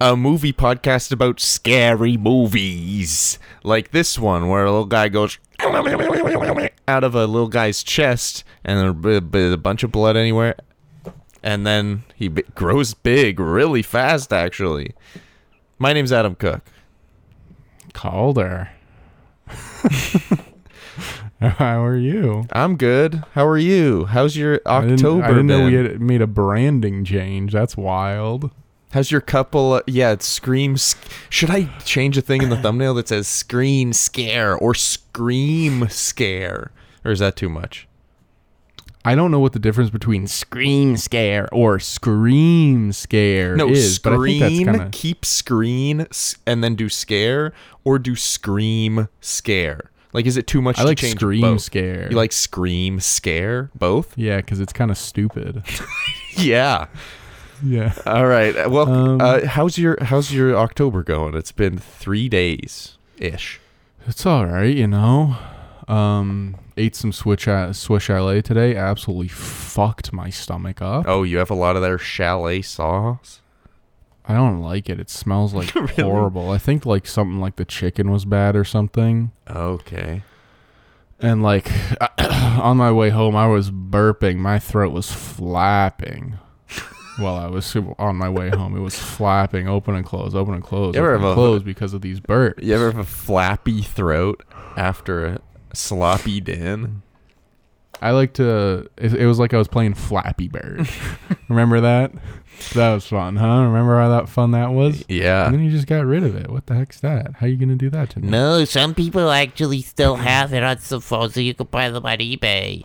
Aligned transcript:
a 0.00 0.16
movie 0.16 0.52
podcast 0.52 1.12
about 1.12 1.40
scary 1.40 2.16
movies. 2.16 3.38
Like 3.62 3.90
this 3.92 4.18
one, 4.18 4.48
where 4.48 4.64
a 4.64 4.70
little 4.70 4.86
guy 4.86 5.08
goes 5.08 5.38
out 6.86 7.04
of 7.04 7.14
a 7.14 7.26
little 7.26 7.48
guy's 7.48 7.82
chest 7.82 8.44
and 8.64 8.96
there's 9.02 9.52
a, 9.52 9.56
bunch 9.56 9.82
of 9.82 9.92
blood 9.92 10.16
anywhere. 10.16 10.56
And 11.42 11.66
then 11.66 12.04
he 12.14 12.28
b- 12.28 12.44
grows 12.54 12.94
big 12.94 13.38
really 13.38 13.82
fast, 13.82 14.32
actually. 14.32 14.94
My 15.78 15.92
name's 15.92 16.12
Adam 16.12 16.34
Cook. 16.34 16.62
Calder. 17.92 18.70
How 21.40 21.84
are 21.84 21.96
you? 21.96 22.46
I'm 22.52 22.76
good. 22.76 23.24
How 23.32 23.46
are 23.46 23.58
you? 23.58 24.06
How's 24.06 24.36
your 24.36 24.60
I 24.64 24.80
didn't, 24.80 24.94
October 24.94 25.24
I 25.24 25.28
didn't 25.28 25.46
know 25.46 25.66
we 25.66 25.74
had 25.74 26.00
made 26.00 26.22
a 26.22 26.26
branding 26.26 27.04
change. 27.04 27.52
That's 27.52 27.76
wild. 27.76 28.50
How's 28.94 29.10
your 29.10 29.20
couple? 29.20 29.72
Uh, 29.72 29.80
yeah, 29.88 30.12
it 30.12 30.22
screams. 30.22 30.94
Should 31.28 31.50
I 31.50 31.64
change 31.80 32.16
a 32.16 32.20
thing 32.20 32.42
in 32.42 32.48
the 32.48 32.56
thumbnail 32.62 32.94
that 32.94 33.08
says 33.08 33.26
"screen 33.26 33.92
scare" 33.92 34.56
or 34.56 34.72
"scream 34.72 35.88
scare"? 35.88 36.70
Or 37.04 37.10
is 37.10 37.18
that 37.18 37.34
too 37.34 37.48
much? 37.48 37.88
I 39.04 39.16
don't 39.16 39.32
know 39.32 39.40
what 39.40 39.52
the 39.52 39.58
difference 39.58 39.90
between 39.90 40.28
scream 40.28 40.96
scare 40.96 41.48
or 41.52 41.80
scream 41.80 42.92
scare 42.92 43.56
No, 43.56 43.68
is, 43.68 43.98
but 43.98 44.12
I 44.12 44.16
think 44.18 44.40
that's 44.40 44.64
kind 44.64 44.80
of 44.80 44.92
Keep 44.92 45.24
screen 45.24 46.06
and 46.46 46.62
then 46.62 46.76
do 46.76 46.88
scare, 46.88 47.52
or 47.82 47.98
do 47.98 48.14
scream 48.14 49.08
scare. 49.20 49.90
Like, 50.12 50.24
is 50.24 50.36
it 50.36 50.46
too 50.46 50.62
much? 50.62 50.78
I 50.78 50.82
to 50.82 50.88
like 50.88 50.98
change 50.98 51.16
scream 51.16 51.40
both? 51.40 51.62
scare. 51.62 52.08
You 52.10 52.16
like 52.16 52.30
scream 52.30 53.00
scare? 53.00 53.72
Both? 53.74 54.16
yeah, 54.16 54.36
because 54.36 54.60
it's 54.60 54.72
kind 54.72 54.92
of 54.92 54.96
stupid. 54.96 55.64
Yeah. 56.36 56.88
Yeah. 57.62 57.94
All 58.06 58.26
right. 58.26 58.56
uh, 58.56 58.68
Well, 58.70 58.88
Um, 58.90 59.20
uh, 59.20 59.46
how's 59.46 59.78
your 59.78 59.96
how's 60.02 60.32
your 60.32 60.56
October 60.56 61.02
going? 61.02 61.34
It's 61.34 61.52
been 61.52 61.78
three 61.78 62.28
days 62.28 62.96
ish. 63.18 63.60
It's 64.06 64.26
all 64.26 64.46
right, 64.46 64.74
you 64.74 64.86
know. 64.86 65.36
Um, 65.88 66.56
ate 66.76 66.96
some 66.96 67.12
Swiss 67.12 67.46
Swiss 67.78 68.02
chalet 68.02 68.42
today. 68.42 68.74
Absolutely 68.76 69.28
fucked 69.28 70.12
my 70.12 70.30
stomach 70.30 70.80
up. 70.82 71.04
Oh, 71.06 71.22
you 71.22 71.38
have 71.38 71.50
a 71.50 71.54
lot 71.54 71.76
of 71.76 71.82
their 71.82 71.98
chalet 71.98 72.62
sauce. 72.62 73.40
I 74.26 74.32
don't 74.34 74.60
like 74.60 74.88
it. 74.88 74.98
It 74.98 75.10
smells 75.10 75.52
like 75.54 75.74
Really? 75.74 76.02
horrible. 76.02 76.50
I 76.50 76.58
think 76.58 76.86
like 76.86 77.06
something 77.06 77.40
like 77.40 77.56
the 77.56 77.64
chicken 77.66 78.10
was 78.10 78.24
bad 78.24 78.56
or 78.56 78.64
something. 78.64 79.32
Okay. 79.48 80.22
And 81.20 81.42
like 81.42 81.70
on 82.18 82.76
my 82.78 82.90
way 82.92 83.10
home, 83.10 83.36
I 83.36 83.46
was 83.46 83.70
burping. 83.70 84.36
My 84.36 84.58
throat 84.58 84.92
was 84.92 85.10
flapping 85.12 86.38
while 87.18 87.36
I 87.36 87.46
was 87.46 87.74
on 87.98 88.16
my 88.16 88.28
way 88.28 88.50
home. 88.50 88.76
It 88.76 88.80
was 88.80 88.98
flapping, 88.98 89.68
open 89.68 89.94
and 89.94 90.04
close, 90.04 90.34
open 90.34 90.54
and 90.54 90.62
close, 90.62 90.94
You 90.94 91.00
open 91.02 91.14
and 91.14 91.22
have 91.22 91.30
a- 91.32 91.34
close 91.34 91.62
because 91.62 91.94
of 91.94 92.00
these 92.02 92.20
burps. 92.20 92.62
You 92.62 92.74
ever 92.74 92.86
have 92.86 92.98
a 92.98 93.04
flappy 93.04 93.82
throat 93.82 94.42
after 94.76 95.24
a 95.26 95.40
sloppy 95.72 96.40
din? 96.40 97.02
I 98.02 98.10
like 98.10 98.34
to. 98.34 98.90
It, 98.98 99.14
it 99.14 99.26
was 99.26 99.38
like 99.38 99.54
I 99.54 99.58
was 99.58 99.68
playing 99.68 99.94
Flappy 99.94 100.48
Bird. 100.48 100.86
Remember 101.48 101.80
that? 101.80 102.12
That 102.74 102.92
was 102.92 103.06
fun, 103.06 103.36
huh? 103.36 103.62
Remember 103.62 103.98
how 103.98 104.10
that 104.10 104.28
fun 104.28 104.50
that 104.50 104.72
was? 104.72 105.04
Yeah. 105.08 105.46
And 105.46 105.54
then 105.54 105.62
you 105.64 105.70
just 105.70 105.86
got 105.86 106.04
rid 106.04 106.22
of 106.22 106.34
it. 106.36 106.50
What 106.50 106.66
the 106.66 106.74
heck's 106.74 107.00
that? 107.00 107.36
How 107.36 107.46
are 107.46 107.48
you 107.48 107.56
gonna 107.56 107.76
do 107.76 107.88
that 107.90 108.10
to 108.10 108.20
me? 108.20 108.28
No, 108.28 108.64
some 108.66 108.94
people 108.94 109.30
actually 109.30 109.80
still 109.80 110.16
have 110.16 110.52
it 110.52 110.62
on 110.62 110.78
some 110.80 111.00
phones, 111.00 111.34
so 111.34 111.40
you 111.40 111.54
can 111.54 111.66
buy 111.70 111.88
them 111.88 112.04
on 112.04 112.18
eBay. 112.18 112.84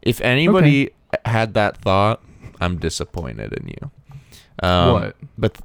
If 0.00 0.20
anybody 0.20 0.90
had 1.24 1.54
that 1.54 1.76
thought, 1.78 2.22
I'm 2.62 2.78
disappointed 2.78 3.52
in 3.52 3.68
you. 3.68 3.90
Um, 4.62 4.92
What? 4.92 5.16
But 5.36 5.58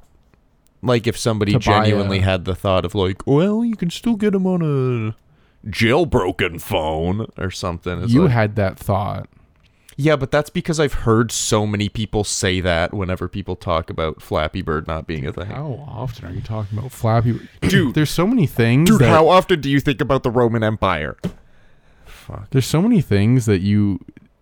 like, 0.82 1.06
if 1.06 1.16
somebody 1.16 1.52
To 1.52 1.58
genuinely 1.58 2.18
a- 2.18 2.22
had 2.22 2.44
the 2.44 2.54
thought 2.54 2.84
of 2.84 2.94
like, 2.94 3.26
well, 3.26 3.64
you 3.64 3.76
can 3.76 3.90
still 3.90 4.16
get 4.16 4.32
them 4.32 4.46
on 4.46 4.62
a 4.62 5.68
jailbroken 5.68 6.60
phone 6.60 7.26
or 7.36 7.50
something. 7.50 8.02
It's 8.02 8.12
you 8.12 8.22
like- 8.22 8.30
had 8.32 8.56
that 8.56 8.78
thought. 8.78 9.28
yeah, 9.96 10.14
but 10.14 10.30
that's 10.30 10.50
because 10.50 10.78
I've 10.78 10.92
heard 10.94 11.32
so 11.32 11.66
many 11.66 11.88
people 11.88 12.22
say 12.22 12.60
that 12.60 12.94
whenever 12.94 13.26
people 13.28 13.56
talk 13.56 13.90
about 13.90 14.22
Flappy 14.22 14.62
Bird 14.62 14.86
not 14.86 15.06
being 15.08 15.26
a 15.26 15.32
thing. 15.32 15.46
How 15.46 15.84
often 15.88 16.26
are 16.26 16.32
you 16.32 16.40
talking 16.40 16.78
about 16.78 16.92
Flappy? 16.92 17.40
Dude. 17.62 17.94
there's 17.94 18.10
so 18.10 18.26
many 18.26 18.46
things. 18.46 18.88
Dude, 18.88 19.00
that, 19.00 19.08
how 19.08 19.28
often 19.28 19.60
do 19.60 19.68
you 19.68 19.80
think 19.80 20.00
about 20.00 20.22
the 20.22 20.30
Roman 20.30 20.62
Empire? 20.62 21.16
Fuck. 22.06 22.50
There's 22.50 22.66
so 22.66 22.80
many 22.80 23.00
things 23.00 23.46
that 23.46 23.60
you 23.60 23.98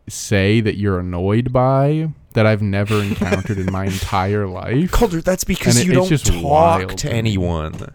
say 0.08 0.60
that 0.60 0.76
you're 0.76 0.98
annoyed 1.00 1.52
by 1.52 2.10
that 2.36 2.47
I've 2.47 2.62
never 2.62 3.02
encountered 3.02 3.58
in 3.58 3.72
my 3.72 3.86
entire 3.86 4.47
life. 4.47 4.91
Calder, 4.92 5.20
that's 5.20 5.42
because 5.44 5.78
it- 5.80 5.86
you 5.86 5.92
don't 5.94 6.08
just 6.08 6.26
talk 6.26 6.42
wild 6.42 6.98
to 6.98 7.12
anyone. 7.12 7.92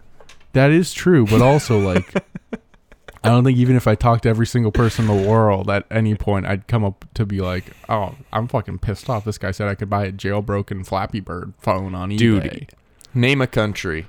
That 0.52 0.70
is 0.70 0.92
true, 0.92 1.24
but 1.26 1.40
also 1.40 1.78
like 1.78 2.14
I 3.24 3.28
don't 3.28 3.44
think 3.44 3.56
even 3.56 3.76
if 3.76 3.86
I 3.86 3.94
talked 3.94 4.24
to 4.24 4.28
every 4.28 4.46
single 4.46 4.72
person 4.72 5.08
in 5.08 5.16
the 5.22 5.28
world 5.28 5.70
at 5.70 5.86
any 5.92 6.16
point 6.16 6.44
I'd 6.44 6.66
come 6.66 6.84
up 6.84 7.04
to 7.14 7.24
be 7.24 7.40
like, 7.40 7.64
"Oh, 7.88 8.16
I'm 8.32 8.48
fucking 8.48 8.80
pissed 8.80 9.08
off. 9.08 9.24
This 9.24 9.38
guy 9.38 9.52
said 9.52 9.68
I 9.68 9.76
could 9.76 9.88
buy 9.88 10.06
a 10.06 10.12
jailbroken 10.12 10.84
Flappy 10.84 11.20
Bird 11.20 11.54
phone 11.58 11.94
on 11.94 12.10
eBay." 12.10 12.18
Dude, 12.18 12.72
name 13.14 13.40
a 13.40 13.46
country. 13.46 14.08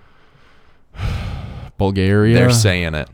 Bulgaria. 1.77 2.35
They're 2.35 2.49
saying 2.51 2.95
it. 2.95 3.09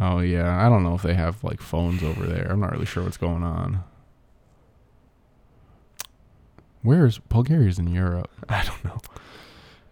oh 0.00 0.20
yeah, 0.20 0.64
I 0.64 0.68
don't 0.68 0.82
know 0.84 0.94
if 0.94 1.02
they 1.02 1.14
have 1.14 1.42
like 1.42 1.60
phones 1.60 2.02
over 2.02 2.26
there. 2.26 2.46
I'm 2.50 2.60
not 2.60 2.72
really 2.72 2.86
sure 2.86 3.02
what's 3.04 3.16
going 3.16 3.42
on. 3.42 3.82
Where 6.88 7.04
is 7.04 7.18
Bulgaria's 7.18 7.78
in 7.78 7.88
Europe? 7.88 8.30
I 8.48 8.64
don't 8.64 8.82
know. 8.82 8.98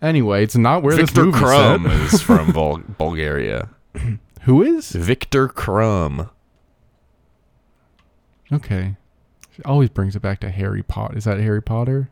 Anyway, 0.00 0.42
it's 0.42 0.56
not 0.56 0.82
where 0.82 0.96
this 0.96 1.10
Victor 1.10 1.26
movie 1.26 1.38
Krum 1.38 1.82
set. 1.82 2.14
is 2.14 2.22
from 2.22 2.52
Bul- 2.52 2.84
Bulgaria. 2.96 3.68
Who 4.44 4.62
is? 4.62 4.92
Viktor 4.92 5.46
Krum. 5.46 6.30
Okay. 8.50 8.96
She 9.54 9.62
always 9.64 9.90
brings 9.90 10.16
it 10.16 10.22
back 10.22 10.40
to 10.40 10.48
Harry 10.48 10.82
Potter. 10.82 11.18
Is 11.18 11.24
that 11.24 11.38
Harry 11.38 11.60
Potter? 11.60 12.08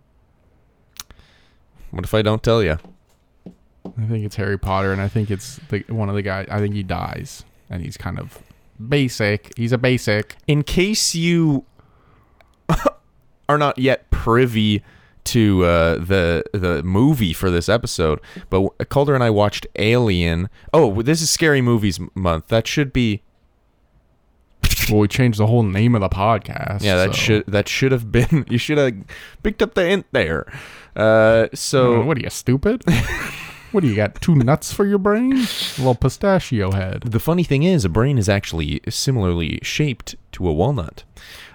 What 1.91 2.05
if 2.05 2.13
I 2.13 2.21
don't 2.21 2.43
tell 2.43 2.63
you? 2.63 2.77
I 3.47 4.07
think 4.07 4.27
it's 4.27 4.37
Harry 4.37 4.59
Potter, 4.59 4.93
and 4.93 5.01
I 5.01 5.09
think 5.09 5.31
it's 5.31 5.61
the 5.71 5.83
one 5.89 6.11
of 6.11 6.15
the 6.15 6.21
guys. 6.23 6.47
I 6.51 6.59
think 6.59 6.75
he 6.75 6.83
dies, 6.83 7.43
and 7.71 7.83
he's 7.83 7.97
kind 7.97 8.19
of 8.19 8.39
basic. 8.87 9.57
He's 9.57 9.73
a 9.73 9.79
basic. 9.79 10.37
In 10.47 10.63
case 10.63 11.15
you 11.15 11.65
are 13.49 13.59
not 13.59 13.79
yet 13.79 14.11
privy 14.11 14.83
to 15.25 15.65
uh, 15.65 15.95
the 15.97 16.45
the 16.53 16.83
movie 16.83 17.33
for 17.33 17.51
this 17.51 17.69
episode, 17.69 18.21
but 18.51 18.69
Calder 18.91 19.15
and 19.15 19.25
I 19.25 19.31
watched 19.31 19.67
Alien. 19.77 20.49
Oh, 20.73 21.03
this 21.03 21.23
is 21.23 21.31
Scary 21.31 21.63
Movies 21.63 21.99
Month. 22.15 22.49
That 22.49 22.67
should 22.67 22.93
be 22.93 23.23
Well, 24.91 25.01
we 25.01 25.09
changed 25.09 25.39
the 25.39 25.47
whole 25.47 25.63
name 25.63 25.95
of 25.95 26.03
the 26.03 26.09
podcast. 26.11 26.83
Yeah, 26.83 26.97
that 26.97 27.15
so- 27.15 27.21
should 27.21 27.47
that 27.47 27.69
should 27.69 27.93
have 27.93 28.13
been. 28.13 28.45
You 28.51 28.59
should 28.59 28.79
have 28.79 28.93
picked 29.43 29.63
up 29.63 29.75
the 29.75 29.85
hint 29.87 30.07
there. 30.13 30.47
Uh, 30.95 31.49
so 31.55 32.03
Uh, 32.03 32.05
what 32.05 32.19
are 32.19 32.21
you 32.21 32.31
stupid? 32.31 32.85
what 33.73 33.81
do 33.81 33.89
you 33.89 33.97
got? 33.97 34.21
Two 34.21 34.35
nuts 34.35 34.73
for 34.73 34.85
your 34.87 34.99
brain? 34.99 35.33
A 35.33 35.79
little 35.79 35.95
pistachio 35.95 36.71
head. 36.73 37.03
the 37.03 37.19
funny 37.19 37.45
thing 37.45 37.63
is, 37.63 37.85
a 37.85 37.89
brain 37.89 38.19
is 38.19 38.29
actually 38.29 38.81
similarly 38.89 39.59
shaped 39.63 40.15
to 40.33 40.47
a 40.47 40.53
walnut. 40.53 41.05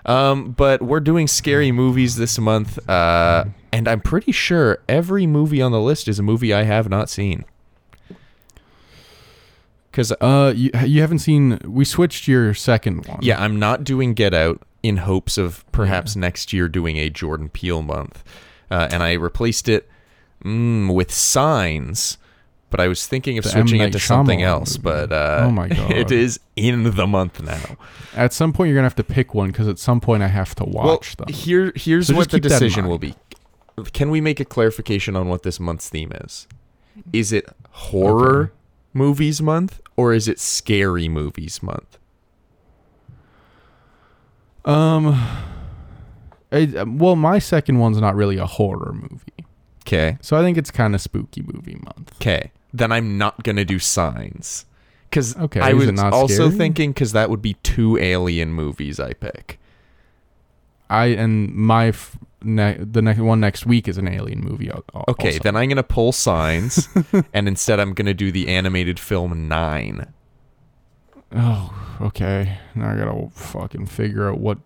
Um, 0.10 0.52
but 0.54 0.82
we're 0.82 1.02
doing 1.02 1.28
scary 1.28 1.72
movies 1.72 2.16
this 2.16 2.40
month, 2.40 2.80
uh, 2.90 3.46
and 3.72 3.88
I'm 3.88 4.02
pretty 4.02 4.32
sure 4.32 4.80
every 4.90 5.28
movie 5.28 5.62
on 5.62 5.72
the 5.72 5.80
list 5.80 6.08
is 6.08 6.18
a 6.18 6.24
movie 6.24 6.52
I 6.52 6.64
have 6.64 6.90
not 6.90 7.10
seen. 7.12 7.46
Because 9.92 10.12
Uh, 10.20 10.52
you 10.56 10.72
you 10.84 11.02
haven't 11.02 11.20
seen? 11.20 11.60
We 11.64 11.86
switched 11.86 12.28
your 12.28 12.54
second 12.56 13.06
one. 13.06 13.20
yeah, 13.22 13.40
I'm 13.40 13.60
not 13.60 13.84
doing 13.84 14.14
Get 14.16 14.34
Out 14.34 14.62
in 14.82 14.98
hopes 14.98 15.38
of 15.38 15.64
perhaps 15.72 16.16
next 16.16 16.54
year 16.54 16.68
doing 16.68 16.98
a 16.98 17.10
Jordan 17.10 17.50
Peele 17.50 17.82
month, 17.84 18.24
uh, 18.72 18.88
and 18.92 19.04
I 19.04 19.14
replaced 19.14 19.70
it 19.70 19.88
mm, 20.44 20.92
with 20.94 21.12
Signs. 21.14 22.18
But 22.72 22.80
I 22.80 22.88
was 22.88 23.08
thinking 23.08 23.38
of 23.40 23.44
The 23.46 23.50
switching 23.50 23.82
it 23.82 23.92
to 23.94 24.00
something 24.00 24.44
else. 24.44 24.78
movie. 24.78 24.84
But 24.84 25.12
uh, 25.12 25.40
Oh 25.48 25.52
my 25.52 25.68
God. 25.70 25.92
it 25.92 26.12
is 26.12 26.40
in 26.56 26.84
the 26.96 27.08
month 27.08 27.42
now. 27.42 27.78
At 28.16 28.32
some 28.34 28.54
point, 28.54 28.68
you're 28.70 28.76
gonna 28.76 28.86
have 28.86 28.96
to 28.96 29.04
pick 29.04 29.34
one 29.34 29.50
because 29.50 29.68
at 29.68 29.80
some 29.80 30.00
point 30.00 30.22
I 30.24 30.28
have 30.28 30.54
to 30.56 30.64
watch 30.66 31.16
well, 31.18 31.26
them. 31.28 31.34
here 31.36 31.74
here's 31.76 32.08
So 32.08 32.16
what 32.16 32.30
the 32.30 32.38
keep 32.38 32.44
that 32.44 32.52
in 32.54 32.60
decision 32.60 32.88
will 32.88 33.00
be. 33.00 33.16
Can 33.94 34.10
we 34.12 34.22
make 34.22 34.40
a 34.40 34.46
clarification 34.46 35.16
on 35.16 35.30
what 35.30 35.44
this 35.44 35.60
month's 35.60 35.90
theme 35.90 36.12
is? 36.14 36.48
Is 37.14 37.32
it 37.32 37.48
horror 37.72 38.42
Okay. 38.42 38.52
movies 38.94 39.42
month 39.42 39.80
or 39.96 40.14
is 40.14 40.28
it 40.28 40.40
scary 40.40 41.08
movies 41.08 41.64
month? 41.64 41.98
Um, 44.66 45.16
I, 46.52 46.84
well, 46.86 47.16
my 47.16 47.40
second 47.40 47.80
one's 47.80 47.98
not 48.00 48.16
really 48.16 48.38
a 48.38 48.46
horror 48.46 48.94
movie, 48.94 49.46
Okay. 49.84 50.18
so 50.22 50.38
I 50.38 50.42
think 50.42 50.58
it's 50.58 50.70
kind 50.72 50.94
of 50.94 51.02
spooky 51.02 51.42
movie 51.42 51.76
month. 51.76 52.14
Okay. 52.18 52.52
Then 52.74 52.92
I'm 52.92 53.18
not 53.18 53.44
gonna 53.44 53.66
do 53.66 53.80
signs. 53.80 54.66
Cause 55.12 55.36
Okay, 55.38 55.60
I 55.60 55.74
was 55.74 55.92
not 55.92 56.14
also 56.14 56.34
scary? 56.50 56.52
thinking 56.52 56.92
because 56.92 57.14
that 57.14 57.30
would 57.32 57.42
be 57.42 57.56
two 57.64 57.98
alien 57.98 58.52
movies 58.54 59.00
I 59.00 59.14
pick. 59.14 59.60
I 60.90 61.06
and 61.08 61.54
my 61.56 61.88
f- 61.88 62.16
ne- 62.44 62.78
the 62.80 63.02
next 63.02 63.20
one 63.20 63.40
next 63.40 63.66
week 63.66 63.88
is 63.88 63.98
an 63.98 64.08
alien 64.08 64.42
movie. 64.42 64.70
al- 64.70 64.84
al- 64.94 65.06
Okay, 65.10 65.30
also. 65.30 65.40
then 65.44 65.56
I'm 65.56 65.68
gonna 65.70 65.82
pull 65.84 66.12
signs, 66.12 66.88
and 67.34 67.48
instead 67.48 67.80
I'm 67.80 67.94
gonna 67.94 68.14
do 68.14 68.32
the 68.32 68.48
animated 68.50 69.00
film 69.00 69.48
Nine. 69.48 70.14
Oh, 71.36 71.72
okay. 72.02 72.58
Now 72.76 72.92
I 72.92 72.96
gotta 72.98 73.30
fucking 73.36 73.86
figure 73.88 74.30
out 74.30 74.40
what. 74.40 74.58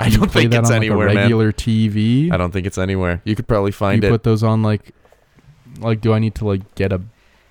I 0.00 0.10
don't 0.10 0.30
think 0.30 0.52
it's 0.54 0.56
on, 0.70 0.74
like, 0.74 0.76
anywhere, 0.76 1.08
a 1.08 1.14
man. 1.14 1.22
regular 1.24 1.52
TV. 1.52 2.32
I 2.32 2.36
don't 2.36 2.52
think 2.52 2.66
it's 2.66 2.78
anywhere. 2.78 3.20
You 3.24 3.34
could 3.34 3.48
probably 3.48 3.72
find 3.72 4.02
you 4.02 4.08
it. 4.08 4.12
put 4.12 4.22
those 4.22 4.42
on 4.44 4.62
like, 4.62 4.92
like, 5.80 6.00
do 6.00 6.12
I 6.12 6.18
need 6.18 6.34
to 6.36 6.46
like 6.46 6.74
get 6.76 6.92
a 6.92 7.00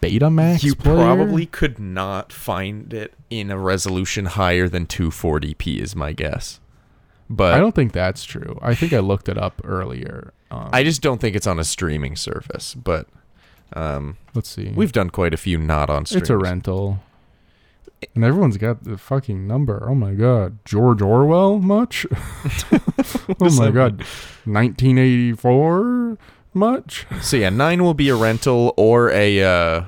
Betamax? 0.02 0.64
you 0.64 0.76
player? 0.76 0.96
probably 0.96 1.46
could 1.46 1.80
not 1.80 2.32
find 2.32 2.94
it 2.94 3.14
in 3.30 3.52
a 3.52 3.58
resolution 3.58 4.26
higher 4.26 4.70
than 4.70 4.86
240p 4.86 5.80
is 5.80 5.96
my 5.96 6.14
guess. 6.14 6.60
But 7.30 7.54
I 7.54 7.60
don't 7.60 7.76
think 7.76 7.92
that's 7.92 8.24
true. 8.24 8.58
I 8.62 8.74
think 8.74 8.94
I 8.94 9.00
looked 9.00 9.28
it 9.28 9.38
up 9.38 9.62
earlier. 9.64 10.34
Um, 10.50 10.70
I 10.72 10.84
just 10.84 11.02
don't 11.02 11.20
think 11.20 11.36
it's 11.36 11.48
on 11.48 11.60
a 11.60 11.64
streaming 11.64 12.16
service. 12.16 12.74
But 12.74 13.08
um, 13.74 14.18
let's 14.34 14.50
see. 14.50 14.72
we've 14.74 14.94
done 14.94 15.10
quite 15.10 15.34
a 15.34 15.38
few 15.38 15.58
not 15.58 15.90
on 15.90 16.06
streaming. 16.06 16.22
it's 16.22 16.30
a 16.30 16.38
rental, 16.38 17.00
and 18.16 18.24
everyone's 18.24 18.58
got 18.58 18.84
the 18.84 18.98
fucking 18.98 19.46
number. 19.46 19.88
Oh 19.90 19.96
my 19.96 20.14
god, 20.14 20.60
George 20.64 21.02
Orwell 21.02 21.60
much? 21.60 22.06
oh 23.42 23.58
my 23.58 23.72
god, 23.72 24.00
1984 24.46 26.18
much? 26.58 27.06
So 27.22 27.38
yeah, 27.38 27.50
nine 27.50 27.84
will 27.84 27.94
be 27.94 28.10
a 28.10 28.16
rental 28.16 28.74
or 28.78 29.10
a 29.12 29.44
uh, 29.44 29.84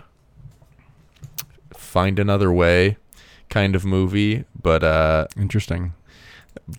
find 1.74 2.20
another 2.20 2.52
way 2.52 2.98
kind 3.50 3.76
of 3.76 3.86
movie. 3.86 4.46
But 4.62 4.84
uh, 4.84 5.28
Interesting. 5.38 5.94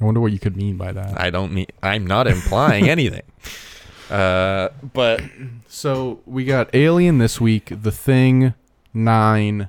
I 0.01 0.05
wonder 0.05 0.21
what 0.21 0.33
you 0.33 0.39
could 0.39 0.57
mean 0.57 0.77
by 0.77 0.93
that. 0.93 1.21
I 1.21 1.31
don't 1.31 1.53
mean 1.53 1.67
I'm 1.83 2.07
not 2.07 2.27
implying 2.27 2.89
anything. 2.97 3.23
Uh, 4.11 4.69
but 4.93 5.21
So 5.69 6.21
we 6.27 6.45
got 6.45 6.69
Alien 6.75 7.19
this 7.19 7.41
week, 7.41 7.73
The 7.83 7.93
Thing, 7.93 8.55
Nine, 8.93 9.69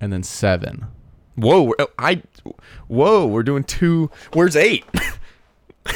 and 0.00 0.12
then 0.12 0.22
Seven. 0.22 0.86
whoa, 1.34 1.72
oh, 1.78 1.86
I 1.98 2.22
whoa, 2.88 3.26
we're 3.26 3.42
doing 3.42 3.64
two. 3.64 4.10
Where's 4.32 4.56
eight? 4.56 4.84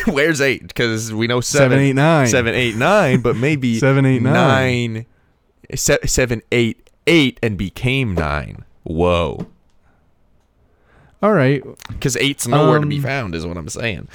Where's 0.13 0.41
eight? 0.41 0.67
Because 0.69 1.13
we 1.13 1.27
know 1.27 1.41
seven, 1.41 1.71
Seven, 1.71 1.79
eight, 1.85 1.93
nine. 1.95 2.27
seven, 2.29 2.55
eight, 2.55 2.77
nine, 2.77 3.21
but 3.21 3.37
maybe 3.37 3.79
Seven, 3.81 4.05
eight, 4.07 4.23
nine. 4.23 4.93
nine, 4.95 5.07
se- 5.75 5.99
seven, 6.07 6.43
eight, 6.53 6.89
eight, 7.07 7.39
and 7.43 7.57
became 7.59 8.15
nine. 8.15 8.65
Whoa, 8.83 9.47
All 11.23 11.33
right. 11.33 11.63
because 11.89 12.17
eight's 12.17 12.47
nowhere 12.49 12.79
to 12.79 12.87
be 12.87 12.97
Um, 12.97 13.03
found, 13.03 13.35
is 13.35 13.47
what 13.47 13.57
I'm 13.57 13.69
saying. 13.69 14.09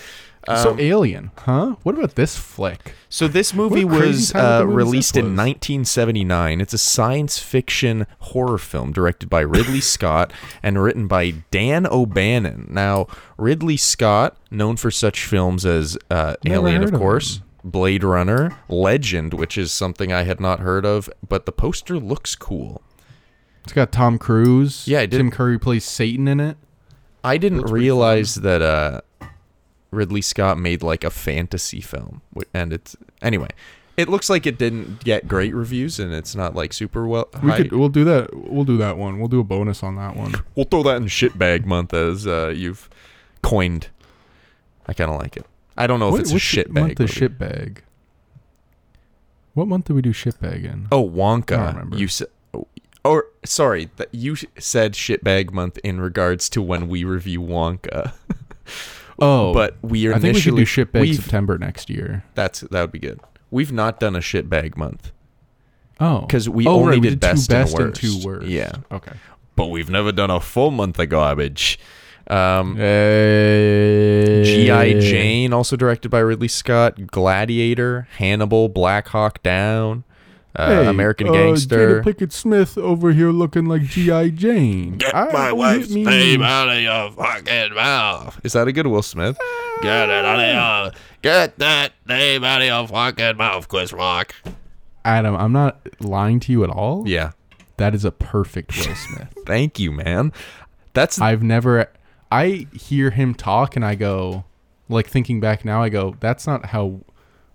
So 0.47 0.71
Um, 0.71 0.79
Alien, 0.79 1.31
huh? 1.39 1.75
What 1.83 1.95
about 1.95 2.15
this 2.15 2.37
flick? 2.37 2.93
So 3.09 3.27
this 3.27 3.53
movie 3.53 3.81
a 3.83 3.87
crazy 3.87 4.01
was 4.03 4.35
uh, 4.35 4.63
released 4.67 5.15
in 5.17 5.35
1979. 5.35 6.61
It's 6.61 6.73
a 6.73 6.77
science 6.77 7.39
fiction 7.39 8.05
horror 8.19 8.57
film 8.57 8.91
directed 8.91 9.29
by 9.29 9.41
Ridley 9.41 9.81
Scott 9.95 10.31
and 10.61 10.81
written 10.81 11.07
by 11.07 11.31
Dan 11.51 11.87
O'Bannon. 11.87 12.67
Now, 12.69 13.07
Ridley 13.37 13.77
Scott, 13.77 14.37
known 14.51 14.77
for 14.77 14.91
such 14.91 15.25
films 15.25 15.65
as 15.65 15.97
uh, 16.09 16.35
Alien, 16.45 16.83
of 16.83 16.93
of 16.93 16.99
course, 16.99 17.37
him. 17.37 17.43
Blade 17.63 18.03
Runner, 18.03 18.55
Legend, 18.69 19.33
which 19.33 19.57
is 19.57 19.71
something 19.71 20.13
I 20.13 20.23
had 20.23 20.39
not 20.39 20.59
heard 20.59 20.85
of, 20.85 21.09
but 21.27 21.45
the 21.45 21.51
poster 21.51 21.97
looks 21.99 22.35
cool. 22.35 22.81
It's 23.63 23.73
got 23.73 23.91
Tom 23.91 24.19
Cruise. 24.19 24.87
Yeah, 24.87 24.99
I 24.99 25.05
did- 25.07 25.17
Tim 25.17 25.31
Curry 25.31 25.57
plays 25.57 25.83
Satan 25.85 26.27
in 26.27 26.39
it. 26.39 26.57
I 27.23 27.37
didn't 27.37 27.61
realize 27.71 28.35
that 28.35 28.61
uh, 28.61 29.01
Ridley 29.91 30.21
Scott 30.21 30.57
made 30.57 30.83
like 30.83 31.03
a 31.03 31.09
fantasy 31.09 31.81
film, 31.81 32.21
and 32.53 32.73
it's 32.73 32.95
anyway. 33.21 33.49
It 33.97 34.09
looks 34.09 34.29
like 34.29 34.45
it 34.45 34.57
didn't 34.57 35.05
get 35.05 35.25
great 35.25 35.55
reviews, 35.55 35.99
and 35.99 36.13
it's 36.13 36.35
not 36.35 36.53
like 36.53 36.73
super 36.73 37.07
well. 37.07 37.29
We 37.41 37.49
high- 37.51 37.57
could. 37.63 37.71
We'll 37.71 37.87
do 37.87 38.03
that. 38.03 38.35
We'll 38.35 38.65
do 38.65 38.75
that 38.77 38.97
one. 38.97 39.19
We'll 39.19 39.29
do 39.29 39.39
a 39.39 39.43
bonus 39.43 39.83
on 39.83 39.95
that 39.95 40.15
one. 40.17 40.33
We'll 40.55 40.65
throw 40.65 40.83
that 40.83 40.97
in 40.97 41.05
shitbag 41.05 41.65
month 41.65 41.93
as 41.93 42.27
uh, 42.27 42.51
you've 42.55 42.89
coined. 43.41 43.87
I 44.87 44.93
kind 44.93 45.09
of 45.11 45.17
like 45.19 45.37
it. 45.37 45.45
I 45.77 45.87
don't 45.87 45.99
know 45.99 46.13
if 46.13 46.21
it's 46.21 46.31
a 46.31 46.35
what 46.35 46.41
shitbag. 46.41 46.73
month 46.73 46.99
is 46.99 47.11
shitbag? 47.11 47.77
What 49.53 49.67
month 49.67 49.85
did 49.85 49.93
we 49.93 50.01
do 50.01 50.11
shitbag 50.13 50.65
in? 50.65 50.87
Oh, 50.91 51.09
Wonka. 51.09 51.67
remember. 51.73 51.97
You 51.97 52.07
said, 52.09 52.27
or 53.03 53.27
sorry, 53.45 53.89
that 53.95 54.09
you 54.13 54.35
said 54.57 54.93
shitbag 54.93 55.51
month 55.51 55.77
in 55.83 56.01
regards 56.01 56.49
to 56.49 56.61
when 56.61 56.87
we 56.89 57.03
review 57.05 57.41
Wonka. 57.41 58.13
Oh, 59.19 59.53
but 59.53 59.77
we 59.81 60.07
are 60.07 60.13
I 60.13 60.19
think 60.19 60.35
we 60.35 60.41
should 60.41 60.53
initially 60.57 60.85
do 60.85 61.11
shitbag 61.13 61.15
September 61.15 61.57
next 61.57 61.89
year. 61.89 62.23
That's 62.33 62.61
that 62.61 62.81
would 62.81 62.91
be 62.91 62.99
good. 62.99 63.19
We've 63.51 63.71
not 63.71 63.99
done 63.99 64.15
a 64.15 64.19
shitbag 64.19 64.75
month 64.75 65.11
Oh, 65.99 66.21
because 66.21 66.49
we 66.49 66.67
oh, 66.67 66.71
only 66.71 66.87
right, 66.93 67.01
we 67.01 67.09
did, 67.09 67.21
two 67.21 67.27
best, 67.27 67.49
best 67.49 67.73
and 67.75 67.81
and 67.83 67.89
worst. 67.91 68.01
two 68.01 68.27
words. 68.27 68.47
Yeah, 68.47 68.73
Okay. 68.91 69.13
but 69.55 69.67
we've 69.67 69.89
never 69.89 70.11
done 70.11 70.29
a 70.29 70.39
full 70.41 70.71
month 70.71 70.99
of 70.99 71.07
garbage. 71.09 71.79
Um, 72.27 72.75
Hey. 72.75 74.43
G.I. 74.43 74.99
Jane, 74.99 75.53
also 75.53 75.75
directed 75.75 76.09
by 76.09 76.19
Ridley 76.19 76.47
Scott. 76.47 77.07
Gladiator, 77.07 78.07
Hannibal, 78.17 78.67
Black 78.67 79.07
Hawk 79.09 79.41
Down, 79.43 80.03
uh, 80.55 80.67
Hey, 80.67 80.87
American 80.87 81.27
uh, 81.29 81.31
Gangster. 81.33 82.01
Jada 82.01 82.03
Pinkett 82.05 82.31
Smith 82.31 82.77
over 82.77 83.11
here 83.11 83.31
looking 83.31 83.65
like 83.65 83.83
G.I. 83.83 84.29
Jane. 84.29 84.99
I- 85.13 85.51
what 85.51 85.81
it 85.81 85.89
means- 85.91 86.41
out 86.41 86.69
of 86.69 86.79
your 86.81 87.11
fucking 87.11 87.73
mouth. 87.75 88.39
Is 88.43 88.53
that 88.53 88.67
a 88.67 88.71
good 88.71 88.87
Will 88.87 89.01
Smith? 89.01 89.37
Get 89.81 90.09
it 90.09 90.25
out 90.25 90.39
of 90.39 90.91
your, 90.93 91.01
get 91.21 91.57
that 91.59 91.91
name 92.07 92.43
out 92.43 92.61
of 92.61 92.67
your 92.67 92.87
fucking 92.87 93.37
mouth, 93.37 93.67
Chris 93.67 93.91
Rock. 93.91 94.33
Adam, 95.03 95.35
I'm 95.35 95.51
not 95.51 95.79
lying 95.99 96.39
to 96.41 96.51
you 96.51 96.63
at 96.63 96.69
all. 96.69 97.03
Yeah, 97.07 97.31
That 97.77 97.93
is 97.93 98.05
a 98.05 98.11
perfect 98.11 98.75
Will 98.77 98.95
Smith. 98.95 99.33
thank 99.45 99.77
you, 99.79 99.91
man. 99.91 100.31
That's 100.93 101.19
I've 101.19 101.43
never. 101.43 101.87
I 102.31 102.67
hear 102.73 103.11
him 103.11 103.35
talk 103.35 103.75
and 103.75 103.83
I 103.85 103.95
go, 103.95 104.45
like 104.89 105.07
thinking 105.07 105.39
back 105.41 105.63
now, 105.65 105.83
I 105.83 105.89
go, 105.89 106.15
that's 106.19 106.47
not 106.47 106.67
how 106.67 107.01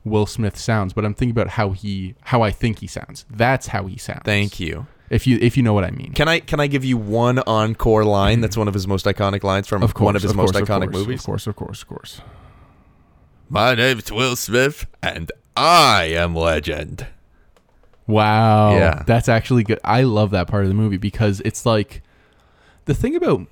Will 0.04 0.26
Smith 0.26 0.56
sounds. 0.56 0.92
But 0.92 1.04
I'm 1.04 1.14
thinking 1.14 1.32
about 1.32 1.48
how 1.48 1.70
he, 1.70 2.14
how 2.22 2.42
I 2.42 2.50
think 2.50 2.80
he 2.80 2.86
sounds. 2.86 3.24
That's 3.30 3.68
how 3.68 3.86
he 3.86 3.96
sounds. 3.96 4.22
thank 4.24 4.60
you. 4.60 4.86
If 5.10 5.26
you, 5.26 5.38
if 5.40 5.56
you 5.56 5.64
know 5.64 5.72
what 5.72 5.84
I 5.84 5.90
mean. 5.90 6.12
Can 6.12 6.28
I 6.28 6.38
can 6.38 6.60
I 6.60 6.68
give 6.68 6.84
you 6.84 6.96
one 6.96 7.40
encore 7.40 8.04
line 8.04 8.34
mm-hmm. 8.34 8.42
that's 8.42 8.56
one 8.56 8.68
of 8.68 8.74
his 8.74 8.86
most 8.86 9.06
iconic 9.06 9.42
lines 9.42 9.66
from 9.66 9.82
Of 9.82 9.92
course, 9.92 10.04
one 10.04 10.16
of 10.16 10.22
his 10.22 10.34
most 10.34 10.52
course, 10.52 10.68
iconic 10.68 10.92
course, 10.92 10.94
movies? 10.94 11.20
Of 11.20 11.26
course, 11.26 11.46
of 11.48 11.56
course, 11.56 11.82
of 11.82 11.88
course. 11.88 12.20
My 13.48 13.74
name's 13.74 14.12
Will 14.12 14.36
Smith, 14.36 14.86
and 15.02 15.32
I 15.56 16.04
am 16.04 16.36
legend. 16.36 17.08
Wow. 18.06 18.76
Yeah. 18.76 19.02
That's 19.06 19.28
actually 19.28 19.64
good. 19.64 19.80
I 19.84 20.02
love 20.02 20.30
that 20.30 20.46
part 20.46 20.62
of 20.62 20.68
the 20.68 20.74
movie 20.74 20.96
because 20.96 21.40
it's 21.44 21.66
like 21.66 22.02
the 22.84 22.94
thing 22.94 23.16
about 23.16 23.46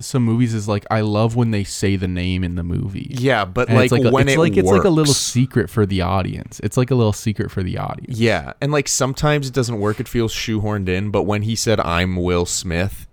some 0.00 0.24
movies 0.24 0.54
is 0.54 0.66
like 0.68 0.84
I 0.90 1.00
love 1.02 1.36
when 1.36 1.50
they 1.52 1.64
say 1.64 1.96
the 1.96 2.08
name 2.08 2.42
in 2.44 2.56
the 2.56 2.62
movie. 2.64 3.08
Yeah, 3.10 3.44
but 3.44 3.68
And 3.68 3.76
like, 3.76 3.84
it's 3.86 3.92
like 3.92 4.04
a, 4.04 4.10
when 4.10 4.26
it's 4.28 4.36
it 4.36 4.38
like 4.40 4.56
it's 4.56 4.70
like 4.70 4.84
a 4.84 4.88
little 4.90 5.14
secret 5.14 5.70
for 5.70 5.86
the 5.86 6.00
audience. 6.00 6.60
It's 6.64 6.76
like 6.76 6.90
a 6.90 6.94
little 6.94 7.12
secret 7.12 7.50
for 7.50 7.62
the 7.62 7.78
audience. 7.78 8.18
Yeah, 8.18 8.54
and 8.60 8.72
like 8.72 8.88
sometimes 8.88 9.46
it 9.48 9.54
doesn't 9.54 9.78
work; 9.78 10.00
it 10.00 10.08
feels 10.08 10.32
shoehorned 10.32 10.88
in. 10.88 11.10
But 11.10 11.22
when 11.22 11.42
he 11.42 11.54
said, 11.54 11.78
"I'm 11.80 12.16
Will 12.16 12.44
Smith, 12.46 13.06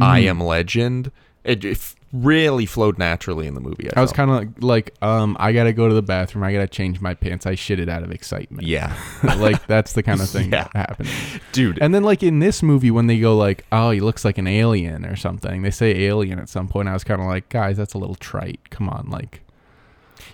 I 0.00 0.22
Mhm. 0.22 0.24
am 0.26 0.40
legend," 0.40 1.10
it, 1.44 1.64
it 1.64 1.94
really 2.12 2.64
flowed 2.66 2.98
naturally 2.98 3.46
in 3.46 3.54
the 3.54 3.60
movie. 3.60 3.88
I, 3.94 3.98
I 3.98 4.02
was 4.02 4.12
kind 4.12 4.30
of 4.30 4.36
like, 4.38 4.48
like, 4.62 5.02
um, 5.02 5.36
I 5.38 5.52
gotta 5.52 5.72
go 5.72 5.88
to 5.88 5.94
the 5.94 6.02
bathroom. 6.02 6.42
I 6.44 6.52
gotta 6.52 6.66
change 6.66 7.00
my 7.00 7.14
pants. 7.14 7.44
I 7.46 7.54
shit 7.54 7.78
it 7.80 7.88
out 7.88 8.02
of 8.02 8.10
excitement. 8.10 8.66
yeah, 8.66 8.96
like 9.22 9.66
that's 9.66 9.92
the 9.92 10.02
kind 10.02 10.20
of 10.20 10.28
thing 10.30 10.50
Yeah. 10.50 10.68
that 10.72 10.76
happened. 10.88 11.08
dude. 11.52 11.78
And 11.80 11.94
then 11.94 12.02
like 12.02 12.22
in 12.22 12.38
this 12.38 12.62
movie, 12.62 12.90
when 12.90 13.06
they 13.08 13.18
go 13.20 13.36
like, 13.36 13.64
oh, 13.72 13.90
he 13.90 14.00
looks 14.00 14.24
like 14.24 14.38
an 14.38 14.46
alien 14.46 15.04
or 15.04 15.16
something. 15.16 15.62
They 15.62 15.70
say 15.70 16.04
alien 16.04 16.38
at 16.38 16.48
some 16.48 16.68
point. 16.68 16.88
I 16.88 16.92
was 16.94 17.04
kind 17.04 17.20
of 17.20 17.26
like, 17.26 17.48
guys, 17.48 17.76
that's 17.76 17.94
a 17.94 17.98
little 17.98 18.16
trite. 18.16 18.70
Come 18.70 18.88
on, 18.88 19.08
like, 19.10 19.42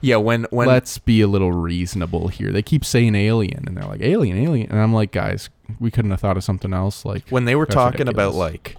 yeah, 0.00 0.16
when 0.16 0.44
when 0.50 0.68
let's 0.68 0.98
be 0.98 1.20
a 1.22 1.26
little 1.26 1.52
reasonable 1.52 2.28
here. 2.28 2.52
They 2.52 2.62
keep 2.62 2.84
saying 2.84 3.14
alien, 3.14 3.64
and 3.66 3.76
they're 3.76 3.84
like 3.86 4.00
alien, 4.02 4.36
alien, 4.38 4.70
and 4.70 4.78
I'm 4.80 4.92
like, 4.92 5.12
guys, 5.12 5.50
we 5.80 5.90
couldn't 5.90 6.10
have 6.10 6.20
thought 6.20 6.36
of 6.36 6.44
something 6.44 6.72
else. 6.74 7.04
Like, 7.04 7.28
when 7.30 7.46
they 7.46 7.54
were 7.56 7.66
talking 7.66 8.06
about 8.08 8.34
like 8.34 8.76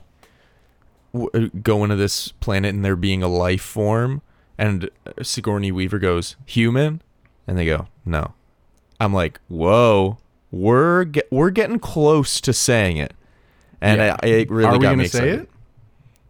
w- 1.17 1.29
uh, 1.34 1.50
going 1.62 1.89
to 1.89 1.95
this 1.95 2.31
planet 2.34 2.74
and 2.75 2.84
there 2.84 2.95
being 2.95 3.24
a 3.24 3.27
life 3.27 3.62
form, 3.62 4.22
and 4.57 4.89
uh, 5.07 5.24
Sigourney 5.24 5.72
Weaver 5.72 6.00
goes 6.00 6.36
human, 6.45 7.01
and 7.48 7.57
they 7.57 7.65
go 7.65 7.88
no. 8.05 8.34
I'm 9.00 9.13
like, 9.13 9.39
whoa, 9.48 10.17
we're 10.51 11.05
we're 11.31 11.50
getting 11.50 11.79
close 11.79 12.39
to 12.41 12.53
saying 12.53 12.98
it, 12.98 13.13
and 13.81 14.00
Yeah. 14.00 14.15
I, 14.22 14.27
it 14.27 14.50
really 14.51 14.67
are 14.69 14.74
we 14.77 14.79
got 14.79 14.98
me 14.98 15.07
say 15.07 15.29
it? 15.31 15.50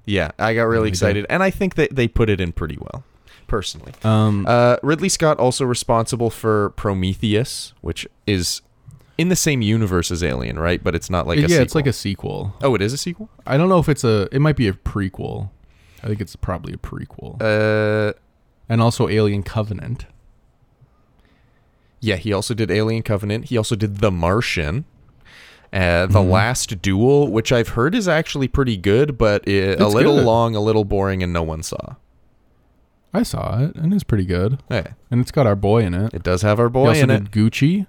Yeah, 0.06 0.32
I 0.38 0.54
got 0.54 0.64
really 0.64 0.78
Really 0.78 0.90
excited, 0.90 1.26
and 1.30 1.42
I 1.44 1.50
think 1.50 1.76
that 1.76 1.96
they 1.96 2.08
put 2.08 2.30
it 2.30 2.40
in 2.40 2.52
pretty 2.52 2.78
well. 2.80 3.04
personally. 3.48 3.94
Um, 4.04 4.46
Uh, 4.48 4.78
Ridley 4.84 5.10
Scott 5.10 5.38
also 5.40 5.66
responsible 5.66 6.30
for 6.32 6.72
Prometheus, 6.72 7.74
which 7.82 8.08
is 8.28 8.62
in 9.18 9.30
the 9.30 9.36
same 9.36 9.62
universe 9.62 10.12
as 10.12 10.24
Alien, 10.24 10.60
right? 10.60 10.84
But 10.84 10.96
it's 10.96 11.10
not 11.10 11.26
like 11.28 11.38
a 11.38 11.42
yeah, 11.42 11.48
sequel. 11.48 11.64
it's 11.64 11.76
like 11.76 11.88
a 11.88 11.94
sequel. 11.94 12.54
oh, 12.62 12.76
it 12.76 12.82
is 12.82 12.94
a 12.94 12.98
sequel. 12.98 13.30
I 13.48 13.58
don't 13.58 13.70
know 13.70 13.80
if 13.80 13.88
it's 13.90 14.04
a. 14.04 14.28
It 14.32 14.40
might 14.40 14.56
be 14.58 14.68
a 14.68 14.74
prequel. 14.74 15.50
I 16.04 16.08
think 16.08 16.22
it's 16.22 16.36
probably 16.36 16.74
a 16.74 16.78
prequel. 16.78 17.38
Uh, 17.42 18.14
and 18.70 18.82
also 18.82 19.08
Alien 19.08 19.44
Covenant. 19.44 20.06
yeah, 22.00 22.16
he 22.18 22.32
also 22.34 22.54
did 22.54 22.70
Alien 22.70 23.02
Covenant. 23.04 23.46
He 23.46 23.58
also 23.58 23.76
did 23.76 23.98
The 23.98 24.12
Martian. 24.12 24.86
Uh, 25.74 26.06
the 26.06 26.20
Mhm. 26.20 26.30
Last 26.30 26.82
Duel, 26.82 27.30
which 27.32 27.52
I've 27.52 27.70
heard 27.70 27.96
is 27.96 28.08
actually 28.08 28.48
pretty 28.48 28.78
good, 28.78 29.18
but 29.18 29.44
i- 29.48 29.52
a 29.52 29.88
little 29.88 30.16
good. 30.18 30.26
long, 30.26 30.56
a 30.56 30.60
little 30.62 30.86
boring, 30.86 31.22
and 31.24 31.34
no 31.34 31.44
one 31.44 31.64
saw. 31.64 31.96
I 33.14 33.24
saw 33.24 33.60
it, 33.62 33.76
and 33.76 33.94
it's 33.94 34.04
pretty 34.04 34.26
good. 34.26 34.60
Hey. 34.70 34.86
And 35.10 35.20
it's 35.20 35.32
got 35.32 35.48
our 35.48 35.56
boy 35.56 35.84
in 35.84 35.94
it. 35.94 36.14
it 36.14 36.24
does 36.24 36.44
have 36.44 36.60
our 36.60 36.70
boy 36.70 36.94
in 36.94 37.10
it. 37.10 37.32
Gucci. 37.32 37.88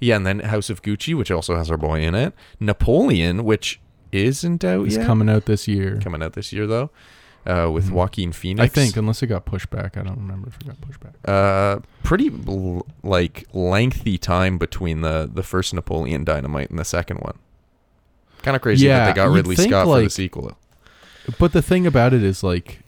Yeah, 0.00 0.16
and 0.16 0.26
then 0.26 0.40
House 0.40 0.70
of 0.70 0.82
Gucci, 0.82 1.14
which 1.16 1.30
also 1.30 1.56
has 1.56 1.70
our 1.70 1.76
boy 1.76 2.00
in 2.00 2.14
it. 2.14 2.34
Napoleon, 2.60 3.44
which 3.44 3.80
isn't 4.12 4.64
out 4.64 4.86
Is 4.86 4.96
yet. 4.96 5.06
coming 5.06 5.28
out 5.30 5.46
this 5.46 5.66
year. 5.68 5.98
coming 6.02 6.22
out 6.22 6.34
this 6.34 6.52
year 6.52 6.66
though, 6.66 6.90
uh, 7.46 7.70
with 7.72 7.88
Mhm. 7.88 7.92
Joaquin 7.92 8.32
Phoenix. 8.32 8.62
I 8.64 8.68
think, 8.68 8.96
unless 8.96 9.22
it 9.22 9.28
got 9.28 9.44
pushed 9.46 9.70
back. 9.70 9.96
I 9.96 10.02
don't 10.02 10.18
remember 10.18 10.48
if 10.48 10.56
it 10.60 10.66
got 10.66 10.80
pushed 10.80 11.00
back. 11.00 11.14
uh, 11.26 11.78
pretty 12.02 12.30
l- 12.46 12.86
like 13.02 13.46
lengthy 13.52 14.18
time 14.18 14.58
between 14.58 15.00
the 15.00 15.30
the 15.32 15.42
first 15.42 15.72
Napoleon 15.72 16.24
Dynamite 16.24 16.70
and 16.70 16.78
the 16.78 16.84
second 16.84 17.18
one. 17.18 17.38
Kind 18.42 18.56
of 18.56 18.60
crazy 18.62 18.88
that 18.88 18.92
Yeah, 18.92 19.06
they 19.06 19.12
got 19.14 19.26
you'd 19.28 19.34
Ridley 19.36 19.56
think, 19.56 19.70
Scott 19.70 19.86
for 19.86 19.96
the 19.96 20.02
like- 20.02 20.10
sequel. 20.10 20.58
But 21.38 21.52
the 21.52 21.62
thing 21.62 21.86
about 21.86 22.12
it 22.12 22.24
is, 22.24 22.42
like, 22.42 22.80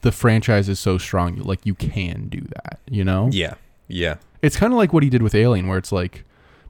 the 0.00 0.10
franchise 0.10 0.68
is 0.70 0.80
so 0.80 0.96
strong. 0.96 1.36
Like, 1.36 1.60
you 1.64 1.74
can 1.74 2.28
do 2.28 2.40
that. 2.40 2.80
You 2.90 3.04
know? 3.04 3.28
Yeah, 3.30 3.54
yeah, 3.92 4.16
It's 4.40 4.56
kind 4.56 4.72
of 4.72 4.76
like 4.78 4.92
what 4.92 5.02
he 5.02 5.10
did 5.10 5.22
with 5.22 5.34
Alien, 5.34 5.68
where 5.68 5.78
it's 5.78 5.92
like 5.92 6.24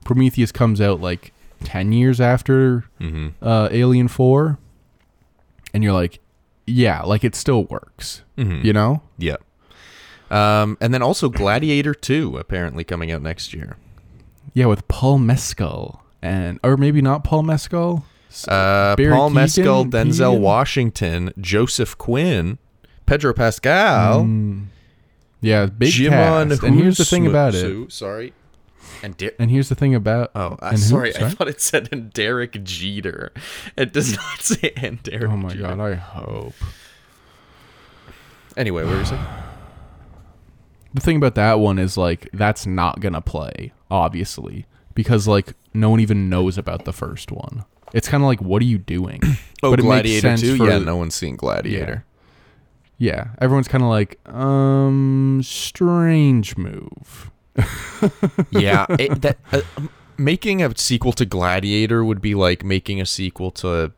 Prometheus 0.04 0.52
comes 0.52 0.80
out 0.80 1.00
like 1.00 1.32
ten 1.64 1.92
years 1.92 2.20
after 2.20 2.84
hmm 2.98 3.28
uh, 3.40 3.68
Alien 3.70 4.08
Four, 4.08 4.58
and 5.72 5.82
you're 5.84 5.92
like, 5.92 6.18
yeah, 6.66 7.02
like 7.02 7.24
it 7.24 7.34
still 7.34 7.64
works. 7.64 8.22
hmm 8.36 8.60
You 8.62 8.72
know? 8.72 9.02
yeah. 9.18 9.36
Um, 10.30 10.78
and 10.80 10.94
then 10.94 11.02
also 11.02 11.28
Gladiator 11.28 11.94
Two 11.94 12.38
apparently 12.38 12.84
coming 12.84 13.12
out 13.12 13.22
next 13.22 13.52
year. 13.54 13.76
Yeah, 14.54 14.66
with 14.66 14.86
Paul 14.88 15.18
Mescal 15.18 16.02
and 16.22 16.58
or 16.64 16.76
maybe 16.76 17.00
not 17.02 17.22
Paul 17.24 17.42
Mescal. 17.42 18.04
Uh, 18.48 18.96
Barry 18.96 19.12
Paul 19.12 19.28
Keoghan? 19.30 19.34
Mescal, 19.34 19.84
Denzel 19.86 20.36
Keoghan? 20.36 20.40
Washington, 20.40 21.32
Joseph 21.38 21.98
Quinn, 21.98 22.56
Pedro 23.04 23.34
Pascal. 23.34 24.22
Mm. 24.24 24.66
Yeah, 25.42 25.66
big 25.66 25.92
Djimon 25.92 26.48
cast. 26.50 26.62
And 26.62 26.74
here's 26.76 26.96
the 26.96 27.04
thing 27.04 27.26
about 27.26 27.54
it. 27.54 27.92
Sorry. 27.92 28.32
And 29.02 29.16
Der- 29.16 29.32
And 29.38 29.50
here's 29.50 29.68
the 29.68 29.74
thing 29.74 29.94
about 29.94 30.30
oh, 30.34 30.56
uh, 30.62 30.70
who? 30.70 30.76
sorry, 30.76 31.16
I 31.16 31.28
thought 31.28 31.48
it 31.48 31.60
said 31.60 31.88
and 31.92 32.12
Derek 32.12 32.62
Jeter. 32.64 33.32
It 33.76 33.92
does 33.92 34.16
not 34.16 34.40
say 34.40 34.72
and 34.76 35.02
Derek. 35.02 35.28
Oh 35.30 35.36
my 35.36 35.50
Jeter. 35.50 35.62
god, 35.62 35.80
I 35.80 35.94
hope. 35.94 36.54
Anyway, 38.56 38.84
what 38.84 38.92
were 38.92 38.98
you 39.00 39.04
saying? 39.04 39.24
The 40.94 41.00
thing 41.00 41.16
about 41.16 41.34
that 41.36 41.58
one 41.58 41.78
is 41.78 41.96
like 41.96 42.28
that's 42.32 42.66
not 42.66 43.00
gonna 43.00 43.20
play, 43.22 43.72
obviously, 43.90 44.66
because 44.94 45.26
like 45.26 45.54
no 45.72 45.88
one 45.90 46.00
even 46.00 46.28
knows 46.28 46.58
about 46.58 46.84
the 46.84 46.92
first 46.92 47.32
one. 47.32 47.64
It's 47.94 48.08
kind 48.08 48.22
of 48.22 48.26
like, 48.26 48.40
what 48.40 48.62
are 48.62 48.66
you 48.66 48.78
doing? 48.78 49.20
Oh, 49.64 49.70
But 49.70 49.78
it 49.78 49.84
makes 49.84 49.92
Gladiator 49.92 50.20
sense 50.22 50.40
too. 50.40 50.56
for- 50.56 50.68
Yeah, 50.68 50.78
no 50.80 50.96
one's 50.96 51.14
seen 51.14 51.36
Gladiator. 51.36 52.04
Yeah, 53.02 53.30
everyone's 53.40 53.66
kind 53.66 53.82
of 53.82 53.90
like, 53.90 54.20
um, 54.32 55.40
strange 55.42 56.56
move. 56.56 57.30
Yeah, 58.52 58.86
it, 58.90 59.22
that 59.22 59.38
uh, 59.52 59.62
making 60.16 60.62
a 60.62 60.76
sequel 60.76 61.12
to 61.14 61.24
Gladiator 61.24 62.04
would 62.04 62.20
be 62.20 62.34
like 62.36 62.64
making 62.64 63.00
a 63.00 63.06
sequel 63.06 63.50
to, 63.52 63.90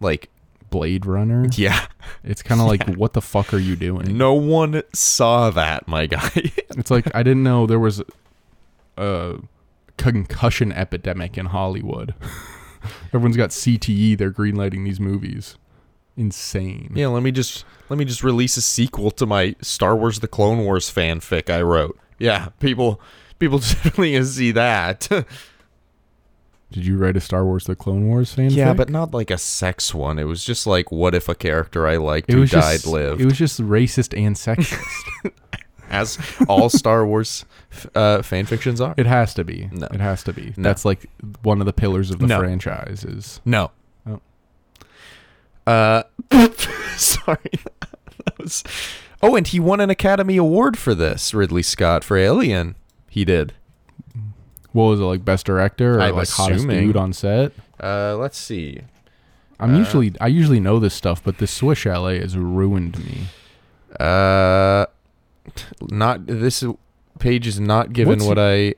like, 0.00 0.30
Blade 0.70 1.04
Runner. 1.04 1.46
yeah, 1.52 1.86
It's 2.24 2.42
kind 2.42 2.60
of 2.60 2.66
like, 2.66 2.88
what 2.96 3.12
the 3.12 3.20
fuck 3.20 3.52
are 3.52 3.58
you 3.58 3.76
doing? 3.76 4.16
no 4.16 4.32
one 4.32 4.82
saw 4.94 5.50
that, 5.50 5.86
my 5.86 6.06
guy. 6.06 6.30
It's 6.78 6.90
like 6.90 7.14
I 7.14 7.22
didn't 7.22 7.42
know 7.42 7.66
there 7.66 7.78
was 7.78 8.02
a 8.96 9.36
concussion 9.98 10.72
epidemic 10.72 11.36
in 11.38 11.46
Hollywood. 11.46 12.14
Everyone's 13.12 13.36
got 13.36 13.50
CTE. 13.50 14.16
They're 14.18 14.30
greenlighting 14.32 14.84
these 14.84 15.00
movies. 15.00 15.56
Insane. 16.16 16.92
Yeah, 16.94 17.08
let 17.08 17.22
me 17.22 17.30
just 17.30 17.64
let 17.88 17.98
me 17.98 18.04
just 18.04 18.22
release 18.24 18.56
a 18.56 18.62
sequel 18.62 19.10
to 19.12 19.26
my 19.26 19.54
Star 19.60 19.96
Wars: 19.96 20.20
The 20.20 20.28
Clone 20.28 20.64
Wars 20.64 20.90
fanfic 20.92 21.48
I 21.50 21.62
wrote. 21.62 21.98
Yeah, 22.18 22.48
people 22.60 23.00
people 23.38 23.58
definitely 23.60 24.12
gonna 24.12 24.24
see 24.24 24.52
that. 24.52 25.08
Did 26.72 26.84
you 26.84 26.98
write 26.98 27.16
a 27.16 27.20
Star 27.20 27.44
Wars: 27.44 27.64
The 27.66 27.76
Clone 27.76 28.08
Wars 28.08 28.34
fan? 28.34 28.50
yeah, 28.50 28.74
but 28.74 28.90
not 28.90 29.12
like 29.14 29.30
a 29.30 29.38
sex 29.38 29.94
one. 29.94 30.18
It 30.18 30.24
was 30.24 30.44
just 30.44 30.66
like, 30.66 30.90
what 30.90 31.14
if 31.14 31.28
a 31.28 31.34
character 31.34 31.86
I 31.86 31.96
liked 31.96 32.30
who 32.30 32.40
died 32.46 32.48
just 32.80 32.86
lived? 32.86 33.20
it 33.20 33.24
was 33.24 33.38
just 33.38 33.60
racist 33.60 34.16
and 34.18 34.34
sexist. 34.36 34.82
As 35.88 36.18
all 36.48 36.68
Star 36.68 37.06
Wars 37.06 37.44
uh, 37.94 38.20
fan 38.22 38.44
fictions 38.46 38.80
are. 38.80 38.94
it 38.96 39.06
has 39.06 39.32
to 39.34 39.44
be. 39.44 39.68
No. 39.70 39.86
It 39.92 40.00
has 40.00 40.24
to 40.24 40.32
be. 40.32 40.52
No. 40.56 40.64
That's 40.68 40.84
like 40.84 41.08
one 41.44 41.60
of 41.60 41.66
the 41.66 41.72
pillars 41.72 42.10
of 42.10 42.18
the 42.18 42.26
No. 42.26 42.40
franchise. 42.40 43.04
Is 43.04 43.40
No. 43.44 43.70
Oh. 44.04 44.20
Uh, 45.64 46.02
sorry. 47.00 47.50
that 48.24 48.38
was. 48.38 48.64
Oh, 49.22 49.34
and 49.36 49.46
he 49.46 49.58
won 49.60 49.80
an 49.80 49.90
Academy 49.90 50.36
Award 50.36 50.76
for 50.78 50.94
this. 50.94 51.32
Ridley 51.34 51.62
Scott 51.62 52.04
for 52.04 52.16
Alien. 52.16 52.74
He 53.08 53.24
did. 53.24 53.54
what 54.72 54.84
was 54.84 55.00
it 55.00 55.04
like? 55.04 55.24
Best 55.24 55.46
director 55.46 55.98
or 55.98 56.02
I'm 56.02 56.14
like 56.16 56.28
hottest 56.28 56.58
assuming. 56.60 56.86
dude 56.86 56.96
on 56.96 57.12
set? 57.12 57.52
Uh, 57.82 58.16
let's 58.16 58.36
see. 58.38 58.80
I'm 59.58 59.74
Uh, 59.74 59.78
usually 59.78 60.12
I 60.20 60.26
usually 60.26 60.60
know 60.60 60.78
this 60.78 60.92
stuff, 60.94 61.22
but 61.24 61.38
this 61.38 61.50
Swiss 61.50 61.78
Chalet 61.78 62.20
has 62.20 62.36
ruined 62.36 62.98
me. 62.98 63.22
Uh, 63.98 64.84
not 65.90 66.26
this 66.26 66.62
page 67.18 67.46
is 67.46 67.58
not 67.58 67.94
given 67.94 68.18
What's 68.18 68.26
what 68.28 68.38
I. 68.38 68.74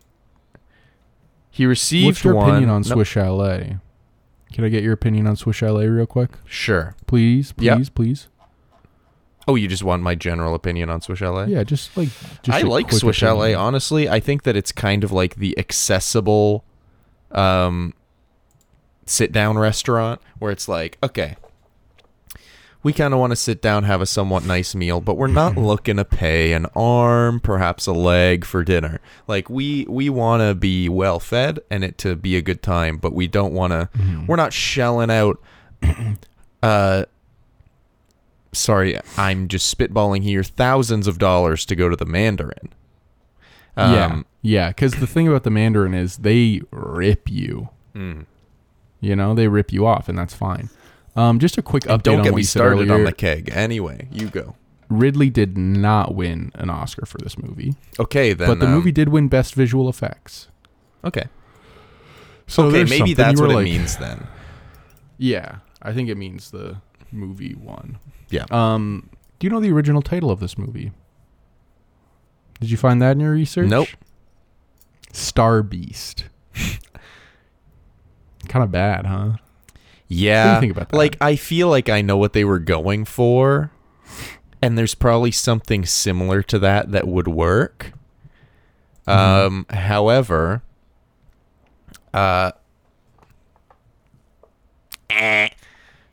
He 1.50 1.66
received 1.66 2.06
What's 2.06 2.25
your 2.25 2.34
one. 2.37 2.48
opinion 2.50 2.70
on 2.70 2.82
No- 2.82 2.94
Swiss 2.94 3.08
Chalet? 3.08 3.78
Can 4.52 4.64
I 4.64 4.68
get 4.68 4.82
your 4.82 4.92
opinion 4.94 5.26
on 5.26 5.36
Swiss 5.36 5.56
Chalet 5.56 5.86
real 5.86 6.06
quick? 6.06 6.30
Sure. 6.46 6.94
Please, 7.06 7.52
please, 7.52 7.64
Yep. 7.66 7.94
please. 7.94 8.28
Oh, 9.46 9.54
you 9.54 9.66
just 9.68 9.82
want 9.82 10.02
my 10.02 10.14
general 10.14 10.54
opinion 10.54 10.90
on 10.90 11.00
Swiss 11.00 11.18
Chalet? 11.20 11.48
Yeah, 11.48 11.62
just 11.64 11.96
like 11.96 12.08
just 12.42 12.50
I 12.56 12.60
a 12.60 12.66
like 12.66 12.88
quick 12.88 13.14
Chalet. 13.14 13.52
opinion. 13.52 13.60
Honestly, 13.60 14.08
I 14.08 14.20
think 14.20 14.42
that 14.42 14.56
it's 14.56 14.72
kind 14.72 15.04
of 15.04 15.12
like 15.12 15.36
the 15.36 15.58
accessible, 15.58 16.64
um, 17.32 17.94
sit 19.06 19.32
down 19.32 19.56
restaurant 19.56 20.20
where 20.38 20.50
it's 20.52 20.68
like, 20.68 20.98
okay, 21.02 21.36
we 22.82 22.92
kind 22.92 23.12
of 23.12 23.20
want 23.20 23.32
to 23.32 23.37
sit 23.37 23.61
down, 23.61 23.85
have 23.85 24.00
a 24.00 24.06
somewhat 24.06 24.44
nice 24.44 24.75
meal, 24.75 25.00
but 25.00 25.16
we're 25.16 25.26
not 25.26 25.56
looking 25.58 25.97
to 25.97 26.04
pay 26.04 26.52
an 26.52 26.66
arm, 26.76 27.40
perhaps 27.40 27.87
a 27.87 27.92
leg 27.92 28.44
for 28.44 28.62
dinner. 28.64 29.00
Like 29.26 29.50
we 29.50 29.85
we 29.88 30.08
want 30.08 30.42
to 30.42 30.54
be 30.54 30.88
well 30.88 31.18
fed 31.20 31.58
and 31.70 31.82
it 31.85 31.99
to 31.99 32.14
be 32.16 32.37
a 32.37 32.42
good 32.42 32.62
time, 32.62 32.97
but 32.99 33.12
we 33.12 33.26
don't 33.26 33.52
want 33.52 33.73
to. 33.73 33.88
Mm-hmm. 33.99 34.26
We're 34.26 34.37
not 34.37 34.52
shelling 34.52 35.11
out. 35.11 35.40
uh, 36.62 37.04
sorry, 38.52 38.99
I'm 39.16 39.49
just 39.49 39.76
spitballing 39.76 40.23
here. 40.23 40.42
Thousands 40.42 41.06
of 41.06 41.18
dollars 41.18 41.64
to 41.66 41.76
go 41.76 41.88
to 41.88 41.97
the 41.97 42.06
Mandarin. 42.06 42.73
yeah, 43.76 44.06
Um, 44.06 44.26
yeah. 44.42 44.68
Because 44.70 44.94
the 44.94 45.06
thing 45.06 45.28
about 45.28 45.44
the 45.44 45.50
Mandarin 45.50 45.94
is 45.94 46.18
they 46.18 46.62
rip 46.70 47.30
you. 47.30 47.68
mm. 47.94 48.25
You 49.00 49.14
know, 49.14 49.32
they 49.32 49.47
rip 49.47 49.73
you 49.73 49.87
off, 49.87 50.08
and 50.08 50.18
that's 50.18 50.35
fine. 50.35 50.70
Um, 51.16 51.38
just 51.38 51.58
a 51.58 51.62
quick 51.62 51.84
update 51.84 51.92
And 51.94 52.02
don't 52.02 52.18
on 52.18 52.24
get 52.24 52.32
what 52.32 52.38
me 52.38 52.42
started 52.44 52.90
on 52.90 53.04
the 53.04 53.12
keg. 53.12 53.50
Anyway, 53.52 54.08
you 54.12 54.28
go. 54.28 54.54
Ridley 54.88 55.30
did 55.30 55.58
not 55.58 56.14
win 56.14 56.50
an 56.54 56.70
Oscar 56.70 57.04
for 57.04 57.18
this 57.18 57.36
movie, 57.36 57.74
Okay, 57.98 58.32
then. 58.32 58.48
but 58.48 58.58
the 58.60 58.66
um, 58.66 58.72
movie 58.72 58.92
did 58.92 59.10
win 59.10 59.28
Best 59.28 59.54
Visual 59.54 59.88
Effects. 59.88 60.48
Okay. 61.04 61.24
So 62.46 62.64
okay, 62.64 62.84
maybe 62.84 63.12
that's 63.12 63.40
what 63.40 63.50
it 63.50 63.62
means 63.62 63.98
then. 63.98 64.26
Yeah, 65.18 65.56
I 65.82 65.92
think 65.92 66.08
it 66.08 66.16
means 66.16 66.50
the 66.50 66.80
movie 67.12 67.54
won. 67.54 67.98
Yeah. 68.30 68.46
Um, 68.50 69.10
do 69.38 69.46
you 69.46 69.50
know 69.50 69.60
the 69.60 69.70
original 69.72 70.00
title 70.00 70.30
of 70.30 70.40
this 70.40 70.56
movie? 70.56 70.92
Did 72.60 72.70
you 72.70 72.76
find 72.76 73.00
that 73.02 73.12
in 73.12 73.20
your 73.20 73.32
research? 73.32 73.68
Nope. 73.68 73.88
Star 75.12 75.62
Beast. 75.62 76.24
kind 78.48 78.64
of 78.64 78.70
bad, 78.70 79.06
huh? 79.06 79.32
Yeah. 80.08 80.58
think 80.60 80.72
about 80.72 80.88
that? 80.90 80.96
Like, 80.96 81.16
I 81.20 81.36
feel 81.36 81.68
like 81.68 81.88
I 81.88 82.00
know 82.00 82.16
what 82.16 82.32
they 82.32 82.44
were 82.44 82.58
going 82.58 83.04
for, 83.04 83.70
and 84.62 84.76
there's 84.78 84.94
probably 84.94 85.30
something 85.30 85.84
similar 85.84 86.42
to 86.44 86.58
that 86.60 86.90
that 86.92 87.06
would 87.06 87.28
work. 87.28 87.92
Mm-hmm. 89.06 89.46
Um, 89.46 89.66
however, 89.70 90.62
uh, 92.14 92.52
eh, 95.10 95.48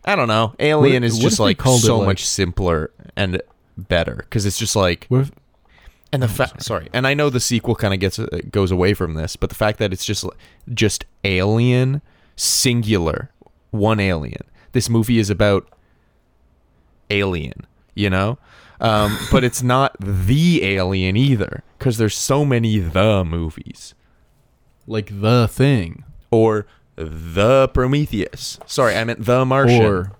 I 0.05 0.15
don't 0.15 0.27
know. 0.27 0.55
Alien 0.59 1.03
What- 1.03 1.07
is 1.07 1.19
just 1.19 1.39
like 1.39 1.61
so 1.61 1.99
like- 1.99 2.05
much 2.07 2.25
simpler 2.25 2.91
and 3.15 3.41
better 3.77 4.15
because 4.15 4.45
it's 4.45 4.57
just 4.57 4.75
like 4.75 5.05
if, 5.09 5.31
and 6.13 6.23
the 6.23 6.29
fact 6.29 6.63
sorry 6.63 6.87
and 6.93 7.05
i 7.05 7.13
know 7.13 7.29
the 7.29 7.41
sequel 7.41 7.75
kind 7.75 7.93
of 7.93 7.99
gets 7.99 8.17
uh, 8.17 8.25
goes 8.49 8.71
away 8.71 8.93
from 8.93 9.15
this 9.15 9.35
but 9.35 9.49
the 9.49 9.55
fact 9.55 9.79
that 9.79 9.91
it's 9.91 10.05
just 10.05 10.25
just 10.73 11.03
alien 11.25 12.01
singular 12.37 13.31
one 13.75 13.99
alien 13.99 14.41
this 14.71 14.89
movie 14.89 15.19
is 15.19 15.29
about 15.29 15.67
alien 17.09 17.65
you 17.93 18.09
know 18.09 18.37
um, 18.81 19.17
but 19.31 19.43
it's 19.43 19.63
not 19.63 19.95
the 19.99 20.63
alien 20.63 21.15
either 21.15 21.63
because 21.77 21.97
there's 21.97 22.17
so 22.17 22.43
many 22.43 22.79
the 22.79 23.23
movies 23.23 23.93
like 24.87 25.21
the 25.21 25.47
thing 25.47 26.03
or 26.31 26.65
the 26.95 27.67
prometheus 27.69 28.59
sorry 28.65 28.95
i 28.95 29.03
meant 29.03 29.23
the 29.23 29.45
martian 29.45 29.83
or 29.83 30.11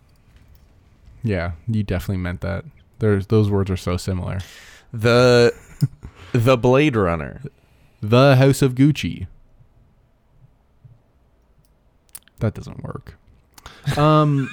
yeah, 1.26 1.54
you 1.68 1.82
definitely 1.82 2.22
meant 2.22 2.42
that. 2.42 2.66
There's 3.00 3.28
those 3.28 3.50
words 3.50 3.72
are 3.72 3.78
so 3.78 3.98
similar. 3.98 4.40
the 4.94 5.54
the 6.34 6.56
blade 6.56 6.96
runner 6.96 7.42
The 8.00 8.36
House 8.36 8.62
of 8.62 8.76
Gucci. 8.76 9.28
That 12.40 12.54
doesn't 12.54 12.84
work. 12.84 13.18
Um 13.98 14.50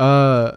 Uh 0.00 0.52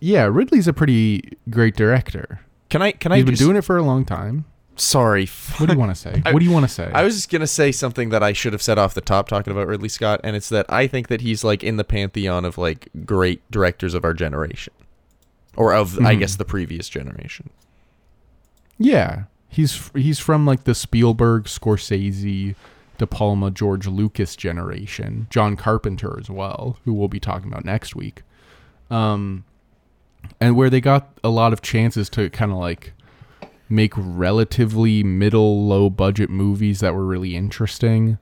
yeah, 0.00 0.24
Ridley's 0.24 0.66
a 0.68 0.72
pretty 0.72 1.36
great 1.48 1.76
director. 1.76 2.40
can 2.70 2.82
i 2.82 2.92
can 2.92 3.12
i 3.12 3.16
He's 3.16 3.24
been 3.24 3.34
just, 3.34 3.42
doing 3.42 3.56
it 3.56 3.62
for 3.64 3.76
a 3.76 3.82
long 3.82 4.04
time. 4.04 4.44
sorry 4.76 5.26
What 5.58 5.66
do 5.66 5.72
you 5.74 5.78
want 5.78 5.94
to 5.94 6.00
say? 6.00 6.22
I- 6.24 6.32
what 6.32 6.38
do 6.40 6.44
you 6.44 6.50
want 6.50 6.64
to 6.64 6.72
say? 6.72 6.90
I 6.92 7.02
was 7.04 7.14
just 7.14 7.30
gonna 7.30 7.46
say 7.46 7.70
something 7.72 8.08
that 8.10 8.22
I 8.22 8.32
should 8.32 8.52
have 8.52 8.62
said 8.62 8.78
off 8.78 8.94
the 8.94 9.00
top 9.00 9.28
talking 9.28 9.52
about 9.52 9.66
Ridley 9.68 9.88
Scott, 9.88 10.20
and 10.24 10.34
it's 10.36 10.48
that 10.48 10.66
I 10.68 10.86
think 10.86 11.08
that 11.08 11.20
he's 11.20 11.44
like 11.44 11.62
in 11.62 11.76
the 11.76 11.84
pantheon 11.84 12.44
of 12.44 12.56
like 12.58 12.88
great 13.04 13.48
directors 13.50 13.94
of 13.94 14.04
our 14.04 14.14
generation, 14.14 14.72
or 15.56 15.72
of 15.74 15.98
I 15.98 16.14
Mhm. 16.14 16.20
guess 16.20 16.36
the 16.36 16.44
previous 16.44 16.88
generation. 16.88 17.50
Yeah, 18.78 19.24
he's 19.48 19.90
he's 19.94 20.18
from 20.18 20.46
like 20.46 20.64
the 20.64 20.74
Spielberg, 20.74 21.44
Scorsese, 21.44 22.54
De 23.00 23.06
Palma, 23.06 23.50
George 23.50 23.86
Lucas 23.86 24.36
generation. 24.36 25.26
John 25.30 25.56
Carpenter 25.56 26.20
as 26.20 26.28
well, 26.28 26.76
who 26.84 26.92
we'll 26.92 27.08
be 27.08 27.18
talking 27.18 27.50
about 27.50 27.64
next 27.64 27.96
week. 27.96 28.24
Um, 28.90 29.46
and 30.38 30.54
where 30.54 30.68
they 30.68 30.82
got 30.82 31.18
a 31.24 31.30
lot 31.30 31.54
of 31.54 31.62
chances 31.62 32.10
to 32.10 32.28
kind 32.28 32.52
of 32.52 32.58
like 32.58 32.92
make 33.70 33.94
relatively 33.96 35.02
middle 35.02 35.66
low 35.66 35.88
budget 35.88 36.28
movies 36.28 36.80
that 36.80 36.94
were 36.94 37.06
really 37.06 37.34
interesting, 37.34 38.18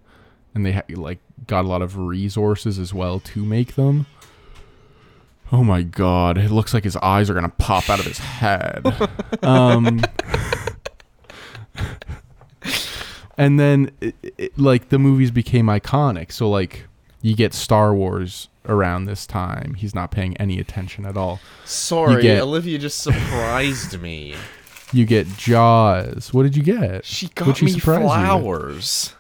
and 0.54 0.64
they 0.64 0.70
ha- 0.74 0.82
like 0.90 1.18
got 1.48 1.64
a 1.64 1.68
lot 1.68 1.82
of 1.82 1.98
resources 1.98 2.78
as 2.78 2.94
well 2.94 3.18
to 3.18 3.44
make 3.44 3.74
them. 3.74 4.06
Oh 5.50 5.64
my 5.64 5.82
god, 5.82 6.38
it 6.38 6.52
looks 6.52 6.72
like 6.72 6.84
his 6.84 6.96
eyes 6.98 7.28
are 7.28 7.34
gonna 7.34 7.48
pop 7.48 7.90
out 7.90 7.98
of 7.98 8.06
his 8.06 8.18
head. 8.18 8.86
um, 9.42 10.02
and 13.38 13.58
then, 13.58 13.90
it, 14.00 14.14
it, 14.36 14.58
like, 14.58 14.90
the 14.90 14.98
movies 14.98 15.30
became 15.30 15.66
iconic. 15.66 16.32
So, 16.32 16.50
like, 16.50 16.86
you 17.22 17.34
get 17.34 17.54
Star 17.54 17.94
Wars 17.94 18.48
around 18.66 19.06
this 19.06 19.26
time. 19.26 19.74
He's 19.74 19.94
not 19.94 20.10
paying 20.10 20.36
any 20.36 20.58
attention 20.60 21.06
at 21.06 21.16
all. 21.16 21.40
Sorry, 21.64 22.20
get- 22.20 22.42
Olivia 22.42 22.78
just 22.78 23.00
surprised 23.00 24.00
me. 24.00 24.34
You 24.90 25.04
get 25.04 25.26
Jaws. 25.36 26.32
What 26.32 26.44
did 26.44 26.56
you 26.56 26.62
get? 26.62 27.04
She 27.04 27.28
got 27.28 27.48
What'd 27.48 27.62
me 27.62 27.72
surprise 27.72 27.98
you 27.98 28.04
with? 28.04 28.10
flowers 28.10 29.14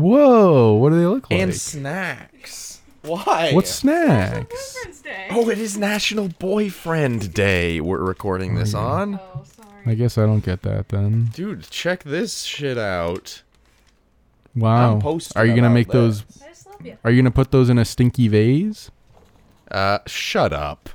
Whoa, 0.00 0.74
what 0.74 0.90
do 0.90 0.98
they 0.98 1.06
look 1.06 1.30
like? 1.30 1.40
and 1.40 1.54
snacks. 1.54 2.80
Why? 3.02 3.52
what 3.52 3.66
snacks? 3.66 5.02
Day. 5.02 5.28
Oh, 5.30 5.48
it 5.48 5.58
is 5.58 5.78
National 5.78 6.28
Boyfriend 6.28 7.32
Day. 7.32 7.80
We're 7.80 8.02
recording 8.02 8.56
oh, 8.56 8.58
this 8.60 8.74
on. 8.74 9.20
Oh, 9.22 9.44
sorry. 9.44 9.55
I 9.86 9.94
guess 9.94 10.18
I 10.18 10.26
don't 10.26 10.44
get 10.44 10.62
that 10.62 10.88
then. 10.88 11.26
Dude, 11.32 11.62
check 11.70 12.02
this 12.02 12.42
shit 12.42 12.76
out. 12.76 13.42
Wow. 14.56 14.94
I'm 14.94 15.20
Are 15.36 15.46
you 15.46 15.54
gonna 15.54 15.68
about 15.68 15.74
make 15.74 15.88
those? 15.88 16.24
I 16.42 16.48
just 16.48 16.66
love 16.66 16.84
you. 16.84 16.98
Are 17.04 17.10
you 17.10 17.22
gonna 17.22 17.30
put 17.30 17.52
those 17.52 17.70
in 17.70 17.78
a 17.78 17.84
stinky 17.84 18.26
vase? 18.26 18.90
Uh, 19.70 19.98
shut 20.06 20.52
up. 20.52 20.90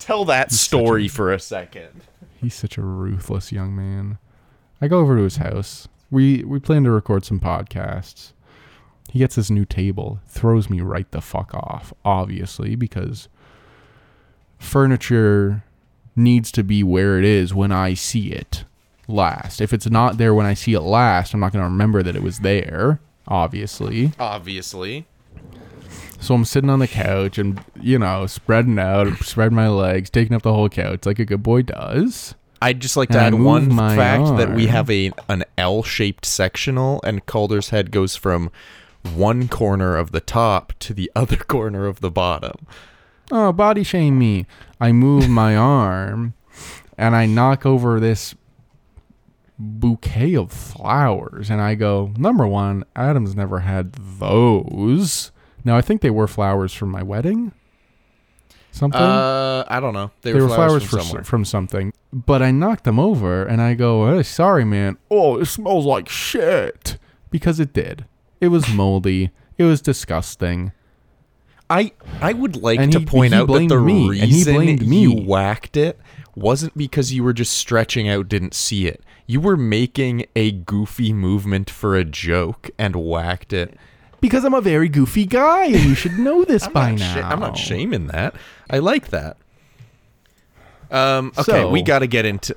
Tell 0.00 0.24
that 0.24 0.50
story 0.50 1.06
for 1.06 1.32
a 1.32 1.38
second. 1.38 2.02
He's 2.40 2.54
such 2.54 2.76
a 2.76 2.82
ruthless 2.82 3.52
young 3.52 3.76
man. 3.76 4.18
I 4.80 4.88
go 4.88 4.98
over 4.98 5.16
to 5.16 5.22
his 5.22 5.36
house. 5.36 5.86
We 6.10 6.42
we 6.42 6.58
plan 6.58 6.82
to 6.84 6.90
record 6.90 7.24
some 7.24 7.38
podcasts. 7.38 8.32
He 9.10 9.18
gets 9.18 9.36
this 9.36 9.50
new 9.50 9.64
table, 9.64 10.20
throws 10.26 10.70
me 10.70 10.80
right 10.80 11.10
the 11.10 11.20
fuck 11.20 11.52
off, 11.52 11.92
obviously, 12.04 12.76
because 12.76 13.28
furniture 14.58 15.64
needs 16.16 16.50
to 16.52 16.62
be 16.62 16.82
where 16.82 17.18
it 17.18 17.24
is 17.24 17.54
when 17.54 17.72
I 17.72 17.94
see 17.94 18.32
it 18.32 18.64
last. 19.08 19.60
If 19.60 19.72
it's 19.72 19.88
not 19.88 20.18
there 20.18 20.34
when 20.34 20.46
I 20.46 20.54
see 20.54 20.74
it 20.74 20.80
last, 20.80 21.34
I'm 21.34 21.40
not 21.40 21.52
going 21.52 21.64
to 21.64 21.70
remember 21.70 22.02
that 22.02 22.16
it 22.16 22.22
was 22.22 22.40
there, 22.40 23.00
obviously. 23.28 24.12
Obviously. 24.18 25.06
So 26.20 26.34
I'm 26.34 26.44
sitting 26.44 26.70
on 26.70 26.80
the 26.80 26.88
couch 26.88 27.38
and, 27.38 27.64
you 27.80 27.98
know, 27.98 28.26
spreading 28.26 28.78
out, 28.78 29.16
spreading 29.18 29.56
my 29.56 29.68
legs, 29.68 30.10
taking 30.10 30.36
up 30.36 30.42
the 30.42 30.52
whole 30.52 30.68
couch 30.68 31.06
like 31.06 31.18
a 31.18 31.24
good 31.24 31.42
boy 31.42 31.62
does. 31.62 32.34
I'd 32.62 32.80
just 32.80 32.96
like 32.96 33.08
to 33.10 33.18
And 33.18 33.34
add 33.36 33.40
one 33.40 33.74
fact 33.74 34.36
that 34.36 34.54
we 34.54 34.66
have 34.66 34.90
a 34.90 35.12
an 35.30 35.44
L-shaped 35.56 36.26
sectional, 36.26 37.00
and 37.04 37.24
Calder's 37.24 37.70
head 37.70 37.90
goes 37.90 38.16
from 38.16 38.50
one 39.14 39.48
corner 39.48 39.96
of 39.96 40.12
the 40.12 40.20
top 40.20 40.74
to 40.80 40.92
the 40.92 41.10
other 41.16 41.36
corner 41.38 41.86
of 41.86 42.00
the 42.00 42.10
bottom. 42.10 42.66
Oh, 43.30 43.52
body 43.52 43.82
shame 43.82 44.18
me. 44.18 44.46
I 44.80 44.92
move 44.92 45.28
my 45.28 45.56
arm 45.56 46.34
and 46.96 47.16
I 47.16 47.26
knock 47.26 47.64
over 47.64 48.00
this 48.00 48.34
bouquet 49.58 50.34
of 50.34 50.52
flowers 50.52 51.50
and 51.50 51.60
I 51.60 51.74
go, 51.74 52.12
number 52.16 52.46
one, 52.46 52.84
Adam's 52.96 53.36
never 53.36 53.60
had 53.60 53.92
those. 53.92 55.32
Now, 55.64 55.76
I 55.76 55.82
think 55.82 56.00
they 56.00 56.10
were 56.10 56.26
flowers 56.26 56.72
from 56.72 56.90
my 56.90 57.02
wedding. 57.02 57.52
Something? 58.72 59.00
Uh, 59.00 59.64
I 59.68 59.80
don't 59.80 59.94
know. 59.94 60.10
They, 60.22 60.32
they 60.32 60.40
were, 60.40 60.48
flowers, 60.48 60.84
from 60.84 61.00
somewhere. 61.00 61.24
from 61.24 61.44
something. 61.44 61.92
But 62.12 62.40
I 62.42 62.50
knocked 62.50 62.84
them 62.84 62.98
over 62.98 63.44
and 63.44 63.60
I 63.60 63.74
go, 63.74 64.14
hey, 64.14 64.22
sorry, 64.22 64.64
man. 64.64 64.96
Oh, 65.10 65.38
it 65.38 65.46
smells 65.46 65.84
like 65.84 66.08
shit. 66.08 66.96
Because 67.30 67.60
it 67.60 67.72
did. 67.72 68.06
It 68.40 68.48
was 68.48 68.72
moldy. 68.72 69.30
It 69.58 69.64
was 69.64 69.82
disgusting. 69.82 70.72
I 71.70 71.92
I 72.20 72.32
would 72.32 72.56
like 72.56 72.78
And 72.80 72.92
to 72.92 72.98
he- 72.98 73.06
point 73.06 73.32
he 73.32 73.38
out 73.40 73.46
that 73.48 73.68
the 73.68 73.80
me, 73.80 74.20
and 74.20 74.28
he 74.30 74.44
reason 74.44 74.92
you 74.92 75.12
whacked 75.12 75.76
it 75.76 75.98
wasn't 76.34 76.76
because 76.76 77.12
you 77.12 77.22
were 77.24 77.32
just 77.32 77.52
stretching 77.54 78.08
out, 78.08 78.28
didn't 78.28 78.54
see 78.54 78.86
it. 78.86 79.02
You 79.26 79.40
were 79.40 79.56
making 79.56 80.26
a 80.34 80.50
goofy 80.50 81.12
movement 81.12 81.70
for 81.70 81.96
a 81.96 82.04
joke 82.04 82.70
and 82.78 82.96
whacked 82.96 83.52
it. 83.52 83.74
Because 84.20 84.44
I'm 84.44 84.52
a 84.54 84.60
very 84.60 84.88
goofy 84.88 85.24
guy 85.24 85.66
and 85.66 85.80
you 85.84 85.94
should 85.94 86.18
know 86.18 86.44
this 86.44 86.66
by 86.74 86.94
now. 86.96 87.14
sha- 87.14 87.28
I'm 87.28 87.40
not 87.40 87.56
shaming 87.56 88.08
that. 88.08 88.34
I 88.68 88.78
like 88.80 89.08
that. 89.10 89.36
Um. 90.90 91.28
Okay, 91.38 91.42
So- 91.42 91.70
we 91.70 91.82
got 91.82 92.00
to 92.00 92.06
get 92.06 92.24
into. 92.24 92.56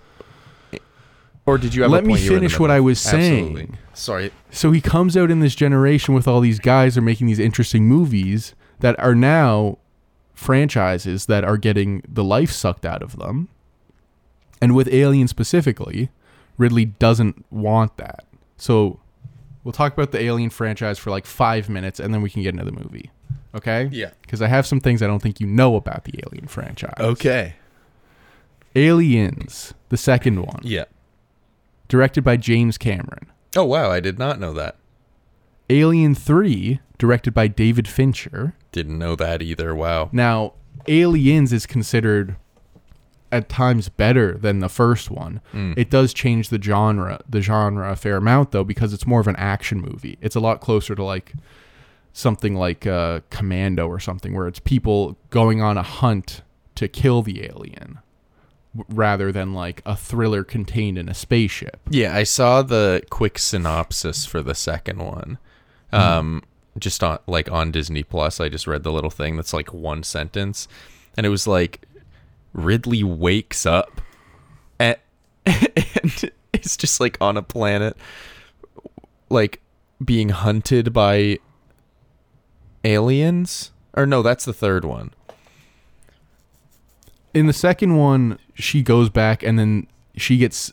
Or 1.45 1.58
did 1.58 1.76
you 1.76 1.82
have? 1.84 1.91
Let 1.91 2.06
me 2.06 2.13
point 2.13 2.21
you 2.23 2.32
were 2.32 2.38
in 2.38 2.43
the 2.43 2.49
finish 2.49 2.60
what? 2.60 2.71
I 2.71 2.80
was 2.80 3.06
Absolutely. 3.06 3.56
saying. 3.65 3.78
Sorry. 3.93 4.32
So 4.49 4.71
he 4.71 4.80
comes 4.82 5.17
out 5.17 5.30
in 5.30 5.41
this 5.41 5.56
generation 5.56 6.13
with 6.15 6.26
all 6.28 6.39
these 6.39 6.60
guys 6.60 6.97
are 6.97 7.02
making 7.02 7.28
these 7.28 7.39
interesting 7.39 7.86
movies 7.86 8.56
that 8.84 9.00
are 9.00 9.15
now 9.15 9.78
franchises 10.34 11.28
that 11.28 11.43
are 11.46 11.56
getting 11.58 12.04
the 12.08 12.24
life 12.24 12.52
sucked 12.52 12.86
out 12.86 13.02
of 13.02 13.17
them. 13.17 13.48
And 14.62 14.76
with 14.76 14.88
Alien 14.93 15.28
specifically, 15.30 16.10
Ridley 16.58 16.86
doesn't 16.86 17.46
want 17.50 17.96
that. 17.98 18.26
So 18.58 19.00
we'll 19.63 19.72
talk 19.72 19.93
about 19.93 20.12
the 20.12 20.22
Alien 20.22 20.50
franchise 20.50 21.00
for 21.00 21.12
like 21.12 21.26
five 21.26 21.69
minutes 21.69 22.00
and 22.00 22.13
then 22.13 22.22
we 22.22 22.30
can 22.30 22.43
get 22.43 22.54
into 22.54 22.65
the 22.65 22.72
movie. 22.74 23.10
Okay? 23.56 23.88
Yeah. 23.91 24.12
Because 24.22 24.41
I 24.41 24.48
have 24.48 24.65
some 24.67 24.82
things 24.82 25.02
I 25.02 25.08
don't 25.08 25.22
think 25.22 25.39
you 25.39 25.48
know 25.48 25.76
about 25.78 26.04
the 26.04 26.13
Alien 26.28 26.48
franchise. 26.48 26.96
Okay. 27.00 27.56
Aliens, 28.76 29.74
the 29.89 29.98
second 29.98 30.41
one, 30.41 30.60
Yeah. 30.63 30.86
directed 31.88 32.24
by 32.24 32.38
James 32.38 32.78
Cameron. 32.78 33.28
Oh 33.56 33.65
wow, 33.65 33.91
I 33.91 34.00
did 34.00 34.17
not 34.17 34.39
know 34.39 34.52
that. 34.54 34.76
Alien 35.69 36.15
3, 36.15 36.80
directed 36.98 37.34
by 37.34 37.48
David 37.48 37.88
Fincher. 37.88 38.56
Didn't 38.73 38.99
know 38.99 39.15
that 39.15 39.41
either. 39.41 39.73
Wow. 39.73 40.09
Now, 40.12 40.53
Aliens 40.88 41.53
is 41.53 41.65
considered 41.65 42.36
at 43.31 43.49
times 43.49 43.88
better 43.88 44.38
than 44.38 44.59
the 44.59 44.69
first 44.69 45.09
one. 45.09 45.41
Mm. 45.53 45.75
It 45.77 45.89
does 45.89 46.13
change 46.13 46.49
the 46.49 46.62
genre, 46.62 47.21
the 47.27 47.41
genre 47.41 47.91
a 47.91 47.95
fair 47.95 48.17
amount 48.17 48.51
though, 48.51 48.63
because 48.63 48.93
it's 48.93 49.07
more 49.07 49.21
of 49.21 49.27
an 49.27 49.36
action 49.38 49.79
movie. 49.79 50.17
It's 50.21 50.36
a 50.36 50.39
lot 50.39 50.59
closer 50.59 50.93
to 50.93 51.03
like 51.03 51.33
something 52.12 52.55
like 52.55 52.86
uh, 52.86 53.21
Commando 53.31 53.88
or 53.88 53.99
something, 53.99 54.36
where 54.36 54.47
it's 54.47 54.59
people 54.59 55.17
going 55.29 55.62
on 55.62 55.77
a 55.77 55.83
hunt 55.83 56.41
to 56.75 56.88
kill 56.88 57.23
the 57.23 57.43
alien, 57.43 57.99
rather 58.89 59.31
than 59.31 59.53
like 59.53 59.81
a 59.86 59.95
thriller 59.95 60.43
contained 60.43 60.97
in 60.97 61.09
a 61.09 61.13
spaceship. 61.13 61.79
Yeah, 61.89 62.15
I 62.15 62.23
saw 62.23 62.62
the 62.62 63.01
quick 63.09 63.39
synopsis 63.39 64.25
for 64.25 64.41
the 64.43 64.55
second 64.55 64.99
one. 64.99 65.38
Um, 65.91 66.43
just 66.79 67.03
on 67.03 67.19
like 67.27 67.51
on 67.51 67.71
Disney 67.71 68.03
Plus, 68.03 68.39
I 68.39 68.49
just 68.49 68.67
read 68.67 68.83
the 68.83 68.91
little 68.91 69.09
thing 69.09 69.36
that's 69.36 69.53
like 69.53 69.73
one 69.73 70.03
sentence, 70.03 70.67
and 71.15 71.25
it 71.25 71.29
was 71.29 71.47
like 71.47 71.88
Ridley 72.53 73.03
wakes 73.03 73.65
up 73.65 74.01
and, 74.79 74.97
and 75.45 76.31
is 76.53 76.77
just 76.77 76.99
like 76.99 77.17
on 77.19 77.38
a 77.38 77.43
planet 77.43 77.97
like 79.29 79.62
being 80.03 80.29
hunted 80.29 80.93
by 80.93 81.39
aliens? 82.83 83.71
Or 83.95 84.05
no 84.05 84.21
that's 84.21 84.45
the 84.45 84.53
third 84.53 84.86
one. 84.86 85.12
In 87.33 87.47
the 87.47 87.53
second 87.53 87.97
one, 87.97 88.38
she 88.53 88.83
goes 88.83 89.09
back 89.09 89.41
and 89.43 89.57
then 89.57 89.88
she 90.15 90.38
gets 90.38 90.71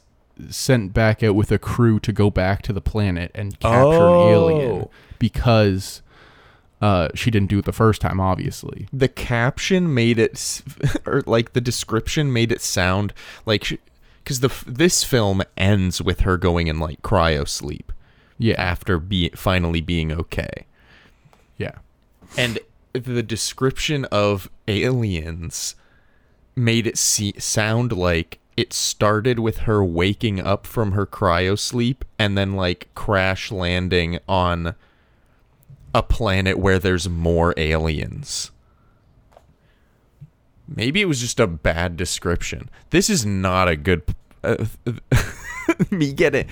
sent 0.49 0.93
back 0.93 1.23
out 1.23 1.35
with 1.35 1.51
a 1.51 1.59
crew 1.59 1.99
to 2.01 2.13
go 2.13 2.31
back 2.31 2.63
to 2.63 2.73
the 2.73 2.81
planet 2.81 3.31
and 3.35 3.59
capture 3.61 4.09
an 4.09 4.29
alien. 4.29 4.83
Oh. 4.83 4.91
Because 5.21 6.03
uh, 6.83 7.09
she 7.15 7.31
didn't 7.31 7.49
do 7.51 7.61
it 7.61 7.65
the 7.67 7.73
first 7.73 8.01
time, 8.01 8.19
obviously. 8.19 8.89
the 8.93 9.07
caption 9.07 9.95
made 9.95 10.19
it 10.19 10.63
or 11.07 11.23
like 11.27 11.53
the 11.53 11.61
description 11.61 12.33
made 12.33 12.51
it 12.51 12.61
sound 12.61 13.13
like 13.47 13.79
because 14.25 14.41
the 14.41 14.51
this 14.67 15.05
film 15.05 15.43
ends 15.57 16.03
with 16.03 16.21
her 16.21 16.37
going 16.37 16.67
in 16.67 16.79
like 16.81 17.01
cryo 17.03 17.47
sleep 17.47 17.93
Yeah, 18.39 18.55
after 18.59 18.99
be 18.99 19.29
finally 19.31 19.81
being 19.81 20.11
okay 20.13 20.67
yeah. 21.59 21.73
and 22.39 22.59
the 22.95 23.23
description 23.23 24.05
of 24.07 24.51
aliens 24.67 25.75
made 26.57 26.87
it 26.87 26.97
see- 26.99 27.39
sound 27.39 27.93
like 27.93 28.39
it 28.57 28.73
started 28.73 29.39
with 29.39 29.59
her 29.59 29.85
waking 29.85 30.41
up 30.41 30.67
from 30.67 30.93
her 30.93 31.07
cryo 31.07 31.59
sleep 31.59 32.05
and 32.19 32.37
then 32.39 32.55
like 32.55 32.89
crash 32.95 33.51
landing 33.53 34.19
on 34.29 34.75
a 35.95 36.03
planet 36.03 36.59
where 36.59 36.79
there's 36.79 37.09
more 37.09 37.55
aliens. 37.57 38.51
Maybe 40.69 41.01
it 41.01 41.07
was 41.07 41.21
just 41.21 41.41
a 41.41 41.47
bad 41.47 41.97
description. 41.97 42.71
This 42.91 43.11
is 43.11 43.27
not 43.27 43.67
a 43.69 43.77
good 43.77 44.03
uh, 44.45 44.65
me 45.91 46.13
getting 46.13 46.47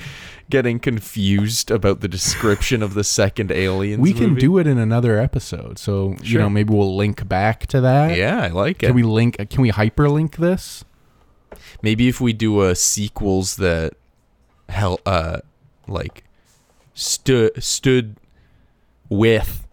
getting 0.50 0.78
confused 0.80 1.70
about 1.70 2.00
the 2.00 2.08
description 2.08 2.82
of 2.82 2.94
the 2.94 3.04
second 3.04 3.50
aliens 3.52 4.00
We 4.00 4.12
can 4.12 4.30
movie. 4.30 4.40
do 4.40 4.58
it 4.58 4.66
in 4.66 4.78
another 4.78 5.18
episode, 5.18 5.78
so 5.78 6.16
you 6.22 6.38
know 6.38 6.50
maybe 6.50 6.72
we'll 6.74 6.96
link 6.96 7.28
back 7.28 7.66
to 7.68 7.80
that. 7.80 8.16
Yeah, 8.16 8.40
I 8.42 8.48
like 8.48 8.82
it. 8.82 8.86
Can 8.86 8.94
we 8.96 9.02
link? 9.04 9.36
Can 9.50 9.62
we 9.62 9.70
hyperlink 9.70 10.36
this? 10.36 10.84
Maybe 11.82 12.08
if 12.08 12.20
we 12.20 12.32
do 12.32 12.62
a 12.62 12.74
sequels 12.74 13.56
that 13.56 13.94
hell 14.68 15.00
uh 15.06 15.40
like 15.86 16.24
stood 16.92 17.62
stood 17.62 18.16
with 19.08 19.66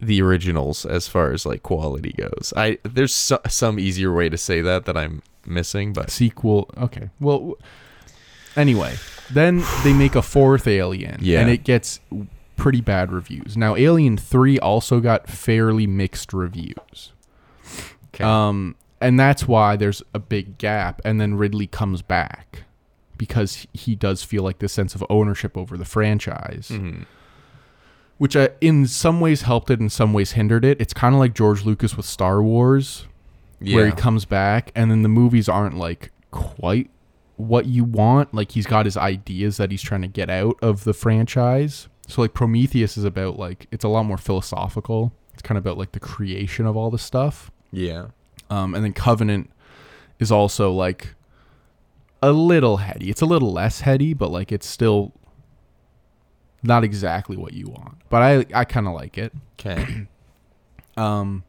the 0.00 0.20
originals 0.20 0.84
as 0.84 1.08
far 1.08 1.32
as 1.32 1.46
like 1.46 1.62
quality 1.62 2.12
goes. 2.16 2.52
I 2.56 2.78
there's 2.82 3.14
so, 3.14 3.38
some 3.48 3.78
easier 3.78 4.12
way 4.14 4.28
to 4.28 4.36
say 4.36 4.60
that 4.60 4.84
that 4.84 4.96
I'm 4.96 5.22
missing, 5.46 5.92
but 5.92 6.10
sequel. 6.10 6.68
Okay. 6.76 7.10
Well, 7.20 7.54
anyway, 8.56 8.96
then 9.30 9.62
they 9.84 9.92
make 9.92 10.14
a 10.14 10.22
fourth 10.22 10.66
Alien, 10.66 11.18
Yeah. 11.20 11.40
and 11.40 11.50
it 11.50 11.64
gets 11.64 12.00
pretty 12.56 12.80
bad 12.80 13.12
reviews. 13.12 13.56
Now, 13.56 13.76
Alien 13.76 14.16
Three 14.16 14.58
also 14.58 15.00
got 15.00 15.28
fairly 15.28 15.86
mixed 15.86 16.32
reviews. 16.32 17.12
okay. 18.14 18.24
Um, 18.24 18.76
and 19.00 19.20
that's 19.20 19.46
why 19.46 19.76
there's 19.76 20.02
a 20.14 20.18
big 20.18 20.58
gap, 20.58 21.00
and 21.04 21.20
then 21.20 21.34
Ridley 21.34 21.66
comes 21.66 22.00
back 22.02 22.64
because 23.18 23.66
he 23.72 23.94
does 23.94 24.22
feel 24.22 24.42
like 24.42 24.58
this 24.58 24.72
sense 24.72 24.94
of 24.94 25.04
ownership 25.10 25.56
over 25.56 25.76
the 25.76 25.84
franchise. 25.84 26.68
Mhm. 26.72 27.04
Which 28.18 28.34
uh, 28.34 28.48
in 28.60 28.86
some 28.86 29.20
ways 29.20 29.42
helped 29.42 29.70
it, 29.70 29.78
in 29.80 29.90
some 29.90 30.12
ways 30.12 30.32
hindered 30.32 30.64
it. 30.64 30.80
It's 30.80 30.94
kind 30.94 31.14
of 31.14 31.18
like 31.18 31.34
George 31.34 31.64
Lucas 31.64 31.96
with 31.96 32.06
Star 32.06 32.42
Wars, 32.42 33.06
where 33.76 33.86
he 33.86 33.92
comes 33.92 34.24
back 34.24 34.72
and 34.74 34.90
then 34.90 35.02
the 35.02 35.08
movies 35.08 35.48
aren't 35.48 35.76
like 35.76 36.10
quite 36.30 36.90
what 37.36 37.66
you 37.66 37.84
want. 37.84 38.32
Like 38.32 38.52
he's 38.52 38.66
got 38.66 38.86
his 38.86 38.96
ideas 38.96 39.58
that 39.58 39.70
he's 39.70 39.82
trying 39.82 40.02
to 40.02 40.08
get 40.08 40.30
out 40.30 40.56
of 40.62 40.84
the 40.84 40.94
franchise. 40.94 41.88
So 42.08 42.22
like 42.22 42.32
Prometheus 42.34 42.96
is 42.96 43.04
about 43.04 43.38
like 43.38 43.66
it's 43.70 43.84
a 43.84 43.88
lot 43.88 44.04
more 44.04 44.16
philosophical. 44.16 45.12
It's 45.34 45.42
kind 45.42 45.58
of 45.58 45.66
about 45.66 45.76
like 45.76 45.92
the 45.92 46.00
creation 46.00 46.64
of 46.66 46.76
all 46.76 46.90
the 46.90 46.98
stuff. 46.98 47.50
yeah. 47.72 48.06
Um, 48.48 48.74
and 48.76 48.84
then 48.84 48.92
Covenant 48.92 49.50
is 50.20 50.30
also 50.30 50.70
like 50.72 51.14
a 52.22 52.30
little 52.32 52.76
heady. 52.78 53.10
It's 53.10 53.20
a 53.20 53.26
little 53.26 53.52
less 53.52 53.80
heady, 53.80 54.14
but 54.14 54.30
like 54.30 54.52
it's 54.52 54.66
still 54.66 55.12
not 56.66 56.84
exactly 56.84 57.36
what 57.36 57.52
you 57.52 57.68
want. 57.68 57.96
But 58.10 58.22
I 58.22 58.46
I 58.60 58.64
kind 58.64 58.86
of 58.86 58.94
like 58.94 59.18
it. 59.18 59.32
Okay. 59.58 60.06
Um, 60.98 61.44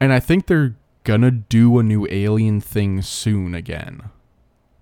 and 0.00 0.12
I 0.12 0.18
think 0.18 0.46
they're 0.46 0.74
gonna 1.04 1.30
do 1.30 1.78
a 1.78 1.82
new 1.82 2.06
Alien 2.10 2.60
thing 2.60 3.02
soon 3.02 3.54
again. 3.54 4.08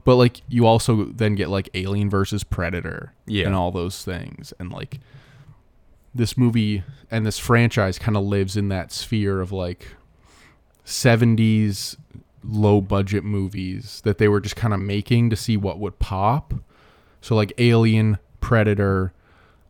But 0.05 0.15
like 0.17 0.43
you 0.49 0.65
also 0.67 1.07
then 1.07 1.35
get 1.35 1.49
like 1.51 1.69
Alien 1.75 2.09
versus 2.09 2.45
Predator 2.45 3.13
Yeah. 3.27 3.47
and 3.47 3.55
all 3.55 3.73
those 3.73 4.05
things, 4.05 4.53
and 4.61 4.71
like 4.73 5.01
this 6.15 6.39
movie 6.39 6.85
and 7.11 7.27
this 7.27 7.39
franchise 7.39 7.99
kind 7.99 8.17
of 8.17 8.23
lives 8.23 8.57
in 8.57 8.69
that 8.69 8.93
sphere 8.93 9.41
of 9.41 9.51
like 9.51 9.89
70s 10.85 11.97
low 12.43 12.81
budget 12.81 13.25
movies 13.25 14.01
that 14.05 14.19
they 14.19 14.29
were 14.29 14.41
just 14.41 14.57
kind 14.57 14.75
of 14.75 14.81
making 14.81 15.31
to 15.31 15.37
see 15.37 15.57
what 15.57 15.79
would 15.79 15.99
pop. 15.99 16.55
So 17.21 17.35
like 17.35 17.53
Alien, 17.59 18.19
Predator, 18.45 19.15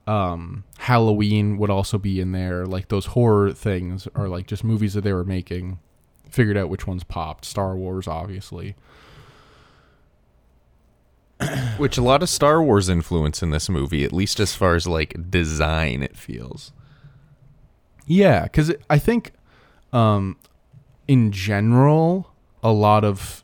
um, 0.08 0.64
Halloween 0.78 1.58
would 1.58 1.70
also 1.70 1.96
be 1.96 2.20
in 2.20 2.32
there. 2.32 2.66
Like 2.66 2.88
those 2.88 3.06
horror 3.06 3.52
things 3.52 4.08
are 4.16 4.28
like 4.28 4.48
just 4.48 4.64
movies 4.64 4.94
that 4.94 5.02
they 5.02 5.12
were 5.12 5.24
making. 5.24 5.78
Figured 6.28 6.56
out 6.56 6.68
which 6.68 6.84
ones 6.84 7.04
popped. 7.04 7.44
Star 7.44 7.76
Wars, 7.76 8.08
obviously. 8.08 8.74
Which 11.76 11.96
a 11.96 12.02
lot 12.02 12.22
of 12.22 12.28
Star 12.28 12.60
Wars 12.62 12.88
influence 12.88 13.42
in 13.42 13.50
this 13.50 13.68
movie, 13.68 14.04
at 14.04 14.12
least 14.12 14.40
as 14.40 14.54
far 14.56 14.74
as 14.74 14.88
like 14.88 15.30
design 15.30 16.02
it 16.02 16.16
feels. 16.16 16.72
Yeah, 18.06 18.44
because 18.44 18.72
I 18.90 18.98
think, 18.98 19.32
um, 19.92 20.36
in 21.06 21.30
general, 21.30 22.32
a 22.62 22.72
lot 22.72 23.04
of 23.04 23.43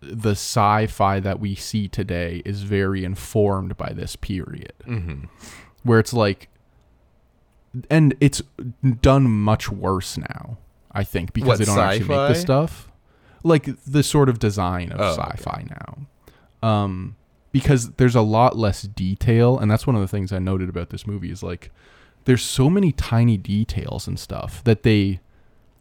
the 0.00 0.30
sci-fi 0.32 1.20
that 1.20 1.40
we 1.40 1.54
see 1.54 1.88
today 1.88 2.42
is 2.44 2.62
very 2.62 3.04
informed 3.04 3.76
by 3.76 3.92
this 3.92 4.16
period, 4.16 4.72
Mm-hmm. 4.86 5.24
where 5.82 5.98
it's 5.98 6.12
like, 6.12 6.48
and 7.90 8.14
it's 8.20 8.42
done 9.00 9.28
much 9.30 9.70
worse 9.70 10.16
now. 10.16 10.58
I 10.92 11.04
think 11.04 11.32
because 11.32 11.48
What, 11.48 11.58
they 11.58 11.64
don't 11.66 11.78
actually 11.78 12.00
make 12.00 12.08
sci-fi? 12.16 12.28
this 12.28 12.40
stuff, 12.40 12.90
like 13.44 13.68
the 13.84 14.02
sort 14.02 14.28
of 14.28 14.38
design 14.38 14.90
of 14.92 15.00
Oh, 15.00 15.14
sci-fi 15.16 15.64
now. 15.70 16.68
Um, 16.68 17.16
because 17.52 17.90
there's 17.92 18.14
a 18.16 18.20
lot 18.22 18.56
less 18.56 18.82
detail, 18.82 19.58
and 19.58 19.70
that's 19.70 19.86
one 19.86 19.94
of 19.96 20.02
the 20.02 20.08
things 20.08 20.32
I 20.32 20.38
noted 20.38 20.68
about 20.68 20.90
this 20.90 21.06
movie 21.06 21.30
is 21.30 21.42
like 21.42 21.70
there's 22.24 22.42
so 22.42 22.68
many 22.70 22.92
tiny 22.92 23.36
details 23.36 24.06
and 24.08 24.18
stuff 24.18 24.62
that 24.64 24.82
they 24.82 25.20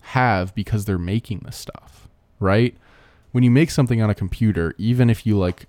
have 0.02 0.54
because 0.56 0.86
they're 0.86 0.98
making 0.98 1.40
this 1.46 1.58
stuff, 1.58 2.08
right? 2.40 2.76
When 3.38 3.44
you 3.44 3.52
make 3.52 3.70
something 3.70 4.02
on 4.02 4.10
a 4.10 4.16
computer, 4.16 4.74
even 4.80 5.12
if 5.12 5.24
you 5.24 5.38
like 5.38 5.68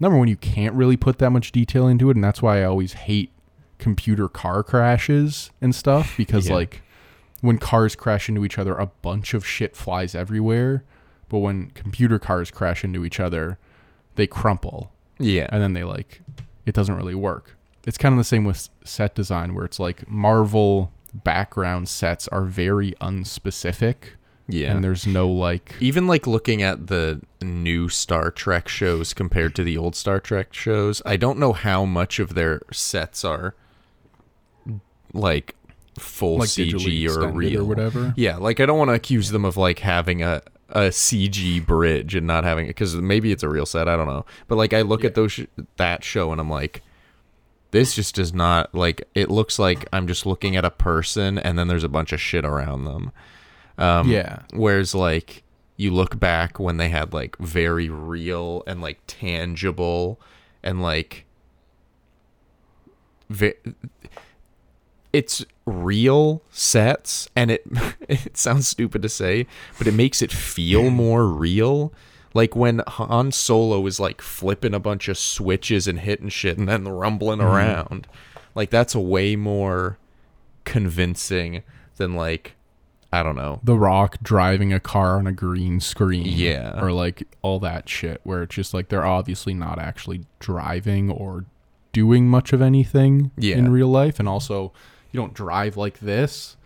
number 0.00 0.16
one, 0.16 0.28
you 0.28 0.36
can't 0.38 0.74
really 0.74 0.96
put 0.96 1.18
that 1.18 1.28
much 1.28 1.52
detail 1.52 1.86
into 1.86 2.08
it, 2.08 2.16
and 2.16 2.24
that's 2.24 2.40
why 2.40 2.62
I 2.62 2.64
always 2.64 2.94
hate 2.94 3.32
computer 3.76 4.30
car 4.30 4.62
crashes 4.62 5.50
and 5.60 5.74
stuff 5.74 6.14
because 6.16 6.48
Yeah. 6.48 6.54
like 6.54 6.80
when 7.42 7.58
cars 7.58 7.96
crash 7.96 8.30
into 8.30 8.46
each 8.46 8.58
other, 8.58 8.74
a 8.78 8.86
bunch 8.86 9.34
of 9.34 9.46
shit 9.46 9.76
flies 9.76 10.14
everywhere. 10.14 10.84
But 11.28 11.40
when 11.40 11.68
computer 11.72 12.18
cars 12.18 12.50
crash 12.50 12.82
into 12.82 13.04
each 13.04 13.20
other, 13.20 13.58
they 14.14 14.26
crumple 14.26 14.90
Yeah. 15.18 15.48
and 15.52 15.62
then 15.62 15.74
they 15.74 15.84
like 15.84 16.22
it 16.64 16.74
doesn't 16.74 16.96
really 16.96 17.14
work. 17.14 17.58
It's 17.86 17.98
kind 17.98 18.14
of 18.14 18.16
the 18.16 18.24
same 18.24 18.44
with 18.46 18.70
set 18.86 19.14
design 19.14 19.52
where 19.54 19.66
it's 19.66 19.78
like 19.78 20.08
Marvel 20.08 20.92
background 21.12 21.90
sets 21.90 22.26
are 22.28 22.44
very 22.46 22.92
unspecific 23.02 23.96
yeah. 24.48 24.72
and 24.72 24.84
there's 24.84 25.06
no 25.06 25.28
like 25.28 25.74
even 25.80 26.06
like 26.06 26.26
looking 26.26 26.62
at 26.62 26.86
the 26.86 27.20
new 27.42 27.88
Star 27.88 28.30
Trek 28.30 28.68
shows 28.68 29.12
compared 29.14 29.54
to 29.56 29.64
the 29.64 29.76
old 29.76 29.96
Star 29.96 30.20
Trek 30.20 30.52
shows, 30.52 31.02
I 31.04 31.16
don't 31.16 31.38
know 31.38 31.52
how 31.52 31.84
much 31.84 32.18
of 32.18 32.34
their 32.34 32.62
sets 32.72 33.24
are 33.24 33.54
like 35.12 35.54
full 35.98 36.38
like 36.38 36.48
CG 36.48 37.08
or 37.08 37.28
real 37.28 37.62
or 37.62 37.64
whatever. 37.64 38.14
Yeah, 38.16 38.36
like 38.36 38.60
I 38.60 38.66
don't 38.66 38.78
want 38.78 38.90
to 38.90 38.94
accuse 38.94 39.30
them 39.30 39.44
of 39.44 39.56
like 39.56 39.80
having 39.80 40.22
a 40.22 40.42
a 40.70 40.88
CG 40.88 41.64
bridge 41.64 42.14
and 42.14 42.26
not 42.26 42.44
having 42.44 42.66
it 42.66 42.70
because 42.70 42.94
maybe 42.96 43.32
it's 43.32 43.42
a 43.42 43.48
real 43.48 43.66
set. 43.66 43.88
I 43.88 43.96
don't 43.96 44.08
know, 44.08 44.26
but 44.48 44.56
like 44.56 44.72
I 44.72 44.82
look 44.82 45.04
at 45.04 45.14
those 45.14 45.32
sh- 45.32 45.44
that 45.76 46.04
show 46.04 46.32
and 46.32 46.40
I'm 46.40 46.50
like, 46.50 46.82
this 47.70 47.94
just 47.94 48.14
does 48.14 48.32
not 48.34 48.74
like. 48.74 49.08
It 49.14 49.30
looks 49.30 49.58
like 49.58 49.86
I'm 49.92 50.06
just 50.06 50.26
looking 50.26 50.56
at 50.56 50.64
a 50.64 50.70
person 50.70 51.38
and 51.38 51.58
then 51.58 51.68
there's 51.68 51.84
a 51.84 51.88
bunch 51.88 52.12
of 52.12 52.20
shit 52.20 52.44
around 52.44 52.84
them. 52.84 53.12
Um, 53.78 54.08
Yeah. 54.10 54.40
Whereas 54.52 54.94
like 54.94 55.42
you 55.76 55.90
look 55.90 56.18
back 56.18 56.58
when 56.58 56.78
they 56.78 56.88
had 56.88 57.12
like 57.12 57.36
very 57.38 57.88
real 57.88 58.62
and 58.66 58.80
like 58.80 58.98
tangible 59.06 60.18
and 60.62 60.80
like 60.82 61.26
ve- 63.28 63.52
it's 65.12 65.44
real 65.66 66.42
sets 66.50 67.28
and 67.36 67.50
it 67.50 67.64
it 68.08 68.36
sounds 68.36 68.68
stupid 68.68 69.02
to 69.02 69.08
say 69.08 69.46
but 69.78 69.86
it 69.86 69.94
makes 69.94 70.22
it 70.22 70.32
feel 70.32 70.90
more 71.04 71.26
real. 71.26 71.92
Like 72.34 72.54
when 72.54 72.82
Han 72.86 73.32
Solo 73.32 73.86
is 73.86 73.98
like 73.98 74.20
flipping 74.20 74.74
a 74.74 74.78
bunch 74.80 75.08
of 75.08 75.16
switches 75.16 75.88
and 75.88 76.00
hitting 76.00 76.28
shit 76.28 76.58
and 76.58 76.68
then 76.68 76.86
rumbling 76.86 77.40
around. 77.40 78.06
Like 78.54 78.68
that's 78.68 78.94
a 78.94 79.00
way 79.00 79.36
more 79.36 79.96
convincing 80.64 81.62
than 81.96 82.14
like 82.14 82.54
I 83.12 83.22
don't 83.22 83.36
know 83.36 83.60
The 83.62 83.76
Rock 83.78 84.16
driving 84.22 84.72
a 84.72 84.80
car 84.80 85.16
on 85.18 85.26
a 85.26 85.32
green 85.32 85.80
screen. 85.80 86.26
Yeah. 86.26 86.78
Or 86.82 86.92
like 86.92 87.22
all 87.42 87.58
that 87.60 87.88
shit 87.88 88.20
where 88.24 88.42
it's 88.42 88.54
just 88.54 88.74
like 88.74 88.88
they're 88.88 89.06
obviously 89.06 89.54
not 89.54 89.78
actually 89.78 90.24
driving 90.40 91.10
or 91.10 91.44
doing 91.92 92.28
much 92.28 92.52
of 92.52 92.60
anything 92.60 93.30
Yeah. 93.38 93.56
in 93.56 93.70
real 93.70 93.88
life. 93.88 94.18
And 94.18 94.28
also, 94.28 94.72
you 95.12 95.20
don't 95.20 95.32
drive 95.34 95.76
like 95.76 96.00
this. 96.00 96.56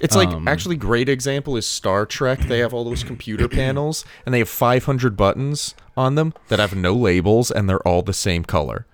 It's 0.00 0.16
like 0.16 0.30
Um, 0.30 0.48
actually 0.48 0.76
great 0.76 1.08
example 1.08 1.56
is 1.56 1.64
Star 1.66 2.06
Trek. 2.06 2.40
They 2.40 2.58
have 2.58 2.74
all 2.74 2.82
those 2.82 3.04
computer 3.04 3.46
panels 3.60 4.04
and 4.26 4.34
they 4.34 4.40
have 4.40 4.48
500 4.48 5.16
buttons 5.16 5.74
on 5.96 6.16
them 6.16 6.32
that 6.48 6.58
have 6.58 6.74
no 6.74 6.92
labels 6.94 7.50
and 7.52 7.68
they're 7.68 7.86
all 7.86 8.02
the 8.02 8.12
same 8.14 8.42
color. 8.44 8.86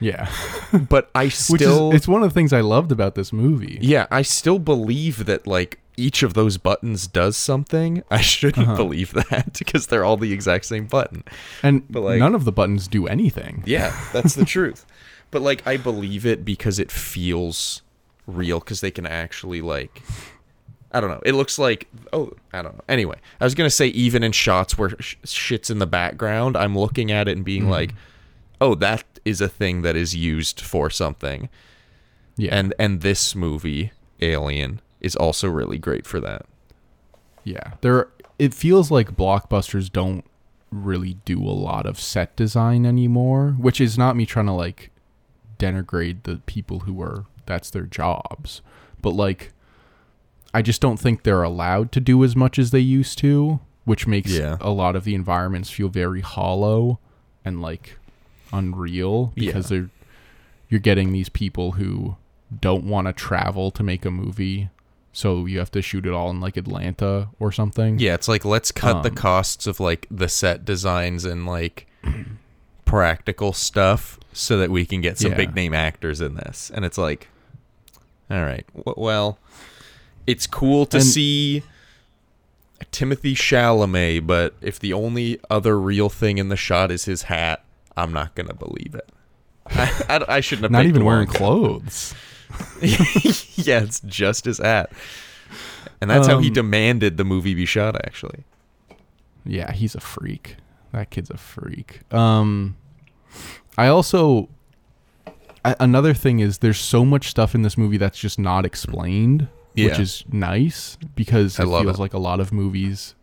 Yeah. 0.00 0.30
But 0.88 1.08
I 1.14 1.28
still 1.30 1.90
is, 1.92 1.96
it's 1.98 2.08
one 2.08 2.22
of 2.24 2.28
the 2.30 2.34
things 2.34 2.52
I 2.52 2.60
loved 2.60 2.90
about 2.90 3.14
this 3.14 3.32
movie. 3.32 3.78
Yeah, 3.80 4.06
I 4.10 4.22
still 4.22 4.58
believe 4.58 5.24
that 5.26 5.46
like 5.46 5.78
each 5.96 6.24
of 6.24 6.34
those 6.34 6.58
buttons 6.58 7.06
does 7.06 7.36
something. 7.36 8.02
I 8.10 8.20
shouldn't 8.20 8.66
Uh-huh. 8.66 8.76
believe 8.76 9.12
that 9.30 9.56
because 9.58 9.86
they're 9.86 10.04
all 10.04 10.16
the 10.16 10.32
exact 10.32 10.64
same 10.64 10.86
button. 10.86 11.22
And 11.62 11.84
But, 11.88 12.00
like- 12.02 12.18
none 12.18 12.34
of 12.34 12.44
the 12.44 12.50
buttons 12.52 12.88
do 12.88 13.06
anything. 13.06 13.62
Yeah, 13.66 13.96
that's 14.12 14.34
the 14.34 14.44
truth. 14.44 14.84
But 15.30 15.42
like 15.42 15.64
I 15.66 15.76
believe 15.76 16.26
it 16.26 16.44
because 16.44 16.78
it 16.80 16.90
feels 16.90 17.82
real 18.26 18.58
because 18.58 18.80
they 18.80 18.90
can 18.90 19.06
actually 19.06 19.60
like 19.60 20.02
I 20.90 21.00
don't 21.00 21.10
know. 21.10 21.20
It 21.24 21.34
looks 21.34 21.58
like 21.58 21.88
oh, 22.12 22.32
I 22.52 22.62
don't 22.62 22.74
know. 22.76 22.84
Anyway, 22.88 23.16
I 23.40 23.44
was 23.44 23.54
going 23.54 23.66
to 23.68 23.74
say 23.74 23.86
even 23.88 24.22
in 24.24 24.32
shots 24.32 24.76
where 24.78 24.90
sh- 25.00 25.16
shit's 25.24 25.70
in 25.70 25.78
the 25.78 25.86
background, 25.86 26.56
I'm 26.56 26.76
looking 26.78 27.10
at 27.12 27.26
it 27.28 27.36
and 27.36 27.44
being 27.44 27.68
like, 27.68 27.94
"Oh, 28.60 28.74
that 28.76 29.04
is 29.24 29.40
a 29.40 29.48
thing 29.48 29.82
that 29.82 29.96
is 29.96 30.14
used 30.14 30.60
for 30.60 30.90
something." 30.90 31.48
Yeah. 32.36 32.54
And 32.56 32.74
and 32.78 33.00
this 33.00 33.34
movie, 33.34 33.92
Alien, 34.20 34.80
is 35.00 35.14
also 35.16 35.48
really 35.48 35.78
great 35.78 36.06
for 36.06 36.20
that. 36.20 36.46
Yeah, 37.44 37.74
there. 37.80 38.08
It 38.38 38.52
feels 38.54 38.90
like 38.90 39.16
blockbusters 39.16 39.92
don't 39.92 40.24
really 40.70 41.14
do 41.24 41.38
a 41.40 41.54
lot 41.54 41.86
of 41.86 42.00
set 42.00 42.34
design 42.34 42.84
anymore, 42.84 43.52
which 43.58 43.80
is 43.80 43.96
not 43.96 44.16
me 44.16 44.26
trying 44.26 44.46
to 44.46 44.52
like 44.52 44.90
denigrate 45.58 46.24
the 46.24 46.36
people 46.46 46.80
who 46.80 47.00
are 47.00 47.26
that's 47.46 47.70
their 47.70 47.84
jobs, 47.84 48.60
but 49.00 49.10
like 49.10 49.52
I 50.52 50.62
just 50.62 50.80
don't 50.80 50.98
think 50.98 51.22
they're 51.22 51.42
allowed 51.42 51.92
to 51.92 52.00
do 52.00 52.24
as 52.24 52.34
much 52.34 52.58
as 52.58 52.70
they 52.70 52.80
used 52.80 53.18
to, 53.18 53.60
which 53.84 54.06
makes 54.06 54.32
Yeah. 54.32 54.56
a 54.60 54.70
lot 54.70 54.96
of 54.96 55.04
the 55.04 55.14
environments 55.14 55.70
feel 55.70 55.88
very 55.88 56.20
hollow 56.22 56.98
and 57.44 57.60
like 57.62 57.98
unreal 58.56 59.32
because 59.34 59.68
they're 59.68 59.90
you're 60.68 60.80
getting 60.80 61.12
these 61.12 61.28
people 61.28 61.72
who 61.72 62.16
don't 62.60 62.84
want 62.84 63.06
to 63.06 63.12
travel 63.12 63.70
to 63.72 63.82
make 63.82 64.04
a 64.04 64.10
movie 64.10 64.68
so 65.12 65.46
you 65.46 65.58
have 65.58 65.70
to 65.70 65.80
shoot 65.82 66.06
it 66.06 66.12
all 66.12 66.28
in 66.30 66.40
like 66.40 66.56
Atlanta 66.56 67.28
or 67.38 67.52
something. 67.52 67.98
Yeah, 68.00 68.14
it's 68.14 68.26
like 68.28 68.44
let's 68.44 68.72
cut 68.72 69.02
the 69.02 69.10
Um, 69.10 69.14
costs 69.14 69.66
of 69.66 69.78
like 69.78 70.06
the 70.10 70.28
set 70.28 70.64
designs 70.64 71.24
and 71.24 71.46
like 71.46 71.86
practical 72.84 73.52
stuff 73.52 74.18
so 74.32 74.58
that 74.58 74.70
we 74.70 74.84
can 74.84 75.00
get 75.00 75.18
some 75.18 75.30
Yeah. 75.32 75.36
big 75.36 75.54
name 75.54 75.72
actors 75.74 76.20
in 76.20 76.34
this. 76.34 76.70
And 76.74 76.84
it's 76.84 76.98
like 76.98 77.28
all 78.30 78.42
right. 78.42 78.66
w- 78.74 78.94
Well, 78.96 79.38
it's 80.26 80.46
cool 80.46 80.86
to 80.86 80.96
And- 80.96 81.06
see 81.06 81.62
Timothée 82.92 83.34
Chalamet, 83.34 84.26
but 84.26 84.54
if 84.60 84.78
the 84.78 84.92
only 84.92 85.38
other 85.50 85.78
real 85.78 86.08
thing 86.08 86.38
in 86.38 86.48
the 86.48 86.56
shot 86.56 86.90
is 86.90 87.04
his 87.04 87.22
hat, 87.22 87.63
I'm 87.96 88.12
not 88.12 88.34
going 88.34 88.48
to 88.48 88.54
believe 88.54 88.94
it. 88.94 89.08
I, 89.66 90.02
I, 90.08 90.24
I 90.36 90.40
shouldn't 90.40 90.64
have 90.64 90.72
Not 90.72 90.86
even 90.86 91.04
wearing 91.04 91.26
clothes. 91.26 92.14
yeah, 92.82 93.80
it's 93.82 94.00
just 94.00 94.44
his 94.44 94.58
hat. 94.58 94.92
And 96.00 96.10
that's 96.10 96.26
how 96.26 96.38
he 96.38 96.48
Um, 96.48 96.54
demanded 96.54 97.16
the 97.16 97.24
movie 97.24 97.54
be 97.54 97.64
shot 97.66 97.96
actually. 98.04 98.44
Yeah, 99.44 99.72
he's 99.72 99.94
a 99.94 100.00
freak. 100.00 100.56
That 100.92 101.10
kid's 101.10 101.30
a 101.30 101.36
freak. 101.36 102.00
Um 102.12 102.76
I 103.78 103.86
also 103.88 104.48
I, 105.64 105.74
another 105.80 106.12
thing 106.14 106.40
is 106.40 106.58
there's 106.58 106.78
so 106.78 107.04
much 107.04 107.28
stuff 107.28 107.54
in 107.54 107.62
this 107.62 107.78
movie 107.78 107.96
that's 107.96 108.18
just 108.18 108.38
not 108.38 108.66
explained, 108.66 109.48
which 109.74 109.98
is 109.98 110.24
nice 110.30 110.98
because 111.16 111.58
I 111.58 111.62
it 111.62 111.66
feels 111.66 111.98
it. 111.98 112.00
like 112.00 112.12
a 112.12 112.18
lot 112.18 112.38
of 112.38 112.52
movies 112.52 113.14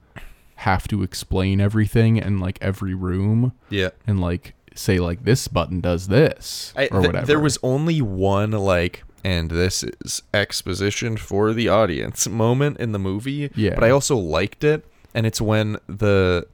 have 0.55 0.87
to 0.87 1.03
explain 1.03 1.61
everything 1.61 2.17
in 2.17 2.39
like 2.39 2.57
every 2.61 2.93
room 2.95 3.53
Yeah. 3.69 3.89
and 4.07 4.19
like 4.19 4.53
say 4.81 4.99
like 4.99 5.23
this 5.23 5.47
button 5.47 5.79
does 5.81 6.07
this 6.07 6.73
I, 6.75 6.85
or 6.85 6.99
th- 7.01 7.07
whatever. 7.07 7.25
There 7.25 7.39
was 7.39 7.57
only 7.63 8.01
one 8.01 8.51
like, 8.51 9.03
and 9.23 9.49
this 9.51 9.83
is 9.83 10.23
exposition 10.33 11.17
for 11.17 11.53
the 11.53 11.69
audience 11.69 12.27
moment 12.29 12.79
in 12.79 12.91
the 12.91 12.99
movie. 12.99 13.51
Yeah. 13.55 13.75
But 13.75 13.83
I 13.83 13.89
also 13.91 14.15
liked 14.17 14.63
it, 14.63 14.83
and 15.13 15.25
it's 15.25 15.39
when 15.41 15.77
the, 15.87 16.47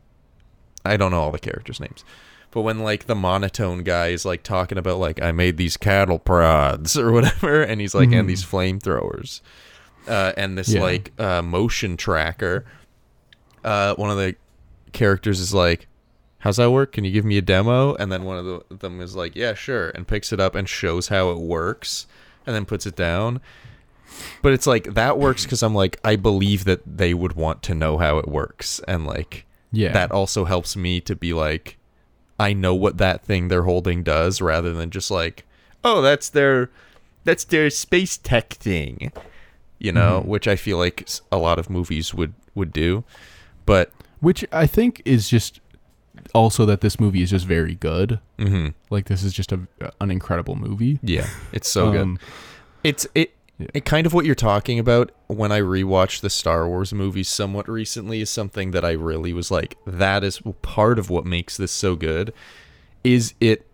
I 0.85 0.97
don't 0.97 1.11
know 1.11 1.21
all 1.21 1.31
the 1.31 1.39
characters' 1.39 1.79
names, 1.79 2.03
but 2.51 2.61
when 2.61 2.79
like 2.79 3.05
the 3.05 3.15
monotone 3.15 3.83
guy 3.83 4.07
is 4.07 4.25
like 4.25 4.43
talking 4.43 4.77
about 4.77 4.99
like 4.99 5.21
I 5.21 5.31
made 5.31 5.57
these 5.57 5.77
cattle 5.77 6.19
prods 6.19 6.97
or 6.99 7.11
whatever, 7.11 7.61
and 7.61 7.79
he's 7.81 7.95
like 7.95 8.11
and 8.11 8.29
these 8.29 8.43
flamethrowers, 8.45 9.41
uh, 10.07 10.33
and 10.37 10.57
this 10.57 10.69
Mm-hmm. 10.69 10.77
Yeah. 10.77 10.83
like 10.83 11.11
uh, 11.19 11.41
motion 11.41 11.97
tracker. 11.97 12.65
Uh, 13.63 13.95
one 13.95 14.09
of 14.09 14.17
the 14.17 14.35
characters 14.93 15.39
is 15.41 15.53
like, 15.53 15.87
how's 16.39 16.57
that 16.57 16.71
work? 16.71 16.91
Can 16.91 17.03
you 17.03 17.11
give 17.11 17.25
me 17.25 17.37
a 17.37 17.41
demo? 17.41 17.95
And 17.95 18.11
then 18.11 18.23
one 18.23 18.37
of 18.37 18.45
the, 18.45 18.75
them 18.75 19.01
is 19.01 19.15
like, 19.15 19.35
yeah, 19.35 19.53
sure, 19.53 19.89
and 19.89 20.07
picks 20.07 20.31
it 20.31 20.39
up 20.39 20.55
and 20.55 20.67
shows 20.67 21.07
how 21.07 21.31
it 21.31 21.39
works, 21.39 22.07
and 22.45 22.55
then 22.55 22.65
puts 22.65 22.85
it 22.85 22.95
down. 22.95 23.41
But 24.41 24.53
it's 24.53 24.65
like 24.65 24.93
that 24.93 25.17
works 25.17 25.43
because 25.43 25.61
I'm 25.61 25.75
like, 25.75 25.99
I 26.03 26.15
believe 26.15 26.63
that 26.65 26.81
they 26.85 27.13
would 27.13 27.33
want 27.33 27.61
to 27.63 27.75
know 27.75 27.97
how 27.97 28.17
it 28.19 28.27
works, 28.27 28.79
and 28.87 29.05
like 29.05 29.45
yeah. 29.71 29.91
that 29.91 30.11
also 30.11 30.45
helps 30.45 30.75
me 30.75 31.01
to 31.01 31.15
be 31.15 31.33
like, 31.33 31.77
I 32.39 32.53
know 32.53 32.73
what 32.73 32.97
that 32.99 33.23
thing 33.23 33.47
they're 33.47 33.63
holding 33.63 34.03
does, 34.03 34.41
rather 34.41 34.73
than 34.73 34.91
just 34.91 35.11
like, 35.11 35.43
oh, 35.83 36.01
that's 36.01 36.29
their, 36.29 36.69
that's 37.23 37.43
their 37.43 37.69
space 37.69 38.17
tech 38.17 38.53
thing, 38.53 39.11
you 39.77 39.91
know, 39.91 40.19
Mm-hmm. 40.19 40.29
which 40.29 40.47
I 40.47 40.55
feel 40.55 40.77
like 40.77 41.07
a 41.31 41.37
lot 41.37 41.59
of 41.59 41.69
movies 41.69 42.13
would 42.13 42.33
would 42.55 42.71
do, 42.71 43.03
but 43.65 43.91
which 44.21 44.45
I 44.51 44.65
think 44.67 45.01
is 45.03 45.29
just 45.29 45.59
also 46.33 46.65
that 46.65 46.81
this 46.81 46.99
movie 46.99 47.21
is 47.21 47.29
just 47.31 47.45
very 47.45 47.75
good. 47.75 48.19
mhm, 48.37 48.73
Like 48.89 49.05
this 49.05 49.23
is 49.23 49.33
just 49.33 49.51
a, 49.51 49.59
an 50.01 50.11
incredible 50.11 50.55
movie. 50.55 50.99
yeah, 51.01 51.27
it's 51.51 51.69
so 51.69 51.91
good. 51.91 52.01
Um, 52.01 52.19
It's 52.83 53.07
it, 53.15 53.33
Yeah. 53.59 53.67
it 53.73 53.85
kind 53.85 54.05
of 54.05 54.13
what 54.13 54.25
you're 54.25 54.35
talking 54.35 54.77
about 54.77 55.11
when 55.27 55.51
I 55.51 55.59
rewatched 55.61 56.21
the 56.21 56.29
Star 56.29 56.67
Wars 56.67 56.93
movies 56.93 57.27
somewhat 57.27 57.67
recently 57.67 58.21
is 58.21 58.29
something 58.29 58.69
that 58.71 58.85
I 58.85 58.91
really 58.91 59.33
was 59.33 59.49
like 59.49 59.77
that 59.87 60.23
is 60.23 60.39
part 60.61 60.99
of 60.99 61.09
what 61.09 61.25
makes 61.25 61.57
this 61.57 61.71
so 61.71 61.95
good 61.95 62.31
is 63.03 63.33
it 63.41 63.65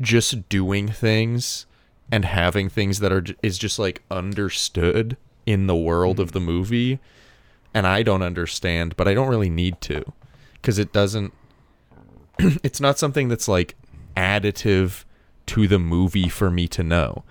just 0.00 0.48
doing 0.50 0.88
things 0.88 1.64
and 2.12 2.24
having 2.26 2.68
things 2.68 2.98
that 3.00 3.12
are 3.12 3.24
is 3.42 3.56
just 3.56 3.78
like 3.78 4.02
understood 4.10 5.16
in 5.46 5.66
the 5.66 5.76
world 5.76 6.20
of 6.20 6.32
the 6.32 6.40
movie 6.40 6.98
and 7.72 7.86
I 7.86 8.02
don't 8.02 8.22
understand 8.22 8.94
but 8.96 9.08
I 9.08 9.14
don't 9.14 9.28
really 9.28 9.50
need 9.50 9.80
to 9.82 10.04
cuz 10.62 10.78
it 10.78 10.92
doesn't 10.92 11.32
it's 12.62 12.80
not 12.80 12.98
something 12.98 13.28
that's 13.28 13.48
like 13.48 13.74
additive 14.16 15.04
to 15.46 15.66
the 15.68 15.78
movie 15.78 16.28
for 16.28 16.50
me 16.50 16.68
to 16.68 16.82
know. 16.82 17.24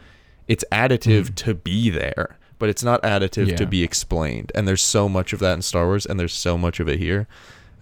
It's 0.48 0.63
additive 0.72 1.36
to 1.36 1.54
be 1.54 1.89
there, 1.89 2.38
but 2.58 2.69
it's 2.69 2.84
not 2.84 3.02
additive 3.04 3.56
to 3.58 3.65
be 3.65 3.84
explained. 3.84 4.52
And 4.56 4.67
there's 4.67 4.82
so 4.82 5.08
much 5.08 5.32
of 5.34 5.39
that 5.39 5.54
in 5.54 5.62
Star 5.62 5.86
Wars, 5.86 6.06
and 6.06 6.19
there's 6.19 6.34
so 6.34 6.58
much 6.58 6.80
of 6.80 6.89
it 6.89 6.98
here, 7.00 7.28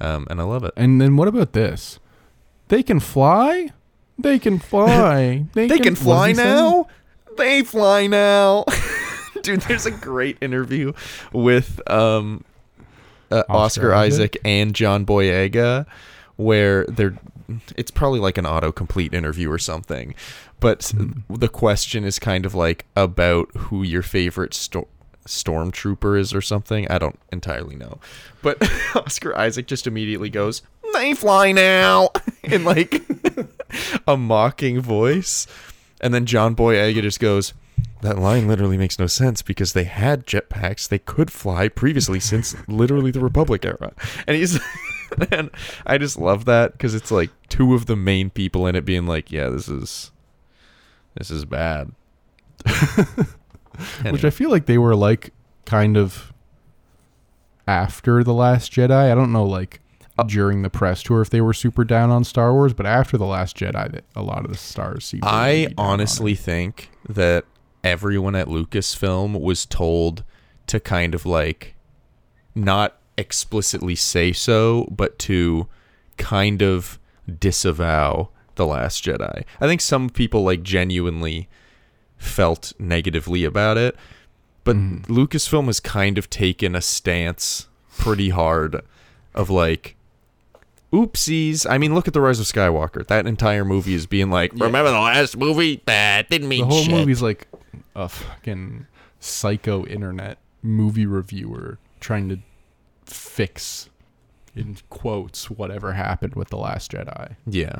um, 0.01 0.27
and 0.29 0.39
I 0.41 0.43
love 0.43 0.63
it. 0.63 0.73
And 0.75 0.99
then 0.99 1.15
what 1.15 1.27
about 1.27 1.53
this? 1.53 1.99
They 2.67 2.83
can 2.83 2.99
fly. 2.99 3.71
They 4.19 4.37
can 4.39 4.59
fly. 4.71 5.45
They, 5.53 5.67
They 5.67 5.79
can 5.79 5.93
what 5.93 6.03
fly 6.03 6.27
does 6.33 6.37
he 6.39 6.43
say? 6.43 6.49
now. 6.49 6.87
They 7.37 7.63
fly 7.63 8.07
now, 8.07 8.65
dude. 9.43 9.61
There's 9.61 9.85
a 9.85 9.91
great 9.91 10.37
interview 10.41 10.91
with 11.31 11.79
um, 11.89 12.43
uh, 13.31 13.43
Oscar, 13.47 13.93
Oscar? 13.93 13.93
Isaac? 13.93 14.37
and 14.43 14.73
John 14.73 15.05
Boyega, 15.05 15.85
where 16.37 16.85
they're. 16.85 17.17
It's 17.77 17.91
probably 17.91 18.19
like 18.19 18.37
an 18.37 18.45
autocomplete 18.45 19.13
interview 19.13 19.49
or 19.49 19.59
something, 19.59 20.15
but 20.59 20.79
mm-hmm. 20.79 21.33
the 21.33 21.47
question 21.47 22.03
is 22.03 22.19
kind 22.19 22.45
of 22.45 22.53
like 22.53 22.85
about 22.95 23.49
who 23.55 23.83
your 23.83 24.01
favorite 24.01 24.53
sto- 24.53 24.89
stormtrooper 25.25 26.19
is 26.19 26.33
or 26.33 26.41
something. 26.41 26.89
I 26.89 26.97
don't 26.97 27.19
entirely 27.31 27.75
know, 27.75 27.99
but 28.41 28.61
Oscar 28.95 29.37
Isaac 29.37 29.67
just 29.67 29.87
immediately 29.87 30.29
goes, 30.29 30.61
"They 30.93 31.13
fly 31.13 31.51
now," 31.51 32.09
in 32.43 32.65
like 32.65 33.01
a 34.07 34.17
mocking 34.17 34.81
voice, 34.81 35.47
and 36.01 36.13
then 36.13 36.25
John 36.25 36.55
Boyega 36.55 37.01
just 37.01 37.19
goes, 37.19 37.53
that 38.01 38.19
line 38.19 38.47
literally 38.47 38.77
makes 38.77 38.99
no 38.99 39.07
sense 39.07 39.41
because 39.41 39.73
they 39.73 39.85
had 39.85 40.27
jetpacks 40.27 40.87
they 40.87 40.99
could 40.99 41.31
fly 41.31 41.67
previously 41.67 42.19
since 42.19 42.55
literally 42.67 43.11
the 43.11 43.19
Republic 43.19 43.65
era. 43.65 43.93
And 44.27 44.37
he's 44.37 44.59
and 45.31 45.49
I 45.85 45.97
just 45.97 46.17
love 46.17 46.45
that 46.45 46.73
because 46.73 46.93
it's 46.95 47.11
like 47.11 47.29
two 47.49 47.73
of 47.73 47.85
the 47.85 47.95
main 47.95 48.29
people 48.29 48.67
in 48.67 48.75
it 48.75 48.85
being 48.85 49.05
like, 49.05 49.31
yeah, 49.31 49.49
this 49.49 49.67
is 49.67 50.11
this 51.15 51.31
is 51.31 51.45
bad. 51.45 51.91
Which 54.09 54.25
I 54.25 54.29
feel 54.29 54.49
like 54.49 54.65
they 54.65 54.77
were 54.77 54.95
like 54.95 55.33
kind 55.65 55.97
of 55.97 56.33
after 57.67 58.23
the 58.23 58.33
Last 58.33 58.71
Jedi. 58.71 59.11
I 59.11 59.15
don't 59.15 59.31
know, 59.31 59.45
like 59.45 59.81
Uh, 60.17 60.23
during 60.23 60.63
the 60.63 60.69
press 60.69 61.03
tour, 61.03 61.21
if 61.21 61.29
they 61.29 61.41
were 61.41 61.53
super 61.53 61.83
down 61.83 62.09
on 62.09 62.23
Star 62.23 62.53
Wars, 62.53 62.73
but 62.73 62.85
after 62.85 63.17
the 63.17 63.25
Last 63.25 63.55
Jedi, 63.57 63.91
that 63.91 64.03
a 64.15 64.23
lot 64.23 64.45
of 64.45 64.51
the 64.51 64.57
stars 64.57 65.05
seem. 65.05 65.21
to 65.21 65.27
I 65.27 65.51
be 65.51 65.65
down 65.67 65.73
on 65.77 65.85
honestly 65.91 66.35
think 66.35 66.89
that 67.07 67.45
everyone 67.83 68.35
at 68.35 68.47
Lucasfilm 68.47 69.39
was 69.39 69.65
told 69.65 70.23
to 70.67 70.79
kind 70.79 71.13
of 71.13 71.25
like 71.25 71.75
not 72.55 72.99
explicitly 73.17 73.95
say 73.95 74.31
so, 74.33 74.87
but 74.91 75.17
to 75.19 75.67
kind 76.17 76.61
of 76.61 76.99
disavow 77.39 78.29
the 78.55 78.65
last 78.65 79.03
Jedi. 79.03 79.43
I 79.61 79.67
think 79.67 79.81
some 79.81 80.09
people 80.09 80.43
like 80.43 80.63
genuinely 80.63 81.47
felt 82.17 82.73
negatively 82.79 83.43
about 83.43 83.77
it, 83.77 83.95
but 84.63 84.75
Mm-hmm. 84.75 85.13
Lucasfilm 85.13 85.65
has 85.67 85.79
kind 85.79 86.17
of 86.17 86.29
taken 86.29 86.75
a 86.75 86.81
stance 86.81 87.67
pretty 87.97 88.29
hard 88.29 88.81
of 89.33 89.49
like 89.49 89.95
oopsies. 90.91 91.65
I 91.69 91.77
mean, 91.77 91.93
look 91.93 92.07
at 92.07 92.13
the 92.13 92.21
Rise 92.21 92.39
of 92.39 92.45
Skywalker. 92.45 93.05
That 93.07 93.27
entire 93.27 93.65
movie 93.65 93.93
is 93.93 94.05
being 94.05 94.29
like, 94.29 94.51
remember 94.53 94.91
the 94.91 94.99
last 94.99 95.37
movie? 95.37 95.81
That 95.85 96.29
didn't 96.29 96.47
mean 96.47 96.61
the 96.61 96.65
whole 96.67 96.83
shit. 96.83 96.93
movie's 96.93 97.21
like 97.21 97.47
a 97.95 98.09
fucking 98.09 98.87
psycho 99.19 99.85
internet 99.85 100.37
movie 100.61 101.05
reviewer 101.05 101.77
trying 101.99 102.29
to 102.29 102.39
fix, 103.07 103.89
in 104.55 104.77
quotes, 104.89 105.49
whatever 105.49 105.93
happened 105.93 106.35
with 106.35 106.49
the 106.49 106.57
Last 106.57 106.91
Jedi. 106.91 107.35
Yeah. 107.45 107.79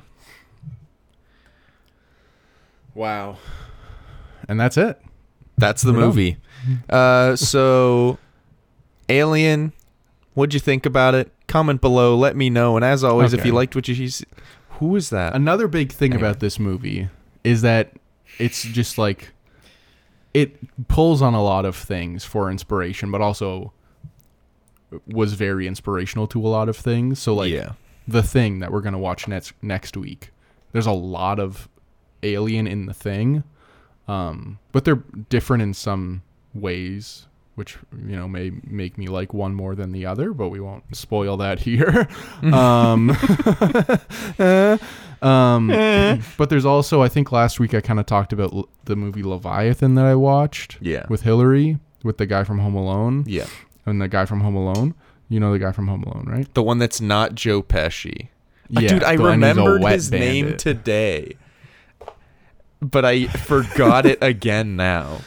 Wow. 2.93 3.37
And 4.47 4.59
that's 4.59 4.77
it. 4.77 5.01
That's 5.57 5.81
the 5.81 5.93
We're 5.93 5.99
movie. 5.99 6.37
Uh, 6.89 7.35
so, 7.35 8.17
Alien, 9.09 9.73
what'd 10.33 10.53
you 10.53 10.59
think 10.59 10.85
about 10.85 11.15
it? 11.15 11.31
Comment 11.47 11.79
below. 11.79 12.15
Let 12.15 12.35
me 12.35 12.49
know. 12.49 12.75
And 12.75 12.83
as 12.85 13.03
always, 13.03 13.33
if 13.33 13.45
you 13.45 13.53
liked 13.53 13.75
what 13.75 13.87
you 13.87 14.09
see, 14.09 14.25
who 14.71 14.95
is 14.95 15.09
that? 15.09 15.33
Another 15.35 15.67
big 15.67 15.91
thing 15.91 16.13
Anyway. 16.13 16.27
about 16.29 16.39
this 16.39 16.59
movie 16.59 17.09
is 17.43 17.61
that 17.61 17.93
it's 18.37 18.63
just 18.63 18.97
like 18.97 19.31
it 20.33 20.55
pulls 20.87 21.21
on 21.21 21.33
a 21.33 21.41
lot 21.41 21.65
of 21.65 21.75
things 21.75 22.23
for 22.25 22.51
inspiration, 22.51 23.09
but 23.09 23.21
also 23.21 23.71
was 25.07 25.33
very 25.33 25.67
inspirational 25.67 26.27
to 26.27 26.39
a 26.45 26.47
lot 26.47 26.69
of 26.69 26.77
things. 26.77 27.19
So 27.19 27.33
like 27.33 27.51
yeah. 27.51 27.73
the 28.07 28.23
thing 28.23 28.59
that 28.59 28.71
we're 28.71 28.81
gonna 28.81 28.99
watch 28.99 29.27
next 29.27 29.53
next 29.61 29.97
week. 29.97 30.31
There's 30.71 30.85
a 30.85 30.91
lot 30.91 31.39
of 31.39 31.67
alien 32.23 32.67
in 32.67 32.85
the 32.85 32.93
thing, 32.93 33.43
um, 34.07 34.59
but 34.71 34.85
they're 34.85 35.03
different 35.29 35.63
in 35.63 35.73
some 35.73 36.21
ways, 36.53 37.25
which 37.55 37.77
you 38.05 38.15
know 38.15 38.27
may 38.27 38.51
make 38.65 38.97
me 38.97 39.07
like 39.07 39.33
one 39.33 39.53
more 39.55 39.75
than 39.75 39.91
the 39.91 40.05
other. 40.05 40.33
But 40.33 40.49
we 40.49 40.59
won't 40.59 40.95
spoil 40.95 41.37
that 41.37 41.59
here. 41.67 42.07
um, 42.53 43.09
um, 45.21 45.67
but 46.37 46.49
there's 46.49 46.65
also 46.65 47.01
I 47.01 47.07
think 47.09 47.31
last 47.31 47.59
week 47.59 47.73
I 47.73 47.81
kind 47.81 47.99
of 47.99 48.05
talked 48.05 48.33
about 48.33 48.53
l- 48.53 48.69
the 48.85 48.95
movie 48.95 49.23
Leviathan 49.23 49.95
that 49.95 50.05
I 50.05 50.15
watched. 50.15 50.77
Yeah. 50.81 51.05
with 51.09 51.21
Hillary, 51.23 51.79
with 52.03 52.17
the 52.17 52.25
guy 52.25 52.43
from 52.43 52.59
Home 52.59 52.75
Alone, 52.75 53.23
Yeah. 53.27 53.47
And 53.87 53.99
the 54.01 54.07
guy 54.07 54.25
from 54.25 54.41
Home 54.41 54.55
Alone. 54.55 54.93
You 55.29 55.39
know 55.39 55.51
the 55.51 55.59
guy 55.59 55.71
from 55.71 55.87
Home 55.87 56.03
Alone, 56.03 56.25
right? 56.27 56.53
The 56.53 56.61
one 56.63 56.77
that's 56.77 57.01
not 57.01 57.33
Joe 57.35 57.61
Pesci. 57.63 58.25
Uh, 58.75 58.81
Yeah, 58.81 58.87
Dude, 58.89 59.03
I 59.03 59.15
the 59.17 59.23
one 59.23 59.41
who's 59.41 59.57
a 59.57 59.61
remembered 59.61 59.83
his 59.91 60.11
name 60.11 60.57
today. 60.57 61.35
But 62.81 63.05
I 63.05 63.25
forgot 63.27 64.05
it 64.05 64.19
again 64.21 64.75
now. 64.75 65.21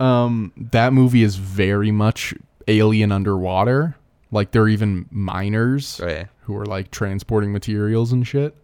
um 0.00 0.52
that 0.56 0.92
movie 0.92 1.22
is 1.22 1.36
very 1.36 1.90
much 1.92 2.34
alien 2.68 3.12
underwater 3.12 3.96
like 4.32 4.50
they're 4.52 4.68
even 4.68 5.06
miners 5.10 6.00
Okay. 6.00 6.26
who 6.42 6.56
are 6.56 6.64
like 6.66 6.90
transporting 6.90 7.52
materials 7.52 8.12
and 8.12 8.26
shit 8.26 8.54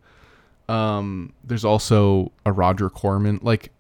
um 0.69 1.33
there's 1.45 1.65
also 1.65 2.31
a 2.47 2.53
roger 2.53 2.89
corman 2.89 3.39
like 3.43 3.71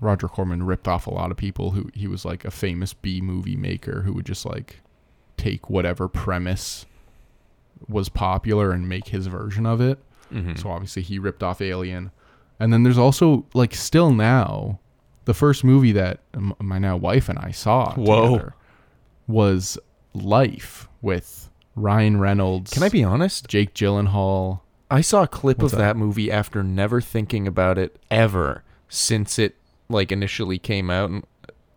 roger 0.00 0.28
corman 0.28 0.62
ripped 0.64 0.88
off 0.88 1.06
a 1.06 1.10
lot 1.10 1.30
of 1.30 1.36
people 1.36 1.70
who 1.70 1.88
he 1.94 2.06
was 2.08 2.24
like 2.24 2.44
a 2.44 2.50
famous 2.50 2.92
b 2.92 3.20
movie 3.20 3.56
maker 3.56 4.02
who 4.02 4.12
would 4.12 4.26
just 4.26 4.44
like 4.44 4.80
take 5.40 5.68
whatever 5.70 6.06
premise 6.08 6.86
was 7.88 8.08
popular 8.08 8.70
and 8.72 8.88
make 8.88 9.08
his 9.08 9.26
version 9.26 9.64
of 9.66 9.80
it 9.80 9.98
Mm-hmm. 10.32 10.54
so 10.54 10.70
obviously 10.70 11.02
he 11.02 11.18
ripped 11.18 11.42
off 11.42 11.60
Alien. 11.60 12.12
And 12.60 12.72
then 12.72 12.84
there's 12.84 12.98
also 12.98 13.46
like 13.52 13.74
still 13.74 14.12
now 14.12 14.78
the 15.24 15.34
first 15.34 15.64
movie 15.64 15.90
that 15.90 16.20
my 16.60 16.78
now 16.78 16.96
wife 16.96 17.28
and 17.28 17.36
I 17.36 17.50
saw 17.50 17.94
Whoa. 17.94 18.30
together 18.34 18.54
was 19.26 19.76
Life 20.14 20.88
with 21.02 21.50
Ryan 21.74 22.20
Reynolds. 22.20 22.70
Can 22.72 22.84
I 22.84 22.88
be 22.90 23.02
honest? 23.02 23.48
Jake 23.48 23.74
Gyllenhaal? 23.74 24.60
I 24.88 25.00
saw 25.00 25.22
a 25.24 25.26
clip 25.28 25.58
What's 25.58 25.72
of 25.72 25.78
that? 25.80 25.94
that 25.94 25.96
movie 25.96 26.30
after 26.30 26.62
never 26.62 27.00
thinking 27.00 27.48
about 27.48 27.76
it 27.76 27.98
ever 28.08 28.62
since 28.88 29.36
it 29.36 29.56
like 29.88 30.12
initially 30.12 30.58
came 30.60 30.90
out 30.90 31.10
and 31.10 31.24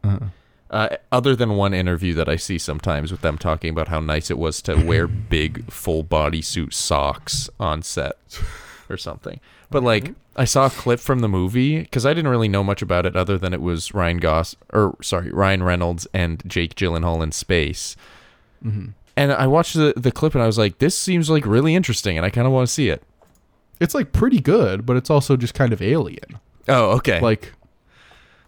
Uh-huh. 0.03 0.27
Uh, 0.73 0.97
other 1.11 1.35
than 1.35 1.55
one 1.55 1.73
interview 1.73 2.15
that 2.15 2.27
I 2.27 2.35
see 2.35 2.57
sometimes 2.57 3.11
with 3.11 3.21
them 3.21 3.37
talking 3.37 3.69
about 3.69 3.89
how 3.89 3.99
nice 3.99 4.31
it 4.31 4.39
was 4.39 4.59
to 4.63 4.75
wear 4.75 5.07
big 5.07 5.71
full 5.71 6.03
bodysuit 6.03 6.73
socks 6.73 7.47
on 7.59 7.83
set 7.83 8.17
or 8.89 8.97
something. 8.97 9.39
But 9.69 9.83
like 9.83 10.13
I 10.35 10.45
saw 10.45 10.65
a 10.65 10.69
clip 10.71 10.99
from 10.99 11.19
the 11.19 11.29
movie 11.29 11.81
because 11.81 12.07
I 12.07 12.13
didn't 12.15 12.31
really 12.31 12.47
know 12.47 12.63
much 12.63 12.81
about 12.81 13.05
it 13.05 13.15
other 13.15 13.37
than 13.37 13.53
it 13.53 13.61
was 13.61 13.93
Ryan 13.93 14.17
Goss 14.17 14.55
or 14.73 14.97
sorry 15.01 15.31
Ryan 15.31 15.61
Reynolds 15.61 16.07
and 16.11 16.41
Jake 16.47 16.73
Gyllenhaal 16.73 17.21
in 17.21 17.31
space. 17.31 17.95
And 19.15 19.31
I 19.31 19.45
watched 19.45 19.75
the 19.75 19.93
the 19.95 20.11
clip 20.11 20.33
and 20.33 20.43
I 20.43 20.47
was 20.47 20.57
like, 20.57 20.79
this 20.79 20.97
seems 20.97 21.29
like 21.29 21.45
really 21.45 21.75
interesting 21.75 22.17
and 22.17 22.25
I 22.25 22.31
kind 22.31 22.47
of 22.47 22.53
want 22.53 22.67
to 22.67 22.73
see 22.73 22.89
it. 22.89 23.03
It's 23.79 23.93
like 23.93 24.11
pretty 24.11 24.39
good, 24.39 24.87
but 24.87 24.97
it's 24.97 25.11
also 25.11 25.37
just 25.37 25.53
kind 25.53 25.71
of 25.71 25.83
alien. 25.83 26.39
Oh, 26.67 26.91
okay. 26.97 27.19
Like 27.19 27.53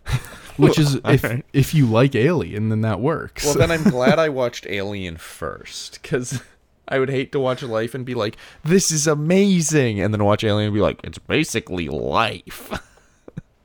which 0.57 0.79
is 0.79 0.95
if 1.05 1.23
Alright. 1.23 1.45
if 1.53 1.73
you 1.73 1.85
like 1.85 2.15
Alien, 2.15 2.69
then 2.69 2.81
that 2.81 2.99
works. 2.99 3.45
Well, 3.45 3.55
then 3.55 3.71
I'm 3.71 3.83
glad 3.89 4.19
I 4.19 4.29
watched 4.29 4.65
Alien 4.67 5.17
first, 5.17 6.01
because 6.01 6.41
I 6.87 6.99
would 6.99 7.09
hate 7.09 7.31
to 7.31 7.39
watch 7.39 7.63
Life 7.63 7.93
and 7.95 8.05
be 8.05 8.13
like, 8.13 8.37
"This 8.63 8.91
is 8.91 9.07
amazing," 9.07 9.99
and 9.99 10.13
then 10.13 10.23
watch 10.23 10.43
Alien 10.43 10.67
and 10.67 10.73
be 10.73 10.81
like, 10.81 10.99
"It's 11.03 11.17
basically 11.17 11.87
life." 11.89 12.71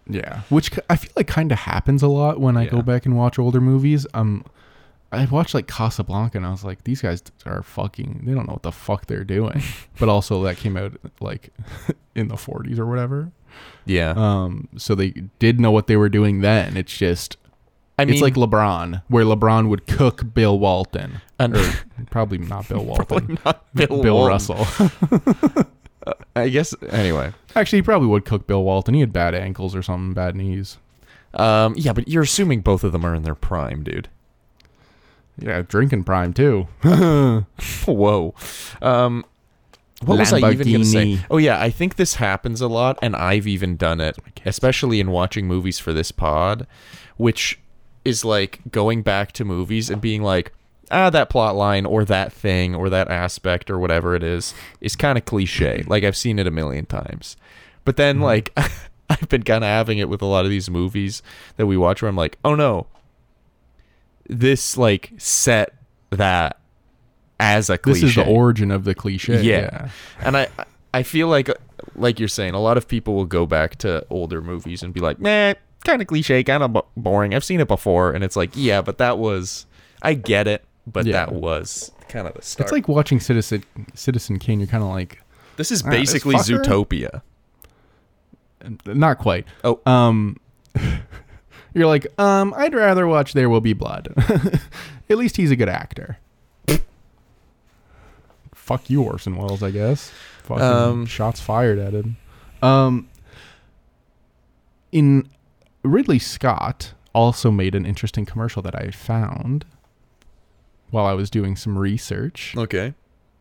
Yeah, 0.09 0.41
which 0.49 0.73
I 0.89 0.97
feel 0.97 1.13
like 1.15 1.29
kind 1.29 1.53
of 1.53 1.59
happens 1.59 2.03
a 2.03 2.09
lot 2.09 2.41
when 2.41 2.57
I 2.57 2.67
go 2.67 2.83
back 2.83 3.07
and 3.07 3.17
watch 3.17 3.39
older 3.39 3.61
movies. 3.61 4.07
Um, 4.13 4.45
I 5.13 5.25
watched 5.27 5.55
like 5.55 5.67
Casablanca 5.67 6.39
and 6.39 6.47
I 6.47 6.51
was 6.51 6.65
like, 6.65 6.85
these 6.85 7.01
guys 7.03 7.23
are 7.47 7.63
fucking. 7.63 8.23
They 8.25 8.33
don't 8.35 8.47
know 8.47 8.55
what 8.55 8.63
the 8.63 8.73
fuck 8.73 9.07
they're 9.07 9.25
doing. 9.25 9.63
but 9.99 10.09
also 10.09 10.43
that 10.45 10.57
came 10.57 10.77
out 10.77 10.95
like 11.21 11.51
in 12.15 12.29
the 12.29 12.35
40s 12.35 12.79
or 12.79 12.87
whatever. 12.87 13.31
Yeah, 13.87 14.13
Um, 14.17 14.69
so 14.77 14.95
they 14.95 15.11
did 15.39 15.59
know 15.61 15.71
what 15.71 15.87
they 15.87 15.97
were 15.97 16.09
doing 16.09 16.41
then. 16.43 16.77
It's 16.77 16.97
just 16.97 17.37
I 17.99 18.05
mean, 18.05 18.15
it's 18.15 18.23
like 18.23 18.35
LeBron, 18.35 19.03
where 19.09 19.25
LeBron 19.25 19.69
would 19.69 19.87
cook 19.87 20.33
Bill 20.35 20.59
Walton, 20.59 21.21
And- 21.39 21.57
or 21.57 21.73
probably 22.11 22.39
not 22.39 22.69
Bill 22.69 22.85
Walton, 22.85 23.39
not 23.45 23.67
Bill, 23.75 24.03
Bill 24.03 24.15
Walton. 24.17 24.29
Russell. 24.29 24.67
I 26.37 26.49
guess 26.49 26.75
anyway. 26.89 27.33
Actually, 27.55 27.79
he 27.79 27.83
probably 27.83 28.09
would 28.09 28.25
cook 28.25 28.47
Bill 28.47 28.63
Walton. 28.65 28.95
He 28.95 29.01
had 29.01 29.13
bad 29.13 29.35
ankles 29.35 29.75
or 29.75 29.83
something, 29.83 30.15
bad 30.15 30.35
knees. 30.37 30.79
Um, 31.35 31.75
yeah, 31.77 31.93
but 31.93 32.09
you're 32.09 32.23
assuming 32.23 32.61
both 32.63 32.85
of 32.85 32.93
them 32.93 33.05
are 33.05 33.15
in 33.15 33.23
their 33.23 33.35
prime, 33.35 33.83
dude. 33.85 34.09
Yeah, 35.39 35.63
drinking 35.63 36.05
prime 36.05 36.33
too. 36.33 36.69
Whoa. 37.87 38.35
Um, 38.83 39.25
what 40.05 40.19
was 40.19 40.33
I 40.33 40.39
even 40.39 40.67
going 40.67 40.81
to 40.81 40.85
say? 40.85 41.21
Oh 41.31 41.37
yeah, 41.37 41.61
I 41.61 41.71
think 41.71 41.97
this 41.97 42.15
happens 42.15 42.61
a 42.61 42.69
lot, 42.69 42.99
and 43.03 43.15
I've 43.15 43.47
even 43.47 43.77
done 43.77 44.01
it, 44.01 44.17
especially 44.47 45.01
in 45.01 45.11
watching 45.11 45.47
movies 45.47 45.79
for 45.79 45.93
this 45.93 46.11
pod, 46.11 46.67
which 47.17 47.59
is 48.05 48.25
like 48.25 48.61
going 48.71 49.03
back 49.03 49.33
to 49.33 49.45
movies 49.45 49.91
and 49.91 50.01
being 50.01 50.23
like, 50.23 50.53
ah, 50.91 51.11
that 51.11 51.29
plot 51.29 51.55
line 51.55 51.85
or 51.85 52.05
that 52.05 52.33
thing 52.33 52.75
or 52.75 52.89
that 52.89 53.09
aspect 53.11 53.71
or 53.71 53.79
whatever 53.79 54.15
it 54.15 54.23
is 54.23 54.55
is 54.81 54.97
kind 54.97 55.19
of 55.19 55.25
cliche. 55.25 55.85
Like 55.87 56.03
I've 56.05 56.17
seen 56.17 56.39
it 56.39 56.47
a 56.47 56.51
million 56.51 56.87
times, 56.87 57.37
but 57.85 57.97
then 57.97 58.21
like 58.21 58.53
I've 59.11 59.29
been 59.29 59.43
kind 59.43 59.65
of 59.65 59.69
having 59.69 59.99
it 59.99 60.09
with 60.09 60.23
a 60.23 60.27
lot 60.27 60.45
of 60.45 60.51
these 60.51 60.71
movies 60.71 61.23
that 61.57 61.67
we 61.67 61.77
watch 61.77 62.01
where 62.01 62.09
I'm 62.09 62.17
like, 62.17 62.39
oh 62.45 62.55
no, 62.55 62.87
this 64.29 64.77
like 64.77 65.13
set 65.19 65.75
that 66.11 66.60
as 67.41 67.71
a 67.71 67.79
cliche. 67.79 68.01
This 68.03 68.11
is 68.11 68.15
the 68.17 68.27
origin 68.27 68.71
of 68.71 68.85
the 68.85 68.95
cliche. 68.95 69.43
Yeah. 69.43 69.61
Yeah. 69.61 69.89
And 70.21 70.37
I 70.37 70.49
I 70.95 71.03
feel 71.03 71.27
like 71.29 71.51
like 71.97 72.19
you're 72.21 72.29
saying, 72.29 72.55
a 72.55 72.61
lot 72.61 72.77
of 72.77 72.87
people 72.87 73.15
will 73.15 73.25
go 73.25 73.47
back 73.47 73.77
to 73.77 74.07
older 74.11 74.41
movies 74.41 74.83
and 74.83 74.93
be 74.95 75.01
like, 75.01 75.19
"Man, 75.19 75.57
kind 75.85 76.01
of 76.03 76.09
cliche, 76.09 76.45
kind 76.45 76.63
of 76.63 76.73
b- 76.73 76.81
boring. 76.97 77.35
I've 77.35 77.45
seen 77.45 77.59
it 77.61 77.69
before, 77.69 78.13
and 78.13 78.23
it's 78.23 78.37
like, 78.37 78.51
yeah, 78.55 78.83
but 78.83 78.99
that 78.99 79.19
was, 79.19 79.67
I 80.03 80.13
get 80.15 80.47
it, 80.47 80.65
but 80.87 81.07
Yeah. 81.07 81.13
that 81.13 81.33
was 81.33 81.91
kind 82.09 82.27
of 82.29 82.35
the 82.35 82.43
start. 82.43 82.67
It's 82.67 82.73
like 82.73 82.87
watching 82.89 83.19
Citizen 83.19 83.65
Citizen 83.95 84.39
Kane. 84.39 84.61
You're 84.61 84.67
kind 84.69 84.83
of 84.85 84.91
like, 84.91 85.23
this 85.57 85.71
is 85.73 85.83
Ah, 85.85 85.91
basically 85.91 86.35
fucker? 86.35 86.63
Zootopia. 86.63 87.23
not 88.87 89.19
quite. 89.19 89.47
Oh. 89.65 89.81
Um, 89.87 90.37
you're 91.75 91.87
like, 91.87 92.07
um, 92.21 92.53
I'd 92.57 92.75
rather 92.75 93.07
watch 93.07 93.33
There 93.33 93.49
Will 93.49 93.61
Be 93.63 93.73
Blood. 93.73 94.13
At 95.11 95.19
least 95.19 95.37
he's 95.37 95.51
a 95.51 95.57
good 95.57 95.69
actor. 95.69 96.19
Fuck 98.71 98.89
you, 98.89 99.03
Orson 99.03 99.35
Welles. 99.37 99.65
I 99.65 99.73
guess. 99.73 100.13
Fucking 100.45 100.63
Um, 100.65 101.07
shots 101.07 101.41
fired 101.41 101.79
at 101.81 101.93
him. 101.93 102.17
Um, 102.63 103.09
in 104.93 105.29
Ridley 105.83 106.21
Scott 106.21 106.95
also 107.13 107.51
made 107.51 107.75
an 107.75 107.85
interesting 107.85 108.25
commercial 108.25 108.63
that 108.63 108.77
I 108.77 108.91
found 108.91 109.65
while 110.91 111.07
I 111.07 111.15
was 111.15 111.31
doing 111.31 111.57
some 111.57 111.77
research 111.79 112.55
Okay. 112.57 112.95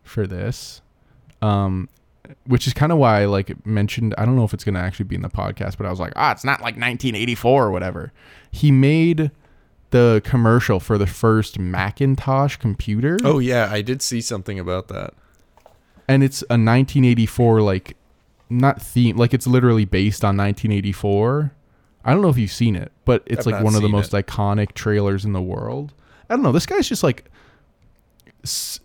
for 0.03 0.25
this. 0.25 0.81
Um, 1.43 1.89
which 2.45 2.65
is 2.67 2.73
kind 2.73 2.91
of 2.91 2.97
why 2.97 3.21
I 3.21 3.25
like 3.25 3.65
mentioned. 3.65 4.13
I 4.17 4.25
don't 4.25 4.35
know 4.35 4.43
if 4.45 4.53
it's 4.53 4.63
gonna 4.63 4.79
actually 4.79 5.05
be 5.05 5.15
in 5.15 5.21
the 5.21 5.29
podcast, 5.29 5.77
but 5.77 5.85
I 5.85 5.89
was 5.91 5.99
like, 5.99 6.13
ah, 6.15 6.31
it's 6.31 6.43
not 6.43 6.61
like 6.61 6.75
1984 6.75 7.65
or 7.65 7.71
whatever. 7.71 8.11
He 8.51 8.71
made 8.71 9.29
the 9.91 10.21
commercial 10.23 10.79
for 10.79 10.97
the 10.97 11.07
first 11.07 11.57
Macintosh 11.59 12.57
computer. 12.57 13.17
Oh 13.23 13.39
yeah, 13.39 13.67
I 13.71 13.81
did 13.81 14.01
see 14.01 14.21
something 14.21 14.59
about 14.59 14.87
that. 14.89 15.13
and 16.07 16.23
it's 16.23 16.41
a 16.43 16.57
1984 16.57 17.61
like 17.61 17.95
not 18.49 18.81
theme 18.81 19.15
like 19.17 19.33
it's 19.33 19.45
literally 19.45 19.85
based 19.85 20.23
on 20.25 20.35
1984 20.37 21.51
i 22.03 22.11
don't 22.11 22.23
know 22.23 22.29
if 22.29 22.37
you've 22.39 22.51
seen 22.51 22.75
it 22.75 22.91
but 23.05 23.21
it's 23.27 23.45
I've 23.45 23.53
like 23.53 23.63
one 23.63 23.75
of 23.75 23.83
the 23.83 23.89
most 23.89 24.11
it. 24.11 24.25
iconic 24.25 24.71
trailers 24.73 25.23
in 25.23 25.33
the 25.33 25.41
world 25.41 25.93
i 26.27 26.33
don't 26.35 26.41
know 26.41 26.51
this 26.51 26.65
guy's 26.65 26.89
just 26.89 27.03
like 27.03 27.29
s- 28.43 28.79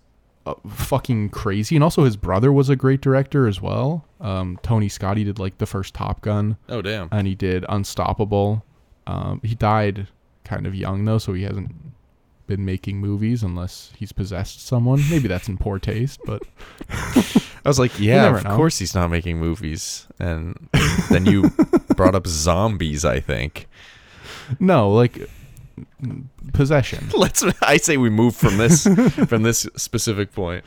uh, 0.46 0.52
fucking 0.68 1.30
crazy 1.30 1.76
and 1.76 1.82
also 1.82 2.04
his 2.04 2.16
brother 2.18 2.52
was 2.52 2.68
a 2.68 2.76
great 2.76 3.00
director 3.00 3.46
as 3.48 3.58
well 3.62 4.04
um, 4.20 4.58
tony 4.62 4.90
scott 4.90 5.16
he 5.16 5.24
did 5.24 5.38
like 5.38 5.56
the 5.56 5.64
first 5.66 5.94
top 5.94 6.20
gun 6.20 6.58
Oh 6.68 6.82
damn. 6.82 7.08
and 7.10 7.26
he 7.26 7.34
did 7.34 7.64
unstoppable 7.70 8.64
um, 9.06 9.40
he 9.42 9.54
died 9.54 10.08
kind 10.44 10.66
of 10.66 10.74
young 10.74 11.04
though 11.04 11.18
so 11.18 11.32
he 11.32 11.42
hasn't 11.42 11.74
been 12.46 12.64
making 12.64 12.98
movies 12.98 13.42
unless 13.42 13.90
he's 13.96 14.12
possessed 14.12 14.66
someone 14.66 15.00
maybe 15.08 15.26
that's 15.26 15.48
in 15.48 15.56
poor 15.56 15.78
taste 15.78 16.20
but 16.26 16.42
I 16.90 17.68
was 17.70 17.78
like, 17.78 17.98
yeah, 17.98 18.36
of 18.36 18.44
know. 18.44 18.56
course 18.56 18.78
he's 18.78 18.94
not 18.94 19.08
making 19.08 19.38
movies. 19.38 20.06
And 20.18 20.68
then 21.08 21.24
you 21.24 21.48
brought 21.96 22.14
up 22.14 22.26
zombies, 22.26 23.06
I 23.06 23.20
think. 23.20 23.68
No, 24.60 24.90
like 24.92 25.30
possession. 26.52 27.08
Let's 27.16 27.42
I 27.62 27.78
say 27.78 27.96
we 27.96 28.10
move 28.10 28.36
from 28.36 28.58
this 28.58 28.84
from 29.28 29.44
this 29.44 29.66
specific 29.76 30.32
point. 30.32 30.62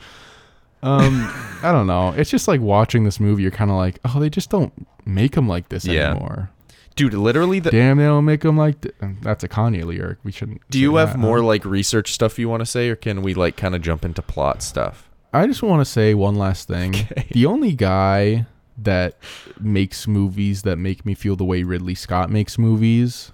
Um, 0.82 1.28
I 1.62 1.70
don't 1.70 1.86
know. 1.86 2.14
It's 2.16 2.30
just 2.30 2.48
like 2.48 2.60
watching 2.60 3.04
this 3.04 3.20
movie. 3.20 3.42
You're 3.42 3.52
kind 3.52 3.70
of 3.70 3.76
like, 3.76 4.00
oh, 4.04 4.18
they 4.18 4.28
just 4.30 4.50
don't 4.50 4.72
make 5.06 5.32
them 5.36 5.46
like 5.48 5.68
this 5.68 5.84
Yeah. 5.84 6.10
anymore. 6.10 6.50
Dude, 6.98 7.14
literally 7.14 7.60
the 7.60 7.70
Damn, 7.70 7.98
they 7.98 8.04
don't 8.04 8.24
make 8.24 8.40
them 8.40 8.56
like. 8.56 8.80
Th- 8.80 8.94
um, 9.00 9.18
That's 9.22 9.44
a 9.44 9.48
Kanye 9.48 9.84
lyric. 9.84 10.18
We 10.24 10.32
shouldn't. 10.32 10.68
Do 10.68 10.80
you 10.80 10.96
have 10.96 11.12
that, 11.12 11.18
more 11.18 11.40
like 11.40 11.64
research 11.64 12.12
stuff 12.12 12.38
you 12.40 12.48
want 12.48 12.60
to 12.60 12.66
say 12.66 12.88
or 12.88 12.96
can 12.96 13.22
we 13.22 13.34
like 13.34 13.56
kind 13.56 13.76
of 13.76 13.82
jump 13.82 14.04
into 14.04 14.20
plot 14.20 14.62
stuff? 14.62 15.08
I 15.32 15.46
just 15.46 15.62
want 15.62 15.80
to 15.80 15.84
say 15.84 16.14
one 16.14 16.34
last 16.34 16.66
thing. 16.66 16.94
Okay. 17.10 17.28
The 17.30 17.46
only 17.46 17.72
guy 17.72 18.46
that 18.78 19.16
makes 19.60 20.08
movies 20.08 20.62
that 20.62 20.76
make 20.76 21.06
me 21.06 21.14
feel 21.14 21.36
the 21.36 21.44
way 21.44 21.62
Ridley 21.62 21.94
Scott 21.94 22.30
makes 22.30 22.58
movies 22.58 23.30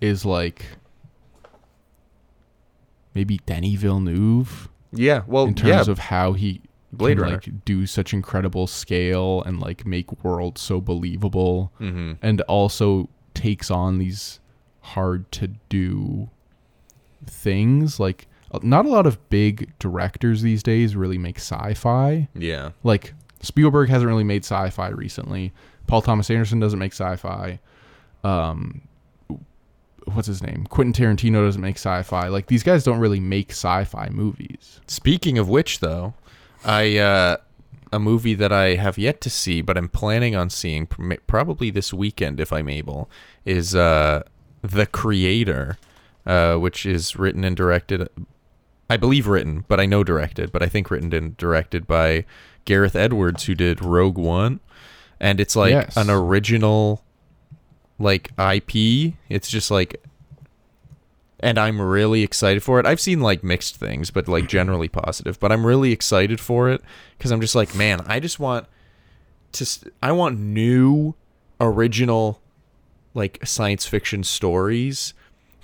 is 0.00 0.24
like 0.24 0.64
maybe 3.14 3.38
Denis 3.46 3.74
Villeneuve. 3.74 4.68
Yeah, 4.92 5.22
well, 5.28 5.44
in 5.44 5.56
yeah, 5.56 5.76
terms 5.76 5.88
of 5.88 5.98
how 6.00 6.32
he 6.32 6.60
Blade 6.92 7.14
can, 7.14 7.22
Runner. 7.22 7.34
like 7.34 7.64
do 7.64 7.86
such 7.86 8.12
incredible 8.12 8.66
scale 8.66 9.42
and 9.44 9.60
like 9.60 9.86
make 9.86 10.24
worlds 10.24 10.60
so 10.60 10.80
believable 10.80 11.72
mhm. 11.80 12.18
and 12.20 12.40
also 12.42 13.08
takes 13.34 13.70
on 13.70 13.98
these 13.98 14.40
hard 14.80 15.30
to 15.32 15.48
do 15.68 16.28
things. 17.26 18.00
Like 18.00 18.26
uh, 18.52 18.58
not 18.62 18.86
a 18.86 18.88
lot 18.88 19.06
of 19.06 19.28
big 19.30 19.72
directors 19.78 20.42
these 20.42 20.62
days 20.62 20.96
really 20.96 21.18
make 21.18 21.36
sci-fi. 21.36 22.28
Yeah. 22.34 22.70
like 22.82 23.14
Spielberg 23.42 23.88
hasn't 23.88 24.08
really 24.08 24.24
made 24.24 24.44
sci-fi 24.44 24.88
recently. 24.88 25.52
Paul 25.86 26.02
Thomas 26.02 26.30
Anderson 26.30 26.60
doesn't 26.60 26.78
make 26.78 26.92
sci-fi. 26.92 27.60
Um 28.24 28.82
what's 30.14 30.26
his 30.26 30.42
name? 30.42 30.66
Quentin 30.68 30.92
Tarantino 30.92 31.44
doesn't 31.44 31.62
make 31.62 31.76
sci-fi. 31.76 32.28
Like 32.28 32.46
these 32.46 32.62
guys 32.62 32.84
don't 32.84 32.98
really 32.98 33.20
make 33.20 33.50
sci-fi 33.50 34.08
movies. 34.10 34.80
Speaking 34.86 35.38
of 35.38 35.48
which, 35.48 35.80
though, 35.80 36.14
I 36.64 36.98
uh, 36.98 37.36
a 37.92 37.98
movie 37.98 38.34
that 38.34 38.52
I 38.52 38.74
have 38.74 38.98
yet 38.98 39.20
to 39.22 39.30
see, 39.30 39.62
but 39.62 39.76
I'm 39.76 39.88
planning 39.88 40.34
on 40.36 40.50
seeing 40.50 40.86
probably 41.26 41.70
this 41.70 41.92
weekend 41.92 42.40
if 42.40 42.52
I'm 42.52 42.68
able, 42.68 43.10
is 43.44 43.74
uh, 43.74 44.22
The 44.62 44.86
Creator, 44.86 45.78
uh, 46.26 46.56
which 46.56 46.86
is 46.86 47.16
written 47.16 47.44
and 47.44 47.56
directed. 47.56 48.08
I 48.88 48.96
believe 48.96 49.26
written, 49.26 49.64
but 49.68 49.80
I 49.80 49.86
know 49.86 50.02
directed, 50.04 50.50
but 50.52 50.62
I 50.62 50.66
think 50.66 50.90
written 50.90 51.12
and 51.12 51.36
directed 51.36 51.86
by 51.86 52.24
Gareth 52.64 52.96
Edwards, 52.96 53.44
who 53.44 53.54
did 53.54 53.84
Rogue 53.84 54.18
One, 54.18 54.60
and 55.20 55.40
it's 55.40 55.56
like 55.56 55.72
Yes. 55.72 55.96
an 55.96 56.10
original, 56.10 57.02
like 57.98 58.30
IP. 58.38 59.14
It's 59.28 59.48
just 59.48 59.70
like 59.70 60.02
and 61.42 61.58
I'm 61.58 61.80
really 61.80 62.22
excited 62.22 62.62
for 62.62 62.78
it. 62.78 62.86
I've 62.86 63.00
seen 63.00 63.20
like 63.20 63.42
mixed 63.42 63.76
things, 63.76 64.10
but 64.10 64.28
like 64.28 64.48
generally 64.48 64.88
positive. 64.88 65.40
But 65.40 65.52
I'm 65.52 65.66
really 65.66 65.92
excited 65.92 66.40
for 66.40 66.70
it 66.70 66.82
because 67.18 67.30
I'm 67.30 67.40
just 67.40 67.54
like, 67.54 67.74
man, 67.74 68.02
I 68.06 68.20
just 68.20 68.38
want 68.38 68.66
to. 69.52 69.64
s- 69.64 69.84
I 70.02 70.12
want 70.12 70.38
new, 70.38 71.14
original, 71.60 72.40
like 73.14 73.44
science 73.44 73.86
fiction 73.86 74.22
stories, 74.22 75.14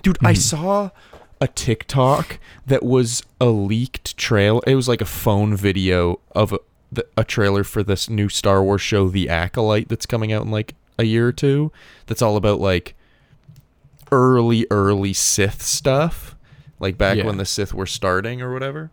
dude. 0.01 0.17
I 0.21 0.33
mm-hmm. 0.33 0.39
saw 0.39 0.89
a 1.39 1.47
TikTok 1.47 2.39
that 2.65 2.83
was 2.83 3.23
a 3.39 3.47
leaked 3.47 4.17
trail. 4.17 4.61
It 4.65 4.75
was 4.75 4.87
like 4.87 5.01
a 5.01 5.05
phone 5.05 5.55
video 5.55 6.19
of 6.31 6.53
a, 6.53 6.59
the, 6.91 7.05
a 7.15 7.23
trailer 7.23 7.63
for 7.63 7.83
this 7.83 8.09
new 8.09 8.29
Star 8.29 8.63
Wars 8.63 8.81
show, 8.81 9.07
The 9.09 9.29
Acolyte, 9.29 9.89
that's 9.89 10.05
coming 10.05 10.33
out 10.33 10.43
in 10.43 10.51
like 10.51 10.73
a 10.97 11.03
year 11.03 11.27
or 11.27 11.31
two. 11.31 11.71
That's 12.07 12.21
all 12.21 12.37
about 12.37 12.59
like 12.59 12.95
early 14.11 14.65
early 14.71 15.13
Sith 15.13 15.61
stuff, 15.61 16.35
like 16.79 16.97
back 16.97 17.17
Yeah. 17.17 17.25
when 17.25 17.37
the 17.37 17.45
Sith 17.45 17.73
were 17.73 17.85
starting 17.85 18.41
or 18.41 18.53
whatever. 18.53 18.91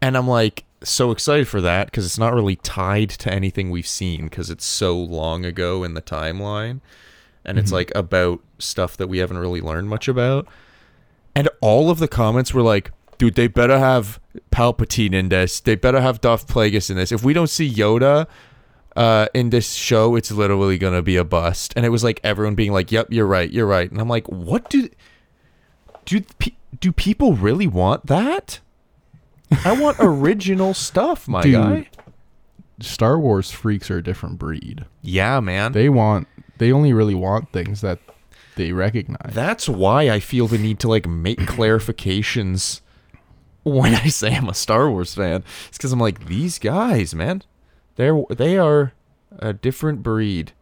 And 0.00 0.16
I'm 0.16 0.28
like 0.28 0.64
so 0.82 1.10
excited 1.10 1.46
for 1.46 1.60
that 1.60 1.86
because 1.86 2.04
it's 2.04 2.18
not 2.18 2.34
really 2.34 2.56
tied 2.56 3.10
to 3.10 3.32
anything 3.32 3.70
we've 3.70 3.86
seen 3.86 4.24
because 4.24 4.50
it's 4.50 4.64
so 4.64 4.96
long 4.98 5.44
ago 5.44 5.84
in 5.84 5.94
the 5.94 6.02
timeline, 6.02 6.80
and 7.44 7.58
it's 7.58 7.68
mm-hmm. 7.68 7.76
like 7.76 7.92
about 7.94 8.40
stuff 8.58 8.96
that 8.96 9.08
we 9.08 9.18
haven't 9.18 9.38
really 9.38 9.60
learned 9.60 9.88
much 9.88 10.08
about. 10.08 10.46
And 11.34 11.48
all 11.60 11.90
of 11.90 11.98
the 11.98 12.08
comments 12.08 12.52
were 12.52 12.62
like, 12.62 12.90
"Dude, 13.18 13.36
they 13.36 13.46
better 13.46 13.78
have 13.78 14.20
Palpatine 14.50 15.14
in 15.14 15.28
this. 15.28 15.60
They 15.60 15.76
better 15.76 16.00
have 16.00 16.20
Darth 16.20 16.46
Plagueis 16.48 16.90
in 16.90 16.96
this. 16.96 17.12
If 17.12 17.22
we 17.22 17.32
don't 17.32 17.50
see 17.50 17.70
Yoda." 17.70 18.26
Uh, 18.96 19.26
in 19.34 19.50
this 19.50 19.72
show, 19.74 20.16
it's 20.16 20.30
literally 20.30 20.78
gonna 20.78 21.02
be 21.02 21.16
a 21.16 21.24
bust. 21.24 21.72
And 21.76 21.84
it 21.86 21.90
was 21.90 22.04
like 22.04 22.20
everyone 22.22 22.54
being 22.54 22.72
like, 22.72 22.92
"Yep, 22.92 23.08
you're 23.10 23.26
right, 23.26 23.50
you're 23.50 23.66
right." 23.66 23.90
And 23.90 24.00
I'm 24.00 24.08
like, 24.08 24.28
"What 24.28 24.68
do 24.70 24.88
do 26.04 26.20
pe- 26.38 26.52
do 26.80 26.92
people 26.92 27.34
really 27.34 27.66
want 27.66 28.06
that? 28.06 28.60
I 29.64 29.78
want 29.78 29.96
original 30.00 30.74
stuff, 30.74 31.28
my 31.28 31.42
Dude. 31.42 31.54
guy." 31.54 31.88
Star 32.80 33.18
Wars 33.18 33.50
freaks 33.50 33.90
are 33.90 33.98
a 33.98 34.02
different 34.02 34.38
breed. 34.38 34.84
Yeah, 35.02 35.40
man. 35.40 35.72
They 35.72 35.88
want 35.88 36.26
they 36.58 36.72
only 36.72 36.92
really 36.92 37.14
want 37.14 37.52
things 37.52 37.80
that 37.80 37.98
they 38.56 38.72
recognize. 38.72 39.32
That's 39.32 39.68
why 39.68 40.10
I 40.10 40.20
feel 40.20 40.46
the 40.48 40.58
need 40.58 40.78
to 40.80 40.88
like 40.88 41.06
make 41.06 41.38
clarifications 41.40 42.80
when 43.62 43.94
I 43.94 44.08
say 44.08 44.34
I'm 44.34 44.48
a 44.48 44.54
Star 44.54 44.90
Wars 44.90 45.14
fan. 45.14 45.44
It's 45.68 45.78
because 45.78 45.92
I'm 45.92 46.00
like 46.00 46.26
these 46.26 46.58
guys, 46.58 47.14
man. 47.14 47.42
They're 47.96 48.22
they 48.30 48.58
are 48.58 48.92
a 49.38 49.52
different 49.52 50.02
breed. 50.02 50.52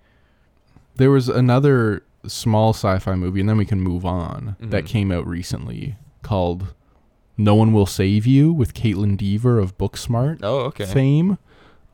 there 0.97 1.11
was 1.11 1.29
another 1.29 2.03
small 2.27 2.71
sci-fi 2.75 3.15
movie 3.15 3.41
and 3.41 3.49
then 3.49 3.57
we 3.57 3.65
can 3.65 3.81
move 3.81 4.05
on 4.05 4.57
that 4.61 4.85
Mhm. 4.85 4.87
came 4.89 5.11
out 5.13 5.27
recently 5.27 5.97
called 6.23 6.75
No 7.39 7.55
One 7.55 7.73
Will 7.73 7.87
Save 7.87 8.27
You 8.27 8.53
with 8.53 8.75
Kaitlyn 8.75 9.17
Dever 9.17 9.59
of 9.59 9.79
Booksmart 9.79 10.41
Oh, 10.43 10.59
okay. 10.67 10.85
fame. 10.85 11.39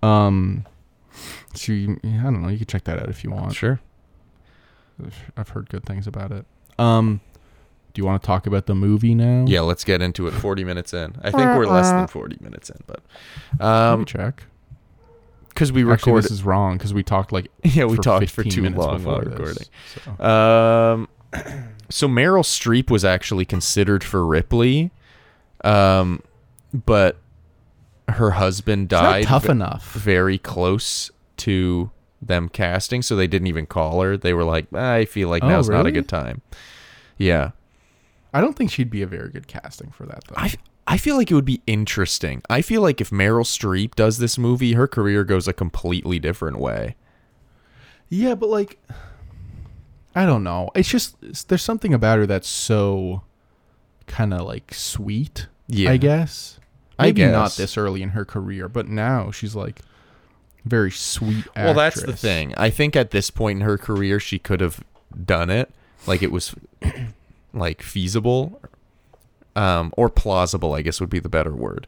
Um 0.02 0.64
so 1.54 1.72
you, 1.72 2.00
I 2.04 2.24
don't 2.24 2.42
know, 2.42 2.48
you 2.48 2.58
can 2.58 2.66
check 2.66 2.82
that 2.84 2.98
out 2.98 3.08
if 3.08 3.22
you 3.22 3.30
want. 3.30 3.54
Sure. 3.54 3.78
I've 5.36 5.50
heard 5.50 5.68
good 5.68 5.84
things 5.84 6.06
about 6.06 6.32
it. 6.32 6.46
Um 6.78 7.20
do 7.92 8.00
you 8.02 8.06
want 8.06 8.20
to 8.22 8.26
talk 8.26 8.46
about 8.46 8.66
the 8.66 8.74
movie 8.74 9.14
now? 9.14 9.44
Yeah, 9.48 9.60
let's 9.60 9.84
get 9.84 10.02
into 10.02 10.26
it. 10.26 10.32
40 10.32 10.64
minutes 10.64 10.92
in. 10.92 11.16
I 11.22 11.30
think 11.30 11.54
we're 11.54 11.66
less 11.66 11.90
than 11.92 12.06
40 12.08 12.36
minutes 12.42 12.68
in, 12.70 12.76
but 12.86 13.00
um, 13.64 14.04
check. 14.04 14.44
Because 15.56 15.72
we 15.72 15.80
Actually, 15.80 15.92
recorded. 16.12 16.24
this 16.24 16.30
is 16.32 16.42
wrong 16.44 16.76
because 16.76 16.92
we 16.94 17.02
talked 17.02 17.32
like 17.32 17.50
yeah, 17.64 17.84
we 17.86 17.96
for 17.96 18.02
talked 18.02 18.28
for 18.30 18.42
15 18.44 18.52
too 18.52 18.62
minutes 18.62 18.78
long 18.78 19.02
while 19.04 19.20
before 19.20 19.32
recording. 19.32 19.64
so. 20.18 20.24
Um, 20.24 21.08
so 21.90 22.06
Meryl 22.08 22.42
Streep 22.44 22.90
was 22.90 23.04
actually 23.04 23.44
considered 23.44 24.04
for 24.04 24.24
Ripley, 24.26 24.90
um, 25.64 26.22
but 26.72 27.16
her 28.08 28.32
husband 28.32 28.88
died 28.88 29.24
tough 29.24 29.44
ve- 29.44 29.52
enough. 29.52 29.92
very 29.92 30.38
close 30.38 31.10
to 31.38 31.90
them 32.22 32.48
casting, 32.48 33.02
so 33.02 33.16
they 33.16 33.26
didn't 33.26 33.46
even 33.48 33.66
call 33.66 34.00
her. 34.02 34.16
They 34.16 34.32
were 34.34 34.44
like, 34.44 34.72
I 34.74 35.04
feel 35.06 35.28
like 35.28 35.42
Oh, 35.42 35.48
now's 35.48 35.68
not 35.68 35.86
a 35.86 35.92
good 35.92 36.08
time. 36.08 36.42
Yeah, 37.18 37.50
I 38.34 38.40
don't 38.40 38.54
think 38.56 38.70
she'd 38.70 38.90
be 38.90 39.02
a 39.02 39.06
very 39.06 39.30
good 39.30 39.48
casting 39.48 39.90
for 39.90 40.04
that 40.06 40.22
though. 40.28 40.34
I 40.36 40.52
I 40.86 40.98
feel 40.98 41.16
like 41.16 41.30
it 41.30 41.34
would 41.34 41.44
be 41.44 41.62
interesting. 41.66 42.42
I 42.48 42.62
feel 42.62 42.80
like 42.80 43.00
if 43.00 43.10
Meryl 43.10 43.44
Streep 43.44 43.94
does 43.94 44.18
this 44.18 44.38
movie, 44.38 44.74
her 44.74 44.86
career 44.86 45.24
goes 45.24 45.48
a 45.48 45.52
completely 45.52 46.18
different 46.18 46.58
way. 46.58 46.94
yeah, 48.08 48.34
but 48.34 48.48
like, 48.48 48.78
I 50.14 50.24
don't 50.26 50.44
know. 50.44 50.70
It's 50.74 50.88
just 50.88 51.48
there's 51.48 51.62
something 51.62 51.92
about 51.92 52.18
her 52.18 52.26
that's 52.26 52.48
so 52.48 53.22
kind 54.06 54.32
of 54.32 54.42
like 54.42 54.72
sweet. 54.72 55.48
Yeah. 55.66 55.90
I 55.90 55.96
guess. 55.96 56.60
I 56.98 57.06
Maybe 57.06 57.26
not 57.26 57.52
this 57.56 57.76
early 57.76 58.02
in 58.02 58.10
her 58.10 58.24
career, 58.24 58.68
but 58.68 58.88
now 58.88 59.30
she's 59.30 59.54
like 59.54 59.80
very 60.64 60.90
sweet. 60.90 61.46
Actress. 61.48 61.64
Well, 61.64 61.74
that's 61.74 62.02
the 62.02 62.16
thing. 62.16 62.54
I 62.56 62.70
think 62.70 62.96
at 62.96 63.10
this 63.10 63.30
point 63.30 63.60
in 63.60 63.66
her 63.66 63.76
career, 63.76 64.18
she 64.18 64.38
could 64.38 64.60
have 64.60 64.82
done 65.24 65.50
it. 65.50 65.70
Like 66.06 66.22
it 66.22 66.32
was, 66.32 66.54
like 67.52 67.82
feasible, 67.82 68.60
um, 69.56 69.92
or 69.96 70.08
plausible. 70.08 70.74
I 70.74 70.82
guess 70.82 71.00
would 71.00 71.10
be 71.10 71.18
the 71.18 71.28
better 71.28 71.54
word. 71.54 71.86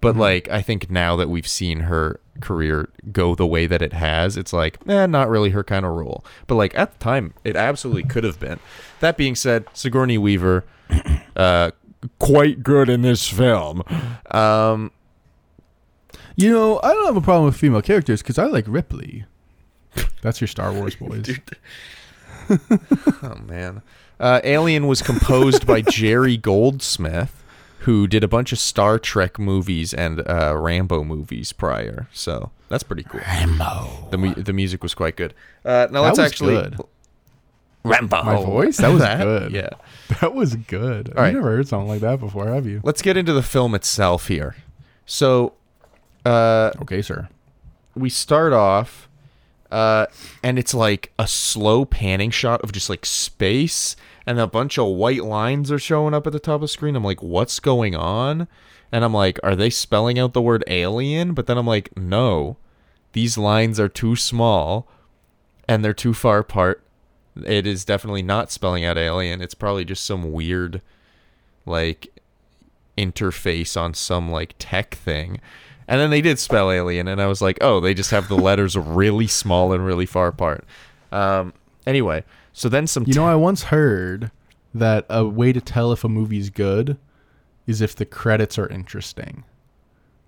But 0.00 0.16
Mhm. 0.16 0.18
like, 0.18 0.48
I 0.48 0.60
think 0.60 0.90
now 0.90 1.16
that 1.16 1.30
we've 1.30 1.48
seen 1.48 1.80
her 1.80 2.20
career 2.40 2.90
go 3.10 3.34
the 3.34 3.46
way 3.46 3.66
that 3.66 3.80
it 3.80 3.92
has, 3.94 4.36
it's 4.36 4.52
like, 4.52 4.76
eh, 4.86 5.06
not 5.06 5.30
really 5.30 5.50
her 5.50 5.64
kind 5.64 5.86
of 5.86 5.92
role. 5.92 6.24
But 6.46 6.56
like 6.56 6.74
at 6.78 6.92
the 6.92 6.98
time, 7.02 7.32
it 7.42 7.56
absolutely 7.56 8.02
could 8.02 8.22
have 8.24 8.38
been. 8.38 8.58
That 9.00 9.16
being 9.16 9.34
said, 9.34 9.64
Sigourney 9.72 10.18
Weaver, 10.18 10.64
uh, 11.36 11.70
quite 12.18 12.62
good 12.62 12.90
in 12.90 13.00
this 13.02 13.26
film. 13.28 13.82
Um, 14.30 14.90
You 16.36 16.50
know, 16.50 16.80
I 16.82 16.92
don't 16.92 17.06
have 17.06 17.16
a 17.16 17.20
problem 17.20 17.46
with 17.46 17.56
female 17.56 17.80
characters 17.80 18.20
because 18.20 18.38
I 18.38 18.46
like 18.46 18.64
Ripley. 18.68 19.24
That's 20.20 20.40
your 20.40 20.48
Star 20.48 20.72
Wars 20.72 20.96
boys. 21.00 21.24
Oh 23.22 23.36
man. 23.46 23.80
Uh, 24.24 24.40
Alien 24.42 24.86
was 24.86 25.02
composed 25.02 25.66
by 25.66 25.82
Jerry 25.82 26.38
Goldsmith, 26.38 27.44
who 27.80 28.06
did 28.06 28.24
a 28.24 28.28
bunch 28.28 28.52
of 28.52 28.58
Star 28.58 28.98
Trek 28.98 29.38
movies 29.38 29.92
and 29.92 30.26
uh, 30.26 30.56
Rambo 30.56 31.04
movies 31.04 31.52
prior. 31.52 32.08
So 32.10 32.50
that's 32.70 32.82
pretty 32.82 33.02
cool. 33.02 33.20
Rambo. 33.20 34.08
The 34.10 34.16
mu- 34.16 34.34
the 34.34 34.54
music 34.54 34.82
was 34.82 34.94
quite 34.94 35.16
good. 35.16 35.34
Uh, 35.62 35.88
now 35.90 36.00
let's 36.00 36.18
was 36.18 36.26
actually 36.32 36.54
good. 36.54 36.80
Rambo. 37.84 38.22
My 38.22 38.36
voice? 38.36 38.78
That 38.78 38.92
was 38.94 39.02
good. 39.22 39.52
Yeah. 39.52 39.68
That 40.22 40.34
was 40.34 40.56
good. 40.56 41.10
All 41.10 41.16
right. 41.16 41.28
I've 41.28 41.34
never 41.34 41.50
heard 41.50 41.68
something 41.68 41.88
like 41.88 42.00
that 42.00 42.18
before, 42.18 42.48
have 42.48 42.64
you? 42.66 42.80
Let's 42.82 43.02
get 43.02 43.18
into 43.18 43.34
the 43.34 43.42
film 43.42 43.74
itself 43.74 44.28
here. 44.28 44.56
So, 45.04 45.52
uh, 46.24 46.70
Okay, 46.80 47.02
sir. 47.02 47.28
we 47.94 48.08
start 48.08 48.54
off 48.54 49.06
uh 49.70 50.06
and 50.42 50.58
it's 50.58 50.72
like 50.74 51.10
a 51.18 51.26
slow 51.26 51.84
panning 51.84 52.30
shot 52.30 52.60
of 52.62 52.70
just 52.70 52.88
like 52.90 53.04
space 53.04 53.96
and 54.26 54.38
a 54.38 54.46
bunch 54.46 54.78
of 54.78 54.86
white 54.86 55.24
lines 55.24 55.70
are 55.70 55.78
showing 55.78 56.14
up 56.14 56.26
at 56.26 56.32
the 56.32 56.40
top 56.40 56.56
of 56.56 56.60
the 56.62 56.68
screen. 56.68 56.96
I'm 56.96 57.04
like 57.04 57.22
what's 57.22 57.60
going 57.60 57.94
on? 57.94 58.48
And 58.92 59.04
i'm 59.04 59.14
like 59.14 59.38
are 59.42 59.56
they 59.56 59.70
spelling 59.70 60.18
out 60.18 60.32
the 60.32 60.42
word 60.42 60.64
alien? 60.66 61.34
But 61.34 61.46
then 61.46 61.58
i'm 61.58 61.66
like 61.66 61.96
no 61.96 62.56
these 63.12 63.38
lines 63.38 63.80
are 63.80 63.88
too 63.88 64.16
small 64.16 64.88
and 65.68 65.84
they're 65.84 65.94
too 65.94 66.12
far 66.12 66.38
apart. 66.38 66.82
It 67.44 67.66
is 67.66 67.84
definitely 67.84 68.22
not 68.22 68.52
spelling 68.52 68.84
out 68.84 68.98
alien. 68.98 69.40
It's 69.40 69.54
probably 69.54 69.84
just 69.84 70.04
some 70.04 70.32
weird 70.32 70.82
like 71.64 72.14
interface 72.98 73.80
on 73.80 73.94
some 73.94 74.30
like 74.30 74.54
tech 74.58 74.94
thing. 74.94 75.40
And 75.86 76.00
then 76.00 76.10
they 76.10 76.22
did 76.22 76.38
spell 76.38 76.70
alien, 76.70 77.08
and 77.08 77.20
I 77.20 77.26
was 77.26 77.42
like, 77.42 77.58
oh, 77.60 77.78
they 77.78 77.92
just 77.92 78.10
have 78.10 78.28
the 78.28 78.36
letters 78.36 78.76
really 78.76 79.26
small 79.26 79.72
and 79.72 79.84
really 79.84 80.06
far 80.06 80.28
apart. 80.28 80.64
Um, 81.12 81.52
anyway, 81.86 82.24
so 82.54 82.70
then 82.70 82.86
some. 82.86 83.04
You 83.06 83.12
know, 83.14 83.26
I 83.26 83.34
once 83.34 83.64
heard 83.64 84.30
that 84.74 85.04
a 85.10 85.26
way 85.26 85.52
to 85.52 85.60
tell 85.60 85.92
if 85.92 86.02
a 86.04 86.08
movie's 86.08 86.48
good 86.48 86.96
is 87.66 87.80
if 87.82 87.94
the 87.94 88.06
credits 88.06 88.58
are 88.58 88.68
interesting. 88.68 89.44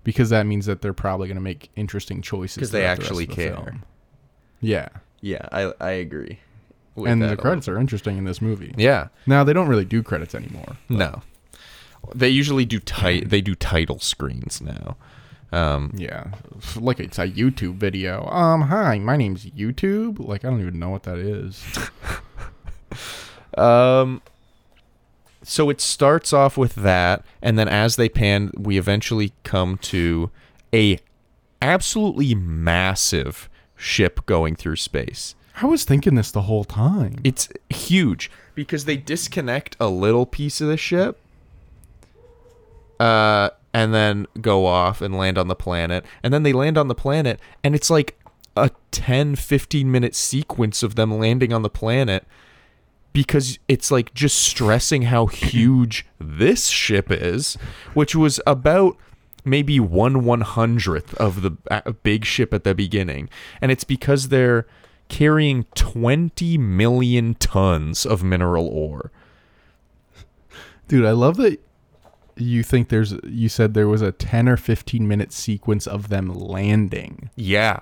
Because 0.03 0.29
that 0.29 0.45
means 0.45 0.67
that 0.67 0.81
they're 0.81 0.93
probably 0.93 1.27
going 1.27 1.35
to 1.35 1.41
make 1.41 1.69
interesting 1.75 2.21
choices 2.21 2.55
because 2.55 2.71
they 2.71 2.85
actually 2.85 3.25
the 3.25 3.33
care. 3.35 3.53
film. 3.55 3.83
Yeah. 4.61 4.87
yeah, 5.21 5.49
I 5.51 5.73
I 5.81 5.91
agree. 5.91 6.39
and 6.95 7.21
the 7.21 7.35
credits 7.35 7.67
are 7.67 7.77
interesting 7.77 8.17
in 8.17 8.23
this 8.23 8.41
movie. 8.41 8.73
Yeah, 8.77 9.07
Now, 9.25 9.43
they 9.43 9.51
don't 9.53 9.67
really 9.67 9.83
do 9.85 10.01
credits 10.03 10.33
anymore. 10.33 10.77
no, 10.87 11.23
they 12.15 12.29
usually 12.29 12.63
do 12.65 12.79
tit- 12.79 13.29
They 13.29 13.41
do 13.41 13.53
title 13.53 13.99
screens 13.99 14.61
now. 14.61 14.95
Um, 15.51 15.91
Yeah. 15.95 16.31
Like 16.75 16.99
it's 16.99 17.17
a 17.19 17.27
YouTube 17.27 17.75
video. 17.75 18.27
Um, 18.29 18.61
hi, 18.63 18.99
my 18.99 19.15
name's 19.15 19.45
YouTube. 19.45 20.19
Like, 20.19 20.43
I 20.43 20.49
don't 20.49 20.59
even 20.61 20.79
know 20.79 20.89
what 20.89 21.03
that 21.03 21.17
is. 21.17 21.63
Um, 23.57 24.21
so 25.43 25.69
it 25.69 25.81
starts 25.81 26.31
off 26.31 26.57
with 26.57 26.75
that, 26.75 27.25
and 27.41 27.57
then 27.57 27.67
as 27.67 27.95
they 27.95 28.07
pan, 28.07 28.51
we 28.55 28.77
eventually 28.77 29.33
come 29.43 29.77
to 29.79 30.29
a 30.73 30.99
absolutely 31.61 32.35
massive 32.35 33.49
ship 33.75 34.25
going 34.27 34.55
through 34.55 34.75
space. 34.75 35.33
I 35.59 35.65
was 35.65 35.85
thinking 35.85 36.13
this 36.15 36.29
the 36.29 36.43
whole 36.43 36.65
time. 36.65 37.15
It's 37.23 37.49
huge 37.69 38.29
because 38.53 38.85
they 38.85 38.95
disconnect 38.97 39.75
a 39.79 39.87
little 39.87 40.27
piece 40.27 40.61
of 40.61 40.67
the 40.67 40.77
ship, 40.77 41.19
uh, 42.99 43.49
and 43.73 43.93
then 43.93 44.27
go 44.41 44.65
off 44.65 45.01
and 45.01 45.15
land 45.15 45.37
on 45.37 45.47
the 45.47 45.55
planet, 45.55 46.05
and 46.23 46.33
then 46.33 46.43
they 46.43 46.53
land 46.53 46.77
on 46.77 46.87
the 46.87 46.95
planet, 46.95 47.39
and 47.63 47.75
it's 47.75 47.89
like 47.89 48.19
a 48.55 48.71
10 48.91 49.35
15 49.35 49.91
minute 49.91 50.15
sequence 50.15 50.81
of 50.81 50.95
them 50.95 51.19
landing 51.19 51.53
on 51.53 51.61
the 51.61 51.69
planet 51.69 52.25
because 53.13 53.57
it's 53.67 53.89
like 53.89 54.13
just 54.13 54.37
stressing 54.37 55.03
how 55.03 55.25
huge 55.25 56.05
this 56.19 56.67
ship 56.67 57.07
is, 57.09 57.57
which 57.93 58.15
was 58.15 58.39
about 58.45 58.95
maybe 59.43 59.79
one 59.79 60.23
one 60.23 60.41
hundredth 60.41 61.15
of 61.15 61.41
the 61.41 61.57
uh, 61.71 61.91
big 62.03 62.25
ship 62.25 62.53
at 62.53 62.63
the 62.63 62.75
beginning, 62.75 63.27
and 63.59 63.71
it's 63.71 63.83
because 63.83 64.27
they're 64.27 64.67
carrying 65.09 65.65
twenty 65.73 66.59
million 66.59 67.33
tons 67.33 68.05
of 68.05 68.23
mineral 68.23 68.67
ore. 68.67 69.11
Dude, 70.87 71.05
I 71.05 71.11
love 71.11 71.37
that 71.37 71.59
you 72.37 72.63
think 72.63 72.89
there's 72.89 73.13
you 73.23 73.49
said 73.49 73.73
there 73.73 73.87
was 73.87 74.01
a 74.01 74.11
10 74.11 74.47
or 74.49 74.57
15 74.57 75.07
minute 75.07 75.31
sequence 75.33 75.87
of 75.87 76.09
them 76.09 76.33
landing. 76.33 77.29
Yeah. 77.35 77.79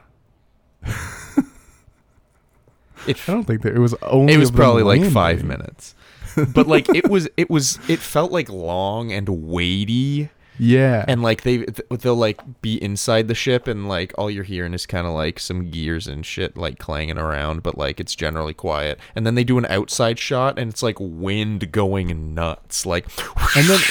it 3.07 3.17
I 3.27 3.31
don't 3.31 3.45
think 3.45 3.61
that 3.63 3.75
it 3.75 3.79
was 3.79 3.93
only 4.01 4.33
it 4.33 4.37
was 4.37 4.51
probably 4.51 4.83
like 4.83 5.03
five 5.11 5.43
minutes, 5.43 5.95
but 6.53 6.67
like 6.67 6.87
it 6.93 7.09
was 7.09 7.27
it 7.37 7.49
was 7.49 7.79
it 7.89 7.99
felt 7.99 8.31
like 8.31 8.49
long 8.49 9.11
and 9.11 9.27
weighty. 9.29 10.29
Yeah. 10.57 11.03
and 11.09 11.21
like 11.21 11.41
they 11.41 11.65
they'll 11.89 12.15
like 12.15 12.39
be 12.61 12.81
inside 12.81 13.27
the 13.27 13.35
ship 13.35 13.67
and 13.67 13.89
like 13.89 14.13
all 14.17 14.31
you're 14.31 14.45
hearing 14.45 14.73
is 14.73 14.85
kind 14.85 15.05
of 15.05 15.11
like 15.11 15.37
some 15.37 15.69
gears 15.69 16.07
and 16.07 16.25
shit 16.25 16.55
like 16.55 16.79
clanging 16.79 17.17
around 17.17 17.61
but 17.61 17.77
like 17.77 17.99
it's 17.99 18.15
generally 18.15 18.53
quiet 18.53 18.97
and 19.17 19.25
then 19.27 19.35
they 19.35 19.43
do 19.43 19.57
an 19.57 19.65
outside 19.65 20.17
shot 20.17 20.57
and 20.57 20.71
it's 20.71 20.81
like 20.81 20.95
wind 20.97 21.73
going 21.73 22.33
nuts 22.33 22.85
like 22.85 23.05
And 23.57 23.65
then- 23.67 23.81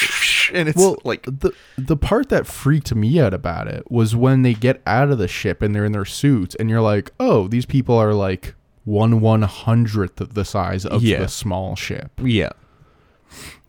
and 0.53 0.69
it's 0.69 0.77
well, 0.77 0.97
like 1.03 1.23
the 1.23 1.51
the 1.77 1.97
part 1.97 2.29
that 2.29 2.45
freaked 2.47 2.93
me 2.95 3.19
out 3.19 3.33
about 3.33 3.67
it 3.67 3.89
was 3.91 4.15
when 4.15 4.41
they 4.41 4.53
get 4.53 4.81
out 4.85 5.09
of 5.11 5.17
the 5.17 5.27
ship 5.27 5.61
and 5.61 5.73
they're 5.75 5.85
in 5.85 5.91
their 5.91 6.05
suits 6.05 6.55
and 6.55 6.69
you're 6.69 6.81
like, 6.81 7.11
"Oh, 7.19 7.47
these 7.47 7.65
people 7.65 7.95
are 7.97 8.13
like 8.13 8.55
one 8.83 9.19
one 9.21 9.41
hundredth 9.43 10.21
of 10.21 10.33
the 10.35 10.45
size 10.45 10.85
of 10.85 11.03
Yeah. 11.03 11.19
the 11.19 11.27
small 11.27 11.75
ship." 11.75 12.11
yeah 12.23 12.49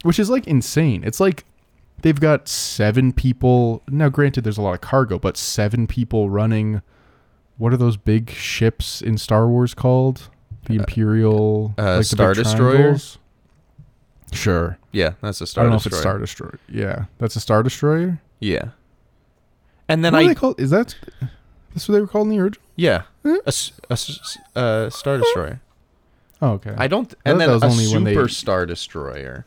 which 0.02 0.18
is 0.18 0.30
like 0.30 0.46
insane. 0.46 1.02
It's 1.04 1.18
like 1.18 1.44
they've 2.02 2.20
got 2.20 2.46
seven 2.48 3.12
people. 3.12 3.82
Now, 3.88 4.08
granted, 4.08 4.44
there's 4.44 4.58
a 4.58 4.62
lot 4.62 4.74
of 4.74 4.80
cargo, 4.80 5.18
but 5.18 5.36
seven 5.36 5.86
people 5.86 6.30
running. 6.30 6.82
What 7.58 7.72
are 7.72 7.76
those 7.76 7.96
big 7.96 8.30
ships 8.30 9.00
in 9.00 9.18
Star 9.18 9.48
Wars 9.48 9.74
called? 9.74 10.28
The 10.66 10.74
Imperial 10.74 11.74
uh, 11.78 11.82
like 11.82 11.98
the 11.98 12.04
Star 12.04 12.34
destroyers? 12.34 13.18
Sure. 14.32 14.78
yeah 14.92 15.12
that's 15.20 15.40
a 15.40 15.46
star 15.46 15.62
I 15.64 15.64
don't 15.66 15.72
know 15.72 15.78
destroyer 15.78 16.16
if 16.16 16.22
it's 16.22 16.30
Star 16.32 16.48
Destroyer. 16.50 16.58
Yeah, 16.68 17.04
that's 17.18 17.36
a 17.36 17.40
Star 17.40 17.62
Destroyer. 17.62 18.20
yeah 18.40 18.70
and 19.88 20.04
then 20.04 20.12
what 20.12 20.22
are 20.22 20.24
i 20.24 20.28
they 20.28 20.34
called? 20.34 20.60
Is 20.60 20.70
that 20.70 20.96
that's 21.72 21.88
what 21.88 21.94
they 21.94 22.00
were 22.00 22.06
called 22.08 22.26
in 22.28 22.32
the 22.36 22.40
original? 22.42 22.64
yeah 22.76 23.02
a 23.24 23.52
uh, 24.56 24.90
star 24.90 25.18
destroyer 25.18 25.60
Oh, 26.42 26.50
okay. 26.52 26.74
I 26.76 26.86
don't. 26.86 27.14
I 27.24 27.30
And 27.30 27.40
then 27.40 27.48
a 27.48 27.54
was 27.54 27.62
only 27.62 27.86
when 27.88 28.04
super 28.04 28.26
they- 28.26 28.32
star 28.32 28.66
destroyer 28.66 29.46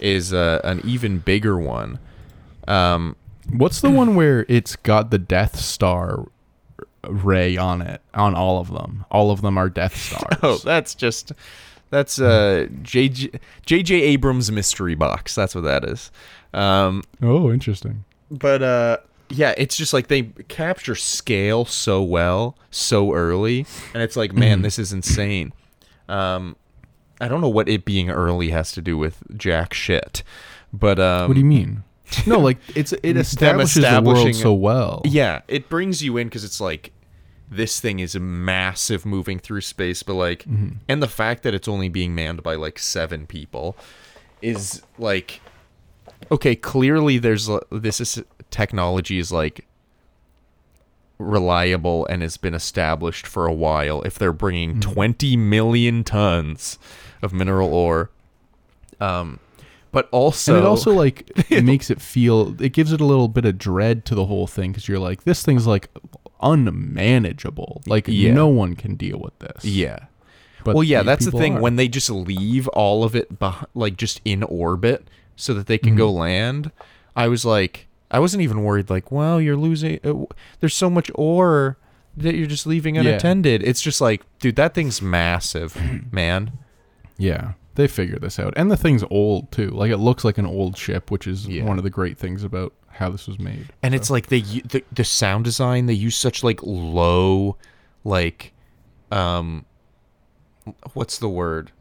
is 0.00 0.32
uh, 0.32 0.62
an 0.64 0.80
even 0.82 1.18
bigger 1.18 1.58
one. 1.58 1.98
Um, 2.66 3.16
What's 3.54 3.82
the 3.82 3.90
one 3.90 4.14
where 4.14 4.46
it's 4.48 4.74
got 4.76 5.10
the 5.10 5.18
Death 5.18 5.58
Star 5.60 6.24
ray 7.06 7.58
on 7.58 7.82
it 7.82 8.00
on 8.14 8.34
all 8.34 8.60
of 8.60 8.72
them. 8.72 9.04
All 9.10 9.30
of 9.30 9.42
them 9.42 9.58
are 9.58 9.68
Death 9.68 9.94
Stars. 10.06 10.38
Oh, 10.42 10.56
that's 10.56 10.94
just 10.94 11.32
that's 11.92 12.18
uh 12.18 12.66
JJ 12.82 13.38
JJ 13.66 13.90
Abrams 14.00 14.50
mystery 14.50 14.94
box. 14.96 15.34
That's 15.36 15.54
what 15.54 15.62
that 15.64 15.84
is. 15.84 16.10
Um 16.54 17.02
oh, 17.22 17.52
interesting. 17.52 18.04
but 18.30 18.62
uh 18.62 18.96
yeah, 19.28 19.54
it's 19.56 19.76
just 19.76 19.92
like 19.92 20.08
they 20.08 20.22
capture 20.48 20.94
scale 20.94 21.64
so 21.64 22.02
well 22.02 22.56
so 22.70 23.12
early 23.12 23.66
and 23.94 24.02
it's 24.02 24.16
like 24.16 24.32
man, 24.32 24.62
this 24.62 24.78
is 24.78 24.92
insane. 24.92 25.52
Um 26.08 26.56
I 27.20 27.28
don't 27.28 27.40
know 27.42 27.48
what 27.48 27.68
it 27.68 27.84
being 27.84 28.10
early 28.10 28.50
has 28.50 28.72
to 28.72 28.80
do 28.80 28.96
with 28.98 29.22
jack 29.36 29.74
shit. 29.74 30.22
But 30.72 30.98
um 30.98 31.28
What 31.28 31.34
do 31.34 31.40
you 31.40 31.46
mean? 31.46 31.84
No, 32.26 32.38
like 32.38 32.58
it's 32.74 32.92
it 33.02 33.16
establishes 33.18 33.82
the 33.84 34.02
world 34.02 34.34
so 34.34 34.52
well. 34.54 35.02
Yeah, 35.04 35.42
it 35.48 35.68
brings 35.68 36.02
you 36.02 36.16
in 36.16 36.28
because 36.28 36.44
it's 36.44 36.60
like 36.60 36.92
this 37.56 37.80
thing 37.80 37.98
is 37.98 38.16
massive 38.18 39.04
moving 39.04 39.38
through 39.38 39.60
space, 39.60 40.02
but 40.02 40.14
like, 40.14 40.44
and 40.88 41.02
the 41.02 41.08
fact 41.08 41.42
that 41.42 41.54
it's 41.54 41.68
only 41.68 41.88
being 41.88 42.14
manned 42.14 42.42
by 42.42 42.54
like 42.54 42.78
seven 42.78 43.26
people 43.26 43.76
is 44.40 44.82
like, 44.98 45.40
okay, 46.30 46.56
clearly 46.56 47.18
there's 47.18 47.48
this 47.70 48.00
is 48.00 48.22
technology 48.50 49.18
is 49.18 49.30
like 49.30 49.66
reliable 51.18 52.06
and 52.06 52.22
has 52.22 52.36
been 52.36 52.54
established 52.54 53.26
for 53.26 53.46
a 53.46 53.52
while. 53.52 54.02
If 54.02 54.18
they're 54.18 54.32
bringing 54.32 54.80
20 54.80 55.36
million 55.36 56.04
tons 56.04 56.78
of 57.22 57.32
mineral 57.32 57.72
ore, 57.72 58.10
um, 59.00 59.38
but 59.92 60.08
also 60.10 60.56
and 60.56 60.64
it 60.64 60.66
also 60.66 60.92
like 60.92 61.30
it 61.50 61.64
makes 61.72 61.90
it 61.90 62.00
feel 62.00 62.60
it 62.60 62.72
gives 62.72 62.92
it 62.92 63.00
a 63.00 63.04
little 63.04 63.28
bit 63.28 63.44
of 63.44 63.58
dread 63.58 64.04
to 64.06 64.14
the 64.14 64.24
whole 64.24 64.46
thing 64.46 64.72
because 64.72 64.88
you're 64.88 64.98
like 64.98 65.24
this 65.24 65.44
thing's 65.44 65.66
like 65.66 65.90
unmanageable 66.42 67.82
like 67.86 68.06
Yeah. 68.08 68.32
no 68.32 68.48
one 68.48 68.74
can 68.74 68.94
deal 68.96 69.18
with 69.18 69.38
this 69.38 69.64
yeah. 69.64 70.06
but 70.64 70.74
well, 70.74 70.84
yeah, 70.84 71.02
that's 71.02 71.24
the 71.24 71.32
thing. 71.32 71.56
are. 71.56 71.60
When 71.60 71.76
they 71.76 71.88
just 71.88 72.08
leave 72.10 72.68
all 72.68 73.02
of 73.04 73.16
it, 73.16 73.38
beh- 73.40 73.64
like 73.74 73.96
just 73.96 74.20
in 74.24 74.42
orbit, 74.44 75.08
so 75.34 75.54
that 75.54 75.66
they 75.66 75.76
can 75.78 75.96
go 75.96 76.08
Mm-hmm. 76.08 76.18
land, 76.20 76.70
I 77.16 77.26
was 77.28 77.44
like, 77.44 77.88
I 78.12 78.20
wasn't 78.20 78.42
even 78.42 78.62
worried. 78.62 78.88
Like, 78.88 79.10
well, 79.10 79.40
you're 79.40 79.56
losing. 79.56 79.98
Uh, 80.04 80.26
there's 80.60 80.74
so 80.74 80.88
much 80.88 81.10
ore 81.16 81.78
that 82.16 82.36
you're 82.36 82.46
just 82.46 82.64
leaving 82.66 82.94
Yeah. 82.94 83.00
unattended. 83.02 83.62
It's 83.64 83.80
just 83.82 84.00
like, 84.00 84.22
dude, 84.38 84.54
that 84.56 84.72
thing's 84.74 85.02
massive, 85.02 85.76
man. 86.12 86.52
yeah 87.18 87.52
they 87.74 87.88
figure 87.88 88.18
this 88.18 88.38
out 88.38 88.52
and 88.56 88.70
the 88.70 88.76
thing's 88.76 89.02
old 89.10 89.50
too 89.50 89.70
like 89.70 89.90
it 89.90 89.96
looks 89.96 90.24
like 90.26 90.36
an 90.36 90.44
old 90.46 90.76
ship 90.76 91.10
which 91.10 91.26
is 91.26 91.48
Yeah. 91.48 91.64
one 91.64 91.78
of 91.78 91.84
the 91.84 91.90
great 91.90 92.18
things 92.18 92.44
about 92.44 92.72
how 92.92 93.08
this 93.10 93.26
was 93.26 93.38
made 93.38 93.68
And 93.82 93.94
it's 93.94 94.10
like 94.10 94.26
they 94.28 94.40
the 94.40 94.84
the 94.92 95.04
sound 95.04 95.44
design. 95.44 95.86
They 95.86 95.94
use 95.94 96.16
such 96.16 96.42
like 96.44 96.60
low, 96.62 97.56
like, 98.04 98.52
um, 99.10 99.64
what's 100.94 101.18
the 101.18 101.28
word? 101.28 101.72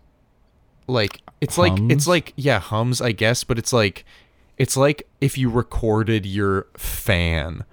Like 0.87 1.21
it's 1.39 1.57
like 1.57 1.73
it's 1.89 2.07
like 2.07 2.33
yeah 2.35 2.59
hums 2.59 3.01
I 3.01 3.11
guess, 3.11 3.43
but 3.43 3.57
it's 3.57 3.71
like 3.73 4.05
it's 4.57 4.75
like 4.77 5.07
if 5.21 5.37
you 5.37 5.49
recorded 5.49 6.25
your 6.25 6.67
fan 6.77 7.63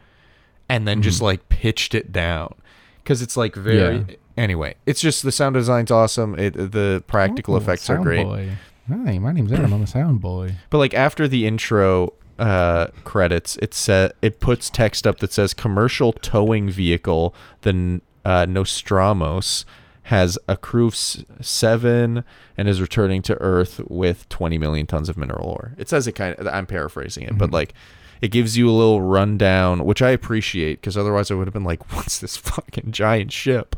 and 0.68 0.86
then 0.86 1.02
just 1.02 1.20
like 1.22 1.48
pitched 1.48 1.94
it 1.94 2.12
down 2.12 2.54
because 3.02 3.22
it's 3.22 3.36
like 3.36 3.54
very. 3.54 3.98
Yeah. 4.08 4.14
anyway. 4.36 4.74
It's 4.86 5.00
just 5.00 5.22
the 5.22 5.32
sound 5.32 5.54
design's 5.54 5.90
awesome. 5.90 6.38
It 6.38 6.52
the 6.54 7.02
practical 7.06 7.54
Oh, 7.54 7.58
effects 7.58 7.88
are 7.90 7.98
great. 7.98 8.24
boy. 8.24 8.50
hi 8.88 9.18
my 9.18 9.32
name's 9.32 9.52
adam 9.52 9.72
i'm 9.74 9.82
a 9.82 9.86
sound 9.86 10.20
boy 10.20 10.54
But 10.70 10.78
like 10.78 10.94
after 10.94 11.26
the 11.28 11.46
intro 11.46 12.12
uh, 12.38 12.88
credits, 13.04 13.56
it 13.56 13.74
says 13.74 14.12
it 14.22 14.40
puts 14.40 14.70
text 14.70 15.06
up 15.06 15.18
that 15.18 15.32
says 15.32 15.54
commercial 15.54 16.12
towing 16.12 16.70
vehicle. 16.70 17.34
The 17.62 18.00
uh, 18.24 18.46
Nostromos 18.46 19.64
has 20.04 20.38
a 20.48 20.56
crew 20.56 20.86
of 20.86 20.96
seven 20.96 22.24
and 22.56 22.68
is 22.68 22.80
returning 22.80 23.22
to 23.22 23.34
Earth 23.40 23.80
with 23.88 24.28
20 24.28 24.56
million 24.56 24.86
tons 24.86 25.08
of 25.08 25.16
mineral 25.16 25.48
ore. 25.48 25.74
It 25.76 25.88
says 25.88 26.06
it 26.06 26.12
kind 26.12 26.34
of. 26.36 26.46
I'm 26.46 26.66
paraphrasing 26.66 27.24
it, 27.24 27.36
but 27.38 27.50
like. 27.50 27.74
It 28.20 28.32
gives 28.32 28.56
you 28.56 28.68
a 28.68 28.72
little 28.72 29.00
rundown, 29.00 29.84
which 29.84 30.02
I 30.02 30.10
appreciate 30.10 30.80
because 30.80 30.96
otherwise 30.96 31.30
I 31.30 31.34
would 31.34 31.46
have 31.46 31.54
been 31.54 31.62
like, 31.62 31.92
"What's 31.94 32.18
this 32.18 32.36
fucking 32.36 32.90
giant 32.90 33.30
ship?" 33.30 33.76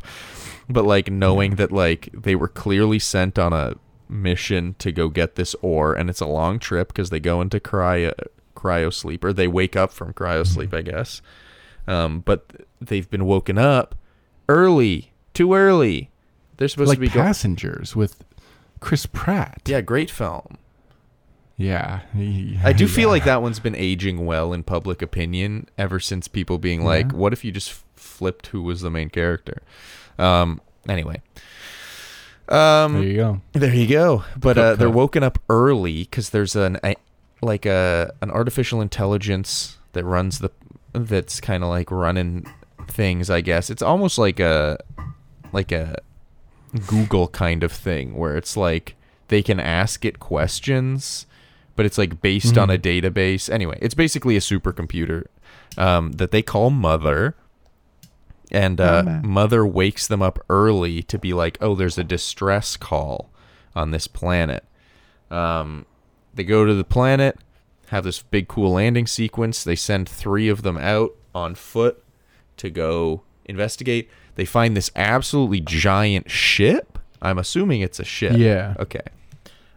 But 0.67 0.83
like 0.83 1.11
knowing 1.11 1.57
that 1.57 1.71
like 1.71 2.09
they 2.11 2.33
were 2.33 2.47
clearly 2.47 2.97
sent 2.97 3.37
on 3.37 3.53
a 3.53 3.75
mission 4.09 4.75
to 4.79 4.91
go 4.91 5.09
get 5.09 5.35
this 5.35 5.55
ore, 5.61 5.93
and 5.93 6.09
it's 6.09 6.21
a 6.21 6.25
long 6.25 6.57
trip 6.57 6.87
because 6.87 7.11
they 7.11 7.19
go 7.19 7.39
into 7.39 7.59
cryo 7.59 8.13
cryo 8.61 8.93
sleep 8.93 9.23
or 9.23 9.33
they 9.33 9.47
wake 9.47 9.75
up 9.75 9.91
from 9.91 10.13
cryo 10.13 10.45
sleep, 10.45 10.73
I 10.73 10.81
guess. 10.81 11.21
Um, 11.87 12.19
but 12.21 12.45
they've 12.79 13.09
been 13.09 13.25
woken 13.25 13.57
up 13.57 13.95
early, 14.47 15.11
too 15.33 15.53
early. 15.53 16.09
They're 16.57 16.67
supposed 16.67 16.89
like 16.89 16.97
to 16.97 17.01
be 17.01 17.09
passengers 17.09 17.95
with 17.95 18.23
chris 18.79 19.05
pratt 19.05 19.61
Yeah, 19.65 19.81
great 19.81 20.09
film. 20.11 20.57
yeah 21.57 22.01
I 22.63 22.73
do 22.73 22.87
feel 22.87 23.07
yeah. 23.09 23.11
like 23.11 23.23
that 23.25 23.41
one's 23.41 23.59
been 23.59 23.75
aging 23.75 24.25
well 24.25 24.53
in 24.53 24.63
public 24.63 25.01
opinion 25.01 25.67
ever 25.77 25.99
since 25.99 26.27
people 26.27 26.57
being 26.59 26.83
like, 26.83 27.07
Yeah. 27.11 27.17
"What 27.17 27.33
if 27.33 27.43
you 27.45 27.51
just 27.51 27.71
flipped 27.95 28.47
who 28.47 28.61
was 28.63 28.81
the 28.81 28.89
main 28.91 29.09
character?" 29.09 29.61
Um. 30.19 30.61
Anyway. 30.89 31.21
Um. 32.49 32.93
there 32.93 33.03
you 33.03 33.15
go 33.15 33.41
There 33.53 33.73
you 33.73 33.87
go. 33.87 34.23
But 34.37 34.57
uh, 34.57 34.75
they're 34.75 34.89
woken 34.89 35.23
up 35.23 35.39
early 35.49 35.99
because 36.03 36.29
there's 36.31 36.55
an 36.55 36.79
like 37.41 37.65
a 37.65 38.13
an 38.21 38.31
artificial 38.31 38.81
intelligence 38.81 39.77
that 39.93 40.03
runs 40.03 40.39
the 40.39 40.51
that's 40.93 41.39
kind 41.39 41.63
of 41.63 41.69
like 41.69 41.91
running 41.91 42.45
things. 42.87 43.29
I 43.29 43.41
guess 43.41 43.69
it's 43.69 43.81
almost 43.81 44.17
like 44.17 44.39
a 44.39 44.77
like 45.51 45.71
a 45.71 45.97
Google 46.87 47.27
kind 47.27 47.63
of 47.63 47.71
thing 47.71 48.15
where 48.15 48.37
it's 48.37 48.55
like 48.55 48.95
they 49.27 49.41
can 49.41 49.59
ask 49.59 50.05
it 50.05 50.19
questions, 50.19 51.25
but 51.75 51.85
it's 51.85 51.97
like 51.97 52.21
based 52.21 52.57
on 52.57 52.69
a 52.69 52.77
database. 52.77 53.49
Anyway, 53.49 53.77
it's 53.81 53.93
basically 53.93 54.35
a 54.35 54.41
supercomputer 54.41 55.25
um, 55.77 56.13
that 56.13 56.31
they 56.31 56.41
call 56.41 56.69
Mother. 56.69 57.35
And 58.53 58.81
uh, 58.81 59.03
Mama. 59.03 59.21
Mother 59.25 59.65
wakes 59.65 60.07
them 60.07 60.21
up 60.21 60.37
early 60.49 61.01
to 61.03 61.17
be 61.17 61.31
like, 61.31 61.57
oh, 61.61 61.73
there's 61.73 61.97
a 61.97 62.03
distress 62.03 62.75
call 62.75 63.29
on 63.73 63.91
this 63.91 64.07
planet. 64.07 64.65
Um, 65.29 65.85
they 66.33 66.43
go 66.43 66.65
to 66.65 66.73
the 66.73 66.83
planet, 66.83 67.37
have 67.87 68.03
this 68.03 68.21
big 68.21 68.47
cool 68.47 68.73
landing 68.73 69.07
sequence. 69.07 69.63
They 69.63 69.75
send 69.75 70.07
three 70.07 70.49
of 70.49 70.63
them 70.63 70.77
out 70.77 71.15
on 71.35 71.55
foot 71.55 72.03
to 72.57 72.69
go 72.69 73.23
investigate. 73.45 74.09
They 74.35 74.45
find 74.45 74.75
this 74.75 74.91
absolutely 74.95 75.61
giant 75.61 76.31
ship. 76.31 76.97
I'm 77.21 77.37
assuming 77.37 77.81
it's 77.81 77.99
a 77.99 78.05
ship. 78.05 78.37
Yeah. 78.37 78.75
Okay. 78.79 79.03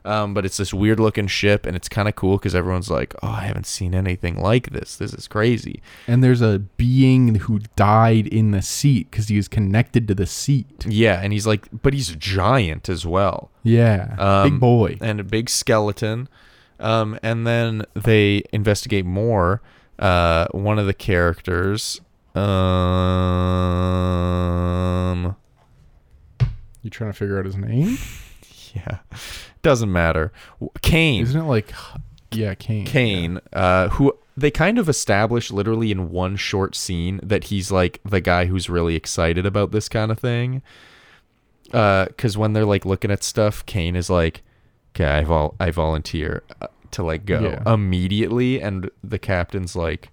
Um, 0.06 0.34
but 0.34 0.44
it's 0.44 0.58
this 0.58 0.74
weird 0.74 1.00
looking 1.00 1.26
ship, 1.26 1.64
and 1.64 1.74
it's 1.74 1.88
kind 1.88 2.08
of 2.08 2.14
cool 2.14 2.36
because 2.36 2.54
everyone's 2.54 2.90
like, 2.90 3.14
"Oh, 3.22 3.28
I 3.28 3.40
haven't 3.44 3.66
seen 3.66 3.94
anything 3.94 4.36
like 4.38 4.70
this. 4.70 4.96
This 4.96 5.14
is 5.14 5.26
crazy." 5.26 5.80
and 6.06 6.22
there's 6.22 6.42
a 6.42 6.58
being 6.76 7.36
who 7.36 7.60
died 7.74 8.26
in 8.26 8.50
the 8.50 8.60
seat 8.60 9.10
because 9.10 9.28
he 9.28 9.36
was 9.36 9.48
connected 9.48 10.06
to 10.08 10.14
the 10.14 10.26
seat. 10.26 10.84
Yeah, 10.86 11.20
and 11.22 11.32
he's 11.32 11.46
like, 11.46 11.66
but 11.82 11.94
he's 11.94 12.10
a 12.10 12.16
giant 12.16 12.88
as 12.90 13.06
well. 13.06 13.50
Yeah, 13.62 14.14
Um, 14.18 14.50
big 14.50 14.60
boy. 14.60 14.98
and 15.00 15.20
a 15.20 15.24
big 15.24 15.48
skeleton. 15.48 16.28
Um, 16.80 17.18
and 17.22 17.46
then 17.46 17.84
they 17.94 18.42
investigate 18.52 19.06
more. 19.06 19.62
Uh, 19.98 20.48
one 20.50 20.78
of 20.78 20.86
the 20.86 20.92
characters, 20.92 22.00
um, 24.44 25.36
You 26.82 26.90
trying 26.90 27.10
to 27.12 27.16
figure 27.18 27.38
out 27.38 27.44
his 27.46 27.56
name? 27.56 27.96
yeah, 28.74 28.98
doesn't 29.64 29.90
matter. 29.90 30.32
Kane, 30.82 31.22
Isn't 31.22 31.40
it 31.40 31.44
like, 31.44 31.72
yeah, 32.30 32.54
Kane? 32.54 32.84
Kane, 32.86 33.40
uh, 33.52 33.88
who 33.88 34.16
they 34.36 34.50
kind 34.52 34.78
of 34.78 34.88
establish 34.88 35.50
literally 35.50 35.90
in 35.90 36.10
one 36.10 36.36
short 36.36 36.76
scene 36.76 37.18
that 37.22 37.44
he's 37.44 37.72
like 37.72 38.00
the 38.04 38.20
guy 38.20 38.44
who's 38.46 38.68
really 38.70 38.94
excited 38.94 39.44
about 39.46 39.72
this 39.72 39.88
kind 39.88 40.12
of 40.12 40.18
thing. 40.20 40.62
Because 41.64 42.36
when 42.36 42.52
they're 42.52 42.64
like 42.64 42.84
looking 42.84 43.10
at 43.10 43.22
stuff, 43.24 43.64
Kane 43.66 43.96
is 43.96 44.08
like, 44.10 44.42
"Okay, 44.94 45.06
I 45.06 45.24
vol- 45.24 45.56
I 45.58 45.70
volunteer 45.70 46.42
uh, 46.60 46.68
to 46.92 47.02
like 47.02 47.24
go 47.26 47.40
Yeah. 47.40 47.72
immediately," 47.72 48.60
and 48.60 48.90
the 49.02 49.18
captain's 49.18 49.74
like, 49.74 50.10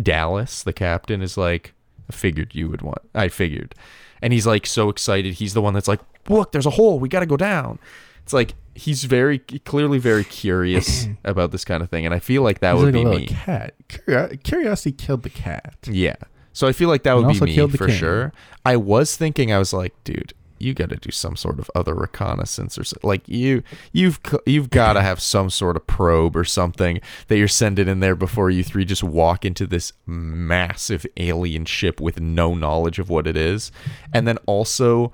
Dallas, 0.00 0.62
the 0.62 0.72
captain 0.72 1.22
is 1.22 1.36
like, 1.38 1.72
"I 2.10 2.12
figured 2.14 2.54
you 2.54 2.68
would 2.68 2.82
want. 2.82 3.02
I 3.14 3.28
figured," 3.28 3.74
and 4.20 4.32
he's 4.32 4.46
like 4.46 4.66
so 4.66 4.88
excited. 4.90 5.34
He's 5.34 5.54
the 5.54 5.62
one 5.62 5.72
that's 5.74 5.88
like, 5.88 6.00
"Look, 6.28 6.52
there's 6.52 6.66
a 6.66 6.70
hole. 6.70 6.98
We 6.98 7.08
got 7.08 7.20
to 7.20 7.26
go 7.26 7.36
down." 7.38 7.78
It's 8.22 8.32
like 8.34 8.54
he's 8.78 9.04
very 9.04 9.38
clearly 9.38 9.98
very 9.98 10.24
curious 10.24 11.06
about 11.24 11.50
this 11.52 11.64
kind 11.64 11.82
of 11.82 11.90
thing, 11.90 12.06
and 12.06 12.14
I 12.14 12.18
feel 12.18 12.42
like 12.42 12.60
that 12.60 12.74
He's 12.76 12.84
would 12.84 12.94
like 12.94 13.04
be 13.04 13.10
a 13.16 13.18
me. 13.20 13.26
cat. 13.26 13.74
Curiosity 14.44 14.92
killed 14.92 15.22
the 15.22 15.30
cat. 15.30 15.76
Yeah. 15.86 16.16
So 16.52 16.66
I 16.66 16.72
feel 16.72 16.88
like 16.88 17.02
that 17.04 17.16
And 17.16 17.26
would 17.26 17.38
be 17.40 17.56
me 17.56 17.68
for 17.68 17.86
king. 17.86 17.96
sure. 17.96 18.32
I 18.64 18.76
was 18.76 19.16
thinking, 19.16 19.52
I 19.52 19.58
was 19.58 19.72
like, 19.72 19.94
dude, 20.02 20.32
you 20.58 20.74
got 20.74 20.88
to 20.88 20.96
do 20.96 21.12
some 21.12 21.36
sort 21.36 21.60
of 21.60 21.70
other 21.76 21.94
reconnaissance 21.94 22.76
or 22.76 22.82
so, 22.82 22.96
like 23.04 23.22
you 23.28 23.62
you've 23.92 24.18
you've 24.44 24.70
got 24.70 24.94
to 24.94 25.02
have 25.02 25.20
some 25.20 25.50
sort 25.50 25.76
of 25.76 25.86
probe 25.86 26.36
or 26.36 26.44
something 26.44 27.00
that 27.28 27.38
you're 27.38 27.46
sending 27.46 27.86
in 27.86 28.00
there 28.00 28.16
before 28.16 28.50
you 28.50 28.64
three 28.64 28.84
just 28.84 29.04
walk 29.04 29.44
into 29.44 29.66
this 29.68 29.92
massive 30.04 31.06
alien 31.16 31.64
ship 31.64 32.00
with 32.00 32.20
no 32.20 32.54
knowledge 32.54 32.98
of 32.98 33.08
what 33.08 33.28
it 33.28 33.36
is 33.36 33.70
and 34.12 34.26
then 34.26 34.36
also 34.46 35.12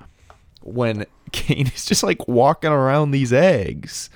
when 0.63 1.05
Kane 1.35 1.67
is 1.67 1.85
just 1.91 2.01
like 2.03 2.27
walking 2.27 2.71
around 2.71 3.11
these 3.11 3.33
eggs. 3.33 4.09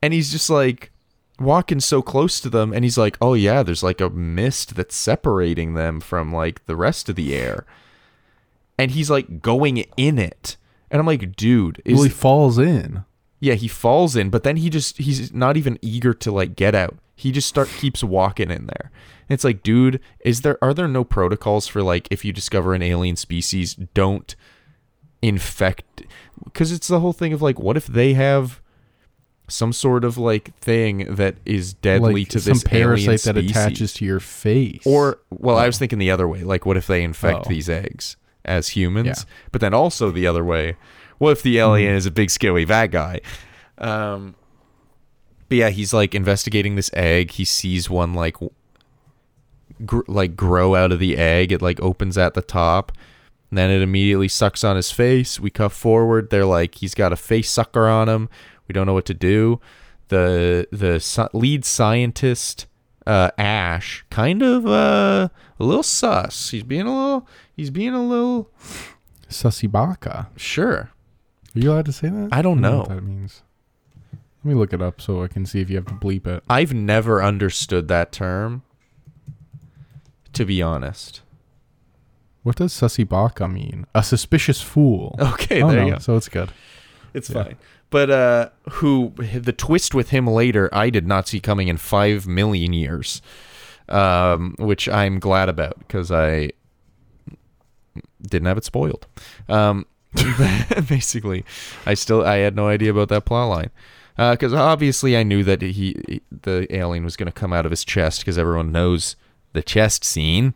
And 0.00 0.14
he's 0.14 0.30
just 0.30 0.48
like 0.48 0.92
walking 1.38 1.80
so 1.80 2.00
close 2.00 2.40
to 2.40 2.48
them 2.48 2.72
and 2.72 2.82
he's 2.82 2.96
like 2.96 3.14
oh 3.20 3.34
yeah 3.34 3.62
there's 3.62 3.82
like 3.82 4.00
a 4.00 4.08
mist 4.08 4.74
that's 4.74 4.96
separating 4.96 5.74
them 5.74 6.00
from 6.00 6.32
like 6.32 6.64
the 6.64 6.76
rest 6.76 7.08
of 7.08 7.16
the 7.16 7.34
air. 7.34 7.66
And 8.78 8.92
he's 8.92 9.10
like 9.10 9.42
going 9.42 9.78
in 9.96 10.18
it. 10.18 10.56
And 10.90 11.00
i'm 11.00 11.06
like 11.06 11.34
dude 11.36 11.82
is 11.84 11.94
well, 11.94 12.04
he 12.04 12.10
falls 12.10 12.58
in. 12.58 13.04
yeah 13.40 13.54
he 13.54 13.68
falls 13.68 14.14
in 14.16 14.30
but 14.30 14.44
then 14.44 14.56
he 14.56 14.70
just 14.70 14.98
he's 14.98 15.32
not 15.32 15.56
even 15.56 15.78
eager 15.82 16.14
to 16.14 16.30
like 16.30 16.56
get 16.56 16.74
out. 16.74 16.96
He 17.16 17.32
just 17.32 17.48
start 17.48 17.68
keeps 17.68 18.04
walking 18.04 18.50
in 18.50 18.66
there. 18.66 18.90
It's 19.28 19.44
like 19.44 19.62
dude 19.62 20.00
is 20.20 20.42
there 20.42 20.62
are 20.62 20.72
there 20.72 20.88
no 20.88 21.02
protocols 21.04 21.66
for 21.66 21.82
like 21.82 22.06
if 22.10 22.24
you 22.24 22.32
discover 22.32 22.72
an 22.72 22.82
alien 22.82 23.16
species 23.16 23.74
don't 23.74 24.36
infect 25.22 26.02
because 26.44 26.72
it's 26.72 26.88
the 26.88 27.00
whole 27.00 27.12
thing 27.12 27.32
of 27.32 27.42
like 27.42 27.58
what 27.58 27.76
if 27.76 27.86
they 27.86 28.14
have 28.14 28.60
some 29.48 29.72
sort 29.72 30.04
of 30.04 30.18
like 30.18 30.56
thing 30.58 31.14
that 31.14 31.36
is 31.44 31.72
deadly 31.74 32.22
like 32.22 32.28
to 32.30 32.40
this 32.40 32.64
parasite 32.64 33.20
that 33.22 33.36
attaches 33.36 33.92
to 33.94 34.04
your 34.04 34.18
face. 34.18 34.82
Or, 34.84 35.20
well, 35.30 35.56
I 35.56 35.66
was 35.66 35.78
thinking 35.78 36.00
the 36.00 36.10
other 36.10 36.26
way. 36.26 36.42
Like, 36.42 36.66
what 36.66 36.76
if 36.76 36.88
they 36.88 37.04
infect 37.04 37.46
Oh. 37.46 37.48
these 37.48 37.68
eggs 37.70 38.16
as 38.44 38.70
humans? 38.70 39.06
Yeah. 39.06 39.14
Hmm. 39.14 39.48
But 39.52 39.60
then 39.60 39.72
also 39.72 40.10
the 40.10 40.26
other 40.26 40.44
way. 40.44 40.76
What 41.18 41.30
if 41.30 41.42
the 41.42 41.58
alien 41.58 41.94
is 41.94 42.06
a 42.06 42.10
big, 42.10 42.30
scary 42.30 42.64
bad 42.64 42.90
guy? 42.90 43.20
Um, 43.78 44.34
but 45.48 45.58
yeah, 45.58 45.70
he's 45.70 45.94
like 45.94 46.12
investigating 46.12 46.74
this 46.74 46.90
egg. 46.92 47.30
He 47.30 47.44
sees 47.44 47.88
one 47.88 48.14
like, 48.14 48.36
gr- 49.84 50.00
like 50.08 50.34
grow 50.34 50.74
out 50.74 50.90
of 50.90 50.98
the 50.98 51.16
egg. 51.16 51.52
It 51.52 51.62
like 51.62 51.80
opens 51.80 52.18
at 52.18 52.34
the 52.34 52.42
top. 52.42 52.90
And 53.50 53.58
then 53.58 53.70
it 53.70 53.80
immediately 53.82 54.28
sucks 54.28 54.64
on 54.64 54.76
his 54.76 54.90
face. 54.90 55.38
We 55.38 55.50
cut 55.50 55.70
forward. 55.72 56.30
They're 56.30 56.44
like, 56.44 56.76
he's 56.76 56.94
got 56.94 57.12
a 57.12 57.16
face 57.16 57.50
sucker 57.50 57.86
on 57.86 58.08
him. 58.08 58.28
We 58.66 58.72
don't 58.72 58.86
know 58.86 58.94
what 58.94 59.06
to 59.06 59.14
do. 59.14 59.60
The 60.08 60.66
the 60.70 61.28
lead 61.32 61.64
scientist, 61.64 62.66
uh, 63.06 63.30
Ash, 63.38 64.04
kind 64.10 64.42
of 64.42 64.66
uh, 64.66 65.28
a 65.58 65.64
little 65.64 65.82
sus. 65.82 66.50
He's 66.50 66.62
being 66.64 66.86
a 66.86 66.94
little. 66.94 67.28
He's 67.56 67.70
being 67.70 67.94
a 67.94 68.04
little 68.04 68.50
sussy 69.28 69.70
baka. 69.70 70.28
sure. 70.36 70.90
Are 71.54 71.58
you 71.58 71.72
allowed 71.72 71.86
to 71.86 71.92
say 71.92 72.08
that? 72.08 72.28
I 72.32 72.42
don't 72.42 72.60
know. 72.60 72.80
what 72.80 72.88
that 72.90 73.02
means. 73.02 73.42
Let 74.44 74.52
me 74.52 74.54
look 74.54 74.72
it 74.72 74.82
up 74.82 75.00
so 75.00 75.24
I 75.24 75.28
can 75.28 75.46
see 75.46 75.60
if 75.60 75.70
you 75.70 75.76
have 75.76 75.86
to 75.86 75.94
bleep 75.94 76.26
it. 76.26 76.44
I've 76.48 76.74
never 76.74 77.22
understood 77.22 77.88
that 77.88 78.12
term. 78.12 78.62
To 80.34 80.44
be 80.44 80.60
honest. 80.60 81.22
What 82.46 82.56
does 82.56 82.72
sussy 82.72 83.04
baka 83.08 83.48
mean? 83.48 83.86
A 83.92 84.04
suspicious 84.04 84.60
fool. 84.62 85.16
Okay, 85.18 85.62
Oh, 85.62 85.68
there 85.68 85.80
no, 85.80 85.86
you 85.86 85.92
go. 85.94 85.98
So 85.98 86.16
it's 86.16 86.28
good. 86.28 86.50
It's 87.12 87.28
Yeah. 87.28 87.42
fine. 87.42 87.56
But 87.90 88.08
uh 88.10 88.50
who 88.78 89.12
the 89.18 89.52
twist 89.52 89.94
with 89.94 90.10
him 90.10 90.28
later 90.28 90.68
I 90.72 90.90
did 90.90 91.06
not 91.08 91.26
see 91.26 91.40
coming 91.40 91.66
in 91.66 91.76
5 91.76 92.28
million 92.28 92.72
years. 92.72 93.20
Um 93.88 94.54
which 94.60 94.88
I'm 94.88 95.18
glad 95.18 95.48
about 95.48 95.76
because 95.80 96.12
I 96.12 96.52
didn't 98.22 98.46
have 98.46 98.58
it 98.58 98.64
spoiled. 98.64 99.06
Um 99.48 99.86
basically 100.88 101.44
I 101.84 101.94
still 101.94 102.24
I 102.24 102.36
had 102.36 102.54
no 102.54 102.68
idea 102.68 102.92
about 102.92 103.08
that 103.08 103.24
plot 103.24 103.48
line. 103.48 103.70
Uh 104.16 104.36
cuz 104.36 104.52
obviously 104.52 105.16
I 105.16 105.24
knew 105.24 105.42
that 105.42 105.62
he 105.62 106.20
the 106.30 106.66
alien 106.70 107.02
was 107.04 107.16
going 107.16 107.26
to 107.32 107.40
come 107.40 107.52
out 107.52 107.66
of 107.66 107.72
his 107.72 107.84
chest 107.84 108.24
cuz 108.24 108.38
everyone 108.38 108.70
knows 108.70 109.16
the 109.52 109.62
chest 109.62 110.04
scene. 110.04 110.54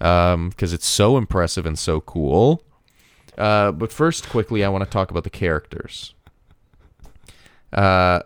Um 0.00 0.52
cuz 0.52 0.72
it's 0.72 0.86
so 0.86 1.16
impressive 1.16 1.66
and 1.66 1.78
so 1.78 2.00
cool. 2.00 2.62
Uh, 3.38 3.72
but 3.72 3.90
first, 3.92 4.28
quickly, 4.28 4.62
I 4.62 4.68
want 4.68 4.84
to 4.84 4.90
talk 4.90 5.10
about 5.10 5.24
the 5.24 5.30
characters. 5.30 6.14
Uh, 7.72 8.20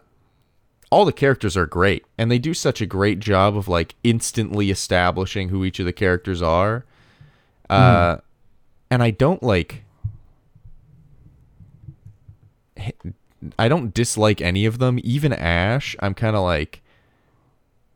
all 0.90 1.04
the 1.04 1.12
characters 1.12 1.56
are 1.56 1.66
great, 1.66 2.04
and 2.18 2.30
they 2.30 2.38
do 2.38 2.52
such 2.54 2.80
a 2.80 2.86
great 2.86 3.20
job 3.20 3.56
of 3.56 3.68
like 3.68 3.94
instantly 4.02 4.70
establishing 4.70 5.50
who 5.50 5.64
each 5.64 5.78
of 5.78 5.86
the 5.86 5.92
characters 5.92 6.42
are. 6.42 6.84
Uh, 7.70 8.16
and 8.90 9.02
I 9.02 9.10
don't 9.10 9.42
like. 9.42 9.84
I 13.58 13.68
don't 13.68 13.94
dislike 13.94 14.40
any 14.40 14.66
of 14.66 14.78
them. 14.78 14.98
Even 15.02 15.32
Ash, 15.32 15.96
I'm 16.00 16.14
kind 16.14 16.34
of 16.36 16.42
like. 16.42 16.80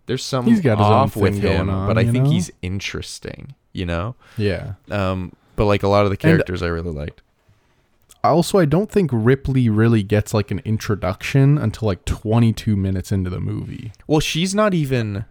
There's 0.06 0.24
some 0.24 0.46
He's 0.46 0.60
got 0.60 0.78
his 0.78 0.86
off 0.86 1.16
with 1.16 1.38
him, 1.38 1.68
on, 1.68 1.86
but 1.86 1.98
I 1.98 2.04
think 2.04 2.24
know? 2.24 2.30
he's 2.30 2.50
interesting. 2.62 3.54
You 3.72 3.86
know. 3.86 4.14
Yeah. 4.36 4.74
Um, 4.90 5.32
but 5.56 5.64
like 5.66 5.82
a 5.82 5.88
lot 5.88 6.04
of 6.04 6.10
the 6.10 6.16
characters, 6.16 6.62
I 6.62 6.66
really 6.68 6.90
liked. 6.92 7.22
Also, 8.24 8.58
I 8.58 8.64
don't 8.64 8.90
think 8.90 9.10
Ripley 9.12 9.68
really 9.68 10.02
gets 10.02 10.34
like 10.34 10.50
an 10.50 10.60
introduction 10.64 11.56
until 11.56 11.86
like 11.86 12.04
22 12.04 12.76
minutes 12.76 13.12
into 13.12 13.30
the 13.30 13.40
movie. 13.40 13.92
Well, 14.06 14.20
she's 14.20 14.54
not 14.54 14.74
even. 14.74 15.24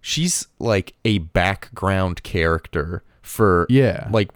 She's 0.00 0.46
like 0.58 0.94
a 1.04 1.18
background 1.18 2.22
character 2.22 3.02
for 3.22 3.66
Yeah. 3.68 4.08
like 4.12 4.30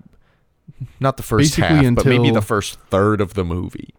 not 0.99 1.17
the 1.17 1.23
first 1.23 1.57
Basically 1.57 1.85
half, 1.87 1.95
but 1.95 2.07
maybe 2.07 2.31
the 2.31 2.43
first 2.43 2.79
third 2.91 3.21
of 3.21 3.35
the 3.35 3.45
movie. 3.45 3.95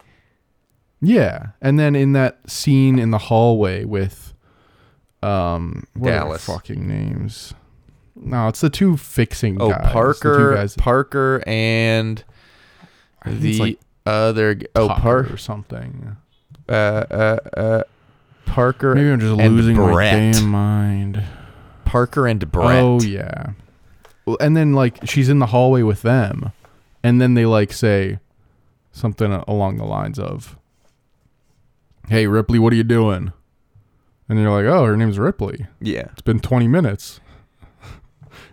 Yeah, 1.01 1.47
and 1.61 1.79
then 1.79 1.95
in 1.95 2.13
that 2.13 2.39
scene 2.49 2.99
in 2.99 3.11
the 3.11 3.17
hallway 3.17 3.85
with, 3.85 4.33
um, 5.23 5.85
what 5.93 6.09
Dallas. 6.11 6.45
fucking 6.45 6.87
names. 6.87 7.53
No, 8.23 8.47
it's 8.47 8.61
the 8.61 8.69
two 8.69 8.97
fixing 8.97 9.59
Oh, 9.59 9.69
guys. 9.71 9.91
Parker, 9.91 10.67
Parker, 10.77 11.43
and 11.47 12.23
the 13.25 13.57
like 13.57 13.79
other. 14.05 14.59
Oh, 14.75 14.89
Parker. 14.89 15.33
or 15.33 15.37
something. 15.37 16.15
Uh, 16.69 16.71
uh, 16.71 17.37
uh, 17.57 17.83
Parker. 18.45 18.93
Maybe 18.93 19.09
I'm 19.09 19.19
just 19.19 19.33
losing 19.33 19.75
my 19.77 20.03
damn 20.03 20.47
mind. 20.49 21.23
Parker 21.85 22.27
and 22.27 22.51
Brett. 22.51 22.83
Oh 22.83 23.01
yeah. 23.01 23.51
Well, 24.25 24.37
and 24.39 24.55
then 24.55 24.73
like 24.73 24.99
she's 25.09 25.29
in 25.29 25.39
the 25.39 25.47
hallway 25.47 25.81
with 25.81 26.03
them, 26.03 26.51
and 27.03 27.19
then 27.19 27.33
they 27.33 27.45
like 27.45 27.73
say 27.73 28.19
something 28.91 29.31
along 29.47 29.77
the 29.77 29.85
lines 29.85 30.19
of, 30.19 30.57
"Hey 32.09 32.27
Ripley, 32.27 32.59
what 32.59 32.71
are 32.71 32.75
you 32.75 32.83
doing?" 32.83 33.33
And 34.29 34.39
you're 34.39 34.51
like, 34.51 34.65
"Oh, 34.71 34.85
her 34.85 34.95
name's 34.95 35.17
Ripley. 35.17 35.65
yeah. 35.81 36.09
It's 36.11 36.21
been 36.21 36.39
20 36.39 36.67
minutes." 36.67 37.19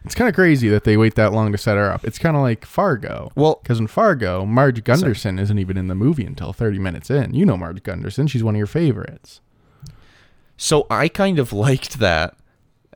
It's 0.08 0.14
kind 0.14 0.26
of 0.28 0.34
crazy 0.34 0.70
that 0.70 0.84
they 0.84 0.96
wait 0.96 1.16
that 1.16 1.34
long 1.34 1.52
to 1.52 1.58
set 1.58 1.76
her 1.76 1.92
up. 1.92 2.02
It's 2.02 2.18
kind 2.18 2.34
of 2.34 2.40
like 2.40 2.64
Fargo. 2.64 3.30
Well, 3.34 3.60
Because 3.62 3.78
in 3.78 3.88
Fargo, 3.88 4.46
Marge 4.46 4.82
Gunderson 4.82 5.38
isn't 5.38 5.58
even 5.58 5.76
in 5.76 5.88
the 5.88 5.94
movie 5.94 6.24
until 6.24 6.54
30 6.54 6.78
minutes 6.78 7.10
in. 7.10 7.34
You 7.34 7.44
know 7.44 7.58
Marge 7.58 7.82
Gunderson. 7.82 8.26
She's 8.26 8.42
one 8.42 8.54
of 8.54 8.58
your 8.58 8.66
favorites. 8.66 9.42
so 10.56 10.86
I 10.90 11.08
kind 11.08 11.38
of 11.38 11.52
liked 11.52 11.98
that 11.98 12.34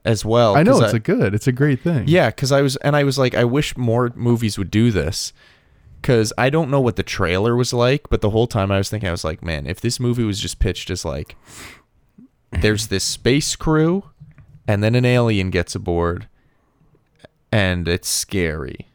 as 0.06 0.24
well. 0.24 0.56
I 0.56 0.62
know 0.62 0.80
it's 0.80 0.94
a 0.94 0.98
good. 0.98 1.34
It's 1.34 1.46
a 1.46 1.52
great 1.52 1.80
thing. 1.80 2.04
Yeah, 2.08 2.30
because 2.30 2.50
I 2.50 2.62
was, 2.62 2.76
and 2.76 2.96
I 2.96 3.04
was 3.04 3.18
like, 3.18 3.34
I 3.34 3.44
wish 3.44 3.76
more 3.76 4.10
movies 4.14 4.56
would 4.56 4.70
do 4.70 4.90
this. 4.90 5.34
Because 6.00 6.32
I 6.38 6.48
don't 6.50 6.70
know 6.70 6.80
what 6.80 6.96
the 6.96 7.02
trailer 7.04 7.54
was 7.54 7.72
like, 7.74 8.08
but 8.08 8.22
the 8.22 8.30
whole 8.30 8.46
time 8.48 8.72
I 8.72 8.78
was 8.78 8.88
thinking, 8.90 9.08
I 9.08 9.12
was 9.12 9.22
like, 9.22 9.42
man, 9.44 9.66
if 9.68 9.80
this 9.82 10.00
movie 10.00 10.24
was 10.24 10.40
just 10.40 10.58
pitched 10.58 10.88
as 10.90 11.04
like, 11.04 11.36
there's 12.50 12.88
this 12.88 13.04
space 13.04 13.54
crew, 13.54 14.04
and 14.66 14.82
then 14.82 14.94
an 14.96 15.04
alien 15.04 15.50
gets 15.50 15.74
aboard, 15.76 16.26
and 17.52 17.86
it's 17.86 18.08
scary. 18.08 18.88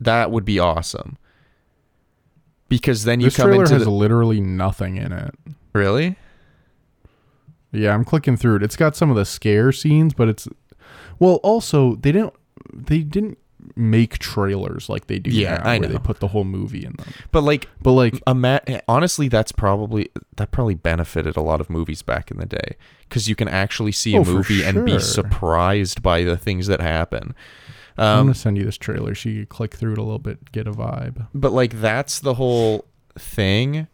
That 0.00 0.30
would 0.30 0.44
be 0.44 0.58
awesome. 0.58 1.16
Because 2.68 3.04
then 3.04 3.20
you 3.20 3.26
This 3.28 3.36
come 3.36 3.46
trailer 3.48 3.62
into 3.62 3.74
has 3.74 3.84
the, 3.84 3.90
literally 3.90 4.40
nothing 4.40 4.96
in 4.96 5.12
it. 5.12 5.34
really. 5.72 6.16
Yeah, 7.72 7.94
I'm 7.94 8.04
clicking 8.04 8.36
through 8.36 8.56
it. 8.56 8.62
It's 8.62 8.76
got 8.76 8.96
some 8.96 9.10
of 9.10 9.16
the 9.16 9.24
scare 9.24 9.72
scenes, 9.72 10.14
but 10.14 10.28
it's 10.28 10.46
well. 11.18 11.40
Also, 11.42 11.96
they 11.96 12.12
didn't 12.12 12.34
they 12.72 13.00
didn't 13.00 13.38
make 13.76 14.18
trailers 14.18 14.88
like 14.88 15.06
they 15.06 15.18
do 15.18 15.30
Yeah, 15.30 15.56
now, 15.56 15.62
I 15.70 15.78
where 15.78 15.88
know. 15.88 15.94
they 15.94 15.98
put 15.98 16.20
the 16.20 16.28
whole 16.28 16.44
movie 16.44 16.84
in 16.84 16.92
them. 16.98 17.06
But 17.32 17.42
like, 17.42 17.68
But 17.82 17.92
like, 17.92 18.22
Ima- 18.26 18.60
honestly, 18.88 19.28
that's 19.28 19.52
probably 19.52 20.10
that 20.36 20.50
probably 20.50 20.74
benefited 20.74 21.36
a 21.36 21.40
lot 21.40 21.60
of 21.60 21.70
movies 21.70 22.02
back 22.02 22.30
in 22.30 22.38
the 22.38 22.46
day 22.46 22.76
because 23.08 23.28
you 23.28 23.34
can 23.34 23.48
actually 23.48 23.92
see 23.92 24.14
a 24.16 24.20
Oh, 24.20 24.24
movie 24.24 24.62
and 24.64 24.84
be 24.84 24.98
surprised 24.98 26.02
by 26.02 26.24
the 26.24 26.36
things 26.36 26.66
that 26.66 26.80
happen. 26.80 27.34
I'm 27.96 28.04
Um, 28.20 28.26
gonna 28.26 28.34
send 28.34 28.58
you 28.58 28.64
this 28.64 28.76
trailer 28.76 29.14
so 29.14 29.28
you 29.28 29.36
can 29.40 29.46
click 29.46 29.74
through 29.74 29.92
it 29.92 29.98
a 29.98 30.02
little 30.02 30.18
bit, 30.18 30.50
get 30.52 30.66
a 30.66 30.72
vibe. 30.72 31.28
but 31.34 31.52
like 31.52 31.80
that's 31.80 32.18
the 32.20 32.34
whole 32.34 32.84
thing. 33.18 33.86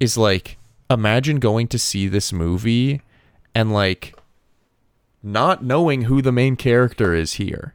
Is 0.00 0.16
like 0.16 0.56
imagine 0.90 1.38
going 1.38 1.68
to 1.68 1.78
see 1.78 2.08
this 2.08 2.32
movie 2.32 3.02
and 3.54 3.72
like 3.72 4.14
not 5.22 5.64
knowing 5.64 6.02
who 6.02 6.22
the 6.22 6.32
main 6.32 6.56
character 6.56 7.14
is 7.14 7.34
here 7.34 7.74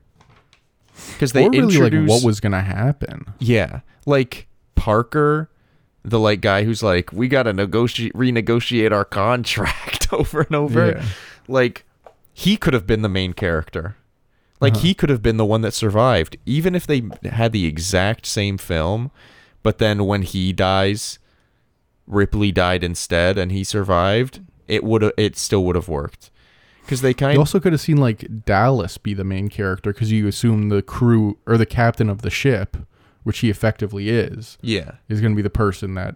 because 1.14 1.34
they 1.34 1.48
really 1.48 1.60
introduce 1.60 2.10
like 2.10 2.22
what 2.22 2.26
was 2.26 2.40
gonna 2.40 2.62
happen. 2.62 3.26
Yeah. 3.40 3.82
Like 4.06 4.48
Parker, 4.76 5.50
the 6.04 6.20
like 6.20 6.42
guy 6.42 6.64
who's 6.64 6.84
like, 6.84 7.12
we 7.12 7.28
gotta 7.28 7.54
negotiate, 7.54 8.14
renegotiate 8.14 8.92
our 8.92 9.06
contract 9.06 10.08
over 10.14 10.42
and 10.42 10.56
over. 10.56 10.92
Yeah. 10.92 11.06
Like, 11.48 11.86
he 12.34 12.58
could 12.58 12.74
have 12.74 12.88
been 12.88 13.02
the 13.02 13.10
main 13.10 13.34
character. 13.34 13.96
Like, 14.60 14.74
uh-huh. 14.74 14.82
he 14.82 14.94
could 14.94 15.10
have 15.10 15.22
been 15.22 15.38
the 15.38 15.46
one 15.46 15.62
that 15.62 15.74
survived, 15.74 16.38
even 16.46 16.74
if 16.74 16.88
they 16.88 17.04
had 17.24 17.52
the 17.52 17.66
exact 17.66 18.26
same 18.26 18.58
film. 18.58 19.12
But 19.62 19.78
then 19.78 20.06
when 20.06 20.22
he 20.22 20.54
dies, 20.54 21.20
Ripley 22.08 22.52
died 22.52 22.84
instead, 22.84 23.38
and 23.38 23.52
he 23.52 23.64
survived. 23.64 24.42
It 24.68 24.84
would 24.84 25.02
have. 25.02 25.12
It 25.18 25.38
still 25.38 25.64
would 25.66 25.76
have 25.76 25.90
worked 25.90 26.32
because 26.84 27.02
they 27.02 27.14
kind 27.14 27.34
You 27.34 27.40
also 27.40 27.60
could 27.60 27.74
have 27.74 27.82
seen 27.82 27.98
like 27.98 28.46
Dallas 28.46 28.98
be 28.98 29.14
the 29.14 29.24
main 29.24 29.50
character 29.50 29.94
because 29.94 30.12
you 30.12 30.28
assume 30.28 30.70
the 30.70 30.82
crew 30.82 31.38
or 31.46 31.58
the 31.58 31.66
captain 31.66 32.10
of 32.10 32.22
the 32.22 32.30
ship, 32.30 32.78
which 33.24 33.40
he 33.40 33.50
effectively 33.50 34.10
is, 34.10 34.58
yeah 34.62 34.94
is 35.10 35.22
going 35.22 35.32
to 35.34 35.36
be 35.36 35.42
the 35.42 35.50
person 35.50 35.96
that 35.96 36.16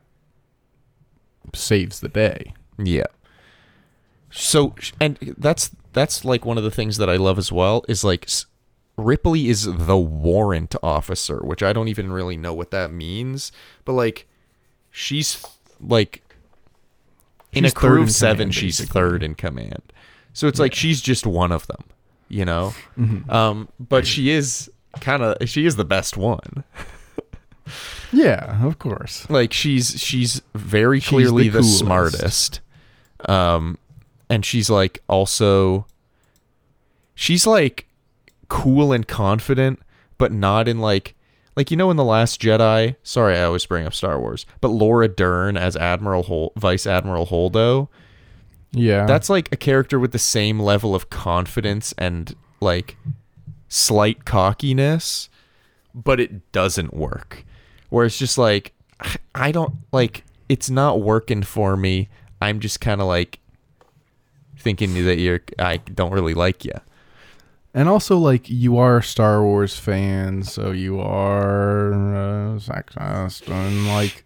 saves 1.54 2.00
the 2.02 2.10
day. 2.10 2.54
Yeah. 2.78 3.06
So 4.30 4.76
and 5.00 5.36
that's 5.38 5.72
that's 5.94 6.26
like 6.26 6.46
one 6.46 6.58
of 6.58 6.64
the 6.64 6.72
things 6.72 6.98
that 6.98 7.10
I 7.10 7.16
love 7.16 7.38
as 7.38 7.52
well 7.52 7.84
is 7.88 8.04
like 8.04 8.30
Ripley 8.98 9.48
is 9.48 9.64
the 9.66 9.98
warrant 9.98 10.76
officer, 10.84 11.38
which 11.38 11.64
I 11.64 11.72
don't 11.72 11.88
even 11.88 12.12
really 12.12 12.36
know 12.36 12.54
what 12.54 12.72
that 12.72 12.92
means, 12.92 13.52
but 13.86 13.94
like 13.94 14.28
she's 14.92 15.46
like 15.80 16.24
in 17.54 17.64
She's 17.64 17.72
a 17.72 17.76
crew 17.76 18.04
of 18.04 18.12
7 18.12 18.38
command, 18.38 18.56
she's 18.56 18.80
basically. 18.80 18.94
third 19.00 19.24
in 19.24 19.36
command. 19.36 19.94
So 20.38 20.48
it's 20.48 20.60
like 20.60 20.76
she's 20.76 21.02
just 21.02 21.26
one 21.26 21.52
of 21.52 21.66
them, 21.66 21.84
you 22.30 22.46
know? 22.46 22.76
Mm-hmm. 22.96 23.28
Um 23.32 23.70
but 23.80 24.06
she 24.06 24.30
is 24.30 24.70
kind 25.02 25.24
of 25.24 25.50
she 25.50 25.66
is 25.66 25.78
the 25.78 25.86
best 25.86 26.16
one. 26.16 26.64
Yeah, 28.14 28.66
of 28.66 28.80
course. 28.80 29.30
like 29.30 29.52
she's 29.52 30.00
she's 30.00 30.42
very 30.56 31.00
She's 31.02 31.10
clearly 31.10 31.50
the 31.50 31.58
the, 31.60 31.64
smartest 31.64 32.62
um 33.28 33.78
and 34.30 34.46
she's 34.46 34.70
like 34.70 35.00
also 35.10 35.86
she's 37.16 37.46
like 37.46 37.88
cool 38.48 38.94
and 38.94 39.08
confident 39.08 39.80
but 40.18 40.32
not 40.32 40.68
in 40.70 40.80
like 40.80 41.16
like 41.58 41.70
you 41.72 41.76
know 41.76 41.90
in 41.92 41.98
the 41.98 42.04
last 42.06 42.40
jedi 42.40 42.96
sorry 43.04 43.36
i 43.38 43.44
always 43.44 43.66
bring 43.66 43.86
up 43.86 43.94
star 43.94 44.20
wars 44.20 44.46
but 44.62 44.70
laura 44.70 45.08
dern 45.08 45.58
as 45.58 45.76
admiral 45.76 46.24
Hol- 46.24 46.54
vice 46.56 46.86
admiral 46.88 47.26
holdo 47.26 47.90
Yeah, 48.78 49.06
that's 49.06 49.30
like 49.30 49.50
a 49.52 49.58
character 49.58 50.00
with 50.00 50.12
the 50.12 50.20
same 50.20 50.60
level 50.60 50.96
of 50.96 51.10
confidence 51.10 51.94
and 51.98 52.36
like 52.60 52.98
slight 53.70 54.26
cockiness, 54.26 55.30
but 55.94 56.20
it 56.20 56.52
doesn't 56.52 56.94
work. 56.94 57.44
Where 57.90 58.06
it's 58.06 58.18
just 58.18 58.38
like 58.38 58.74
I 59.36 59.52
don't 59.52 59.76
like 59.92 60.24
it's 60.50 60.70
not 60.70 61.02
working 61.02 61.44
for 61.44 61.76
me. 61.78 62.10
I'm 62.42 62.60
just 62.60 62.80
kind 62.82 63.02
of 63.02 63.08
like 63.08 63.40
thinking 64.58 64.94
that 65.06 65.18
you're 65.20 65.42
I 65.60 65.78
don't 65.78 66.12
really 66.12 66.34
like 66.34 66.66
you. 66.66 66.74
and 67.74 67.88
also 67.90 68.18
like 68.18 68.50
you 68.50 68.78
are 68.78 68.98
a 68.98 69.04
Star 69.04 69.44
Wars 69.44 69.78
fan, 69.78 70.44
so 70.44 70.72
you 70.72 71.00
are 71.00 71.94
uh, 71.94 72.60
sexist 72.60 73.50
and 73.52 73.88
like 73.88 74.24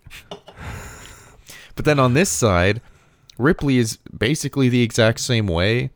But 1.75 1.85
then 1.85 1.99
on 1.99 2.13
this 2.13 2.29
side, 2.29 2.81
Ripley 3.37 3.77
is 3.77 3.97
basically 4.17 4.69
the 4.69 4.81
exact 4.81 5.19
same 5.19 5.47
way, 5.47 5.89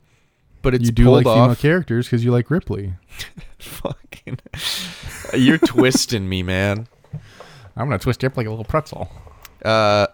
but 0.62 0.74
it's 0.74 0.86
you 0.86 0.92
do 0.92 1.06
pulled 1.06 1.26
like 1.26 1.26
female 1.36 1.52
off. 1.52 1.60
characters 1.60 2.08
because 2.08 2.24
you 2.24 2.32
like 2.32 2.50
Ripley. 2.50 2.94
Fucking, 3.60 4.40
you're 5.34 5.58
twisting 5.60 6.28
me, 6.30 6.44
man. 6.44 6.88
I'm 7.78 7.88
gonna 7.88 8.00
twist 8.00 8.24
you 8.24 8.28
up 8.28 8.38
like 8.38 8.48
a 8.48 8.50
little 8.50 8.66
pretzel. 8.66 9.10
Uh, 9.64 10.08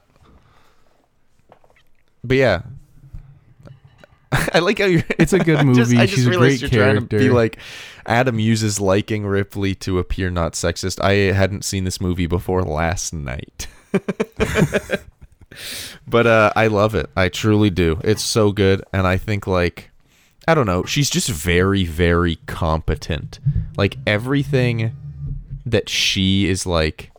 but 2.24 2.38
yeah, 2.38 2.62
I 4.32 4.60
like 4.60 4.80
how 4.80 4.86
you're. 4.86 5.04
It's 5.20 5.34
a 5.34 5.40
good 5.40 5.56
I 5.60 5.64
just- 5.64 5.92
movie. 5.92 5.98
I 5.98 6.06
just 6.06 6.16
She's 6.16 6.28
a 6.28 6.32
great 6.38 6.62
you're 6.62 6.70
trying 6.70 6.96
to 6.96 7.02
be 7.02 7.08
character. 7.18 7.34
like 7.34 7.58
Adam 8.06 8.40
uses 8.40 8.80
liking 8.82 9.26
Ripley 9.26 9.76
to 9.76 10.00
appear 10.00 10.30
not 10.30 10.54
sexist. 10.54 11.04
I 11.04 11.34
hadn't 11.34 11.64
seen 11.66 11.84
this 11.84 12.00
movie 12.02 12.28
before 12.28 12.64
last 12.64 13.14
night. 13.14 13.68
But 16.08 16.28
uh, 16.28 16.54
I 16.56 16.68
love 16.68 16.96
it. 16.96 17.10
I 17.16 17.30
truly 17.30 17.70
do. 17.70 18.00
It's 18.04 18.24
so 18.24 18.52
good, 18.52 18.84
and 18.94 19.06
I 19.08 19.18
think 19.18 19.48
like 19.48 19.92
I 20.48 20.54
don't 20.54 20.66
know. 20.66 20.84
She's 20.86 21.10
just 21.10 21.30
very, 21.30 21.84
very 21.86 22.38
competent. 22.48 23.40
Like 23.78 23.98
everything 24.08 24.96
that 25.66 25.88
she 25.90 26.48
is 26.50 26.66
like 26.66 27.12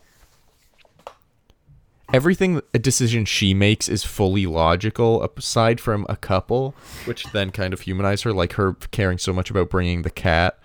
everything 2.12 2.60
a 2.74 2.78
decision 2.78 3.24
she 3.24 3.54
makes 3.54 3.88
is 3.88 4.04
fully 4.04 4.44
logical 4.46 5.22
aside 5.38 5.80
from 5.80 6.04
a 6.08 6.16
couple 6.16 6.74
which 7.06 7.24
then 7.32 7.50
kind 7.50 7.72
of 7.72 7.82
humanize 7.82 8.22
her 8.22 8.32
like 8.32 8.54
her 8.54 8.74
caring 8.90 9.16
so 9.16 9.32
much 9.32 9.48
about 9.48 9.70
bringing 9.70 10.02
the 10.02 10.10
cat 10.10 10.58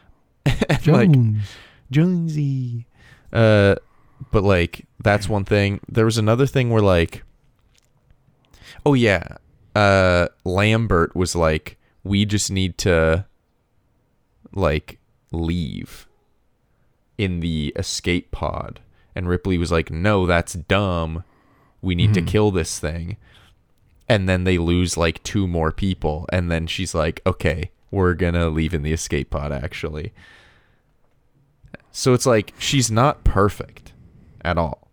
and 0.46 0.86
like 0.88 1.12
Jones. 1.12 1.48
jonesy 1.90 2.86
uh 3.32 3.76
but 4.32 4.42
like 4.42 4.86
that's 5.00 5.28
one 5.28 5.44
thing. 5.44 5.80
There 5.88 6.04
was 6.04 6.18
another 6.18 6.46
thing 6.46 6.70
where 6.70 6.82
like 6.82 7.22
oh 8.84 8.94
yeah 8.94 9.36
uh 9.74 10.28
lambert 10.44 11.14
was 11.14 11.34
like 11.34 11.76
we 12.04 12.24
just 12.24 12.50
need 12.50 12.78
to 12.78 13.24
like 14.52 14.98
leave 15.30 16.06
in 17.16 17.40
the 17.40 17.72
escape 17.76 18.30
pod. 18.30 18.80
And 19.14 19.28
ripley 19.28 19.58
was 19.58 19.72
like 19.72 19.90
no 19.90 20.26
that's 20.26 20.54
dumb. 20.54 21.24
We 21.80 21.94
need 21.94 22.14
to 22.14 22.22
kill 22.22 22.50
this 22.50 22.78
thing. 22.78 23.16
And 24.08 24.28
then 24.28 24.44
they 24.44 24.58
lose 24.58 24.96
like 24.96 25.22
two 25.22 25.46
more 25.46 25.70
people. 25.70 26.26
And 26.32 26.50
then 26.50 26.66
she's 26.66 26.94
like 26.94 27.20
okay 27.26 27.70
we're 27.90 28.14
gonna 28.14 28.48
leave 28.48 28.74
in 28.74 28.82
the 28.82 28.92
escape 28.92 29.30
pod 29.30 29.52
actually. 29.52 30.12
So 31.92 32.14
it's 32.14 32.26
like 32.26 32.52
she's 32.58 32.90
not 32.90 33.22
perfect 33.22 33.92
at 34.44 34.58
all 34.58 34.87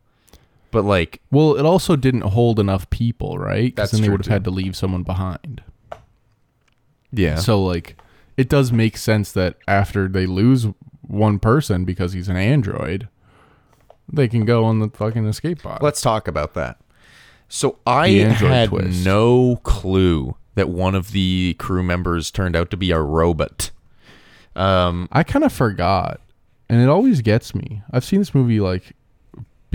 but 0.75 0.85
like 0.85 1.21
Well, 1.31 1.55
it 1.55 1.65
also 1.65 1.95
didn't 1.95 2.21
hold 2.21 2.59
enough 2.59 2.89
people, 2.89 3.37
right? 3.39 3.73
Because 3.75 3.89
That's 3.89 3.91
then 3.93 4.01
they 4.01 4.07
true, 4.07 4.17
would 4.17 4.25
have 4.25 4.31
had 4.33 4.43
to 4.43 4.51
leave 4.51 4.75
someone 4.75 5.03
behind. 5.03 5.63
yeah 7.11 7.35
So 7.37 7.63
like, 7.63 7.97
it 8.37 8.49
does 8.49 8.71
make 8.71 8.97
sense 8.97 9.31
that 9.31 9.55
after 9.67 10.07
they 10.07 10.25
lose 10.25 10.67
one 11.01 11.39
person 11.39 11.85
because 11.85 12.13
he's 12.13 12.27
an 12.29 12.35
android, 12.35 13.07
they 14.11 14.27
can 14.27 14.45
go 14.45 14.65
on 14.65 14.79
the 14.79 14.89
fucking 14.89 15.25
escape 15.25 15.61
pod. 15.63 15.81
Let's 15.81 16.01
talk 16.01 16.27
about 16.27 16.53
that. 16.55 16.77
So 17.47 17.77
I 17.87 18.09
The 18.09 18.23
android 18.23 18.51
had 18.51 18.69
twist. 18.69 19.05
no 19.05 19.57
clue 19.63 20.35
that 20.55 20.69
one 20.69 20.95
of 20.95 21.11
the 21.11 21.55
crew 21.59 21.83
members 21.83 22.31
turned 22.31 22.55
out 22.55 22.69
to 22.71 22.77
be 22.77 22.91
a 22.91 22.99
robot. 22.99 23.71
Um, 24.55 25.07
I 25.11 25.23
kind 25.23 25.43
of 25.45 25.51
forgot, 25.53 26.21
and 26.69 26.81
it 26.81 26.87
always 26.89 27.21
gets 27.21 27.53
me. 27.53 27.83
I've 27.91 28.05
seen 28.05 28.19
this 28.19 28.33
movie 28.33 28.59
like 28.61 28.94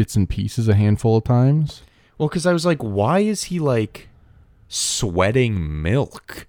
bits 0.01 0.17
and 0.17 0.31
pieces 0.31 0.67
a 0.67 0.75
handful 0.75 1.19
of 1.19 1.25
times. 1.25 1.83
well, 2.17 2.27
because 2.27 2.47
I 2.47 2.55
was 2.55 2.65
like, 2.65 2.79
why 2.79 3.19
is 3.19 3.45
he 3.45 3.59
like 3.59 4.09
sweating 4.67 5.83
milk? 5.83 6.47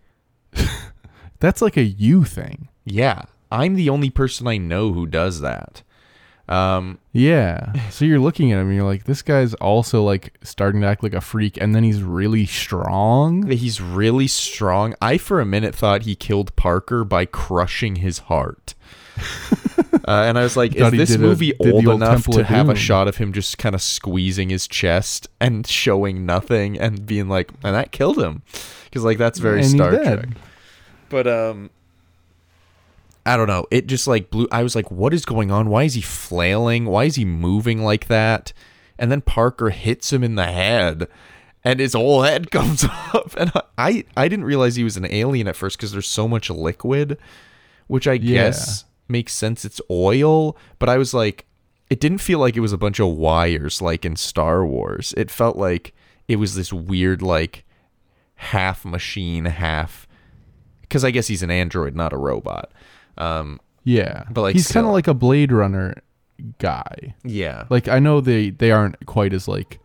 That's 1.42 1.62
like 1.62 1.76
a 1.76 1.84
you 1.84 2.24
thing. 2.24 2.70
Yeah, 2.86 3.24
I'm 3.52 3.76
the 3.76 3.90
only 3.90 4.10
person 4.10 4.48
I 4.48 4.56
know 4.56 4.94
who 4.94 5.06
does 5.06 5.42
that. 5.42 5.84
Um, 6.48 7.00
Yeah. 7.12 7.74
So 7.90 8.06
you're 8.06 8.20
looking 8.20 8.54
at 8.54 8.60
him 8.60 8.68
and 8.68 8.76
you're 8.78 8.86
like, 8.86 9.04
this 9.04 9.22
guy's 9.22 9.54
also 9.56 10.02
like 10.02 10.38
starting 10.44 10.80
to 10.80 10.88
act 10.88 11.04
like 11.04 11.14
a 11.14 11.20
freak, 11.20 11.58
and 11.60 11.76
then 11.76 11.84
he's 11.84 12.02
really 12.02 12.46
strong. 12.46 13.50
he's 13.50 13.82
really 13.82 14.28
strong. 14.28 14.96
I 15.02 15.18
for 15.18 15.42
a 15.42 15.46
minute 15.46 15.76
thought 15.76 16.04
he 16.04 16.16
killed 16.16 16.56
Parker 16.56 17.04
by 17.04 17.26
crushing 17.26 17.98
his 17.98 18.20
heart. 18.20 18.76
Uh, 19.94 20.24
and 20.28 20.38
I 20.38 20.44
was 20.44 20.56
like, 20.56 20.76
is 20.76 20.92
this 20.92 21.16
a- 21.16 21.20
movie 21.20 21.54
old 21.60 21.86
old 21.88 21.96
enough 21.96 22.26
to 22.28 22.44
have 22.44 22.70
a 22.70 22.76
shot 22.76 23.08
of 23.08 23.18
him 23.18 23.34
just 23.34 23.58
kind 23.58 23.76
of 23.76 23.82
squeezing 23.82 24.50
his 24.50 24.68
chest 24.68 25.28
and 25.40 25.68
showing 25.68 26.26
nothing 26.26 26.80
and 26.80 27.06
being 27.06 27.28
like, 27.28 27.52
and 27.64 27.76
that 27.76 27.92
killed 27.92 28.18
him? 28.20 28.42
Because 28.86 29.04
like 29.04 29.18
that's 29.18 29.40
very 29.40 29.60
And 29.62 29.70
Star. 29.70 29.92
Trek. 29.92 30.30
But 31.10 31.28
um, 31.28 31.70
I 33.26 33.38
don't 33.38 33.48
know. 33.48 33.66
It 33.70 33.88
just 33.88 34.08
like 34.08 34.30
blew. 34.30 34.48
I 34.52 34.64
was 34.64 34.76
like, 34.76 34.90
what 34.90 35.14
is 35.14 35.26
going 35.26 35.52
on? 35.52 35.70
Why 35.70 35.84
is 35.84 35.94
he 35.94 36.02
flailing? 36.02 36.86
Why 36.86 37.04
is 37.06 37.16
he 37.16 37.26
moving 37.26 37.84
like 37.84 38.08
that? 38.08 38.54
And 38.98 39.12
then 39.12 39.22
Parker 39.22 39.70
hits 39.72 40.12
him 40.14 40.24
in 40.24 40.36
the 40.36 40.46
head, 40.48 41.08
and 41.64 41.80
his 41.80 41.94
whole 41.94 42.24
head 42.24 42.50
comes 42.52 42.84
up. 42.84 43.36
And 43.38 43.52
I 43.78 44.06
I 44.18 44.28
didn't 44.28 44.46
realize 44.46 44.76
he 44.76 44.84
was 44.84 44.98
an 44.98 45.06
alien 45.12 45.48
at 45.48 45.56
first 45.56 45.78
because 45.78 45.92
there's 45.92 46.08
so 46.08 46.28
much 46.28 46.50
liquid, 46.50 47.18
which 47.88 48.08
I 48.08 48.14
Yeah. 48.14 48.46
guess 48.46 48.86
makes 49.12 49.34
sense. 49.34 49.66
It's 49.66 49.82
oil, 49.90 50.58
but 50.80 50.90
I 50.90 50.98
was 50.98 51.14
like, 51.14 51.46
it 51.90 52.00
didn't 52.00 52.20
feel 52.20 52.40
like 52.40 52.56
it 52.56 52.62
was 52.62 52.74
a 52.74 52.78
bunch 52.78 53.00
of 53.00 53.10
wires 53.10 53.82
like 53.82 54.06
in 54.06 54.16
Star 54.16 54.66
Wars. 54.66 55.14
It 55.18 55.30
felt 55.30 55.58
like 55.58 55.94
it 56.28 56.38
was 56.38 56.56
this 56.56 56.72
weird 56.72 57.22
like 57.22 57.66
half 58.36 58.86
machine, 58.86 59.46
half 59.46 60.08
because 60.82 61.04
I 61.04 61.12
guess 61.12 61.28
he's 61.28 61.44
an 61.44 61.52
android, 61.52 61.96
not 61.96 62.14
a 62.14 62.18
robot. 62.18 62.72
Um, 63.18 63.60
Yeah. 63.84 64.24
But, 64.30 64.42
like, 64.42 64.56
he's 64.56 64.72
kind 64.72 64.86
of 64.86 64.94
like 64.94 65.08
a 65.08 65.14
Blade 65.14 65.52
Runner 65.52 66.02
guy. 66.58 67.16
Yeah. 67.24 67.66
Like 67.70 67.88
I 67.88 68.00
know 68.00 68.22
they 68.22 68.50
they 68.50 68.72
aren't 68.72 69.06
quite 69.06 69.34
as 69.34 69.48
like 69.48 69.80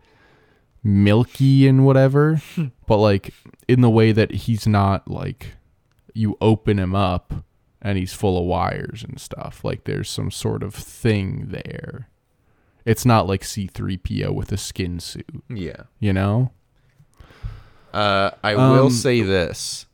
milky 0.83 1.67
and 1.67 1.85
whatever, 1.85 2.41
but 2.87 2.97
like 2.97 3.33
in 3.67 3.81
the 3.81 3.89
way 3.89 4.11
that 4.11 4.31
he's 4.31 4.67
not 4.67 5.09
like 5.09 5.53
you 6.13 6.37
open 6.41 6.79
him 6.79 6.95
up 6.95 7.33
and 7.81 7.97
he's 7.97 8.13
full 8.13 8.37
of 8.37 8.45
wires 8.45 9.03
and 9.07 9.19
stuff. 9.19 9.63
Like 9.63 9.83
there's 9.85 10.09
some 10.09 10.31
sort 10.31 10.63
of 10.63 10.73
thing 10.73 11.47
there. 11.49 12.07
It's 12.85 13.05
not 13.05 13.27
like 13.27 13.41
C3PO 13.43 14.31
with 14.33 14.51
a 14.51 14.57
skin 14.57 14.99
suit, 14.99 15.43
Yeah. 15.49 15.83
you 15.99 16.13
know? 16.13 16.51
Uh, 17.93 18.31
I 18.43 18.55
will 18.55 18.85
Um, 18.85 18.89
say 18.91 19.21
this. 19.21 19.85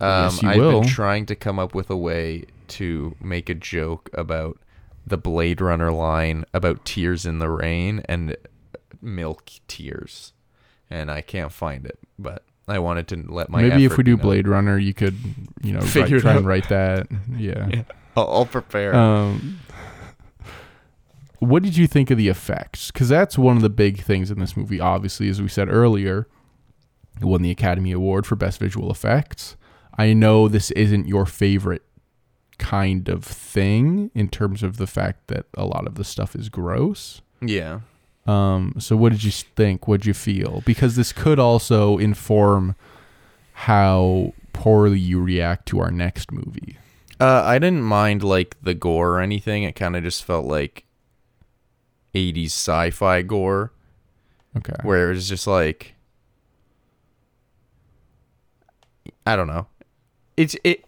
Um, 0.00 0.08
Yes, 0.24 0.42
you 0.42 0.48
I've 0.50 0.56
will. 0.58 0.80
been 0.80 0.88
trying 0.88 1.26
to 1.26 1.34
come 1.36 1.58
up 1.58 1.74
with 1.74 1.90
a 1.90 1.96
way 1.96 2.44
to 2.68 3.14
make 3.20 3.48
a 3.48 3.54
joke 3.54 4.10
about 4.12 4.58
the 5.06 5.16
Blade 5.16 5.60
Runner 5.60 5.92
line 5.92 6.44
about 6.52 6.84
tears 6.84 7.24
in 7.24 7.38
the 7.38 7.48
rain 7.48 8.02
and 8.08 8.36
milk 9.00 9.50
tears, 9.68 10.32
and 10.90 11.10
I 11.10 11.20
can't 11.20 11.52
find 11.52 11.86
it. 11.86 11.98
But 12.18 12.42
I 12.68 12.78
wanted 12.80 13.08
to 13.08 13.24
let 13.28 13.48
my 13.48 13.62
Maybe 13.62 13.84
if 13.84 13.96
we 13.96 14.02
do. 14.04 14.16
Blade 14.16 14.48
Runner, 14.48 14.76
you 14.78 14.92
could, 14.92 15.16
you 15.62 15.72
know, 15.72 15.80
Figure 15.82 16.00
write, 16.02 16.12
it 16.12 16.20
try 16.20 16.34
and 16.34 16.46
write 16.46 16.68
that. 16.68 17.06
Yeah. 17.36 17.82
I'll, 18.16 18.28
I'll 18.28 18.46
prepare. 18.46 18.94
Um, 18.94 19.60
what 21.38 21.62
did 21.62 21.76
you 21.76 21.86
think 21.86 22.10
of 22.10 22.16
the 22.18 22.28
effects? 22.28 22.90
Because 22.90 23.08
that's 23.08 23.36
one 23.36 23.56
of 23.56 23.62
the 23.62 23.68
big 23.68 24.02
things 24.02 24.30
in 24.30 24.38
this 24.40 24.56
movie. 24.56 24.80
Obviously, 24.80 25.28
as 25.28 25.40
we 25.40 25.48
said 25.48 25.68
earlier, 25.68 26.26
it 27.20 27.24
won 27.26 27.42
the 27.42 27.50
Academy 27.50 27.92
Award 27.92 28.26
for 28.26 28.36
Best 28.36 28.58
Visual 28.58 28.90
Effects. 28.90 29.56
I 29.98 30.12
know 30.14 30.48
this 30.48 30.70
isn't 30.72 31.06
your 31.06 31.26
favorite 31.26 31.82
kind 32.58 33.08
of 33.08 33.22
thing 33.22 34.10
in 34.14 34.28
terms 34.28 34.62
of 34.62 34.78
the 34.78 34.86
fact 34.86 35.26
that 35.28 35.44
a 35.54 35.64
lot 35.66 35.86
of 35.86 35.96
the 35.96 36.04
stuff 36.04 36.34
is 36.34 36.48
gross. 36.48 37.20
yeah. 37.40 37.80
Um, 38.26 38.74
so 38.78 38.96
what 38.96 39.12
did 39.12 39.24
you 39.24 39.30
think? 39.30 39.86
What 39.86 40.00
did 40.00 40.06
you 40.06 40.14
feel? 40.14 40.62
Because 40.66 40.96
this 40.96 41.12
could 41.12 41.38
also 41.38 41.98
inform 41.98 42.74
how 43.52 44.32
poorly 44.52 44.98
you 44.98 45.20
react 45.20 45.66
to 45.66 45.80
our 45.80 45.90
next 45.90 46.32
movie. 46.32 46.76
Uh, 47.20 47.42
I 47.44 47.58
didn't 47.58 47.82
mind 47.82 48.22
like 48.22 48.56
the 48.62 48.74
gore 48.74 49.12
or 49.12 49.20
anything. 49.20 49.62
It 49.62 49.76
kind 49.76 49.96
of 49.96 50.02
just 50.02 50.24
felt 50.24 50.44
like 50.46 50.84
80s 52.14 52.46
sci-fi 52.46 53.22
gore. 53.22 53.72
Okay. 54.56 54.74
where 54.84 55.10
it 55.10 55.14
was 55.14 55.28
just 55.28 55.46
like 55.46 55.94
I 59.26 59.36
don't 59.36 59.48
know. 59.48 59.66
It's 60.36 60.54
it 60.64 60.84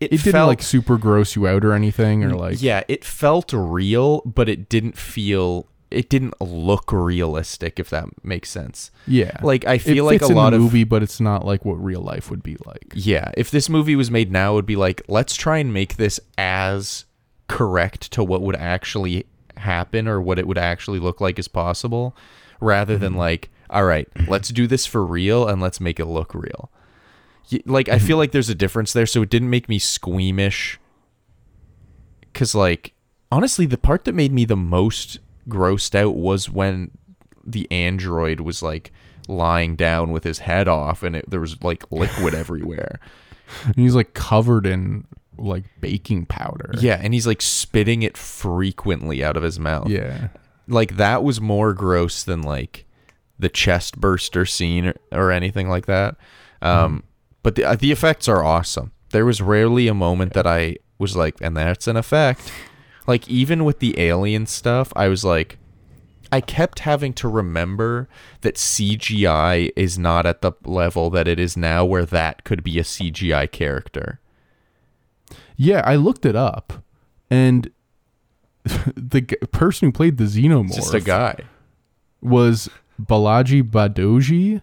it, 0.00 0.12
it 0.12 0.22
didn't 0.22 0.32
felt 0.32 0.48
like 0.48 0.62
super 0.62 0.96
gross 0.96 1.36
you 1.36 1.46
out 1.46 1.64
or 1.64 1.72
anything 1.72 2.24
or 2.24 2.34
like 2.34 2.62
yeah, 2.62 2.82
it 2.88 3.04
felt 3.04 3.52
real, 3.52 4.22
but 4.22 4.48
it 4.48 4.68
didn't 4.68 4.96
feel 4.96 5.66
it 5.94 6.10
didn't 6.10 6.40
look 6.40 6.92
realistic 6.92 7.78
if 7.78 7.88
that 7.90 8.06
makes 8.24 8.50
sense. 8.50 8.90
yeah 9.06 9.38
Like 9.42 9.64
I 9.66 9.78
feel 9.78 10.04
like 10.04 10.22
a 10.22 10.26
lot 10.26 10.52
of 10.54 10.60
movie 10.60 10.84
but 10.84 11.02
it's 11.02 11.20
not 11.20 11.44
like 11.46 11.64
what 11.64 11.74
real 11.74 12.00
life 12.02 12.30
would 12.30 12.42
be 12.42 12.56
like 12.66 12.92
yeah, 12.94 13.30
if 13.36 13.50
this 13.50 13.68
movie 13.68 13.96
was 13.96 14.10
made 14.10 14.30
now 14.32 14.52
it 14.52 14.54
would 14.56 14.66
be 14.66 14.76
like 14.76 15.02
let's 15.08 15.34
try 15.34 15.58
and 15.58 15.72
make 15.72 15.96
this 15.96 16.18
as 16.36 17.04
correct 17.48 18.10
to 18.12 18.24
what 18.24 18.42
would 18.42 18.56
actually 18.56 19.26
happen 19.56 20.08
or 20.08 20.20
what 20.20 20.38
it 20.38 20.46
would 20.48 20.58
actually 20.58 20.98
look 20.98 21.20
like 21.20 21.38
as 21.38 21.48
possible 21.48 22.16
rather 22.60 22.94
Mm-hmm. 22.94 23.02
than 23.04 23.14
like 23.14 23.50
all 23.70 23.84
right, 23.84 24.06
let's 24.28 24.50
do 24.50 24.66
this 24.66 24.86
for 24.86 25.04
real 25.04 25.48
and 25.48 25.60
let's 25.60 25.80
make 25.80 25.98
it 25.98 26.04
look 26.06 26.34
real. 26.34 26.70
Like 27.66 27.86
Mm-hmm. 27.86 27.94
I 27.94 27.98
feel 27.98 28.16
like 28.18 28.32
there's 28.32 28.48
a 28.50 28.54
difference 28.54 28.92
there 28.92 29.06
so 29.06 29.22
it 29.22 29.30
didn't 29.30 29.50
make 29.50 29.68
me 29.68 29.78
squeamish 29.78 30.78
cuz 32.32 32.54
like 32.54 32.92
honestly 33.30 33.66
the 33.66 33.78
part 33.78 34.04
that 34.04 34.12
made 34.14 34.32
me 34.32 34.44
the 34.44 34.56
most 34.56 35.18
grossed 35.48 35.94
out 35.94 36.16
was 36.16 36.48
when 36.50 36.90
the 37.46 37.70
android 37.70 38.40
was 38.40 38.62
like 38.62 38.90
lying 39.28 39.76
down 39.76 40.10
with 40.12 40.24
his 40.24 40.38
head 40.40 40.66
off 40.68 41.02
and 41.02 41.16
it, 41.16 41.28
there 41.30 41.40
was 41.40 41.62
like 41.62 41.84
liquid 41.90 42.34
everywhere. 42.44 42.98
and 43.66 43.74
he's 43.76 43.94
like 43.94 44.14
covered 44.14 44.66
in 44.66 45.06
like 45.36 45.64
baking 45.80 46.24
powder 46.26 46.70
Yeah, 46.78 46.98
and 47.02 47.12
he's 47.12 47.26
like 47.26 47.42
spitting 47.42 48.02
it 48.02 48.16
frequently 48.16 49.24
out 49.24 49.36
of 49.36 49.42
his 49.42 49.58
mouth. 49.58 49.88
yeah 49.88 50.28
Like 50.68 50.96
that 50.96 51.22
was 51.24 51.40
more 51.40 51.72
gross 51.74 52.22
than 52.22 52.42
like 52.42 52.84
the 53.38 53.48
chest 53.48 53.98
burster 54.00 54.46
scene 54.46 54.86
or, 54.86 54.94
or 55.12 55.30
anything 55.32 55.68
like 55.68 55.86
that. 55.86 56.16
Um 56.62 57.02
but 57.42 57.56
the 57.56 57.64
uh, 57.64 57.74
the 57.76 57.92
effects 57.92 58.28
are 58.28 58.42
awesome. 58.44 58.92
There 59.10 59.26
was 59.26 59.42
rarely 59.42 59.88
a 59.88 59.94
moment 59.94 60.32
that 60.34 60.46
I 60.46 60.76
was 60.98 61.16
like 61.16 61.34
and 61.40 61.56
that's 61.56 61.86
an 61.88 61.96
effect. 61.96 62.50
Like 63.06 63.28
even 63.28 63.64
with 63.64 63.78
the 63.80 63.98
alien 63.98 64.46
stuff, 64.46 64.92
I 64.96 65.08
was 65.08 65.24
like 65.24 65.58
I 66.32 66.40
kept 66.40 66.80
having 66.80 67.12
to 67.14 67.28
remember 67.28 68.08
that 68.40 68.56
CGI 68.56 69.70
is 69.76 69.98
not 69.98 70.26
at 70.26 70.40
the 70.42 70.52
level 70.64 71.10
that 71.10 71.28
it 71.28 71.38
is 71.38 71.56
now 71.56 71.84
where 71.84 72.04
that 72.06 72.44
could 72.44 72.64
be 72.64 72.78
a 72.78 72.82
CGI 72.82 73.50
character. 73.50 74.20
yeah 75.56 75.80
i 75.84 75.94
looked 75.94 76.26
it 76.26 76.34
up 76.34 76.82
and 77.30 77.70
the 78.96 79.20
g- 79.20 79.36
person 79.52 79.88
who 79.88 79.92
played 79.92 80.16
the 80.16 80.24
xenomorph 80.24 80.74
just 80.74 80.94
a 80.94 81.00
guy. 81.00 81.36
was 82.20 82.68
balaji 83.00 83.62
badoji 83.62 84.62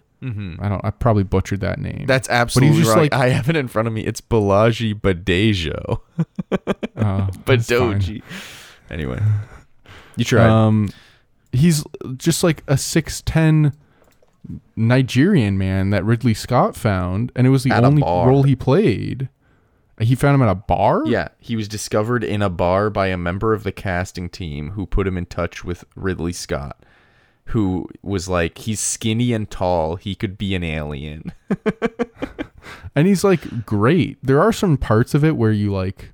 i 0.60 0.68
don't 0.68 0.84
i 0.84 0.90
probably 0.90 1.24
butchered 1.24 1.60
that 1.60 1.78
name 1.80 1.92
Mm-hmm. 1.94 2.06
That's 2.06 2.28
absolutely 2.28 2.84
right. 2.84 2.96
like- 2.96 3.12
I 3.14 3.28
have 3.30 3.48
it 3.48 3.56
in 3.56 3.66
front 3.68 3.88
of 3.88 3.94
me. 3.94 4.02
It's 4.02 4.20
Bolaji 4.20 4.94
Badejo. 4.94 6.00
uh, 6.96 7.30
that's. 7.44 7.68
Badoji. 7.68 8.22
Anyway, 8.90 9.20
you 10.16 10.24
tried. 10.24 10.48
Um, 10.48 10.90
he's 11.52 11.84
just 12.16 12.44
like 12.44 12.62
a 12.68 12.76
six 12.78 13.20
ten 13.22 13.72
Nigerian 14.76 15.56
man 15.58 15.90
that 15.90 16.04
Ridley 16.04 16.34
Scott 16.34 16.76
found, 16.76 17.32
and 17.36 17.46
it 17.46 17.50
was 17.50 17.64
the 17.64 17.70
At 17.72 17.84
only 17.84 18.02
role 18.02 18.42
he 18.42 18.56
played. 18.56 19.28
He 20.00 20.14
found 20.14 20.34
him 20.34 20.42
at 20.42 20.48
a 20.50 20.54
bar. 20.54 21.02
yeah, 21.06 21.28
he 21.38 21.54
was 21.54 21.68
discovered 21.68 22.24
in 22.24 22.42
a 22.42 22.48
bar 22.50 22.90
by 22.90 23.08
a 23.08 23.16
member 23.16 23.52
of 23.52 23.62
the 23.62 23.72
casting 23.72 24.28
team 24.28 24.70
who 24.70 24.86
put 24.86 25.06
him 25.06 25.16
in 25.16 25.26
touch 25.26 25.64
with 25.64 25.84
Ridley 25.94 26.32
Scott, 26.32 26.82
who 27.46 27.88
was 28.02 28.28
like, 28.28 28.58
he's 28.58 28.80
skinny 28.80 29.32
and 29.32 29.50
tall. 29.50 29.96
He 29.96 30.14
could 30.14 30.38
be 30.38 30.54
an 30.54 30.62
alien. 30.64 31.32
and 32.94 33.06
he's 33.06 33.24
like 33.24 33.66
great. 33.66 34.18
There 34.22 34.40
are 34.40 34.52
some 34.52 34.76
parts 34.76 35.14
of 35.14 35.24
it 35.24 35.36
where 35.36 35.52
you 35.52 35.72
like. 35.72 36.12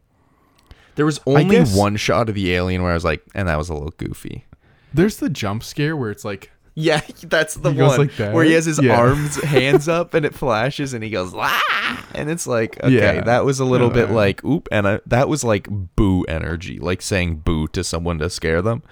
There 0.96 1.06
was 1.06 1.20
only 1.26 1.44
guess- 1.56 1.76
one 1.76 1.96
shot 1.96 2.28
of 2.28 2.34
the 2.34 2.52
alien 2.54 2.82
where 2.82 2.90
I 2.90 2.94
was 2.94 3.04
like, 3.04 3.22
and 3.34 3.48
that 3.48 3.56
was 3.58 3.68
a 3.68 3.74
little 3.74 3.94
goofy. 3.96 4.46
There's 4.92 5.18
the 5.18 5.28
jump 5.30 5.62
scare 5.62 5.96
where 5.96 6.10
it's 6.10 6.24
like 6.24 6.50
Yeah, 6.74 7.00
that's 7.24 7.54
the 7.54 7.70
one 7.72 7.98
like 7.98 8.16
that? 8.16 8.32
where 8.34 8.44
he 8.44 8.52
has 8.52 8.64
his 8.64 8.80
Yeah. 8.82 8.98
arms, 8.98 9.36
hands 9.44 9.86
up, 9.88 10.14
and 10.14 10.24
it 10.26 10.34
flashes, 10.34 10.94
and 10.94 11.04
he 11.04 11.10
goes 11.10 11.32
ah, 11.36 12.06
and 12.14 12.30
it's 12.30 12.46
like 12.46 12.82
okay, 12.82 12.90
Yeah. 13.16 13.20
that 13.20 13.44
was 13.44 13.60
a 13.60 13.64
little 13.64 13.90
bit 13.90 14.10
like 14.10 14.42
oop, 14.44 14.66
and 14.72 14.88
I, 14.88 15.00
that 15.06 15.28
was 15.28 15.44
like 15.44 15.68
boo 15.94 16.24
energy, 16.24 16.78
like 16.80 17.02
saying 17.02 17.36
boo 17.44 17.68
to 17.68 17.84
someone 17.84 18.18
to 18.18 18.30
scare 18.30 18.62
them. 18.62 18.82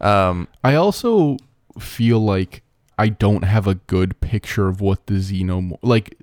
Um, 0.00 0.48
I 0.64 0.74
also 0.74 1.36
feel 1.80 2.18
like 2.20 2.62
I 2.98 3.08
don't 3.08 3.44
have 3.44 3.66
a 3.66 3.74
good 3.76 4.20
picture 4.20 4.68
of 4.68 4.80
what 4.80 5.06
the 5.06 5.14
xenomorph 5.14 5.78
like 5.82 6.16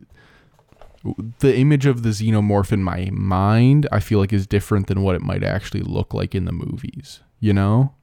the 1.39 1.55
image 1.57 1.85
of 1.85 2.01
the 2.03 2.09
xenomorph 2.09 2.71
in 2.71 2.81
my 2.81 3.09
mind 3.11 3.87
I 3.91 3.99
feel 3.99 4.19
like 4.19 4.31
is 4.33 4.47
different 4.47 4.87
than 4.87 5.01
what 5.03 5.15
it 5.15 5.21
might 5.21 5.43
actually 5.43 5.81
look 5.81 6.13
like 6.13 6.33
in 6.33 6.45
the 6.45 6.51
movies, 6.53 7.19
you 7.39 7.51
know? 7.53 7.93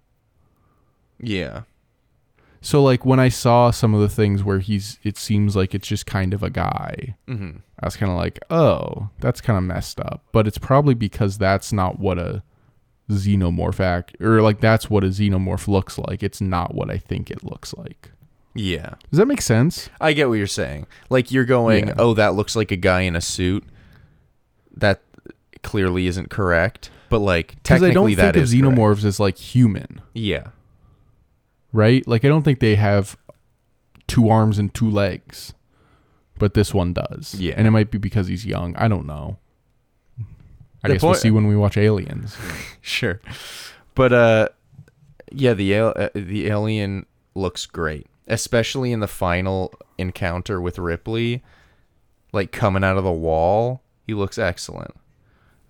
yeah, 1.19 1.63
So 2.63 2.83
like 2.83 3.05
when 3.07 3.19
I 3.21 3.29
saw 3.31 3.71
some 3.71 3.95
of 3.95 4.01
the 4.01 4.09
things 4.09 4.43
where 4.45 4.59
he's 4.59 4.99
it 5.03 5.17
seems 5.17 5.57
like 5.57 5.75
it's 5.75 5.89
just 5.89 6.07
kind 6.07 6.35
of 6.35 6.43
a 6.43 6.51
guy. 6.51 7.17
hmm 7.27 7.51
I 7.83 7.87
was 7.87 7.97
kind 7.97 8.13
of 8.13 8.19
like, 8.19 8.39
"Oh, 8.51 9.09
that's 9.21 9.41
kind 9.41 9.57
of 9.57 9.65
messed 9.65 9.99
up." 10.01 10.23
But 10.33 10.47
it's 10.47 10.59
probably 10.59 10.93
because 10.93 11.39
that's 11.39 11.73
not 11.73 11.99
what 11.99 12.19
a 12.19 12.43
xenomorph 13.15 13.81
act 13.81 14.17
or 14.21 14.41
like 14.43 14.61
that's 14.61 14.89
what 14.91 15.05
a 15.05 15.09
xenomorph 15.09 15.69
looks 15.69 15.99
like. 15.99 16.23
It's 16.23 16.41
not 16.41 16.75
what 16.75 16.91
I 16.91 16.99
think 16.99 17.31
it 17.31 17.43
looks 17.45 17.75
like. 17.75 18.11
yeah. 18.55 18.95
Does 19.11 19.19
that 19.19 19.27
make 19.27 19.41
sense? 19.43 19.89
I 20.01 20.13
get 20.13 20.29
what 20.29 20.35
you're 20.39 20.47
saying. 20.47 20.87
Like 21.09 21.31
you're 21.31 21.45
going, 21.45 21.89
Yeah. 21.89 21.95
oh, 21.99 22.15
that 22.15 22.35
looks 22.35 22.57
like 22.57 22.71
a 22.71 22.77
guy 22.77 23.03
in 23.03 23.15
a 23.17 23.21
suit. 23.21 23.65
That 24.77 25.03
clearly 25.63 26.07
isn't 26.07 26.31
correct, 26.31 26.91
but 27.11 27.19
like 27.19 27.57
Because 27.63 27.83
I 27.83 27.91
don't 27.93 28.07
think 28.07 28.19
that 28.19 28.37
of 28.37 28.43
is 28.43 28.53
correct. 28.53 28.65
xenomorphs 28.77 29.05
as 29.05 29.21
like 29.21 29.37
human, 29.37 30.01
Yeah, 30.15 30.49
right? 31.73 32.07
Like 32.09 32.25
I 32.25 32.29
don't 32.29 32.43
think 32.43 32.61
they 32.61 32.77
have 32.77 33.17
two 34.07 34.29
arms 34.29 34.59
and 34.59 34.73
two 34.73 34.89
legs, 34.91 35.53
but 36.39 36.55
this 36.55 36.73
one 36.73 36.93
does. 36.93 37.35
Yeah. 37.35 37.55
and 37.57 37.67
it 37.67 37.71
might 37.71 37.91
be 37.91 37.99
because 37.99 38.29
he's 38.29 38.47
young. 38.47 38.75
I 38.77 38.89
don't 38.89 39.07
know. 39.07 39.39
I 40.83 40.89
The 40.89 40.95
guess 40.95 41.03
we'll 41.03 41.15
see 41.15 41.31
when 41.31 41.47
we 41.47 41.57
watch 41.57 41.77
Aliens. 41.77 42.37
Sure. 42.81 43.21
But 43.95 44.13
uh, 44.13 44.49
yeah, 45.31 45.55
the 45.55 45.75
al- 45.77 45.95
uh, 45.97 46.09
the 46.15 46.49
alien 46.49 47.07
looks 47.35 47.67
great, 47.67 48.07
especially 48.27 48.93
in 48.93 49.01
the 49.01 49.09
final 49.09 49.73
encounter 49.99 50.61
with 50.61 50.79
Ripley, 50.79 51.43
like 52.33 52.53
coming 52.53 52.85
out 52.85 52.97
of 52.97 53.05
the 53.05 53.13
wall. 53.13 53.83
He 54.07 54.15
looks 54.15 54.39
excellent. 54.39 54.95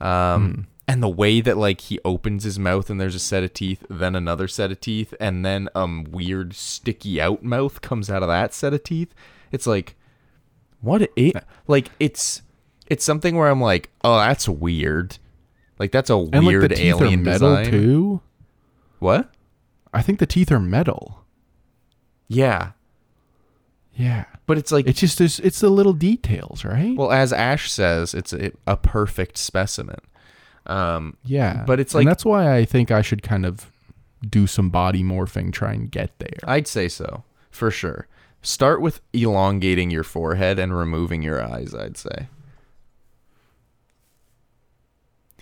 Um, 0.01 0.67
and 0.89 1.03
the 1.03 1.09
way 1.09 1.41
that 1.41 1.57
like 1.57 1.83
he 1.83 2.01
opens 2.05 2.45
his 2.45 2.59
mouth 2.59 2.91
and 2.91 3.01
there's 3.01 3.15
a 3.15 3.21
set 3.21 3.45
of 3.45 3.53
teeth, 3.53 3.85
then 3.89 4.17
another 4.17 4.49
set 4.49 4.73
of 4.73 4.81
teeth, 4.81 5.15
and 5.21 5.45
then 5.45 5.69
um 5.75 6.05
weird 6.11 6.55
sticky 6.55 7.21
out 7.21 7.43
mouth 7.45 7.81
comes 7.81 8.11
out 8.11 8.23
of 8.23 8.29
that 8.29 8.55
set 8.55 8.75
of 8.75 8.83
teeth. 8.83 9.15
It's 9.53 9.67
like 9.67 9.95
what 10.81 11.03
it 11.15 11.45
like 11.69 11.91
it's 12.01 12.43
it's 12.87 13.05
something 13.05 13.37
where 13.37 13.49
I'm 13.49 13.61
like, 13.61 13.91
oh, 14.03 14.19
that's 14.19 14.49
weird. 14.49 15.19
Like 15.81 15.91
that's 15.91 16.11
a 16.11 16.14
And 16.14 16.47
weird 16.47 16.62
like 16.62 16.68
the 16.68 16.74
teeth 16.76 16.95
alien 17.01 17.20
are 17.20 17.22
metal 17.24 17.57
design. 17.57 17.70
too. 17.72 18.20
What? 19.01 19.33
I 19.93 20.03
think 20.03 20.20
the 20.20 20.26
teeth 20.26 20.53
are 20.53 20.61
metal. 20.61 21.24
Yeah, 22.28 22.72
Yeah. 23.95 24.26
but 24.47 24.57
it's 24.59 24.70
like 24.70 24.87
It's 24.87 25.01
just 25.01 25.18
there's 25.18 25.41
it's 25.41 25.59
the 25.61 25.68
little 25.70 25.93
details, 25.93 26.64
right? 26.64 26.97
well, 26.97 27.11
as 27.11 27.33
Ash 27.33 27.70
says, 27.72 28.14
it's 28.14 28.33
a, 28.33 28.53
a 28.66 28.76
perfect 28.76 29.37
specimen. 29.37 29.99
Um, 30.66 31.16
yeah. 31.24 31.64
but 31.66 31.81
it's 31.81 31.95
like 31.95 32.03
and 32.03 32.07
like- 32.07 32.12
that's 32.12 32.24
why 32.24 32.55
I 32.57 32.64
think 32.64 32.91
I 32.93 33.03
should 33.03 33.22
kind 33.22 33.45
of 33.47 33.66
do 34.28 34.47
some 34.47 34.68
body 34.70 35.03
morphing, 35.03 35.53
try 35.53 35.72
and 35.72 35.91
get 35.91 36.16
there. 36.18 36.39
I'd 36.45 36.68
say 36.68 36.87
so 36.89 37.24
for 37.51 37.70
sure. 37.70 38.07
Start 38.43 38.81
with 38.81 39.01
elongating 39.12 39.91
your 39.91 40.05
forehead 40.05 40.59
and 40.59 40.76
removing 40.76 41.22
your 41.22 41.43
eyes. 41.43 41.74
I'd 41.74 41.97
say. 41.97 42.28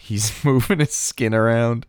He's 0.08 0.32
moving 0.44 0.78
his 0.80 0.94
skin 0.94 1.34
around. 1.34 1.86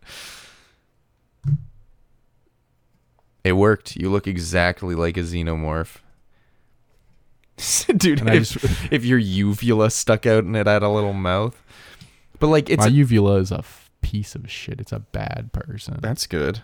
It 3.42 3.52
worked. 3.52 3.96
You 3.96 4.10
look 4.10 4.26
exactly 4.26 4.94
like 4.94 5.16
a 5.16 5.20
xenomorph. 5.20 5.96
Dude, 7.96 8.20
if, 8.26 8.50
just- 8.50 8.64
if 8.92 9.04
your 9.04 9.18
uvula 9.18 9.90
stuck 9.90 10.26
out 10.26 10.44
and 10.44 10.54
it 10.56 10.66
had 10.66 10.82
a 10.82 10.88
little 10.90 11.14
mouth. 11.14 11.60
But 12.38 12.48
like 12.48 12.68
it's 12.68 12.80
My 12.84 12.88
uvula 12.88 13.36
is 13.36 13.50
a 13.50 13.64
piece 14.02 14.34
of 14.34 14.50
shit. 14.50 14.80
It's 14.80 14.92
a 14.92 14.98
bad 15.00 15.50
person. 15.52 15.98
that's 16.00 16.26
good. 16.26 16.62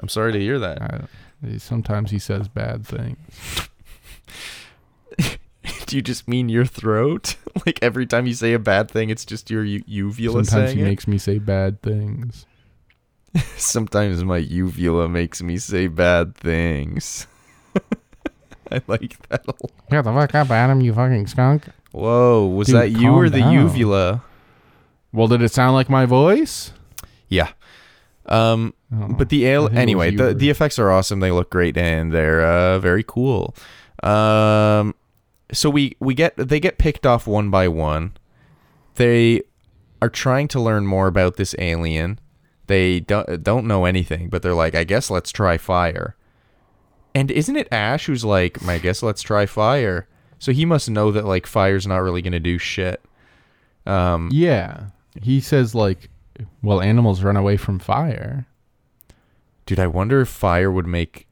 I'm 0.00 0.08
sorry 0.08 0.32
to 0.32 0.40
hear 0.40 0.58
that. 0.58 1.08
Sometimes 1.58 2.10
he 2.12 2.18
says 2.20 2.46
bad 2.48 2.86
things. 2.86 3.18
Do 5.92 5.98
you 5.98 6.02
just 6.02 6.26
mean 6.26 6.48
your 6.48 6.64
throat? 6.64 7.36
like 7.66 7.78
every 7.82 8.06
time 8.06 8.26
you 8.26 8.32
say 8.32 8.54
a 8.54 8.58
bad 8.58 8.90
thing, 8.90 9.10
it's 9.10 9.26
just 9.26 9.50
your 9.50 9.62
u- 9.62 9.84
uvula 9.86 10.42
Sometimes 10.42 10.70
saying 10.70 10.78
he 10.78 10.82
it? 10.84 10.86
makes 10.86 11.06
me 11.06 11.18
say 11.18 11.36
bad 11.38 11.82
things. 11.82 12.46
Sometimes 13.58 14.24
my 14.24 14.38
uvula 14.38 15.06
makes 15.06 15.42
me 15.42 15.58
say 15.58 15.88
bad 15.88 16.34
things. 16.34 17.26
I 18.72 18.80
like 18.86 19.18
that. 19.28 19.44
a 19.46 19.50
lot. 19.50 19.70
Shut 19.90 20.04
the 20.04 20.12
fuck 20.14 20.34
up, 20.34 20.50
Adam, 20.50 20.80
you 20.80 20.94
fucking 20.94 21.26
skunk. 21.26 21.64
Whoa, 21.90 22.46
was 22.46 22.68
Dude, 22.68 22.76
that 22.76 22.88
you 22.92 23.12
or 23.12 23.28
the 23.28 23.40
down. 23.40 23.52
uvula? 23.52 24.22
Well, 25.12 25.28
did 25.28 25.42
it 25.42 25.52
sound 25.52 25.74
like 25.74 25.90
my 25.90 26.06
voice? 26.06 26.72
Yeah. 27.28 27.50
Um, 28.24 28.72
Oh, 28.94 29.08
but 29.08 29.28
the 29.28 29.46
I 29.46 29.50
ale 29.52 29.62
think 29.68 29.72
it 29.72 29.74
was 29.76 29.82
anyway, 29.82 30.10
you 30.12 30.16
the 30.16 30.32
the 30.32 30.48
effects 30.48 30.78
are 30.78 30.90
awesome. 30.90 31.20
They 31.20 31.30
look 31.30 31.50
great 31.50 31.76
and 31.76 32.12
they're 32.12 32.42
uh, 32.42 32.78
very 32.78 33.02
cool. 33.06 33.54
Um, 34.02 34.94
so 35.52 35.70
we 35.70 35.96
we 36.00 36.14
get 36.14 36.34
they 36.36 36.60
get 36.60 36.78
picked 36.78 37.06
off 37.06 37.26
one 37.26 37.50
by 37.50 37.68
one. 37.68 38.12
They 38.94 39.42
are 40.00 40.08
trying 40.10 40.48
to 40.48 40.60
learn 40.60 40.86
more 40.86 41.06
about 41.06 41.36
this 41.36 41.54
alien. 41.58 42.18
They 42.66 43.00
don't 43.00 43.42
don't 43.42 43.66
know 43.66 43.84
anything, 43.84 44.28
but 44.28 44.42
they're 44.42 44.54
like, 44.54 44.74
I 44.74 44.84
guess 44.84 45.10
let's 45.10 45.30
try 45.30 45.58
fire. 45.58 46.16
And 47.14 47.30
isn't 47.30 47.56
it 47.56 47.68
Ash 47.70 48.06
who's 48.06 48.24
like, 48.24 48.62
I 48.66 48.78
guess 48.78 49.02
let's 49.02 49.22
try 49.22 49.46
fire? 49.46 50.08
So 50.38 50.50
he 50.52 50.64
must 50.64 50.88
know 50.90 51.12
that 51.12 51.26
like 51.26 51.46
fire's 51.46 51.86
not 51.86 51.98
really 51.98 52.22
gonna 52.22 52.40
do 52.40 52.58
shit. 52.58 53.02
Um, 53.86 54.28
Yeah. 54.32 54.86
He 55.20 55.40
says 55.40 55.74
like, 55.74 56.08
well, 56.62 56.80
animals 56.80 57.22
run 57.22 57.36
away 57.36 57.56
from 57.56 57.78
fire. 57.78 58.46
Dude, 59.66 59.78
I 59.78 59.86
wonder 59.86 60.22
if 60.22 60.28
fire 60.28 60.70
would 60.70 60.86
make 60.86 61.26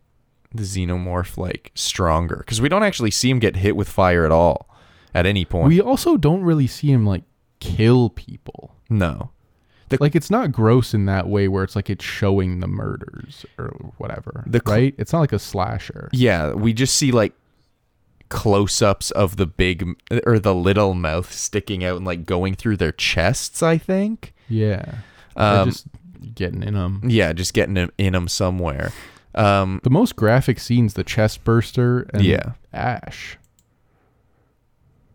the 0.53 0.62
xenomorph 0.64 1.36
like 1.38 1.70
stronger 1.74 2.36
because 2.38 2.61
we 2.61 2.68
don't 2.68 2.82
actually 2.82 3.11
see 3.11 3.30
him 3.30 3.38
get 3.38 3.57
hit 3.57 3.76
with 3.76 3.88
fire 3.88 4.24
at 4.24 4.32
all 4.32 4.68
at 5.14 5.26
any 5.26 5.44
point. 5.44 5.68
We 5.68 5.80
also 5.80 6.16
don't 6.16 6.42
really 6.42 6.66
see 6.66 6.90
him 6.90 7.07
like 7.07 7.22
kill 7.61 8.11
people. 8.11 8.74
no, 8.88 9.30
Like 10.01 10.14
it's 10.16 10.30
not 10.30 10.51
gross 10.53 10.92
in 10.94 11.05
that 11.07 11.28
way 11.28 11.46
where 11.48 11.62
it's 11.64 11.76
like 11.76 11.90
it's 11.90 12.05
showing 12.05 12.61
the 12.61 12.66
murders 12.68 13.44
or 13.59 13.68
whatever. 13.98 14.44
The 14.46 14.61
cl- 14.64 14.76
right? 14.78 14.94
It's 14.98 15.12
not 15.12 15.20
like 15.20 15.32
a 15.32 15.38
slasher. 15.38 16.09
yeah, 16.12 16.53
we 16.53 16.72
just 16.72 16.96
see 16.96 17.12
like 17.12 17.32
close-ups 18.28 19.11
of 19.12 19.36
the 19.36 19.46
big 19.46 19.96
or 20.24 20.38
the 20.38 20.55
little 20.55 20.94
mouth 20.94 21.32
sticking 21.32 21.84
out 21.84 21.96
and 21.96 22.07
like 22.07 22.24
going 22.26 22.55
through 22.55 22.76
their 22.76 22.92
chests. 22.92 23.62
I 23.62 23.78
think. 23.78 24.34
Yeah. 24.48 24.98
Um, 25.36 25.70
just 25.70 25.86
getting 26.34 26.62
in 26.62 26.74
them. 26.74 27.03
yeah, 27.07 27.32
just 27.32 27.55
getting 27.55 27.76
in 27.98 28.12
them 28.12 28.28
somewhere. 28.28 28.92
Um, 29.35 29.81
The 29.85 29.91
most 29.91 30.16
graphic 30.16 30.59
scenes, 30.59 30.95
the 30.95 31.05
chest 31.05 31.45
burster 31.45 32.09
and 32.12 32.22
Yeah. 32.24 32.53
Ash, 32.72 33.39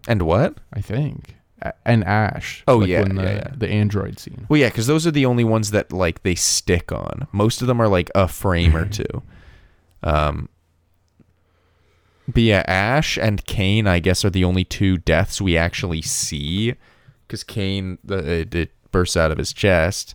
and 0.08 0.22
what? 0.22 0.58
I 0.74 0.82
think. 0.82 1.36
And 1.84 2.04
Ash. 2.04 2.64
Oh, 2.68 2.78
like 2.78 2.90
yeah, 2.90 3.04
the, 3.04 3.16
yeah, 3.16 3.24
yeah. 3.24 3.48
the 3.58 3.68
android 3.70 4.20
scene. 4.20 4.46
Well, 4.50 4.60
yeah, 4.60 4.68
because 4.70 4.86
those 4.88 5.08
are 5.08 5.12
the 5.12 5.26
only 5.26 5.44
ones 5.44 5.72
that 5.72 5.92
like 5.92 6.22
they 6.24 6.36
stick 6.36 6.92
on. 6.92 7.28
Most 7.32 7.62
of 7.62 7.68
them 7.68 7.82
are 7.82 7.88
like 7.88 8.12
a 8.14 8.28
frame 8.28 8.76
or 8.76 8.86
two. 8.90 9.24
Um, 10.04 10.48
but 12.28 12.44
yeah, 12.44 12.64
Ash 12.68 13.18
and 13.18 13.44
Kane, 13.46 13.88
I 13.88 14.00
guess, 14.00 14.24
are 14.24 14.30
the 14.30 14.44
only 14.44 14.64
two 14.64 14.98
deaths 14.98 15.42
we 15.42 15.58
actually 15.58 16.02
see. 16.04 16.76
Because 17.28 17.44
Kane, 17.44 17.98
the 18.04 18.18
it, 18.42 18.54
it 18.56 18.72
bursts 18.92 19.18
out 19.18 19.32
of 19.32 19.38
his 19.40 19.52
chest. 19.54 20.14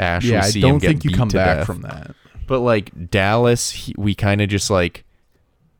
Ash, 0.00 0.24
yeah, 0.24 0.42
I 0.44 0.50
don't 0.50 0.80
think 0.80 1.04
you 1.04 1.10
come 1.12 1.28
back 1.28 1.58
death. 1.58 1.66
from 1.66 1.82
that. 1.82 2.14
But 2.46 2.60
like 2.60 3.10
Dallas, 3.10 3.70
he, 3.72 3.94
we 3.98 4.14
kind 4.14 4.40
of 4.40 4.48
just 4.48 4.70
like 4.70 5.04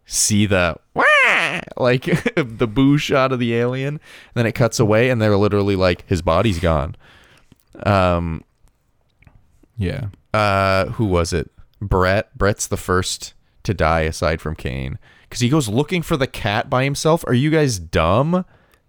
see 0.05 0.47
the 0.47 0.77
"Wah!" 0.95 1.61
like 1.77 2.05
the 2.37 2.67
boo 2.67 2.99
shot 2.99 3.33
of 3.33 3.39
the 3.39 3.55
alien, 3.55 3.95
and 3.95 4.01
then 4.35 4.47
it 4.47 4.53
cuts 4.53 4.79
away, 4.81 5.11
and 5.11 5.21
they're 5.23 5.37
literally 5.37 5.77
like 5.77 6.07
his 6.09 6.23
body's 6.23 6.59
gone. 6.59 6.97
Um, 7.85 8.43
Yeah. 9.77 10.07
uh, 10.33 10.87
who 10.87 11.05
was 11.07 11.33
it? 11.33 11.51
Brett. 11.81 12.37
Brett's 12.37 12.67
the 12.67 12.77
first 12.77 13.35
to 13.65 13.75
die 13.75 14.03
aside 14.03 14.41
from 14.41 14.55
Kane 14.55 14.99
because 15.23 15.41
he 15.41 15.49
goes 15.49 15.69
looking 15.69 16.03
for 16.03 16.17
the 16.17 16.27
cat 16.27 16.71
by 16.71 16.85
himself. 16.85 17.25
Are 17.27 17.35
you 17.35 17.51
guys 17.51 17.79
dumb? 17.79 18.45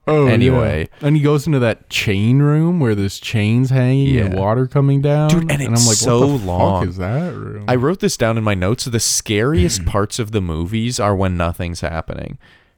Oh, 0.08 0.28
Anyway. 0.28 0.88
and 1.02 1.16
he 1.16 1.22
goes 1.22 1.46
into 1.48 1.60
that 1.60 1.90
chain 1.90 2.40
room 2.40 2.80
where 2.80 2.96
there's 2.96 3.20
chains 3.20 3.70
hanging 3.70 4.18
and 4.18 4.34
water 4.34 4.66
coming 4.68 5.02
down. 5.02 5.30
Dude, 5.30 5.52
and 5.52 5.62
I'm 5.62 5.74
it's 5.74 5.88
like, 5.88 5.98
so 5.98 6.20
what 6.28 6.40
the 6.40 6.46
long. 6.46 6.82
fuck 6.82 6.90
is 6.90 6.98
that 6.98 7.34
room? 7.36 7.66
I 7.68 7.76
wrote 7.76 8.00
this 8.00 8.16
down 8.18 8.38
in 8.38 8.44
my 8.44 8.54
notes. 8.56 8.86
The 8.86 9.00
scariest 9.00 9.86
parts 9.86 10.18
of 10.20 10.32
the 10.32 10.42
movies 10.42 11.00
are 11.00 11.16
when 11.16 11.36
nothing's 11.36 11.82
happening 11.82 12.38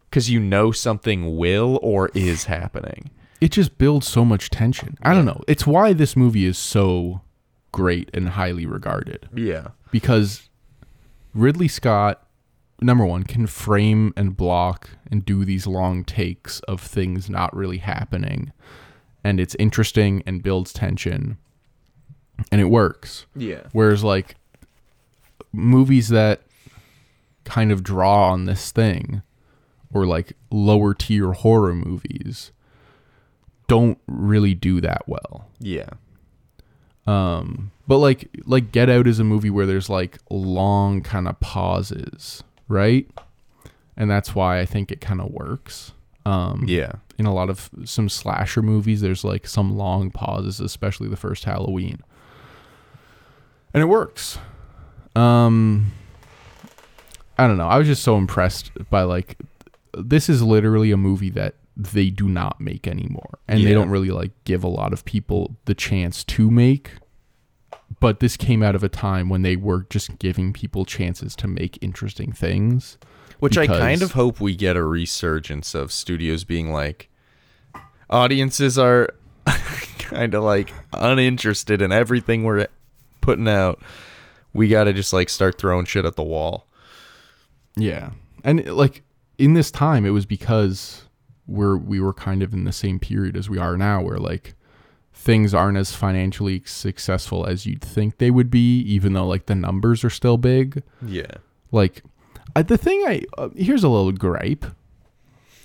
because 0.09 0.29
you 0.29 0.39
know 0.39 0.71
something 0.71 1.37
will 1.37 1.79
or 1.83 2.09
is 2.15 2.45
happening. 2.45 3.11
it 3.39 3.51
just 3.51 3.77
builds 3.77 4.07
so 4.07 4.25
much 4.25 4.49
tension. 4.49 4.97
I 5.03 5.13
don't 5.13 5.25
know. 5.25 5.41
It's 5.47 5.67
why 5.67 5.93
this 5.93 6.15
movie 6.15 6.45
is 6.45 6.57
so 6.57 7.21
great 7.71 8.09
and 8.13 8.29
highly 8.29 8.65
regarded 8.65 9.29
Yeah. 9.35 9.67
because 9.91 10.49
Ridley 11.35 11.67
Scott, 11.67 12.23
number 12.81 13.05
one, 13.05 13.23
can 13.23 13.47
frame 13.47 14.13
and 14.15 14.35
block 14.35 14.89
and 15.11 15.25
do 15.25 15.45
these 15.45 15.67
long 15.67 16.03
takes 16.03 16.59
of 16.61 16.81
things 16.81 17.29
not 17.29 17.55
really 17.55 17.77
happening, 17.77 18.51
and 19.23 19.39
it's 19.39 19.55
interesting 19.55 20.23
and 20.25 20.43
builds 20.43 20.73
tension, 20.73 21.37
and 22.51 22.61
it 22.61 22.65
works. 22.65 23.25
Yeah. 23.35 23.63
Whereas 23.71 24.03
like 24.03 24.35
movies 25.51 26.09
that 26.09 26.41
kind 27.43 27.71
of 27.71 27.83
draw 27.83 28.31
on 28.31 28.45
this 28.45 28.71
thing 28.71 29.21
or 29.91 30.05
like 30.05 30.33
lower 30.51 30.93
tier 30.93 31.31
horror 31.33 31.73
movies 31.73 32.51
don't 33.67 33.97
really 34.07 34.53
do 34.53 34.81
that 34.81 35.03
well. 35.07 35.47
Yeah. 35.59 35.89
Um 37.07 37.71
but 37.87 37.97
like 37.97 38.29
like 38.45 38.71
Get 38.71 38.89
Out 38.89 39.07
is 39.07 39.19
a 39.19 39.23
movie 39.23 39.49
where 39.49 39.65
there's 39.65 39.89
like 39.89 40.19
long 40.29 41.01
kind 41.01 41.27
of 41.27 41.39
pauses, 41.39 42.43
right? 42.69 43.05
And 43.97 44.09
that's 44.09 44.33
why 44.33 44.59
I 44.61 44.65
think 44.65 44.91
it 44.93 45.01
kind 45.01 45.19
of 45.19 45.29
works. 45.31 45.91
Um 46.25 46.63
Yeah. 46.67 46.93
in 47.17 47.25
a 47.25 47.33
lot 47.33 47.49
of 47.49 47.69
some 47.83 48.07
slasher 48.07 48.61
movies 48.61 49.01
there's 49.01 49.23
like 49.25 49.45
some 49.47 49.75
long 49.77 50.09
pauses 50.11 50.59
especially 50.61 51.09
the 51.09 51.17
first 51.17 51.43
halloween 51.43 51.99
and 53.73 53.81
it 53.81 53.87
works 53.87 54.37
um 55.15 55.91
i 57.37 57.45
don't 57.47 57.57
know 57.57 57.67
i 57.67 57.77
was 57.77 57.87
just 57.87 58.03
so 58.03 58.17
impressed 58.17 58.71
by 58.89 59.01
like 59.01 59.37
this 59.97 60.29
is 60.29 60.41
literally 60.41 60.91
a 60.91 60.97
movie 60.97 61.29
that 61.29 61.55
they 61.75 62.09
do 62.09 62.27
not 62.29 62.59
make 62.61 62.87
anymore 62.87 63.39
and 63.47 63.59
they 63.65 63.73
don't 63.73 63.89
really 63.89 64.11
like 64.11 64.31
give 64.43 64.63
a 64.63 64.67
lot 64.69 64.93
of 64.93 65.03
people 65.05 65.55
the 65.65 65.73
chance 65.73 66.23
to 66.23 66.49
make 66.51 66.91
but 67.99 68.19
this 68.19 68.37
came 68.37 68.61
out 68.61 68.75
of 68.75 68.83
a 68.83 68.89
time 68.89 69.29
when 69.29 69.41
they 69.41 69.55
were 69.55 69.85
just 69.89 70.19
giving 70.19 70.53
people 70.53 70.85
chances 70.85 71.35
to 71.35 71.47
make 71.47 71.77
interesting 71.81 72.31
things 72.31 72.97
Which 73.39 73.57
I 73.57 73.67
kind 73.67 74.01
of 74.01 74.11
hope 74.11 74.41
we 74.41 74.55
get 74.55 74.75
a 74.75 74.83
resurgence 74.83 75.73
of 75.73 75.91
studios 75.93 76.43
being 76.43 76.71
like, 76.71 77.09
audiences 78.09 78.77
are 78.77 79.13
kind 79.99 80.33
of 80.33 80.43
like 80.43 80.73
uninterested 80.93 81.81
in 81.81 81.91
everything 81.91 82.43
we're 82.43 82.67
putting 83.21 83.47
out, 83.47 83.81
we 84.53 84.67
got 84.67 84.85
to 84.85 84.93
just 84.93 85.13
like 85.13 85.29
start 85.29 85.57
throwing 85.57 85.85
shit 85.85 86.05
at 86.05 86.15
the 86.15 86.23
wall. 86.23 86.67
Yeah. 87.77 88.11
And 88.43 88.65
like 88.67 89.03
in 89.37 89.53
this 89.53 89.71
time 89.71 90.05
it 90.05 90.09
was 90.09 90.25
because 90.25 91.03
we're 91.47 91.77
we 91.77 91.99
were 91.99 92.13
kind 92.13 92.43
of 92.43 92.53
in 92.53 92.65
the 92.65 92.73
same 92.73 92.99
period 92.99 93.37
as 93.37 93.49
we 93.49 93.57
are 93.57 93.77
now 93.77 94.01
where 94.01 94.17
like 94.17 94.53
things 95.21 95.53
aren't 95.53 95.77
as 95.77 95.91
financially 95.93 96.61
successful 96.65 97.45
as 97.45 97.65
you'd 97.65 97.81
think 97.81 98.17
they 98.19 98.31
would 98.31 98.49
be 98.49 98.79
even 98.79 99.11
though 99.13 99.27
like 99.27 99.47
the 99.47 99.55
numbers 99.55 100.03
are 100.05 100.09
still 100.09 100.37
big. 100.37 100.81
Yeah. 101.05 101.31
Like 101.73 102.03
I, 102.55 102.61
the 102.63 102.77
thing 102.77 103.03
I 103.05 103.23
uh, 103.37 103.49
here's 103.55 103.83
a 103.83 103.89
little 103.89 104.13
gripe. 104.13 104.65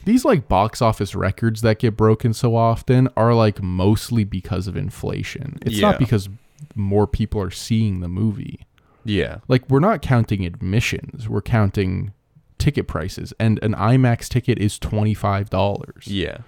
These 0.04 0.24
like 0.24 0.48
box 0.48 0.82
office 0.82 1.14
records 1.14 1.60
that 1.62 1.78
get 1.78 1.96
broken 1.96 2.34
so 2.34 2.56
often 2.56 3.08
are 3.16 3.32
like 3.32 3.62
mostly 3.62 4.24
because 4.24 4.66
of 4.66 4.76
inflation. 4.76 5.56
It's 5.62 5.76
Yeah. 5.76 5.90
not 5.92 5.98
because 6.00 6.28
more 6.74 7.06
people 7.06 7.40
are 7.40 7.50
seeing 7.50 8.00
the 8.00 8.08
movie 8.08 8.66
Yeah. 9.04 9.38
like 9.48 9.68
we're 9.70 9.80
not 9.80 10.00
counting 10.02 10.44
admissions 10.46 11.28
we're 11.28 11.42
counting 11.42 12.12
ticket 12.58 12.88
prices 12.88 13.32
and 13.38 13.58
an 13.62 13.74
imax 13.74 14.28
ticket 14.28 14.58
is 14.58 14.78
$25 14.78 16.06
Yeah. 16.06 16.38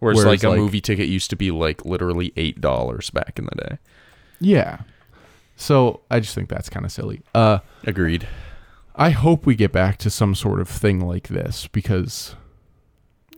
Whereas, 0.00 0.16
Whereas, 0.18 0.26
like 0.26 0.42
a 0.42 0.48
like- 0.50 0.58
movie 0.58 0.80
ticket 0.80 1.08
used 1.08 1.30
to 1.30 1.36
be 1.36 1.50
like 1.50 1.84
literally 1.84 2.32
eight 2.36 2.60
dollars 2.60 3.10
back 3.10 3.38
in 3.38 3.44
the 3.46 3.54
day. 3.68 3.78
yeah 4.40 4.80
so 5.56 6.00
i 6.10 6.18
just 6.18 6.34
think 6.34 6.48
that's 6.48 6.68
kind 6.70 6.84
of 6.86 6.90
silly 6.92 7.20
uh 7.34 7.58
Agreed. 7.84 8.26
i 8.96 9.10
hope 9.10 9.44
we 9.46 9.54
get 9.54 9.72
back 9.72 9.98
to 9.98 10.08
some 10.10 10.34
sort 10.34 10.58
of 10.60 10.68
thing 10.68 11.00
like 11.00 11.28
this 11.28 11.66
because 11.68 12.34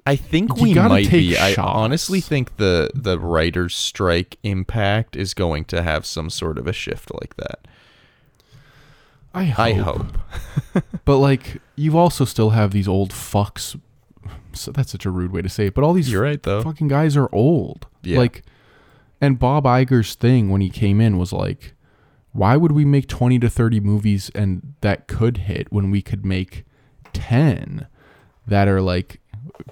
I 0.04 0.16
think 0.16 0.56
we 0.56 0.74
gotta 0.74 0.88
might 0.88 1.06
take 1.06 1.30
be. 1.30 1.38
I 1.38 1.54
honestly 1.56 2.20
think 2.20 2.56
the 2.56 2.90
the 2.92 3.20
writers' 3.20 3.76
strike 3.76 4.36
impact 4.42 5.14
is 5.14 5.32
going 5.32 5.64
to 5.66 5.80
have 5.80 6.04
some 6.04 6.28
sort 6.28 6.58
of 6.58 6.66
a 6.66 6.72
shift 6.72 7.12
like 7.20 7.36
that. 7.36 7.68
i 9.32 9.44
hope, 9.44 9.58
I 9.60 9.72
hope. 9.74 10.06
but 11.04 11.18
like 11.18 11.62
you 11.76 11.96
also 11.96 12.24
still 12.24 12.50
have 12.50 12.72
these 12.72 12.88
old 12.88 13.10
fucks 13.12 13.78
so 14.52 14.70
that's 14.70 14.92
such 14.92 15.06
a 15.06 15.10
rude 15.10 15.32
way 15.32 15.42
to 15.42 15.48
say 15.48 15.66
it 15.66 15.74
but 15.74 15.82
all 15.84 15.92
these 15.92 16.10
You're 16.10 16.22
right 16.22 16.42
though. 16.42 16.62
fucking 16.62 16.88
guys 16.88 17.16
are 17.16 17.28
old. 17.32 17.86
Yeah. 18.02 18.18
Like, 18.18 18.42
and 19.20 19.38
Bob 19.38 19.64
Iger's 19.64 20.14
thing 20.14 20.48
when 20.50 20.60
he 20.60 20.68
came 20.70 21.00
in 21.00 21.16
was 21.18 21.32
like, 21.32 21.74
why 22.32 22.56
would 22.56 22.72
we 22.72 22.84
make 22.84 23.06
20 23.08 23.38
to 23.40 23.48
30 23.50 23.80
movies 23.80 24.30
and 24.34 24.74
that 24.80 25.06
could 25.06 25.36
hit 25.38 25.72
when 25.72 25.90
we 25.90 26.02
could 26.02 26.24
make 26.24 26.64
10 27.12 27.86
that 28.46 28.68
are 28.68 28.80
like 28.80 29.20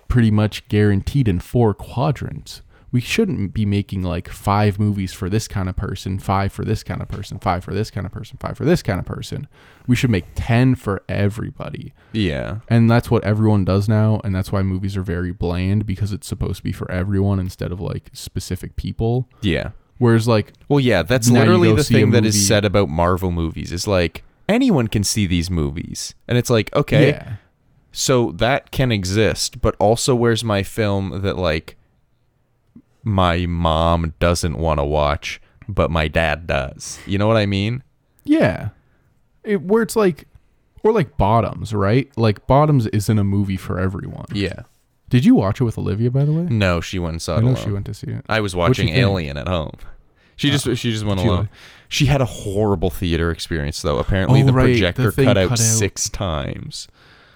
pretty 0.09 0.31
much 0.31 0.69
guaranteed 0.69 1.27
in 1.27 1.41
four 1.41 1.75
quadrants? 1.75 2.63
We 2.93 3.01
shouldn't 3.01 3.55
be 3.55 3.65
making 3.65 4.03
like 4.03 4.29
five 4.29 4.79
movies 4.79 5.13
for 5.13 5.29
this 5.29 5.47
kind 5.47 5.69
of 5.69 5.77
person, 5.77 6.19
five 6.19 6.53
for 6.53 6.65
this 6.65 6.83
kind 6.83 7.01
of 7.01 7.09
person, 7.09 7.39
five 7.39 7.63
for 7.63 7.73
this 7.73 7.91
kind 7.91 8.05
of 8.05 8.13
person, 8.13 8.37
five 8.41 8.57
for 8.57 8.65
this 8.65 8.83
kind 8.83 8.99
of 8.99 9.07
person. 9.07 9.47
We 9.87 9.95
should 9.95 10.11
make 10.11 10.25
10 10.35 10.75
for 10.75 11.03
everybody. 11.09 11.95
Yeah. 12.13 12.59
And 12.69 12.91
that's 12.91 13.11
what 13.11 13.23
everyone 13.23 13.65
does 13.65 13.89
now, 13.89 14.21
and 14.25 14.35
that's 14.35 14.51
why 14.51 14.63
movies 14.63 14.97
are 14.97 15.03
very 15.03 15.33
bland 15.33 15.87
because 15.87 16.13
it's 16.13 16.27
supposed 16.27 16.59
to 16.59 16.63
be 16.65 16.73
for 16.73 16.91
everyone 16.91 17.39
instead 17.39 17.71
of 17.71 17.81
like 17.81 18.11
specific 18.13 18.75
people. 18.77 19.29
Yeah. 19.41 19.71
Whereas 19.99 20.27
like 20.27 20.55
Well, 20.69 20.81
yeah, 20.81 21.03
that's 21.03 21.31
literally 21.31 21.75
the 21.75 21.85
thing 21.85 22.11
that 22.13 22.25
is 22.25 22.47
said 22.49 22.65
about 22.65 22.89
Marvel 22.89 23.31
movies. 23.31 23.71
Is 23.71 23.87
like 23.87 24.25
anyone 24.49 24.89
can 24.89 25.05
see 25.05 25.27
these 25.27 25.51
movies, 25.51 26.15
and 26.27 26.39
it's 26.39 26.49
like 26.49 26.75
okay, 26.75 27.11
yeah, 27.11 27.35
so 27.93 28.33
that 28.33 28.71
can 28.71 28.93
exist, 28.93 29.61
but 29.61 29.77
also 29.79 30.15
where's 30.15 30.43
my 30.43 30.63
film 30.63 31.21
that 31.21 31.37
like 31.37 31.77
my 33.03 33.47
mom 33.47 34.15
doesn't 34.19 34.57
want 34.59 34.79
to 34.81 34.85
watch, 34.85 35.41
but 35.69 35.91
my 35.91 36.09
dad 36.09 36.47
does. 36.47 36.99
You 37.07 37.19
know 37.19 37.27
what 37.27 37.37
I 37.37 37.47
mean? 37.47 37.83
yeah, 38.25 38.69
it, 39.45 39.63
where 39.63 39.83
it's 39.83 39.97
like 39.97 40.27
or 40.83 40.93
like 40.93 41.17
Bottoms, 41.17 41.73
right? 41.75 42.11
Like 42.17 42.47
Bottoms 42.47 42.87
isn't 42.89 43.19
a 43.19 43.25
movie 43.25 43.57
for 43.57 43.79
everyone. 43.81 44.27
Yeah. 44.33 44.63
Did 45.09 45.25
you 45.25 45.35
watch 45.35 45.61
it 45.61 45.65
with 45.65 45.77
Olivia 45.79 46.11
by 46.11 46.25
the 46.25 46.33
way? 46.33 46.43
No, 46.45 46.81
she 46.81 46.99
went 46.99 47.13
and 47.15 47.23
saw 47.23 47.37
I 47.37 47.41
know 47.41 47.49
alone. 47.49 47.57
she 47.65 47.71
went 47.71 47.87
to 47.87 47.95
see 47.95 48.09
it. 48.11 48.25
I 48.29 48.41
was 48.41 48.55
watching 48.55 48.87
think? 48.89 48.99
Alien 48.99 49.37
at 49.37 49.49
home. 49.49 49.73
She 50.37 50.51
just 50.51 50.65
she 50.79 50.91
just 50.93 51.05
went 51.05 51.21
She 51.21 51.27
alone. 51.27 51.39
like- 51.41 51.49
She 51.89 52.07
had 52.07 52.21
a 52.21 52.25
horrible 52.27 52.91
theater 52.91 53.31
experience 53.31 53.83
though. 53.83 53.99
Apparently 53.99 54.43
Oh, 54.43 54.47
the 54.47 54.53
right, 54.53 54.65
projector 54.67 55.11
thing 55.11 55.25
cut 55.27 55.37
out 55.37 55.49
cut 55.49 55.59
out. 55.61 55.65
six 55.65 56.09
times. 56.09 56.87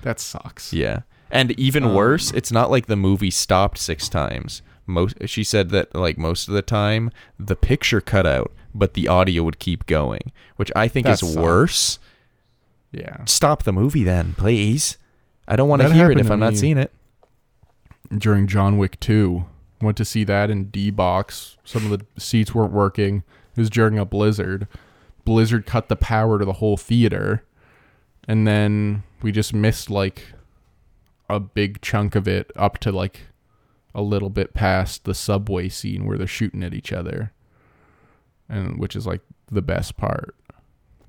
That 0.02 0.20
sucks. 0.20 0.72
Yeah. 0.72 1.00
And 1.30 1.50
even 1.58 1.84
Um, 1.84 1.94
worse, 1.94 2.30
it's 2.32 2.52
not 2.52 2.70
like 2.70 2.86
the 2.86 2.96
movie 2.96 3.30
stopped 3.30 3.78
six 3.78 4.08
times. 4.08 4.62
Most 4.86 5.16
she 5.26 5.42
said 5.44 5.70
that 5.70 5.94
like 5.94 6.18
most 6.18 6.46
of 6.48 6.54
the 6.54 6.62
time 6.62 7.10
the 7.38 7.56
picture 7.56 8.00
cut 8.00 8.26
out, 8.26 8.52
but 8.74 8.94
the 8.94 9.08
audio 9.08 9.42
would 9.42 9.58
keep 9.58 9.86
going, 9.86 10.32
which 10.56 10.70
I 10.76 10.88
think 10.88 11.06
That 11.06 11.14
is 11.14 11.20
sucks. 11.20 11.36
worse. 11.36 11.98
Yeah. 12.92 13.24
Stop 13.24 13.62
the 13.64 13.72
movie 13.72 14.04
then, 14.04 14.34
please. 14.34 14.98
I 15.48 15.56
don't 15.56 15.68
want 15.68 15.82
to 15.82 15.92
hear 15.92 16.10
it 16.10 16.20
if 16.20 16.30
I'm 16.30 16.40
not 16.40 16.56
seeing 16.56 16.78
it. 16.78 16.92
during 18.16 18.46
John 18.46 18.78
Wick 18.78 19.00
2. 19.00 19.44
Went 19.80 19.96
to 19.96 20.04
see 20.04 20.24
that 20.24 20.50
in 20.50 20.66
D 20.66 20.90
box. 20.90 21.56
Some 21.64 21.90
of 21.90 21.98
the 21.98 22.20
seats 22.20 22.54
weren't 22.54 22.72
working. 22.72 23.24
It 23.56 23.60
was 23.60 23.70
during 23.70 23.98
a 23.98 24.04
blizzard. 24.04 24.68
Blizzard 25.24 25.66
cut 25.66 25.88
the 25.88 25.96
power 25.96 26.38
to 26.38 26.44
the 26.44 26.54
whole 26.54 26.76
theater. 26.76 27.44
And 28.28 28.46
then 28.46 29.02
we 29.22 29.32
just 29.32 29.52
missed 29.52 29.90
like 29.90 30.32
a 31.28 31.40
big 31.40 31.80
chunk 31.82 32.14
of 32.14 32.28
it 32.28 32.50
up 32.56 32.78
to 32.78 32.92
like 32.92 33.22
a 33.94 34.02
little 34.02 34.30
bit 34.30 34.54
past 34.54 35.04
the 35.04 35.14
subway 35.14 35.68
scene 35.68 36.04
where 36.06 36.18
they're 36.18 36.26
shooting 36.26 36.62
at 36.64 36.74
each 36.74 36.92
other. 36.92 37.32
And 38.48 38.78
which 38.78 38.94
is 38.96 39.06
like 39.06 39.20
the 39.50 39.62
best 39.62 39.96
part. 39.96 40.34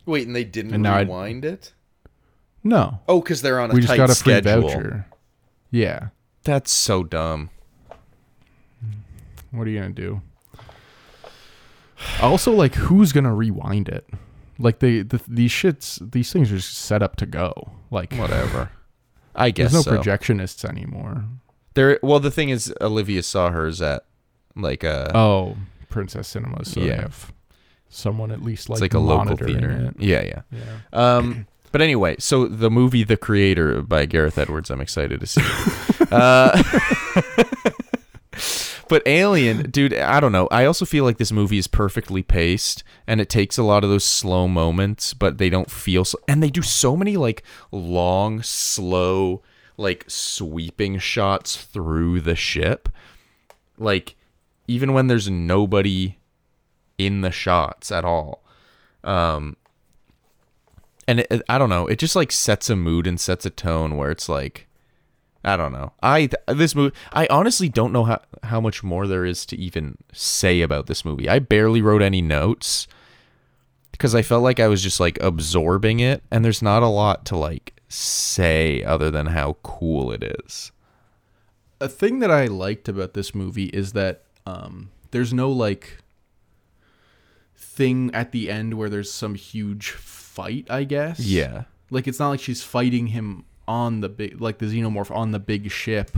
Wait, 0.05 0.27
and 0.27 0.35
they 0.35 0.43
didn't 0.43 0.73
And 0.73 0.83
now 0.83 0.95
I- 0.95 1.01
rewind 1.01 1.43
it? 1.45 1.73
No. 2.63 2.99
Oh, 3.07 3.21
because 3.21 3.41
they're 3.41 3.59
on 3.59 3.71
a 3.71 3.73
We 3.73 3.81
just 3.81 3.89
tight 3.91 3.97
got 3.97 4.09
a 4.09 4.15
free 4.15 4.33
schedule. 4.39 4.69
voucher. 4.69 5.05
Yeah. 5.71 6.07
That's 6.43 6.71
so 6.71 7.03
dumb. 7.03 7.49
What 9.51 9.67
are 9.67 9.69
you 9.69 9.79
gonna 9.79 9.93
do? 9.93 10.21
Also, 12.21 12.51
like, 12.51 12.75
who's 12.75 13.11
gonna 13.11 13.33
rewind 13.33 13.87
it? 13.89 14.07
Like, 14.59 14.79
they 14.79 15.01
the, 15.01 15.21
these 15.27 15.51
shits, 15.51 16.11
these 16.11 16.31
things 16.31 16.51
are 16.51 16.57
just 16.57 16.73
set 16.75 17.01
up 17.01 17.15
to 17.17 17.25
go. 17.25 17.71
Like, 17.91 18.13
Whatever. 18.13 18.69
I 19.35 19.51
guess 19.51 19.71
there's 19.73 19.85
no 19.85 19.93
so. 19.93 20.01
projectionists 20.01 20.63
anymore. 20.67 21.25
There. 21.75 21.99
Well, 22.01 22.19
the 22.19 22.31
thing 22.31 22.49
is, 22.49 22.73
Olivia 22.81 23.21
saw 23.23 23.51
hers 23.51 23.81
at 23.81 24.05
like 24.55 24.83
a. 24.83 25.15
Oh, 25.15 25.55
Princess 25.89 26.27
Cinemas. 26.27 26.71
So 26.71 26.81
Yeah. 26.81 26.95
they 26.95 27.01
have 27.03 27.31
someone 27.89 28.31
at 28.31 28.41
least 28.41 28.67
like 28.69 28.77
it's 28.77 28.81
like 28.81 28.93
a 28.93 28.99
local 28.99 29.37
theater. 29.37 29.93
It. 29.97 30.01
Yeah, 30.03 30.21
yeah. 30.23 30.41
Yeah. 30.51 30.79
Um, 30.91 31.47
but 31.71 31.81
anyway, 31.81 32.15
so 32.19 32.47
the 32.47 32.69
movie 32.71 33.03
The 33.03 33.17
Creator 33.17 33.81
by 33.83 34.05
Gareth 34.05 34.37
Edwards, 34.37 34.69
I'm 34.69 34.81
excited 34.81 35.19
to 35.19 35.27
see. 35.27 35.41
uh, 36.11 36.61
but 38.89 39.01
Alien, 39.05 39.69
dude, 39.71 39.93
I 39.93 40.19
don't 40.19 40.31
know. 40.31 40.47
I 40.51 40.65
also 40.65 40.85
feel 40.85 41.03
like 41.03 41.17
this 41.17 41.31
movie 41.31 41.57
is 41.57 41.67
perfectly 41.67 42.23
paced 42.23 42.83
and 43.07 43.19
it 43.21 43.29
takes 43.29 43.57
a 43.57 43.63
lot 43.63 43.83
of 43.83 43.89
those 43.89 44.03
slow 44.03 44.47
moments, 44.47 45.13
but 45.13 45.37
they 45.37 45.49
don't 45.49 45.71
feel 45.71 46.05
so. 46.05 46.17
And 46.27 46.41
they 46.43 46.49
do 46.49 46.61
so 46.61 46.95
many 46.95 47.17
like 47.17 47.43
long, 47.71 48.41
slow, 48.41 49.41
like 49.77 50.05
sweeping 50.07 50.99
shots 50.99 51.57
through 51.57 52.21
the 52.21 52.35
ship. 52.35 52.89
Like, 53.77 54.15
even 54.67 54.93
when 54.93 55.07
there's 55.07 55.29
nobody 55.29 56.17
in 56.97 57.21
the 57.21 57.31
shots 57.31 57.91
at 57.91 58.05
all. 58.05 58.43
Um, 59.03 59.57
and 61.07 61.19
it, 61.19 61.41
I 61.47 61.57
don't 61.57 61.69
know, 61.69 61.87
it 61.87 61.99
just 61.99 62.15
like 62.15 62.31
sets 62.31 62.69
a 62.69 62.75
mood 62.75 63.05
and 63.05 63.19
sets 63.19 63.45
a 63.45 63.49
tone 63.49 63.97
where 63.97 64.11
it's 64.11 64.27
like, 64.29 64.67
I 65.43 65.57
don't 65.57 65.71
know. 65.71 65.93
I 66.01 66.29
this 66.47 66.73
movie, 66.73 66.95
I 67.13 67.27
honestly 67.29 67.69
don't 67.69 67.93
know 67.93 68.03
how 68.05 68.19
how 68.41 68.59
much 68.59 68.83
more 68.83 69.05
there 69.05 69.25
is 69.25 69.45
to 69.47 69.57
even 69.57 69.97
say 70.11 70.61
about 70.61 70.87
this 70.87 71.05
movie. 71.05 71.29
I 71.29 71.37
barely 71.37 71.83
wrote 71.83 72.01
any 72.01 72.21
notes 72.21 72.87
because 73.91 74.15
I 74.15 74.23
felt 74.23 74.41
like 74.41 74.59
I 74.59 74.67
was 74.67 74.81
just 74.81 74.99
like 74.99 75.21
absorbing 75.21 75.99
it, 75.99 76.23
and 76.31 76.43
there's 76.43 76.63
not 76.63 76.81
a 76.81 76.87
lot 76.87 77.25
to 77.25 77.37
like 77.37 77.74
say 77.87 78.83
other 78.83 79.11
than 79.11 79.27
how 79.27 79.57
cool 79.63 80.11
it 80.11 80.23
is. 80.23 80.71
a 81.81 81.87
thing 81.89 82.19
that 82.19 82.31
I 82.31 82.45
liked 82.47 82.87
about 82.87 83.13
this 83.13 83.35
movie 83.35 83.65
is 83.65 83.91
that 83.93 84.23
um, 84.45 84.89
there's 85.11 85.33
no 85.33 85.51
like 85.51 85.97
thing 87.55 88.09
at 88.13 88.31
the 88.31 88.49
end 88.49 88.75
where 88.75 88.89
there's 88.89 89.11
some 89.11 89.35
huge 89.35 89.91
fight. 89.91 90.67
I 90.69 90.83
guess. 90.83 91.19
Yeah, 91.19 91.63
Like 91.89 92.07
it's 92.07 92.19
not 92.19 92.29
like 92.29 92.39
she's 92.39 92.63
fighting 92.63 93.07
him 93.07 93.45
on 93.67 94.01
the 94.01 94.09
big 94.09 94.39
like 94.39 94.59
the 94.59 94.67
xenomorph 94.67 95.09
on 95.09 95.31
the 95.31 95.39
big 95.39 95.71
ship 95.71 96.11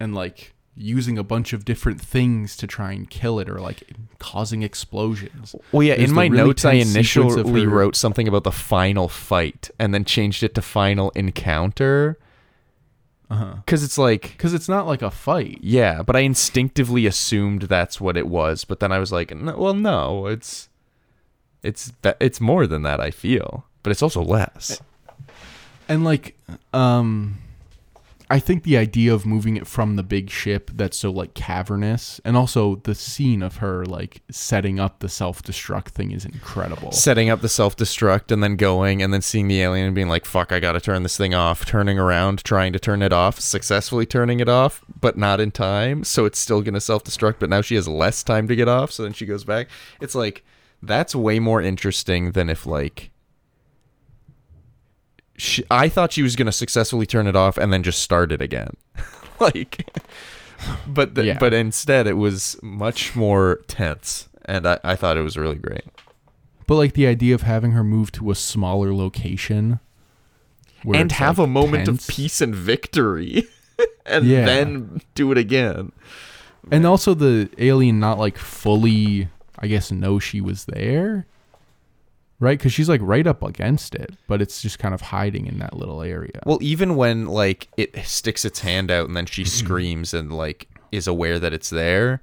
and 0.00 0.14
like 0.14 0.52
using 0.76 1.16
a 1.16 1.22
bunch 1.22 1.52
of 1.52 1.64
different 1.64 2.00
things 2.00 2.56
to 2.58 2.66
try 2.66 2.92
and 2.92 3.08
kill 3.08 3.38
it 3.38 3.48
or 3.48 3.60
like 3.60 3.82
causing 4.18 4.62
explosions. 4.62 5.54
Well, 5.72 5.82
yeah. 5.82 5.96
There's 5.96 6.10
in 6.10 6.14
my 6.14 6.26
really 6.26 6.36
notes, 6.48 6.64
I 6.64 6.72
tense 6.78 6.88
sequence 6.90 7.32
of 7.34 7.40
initially 7.46 7.64
her- 7.64 7.70
wrote 7.70 7.96
something 7.96 8.28
about 8.28 8.44
the 8.44 8.52
final 8.52 9.08
fight, 9.08 9.70
and 9.78 9.94
then 9.94 10.04
changed 10.04 10.42
it 10.42 10.54
to 10.54 10.62
final 10.62 11.10
encounter. 11.10 12.18
Uh-huh. 13.28 13.54
because 13.64 13.82
it's 13.82 13.98
like 13.98 14.22
Because 14.22 14.54
it's 14.54 14.68
not 14.68 14.86
like 14.86 15.02
a 15.02 15.10
fight. 15.10 15.58
yeah, 15.60 16.00
but 16.02 16.14
I 16.14 16.20
instinctively 16.20 17.06
assumed 17.06 17.62
that's 17.62 18.00
what 18.00 18.16
it 18.16 18.28
was. 18.28 18.64
But 18.64 18.78
then 18.78 18.92
I 18.92 19.00
was 19.00 19.10
like, 19.10 19.34
no, 19.34 19.56
well, 19.56 19.74
no, 19.74 20.26
it's 20.26 20.68
it's 21.64 21.92
that 22.02 22.16
it's 22.20 22.40
more 22.40 22.68
than 22.68 22.82
that. 22.82 23.00
I 23.00 23.10
feel, 23.10 23.64
but 23.82 23.90
it's 23.90 24.02
also 24.02 24.22
less. 24.22 24.80
And 25.88 26.04
like, 26.04 26.36
um, 26.72 27.38
I 28.28 28.40
think 28.40 28.64
the 28.64 28.76
idea 28.76 29.14
of 29.14 29.24
moving 29.24 29.56
it 29.56 29.66
from 29.68 29.94
the 29.94 30.02
big 30.02 30.30
ship 30.30 30.70
that's 30.74 30.98
so 30.98 31.10
like 31.10 31.34
cavernous, 31.34 32.20
and 32.24 32.36
also 32.36 32.76
the 32.76 32.94
scene 32.94 33.40
of 33.42 33.56
her 33.58 33.84
like 33.84 34.22
setting 34.30 34.80
up 34.80 34.98
the 34.98 35.08
self 35.08 35.42
destruct 35.42 35.88
thing 35.88 36.10
is 36.10 36.24
incredible. 36.24 36.90
Setting 36.90 37.30
up 37.30 37.40
the 37.40 37.48
self 37.48 37.76
destruct 37.76 38.32
and 38.32 38.42
then 38.42 38.56
going 38.56 39.00
and 39.00 39.14
then 39.14 39.22
seeing 39.22 39.46
the 39.46 39.60
alien 39.62 39.86
and 39.86 39.94
being 39.94 40.08
like, 40.08 40.24
fuck, 40.24 40.50
I 40.50 40.58
gotta 40.58 40.80
turn 40.80 41.04
this 41.04 41.16
thing 41.16 41.34
off. 41.34 41.64
Turning 41.64 41.98
around, 41.98 42.42
trying 42.42 42.72
to 42.72 42.80
turn 42.80 43.00
it 43.00 43.12
off, 43.12 43.38
successfully 43.38 44.06
turning 44.06 44.40
it 44.40 44.48
off, 44.48 44.84
but 45.00 45.16
not 45.16 45.40
in 45.40 45.52
time. 45.52 46.02
So 46.02 46.24
it's 46.24 46.38
still 46.38 46.62
gonna 46.62 46.80
self 46.80 47.04
destruct, 47.04 47.36
but 47.38 47.48
now 47.50 47.60
she 47.60 47.76
has 47.76 47.86
less 47.86 48.24
time 48.24 48.48
to 48.48 48.56
get 48.56 48.68
off. 48.68 48.90
So 48.90 49.04
then 49.04 49.12
she 49.12 49.26
goes 49.26 49.44
back. 49.44 49.68
It's 50.00 50.16
like, 50.16 50.44
that's 50.82 51.14
way 51.14 51.38
more 51.38 51.62
interesting 51.62 52.32
than 52.32 52.50
if 52.50 52.66
like. 52.66 53.10
She, 55.38 55.64
I 55.70 55.88
thought 55.88 56.12
she 56.12 56.22
was 56.22 56.34
gonna 56.36 56.52
successfully 56.52 57.06
turn 57.06 57.26
it 57.26 57.36
off 57.36 57.58
and 57.58 57.72
then 57.72 57.82
just 57.82 58.00
start 58.00 58.32
it 58.32 58.40
again, 58.40 58.70
like. 59.40 59.86
But 60.86 61.14
the, 61.14 61.24
Yeah. 61.24 61.38
but 61.38 61.52
instead, 61.52 62.06
it 62.06 62.14
was 62.16 62.58
much 62.62 63.14
more 63.14 63.60
tense, 63.68 64.28
and 64.46 64.66
I, 64.66 64.78
I 64.82 64.96
thought 64.96 65.16
it 65.18 65.22
was 65.22 65.36
really 65.36 65.56
great. 65.56 65.84
But 66.66 66.76
like 66.76 66.94
the 66.94 67.06
idea 67.06 67.34
of 67.34 67.42
having 67.42 67.72
her 67.72 67.84
move 67.84 68.10
to 68.12 68.30
a 68.30 68.34
smaller 68.34 68.94
location, 68.94 69.78
where 70.82 70.98
and 71.00 71.10
it's, 71.10 71.18
have 71.18 71.38
like, 71.38 71.46
a 71.46 71.50
moment 71.50 71.84
tense. 71.86 72.08
of 72.08 72.14
peace 72.14 72.40
and 72.40 72.54
victory 72.54 73.44
and 74.06 74.24
Yeah. 74.24 74.46
then 74.46 75.02
do 75.14 75.30
it 75.32 75.38
again 75.38 75.92
and 76.72 76.84
also 76.84 77.14
the 77.14 77.48
alien 77.58 78.00
not 78.00 78.18
like 78.18 78.36
fully, 78.38 79.28
I 79.60 79.68
guess, 79.68 79.92
know 79.92 80.18
she 80.18 80.40
was 80.40 80.64
there, 80.64 81.26
right? 82.38 82.58
Because 82.58 82.72
she's 82.72 82.88
like 82.88 83.00
right 83.02 83.26
up 83.26 83.42
against 83.42 83.94
it, 83.94 84.14
but 84.28 84.42
it's 84.42 84.60
just 84.62 84.78
kind 84.78 84.94
of 84.94 85.00
hiding 85.00 85.46
in 85.46 85.58
that 85.58 85.74
little 85.76 86.02
area. 86.02 86.40
well 86.46 86.58
even 86.60 86.96
when 86.96 87.26
like 87.26 87.68
it 87.76 87.96
sticks 88.04 88.44
its 88.44 88.60
hand 88.60 88.90
out 88.90 89.06
and 89.08 89.16
then 89.16 89.26
she 89.26 89.44
screams 89.60 90.12
and 90.14 90.32
like 90.32 90.68
is 90.92 91.06
aware 91.06 91.38
that 91.38 91.52
it's 91.52 91.70
there 91.70 92.22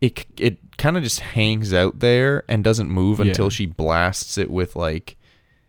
it 0.00 0.24
it 0.38 0.58
kind 0.78 0.96
of 0.96 1.02
just 1.02 1.20
hangs 1.20 1.74
out 1.74 1.98
there 2.00 2.42
and 2.48 2.64
doesn't 2.64 2.88
move 2.90 3.18
Yeah. 3.18 3.26
until 3.26 3.50
she 3.50 3.66
blasts 3.66 4.38
it 4.38 4.50
with 4.50 4.74
like 4.74 5.16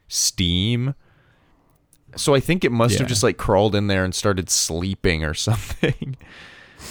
steam 0.08 0.96
so 2.16 2.34
i 2.34 2.40
think 2.40 2.64
it 2.64 2.72
must 2.72 2.94
Yeah. 2.94 3.00
have 3.00 3.08
just 3.10 3.24
like 3.24 3.38
crawled 3.38 3.76
in 3.76 3.88
there 3.88 4.04
and 4.06 4.16
started 4.16 4.50
sleeping 4.50 5.24
or 5.26 5.34
something 5.48 6.16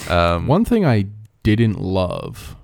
um 0.08 0.46
One 0.46 0.64
thing 0.64 0.84
I 0.84 1.06
didn't 1.42 1.80
love 1.80 2.56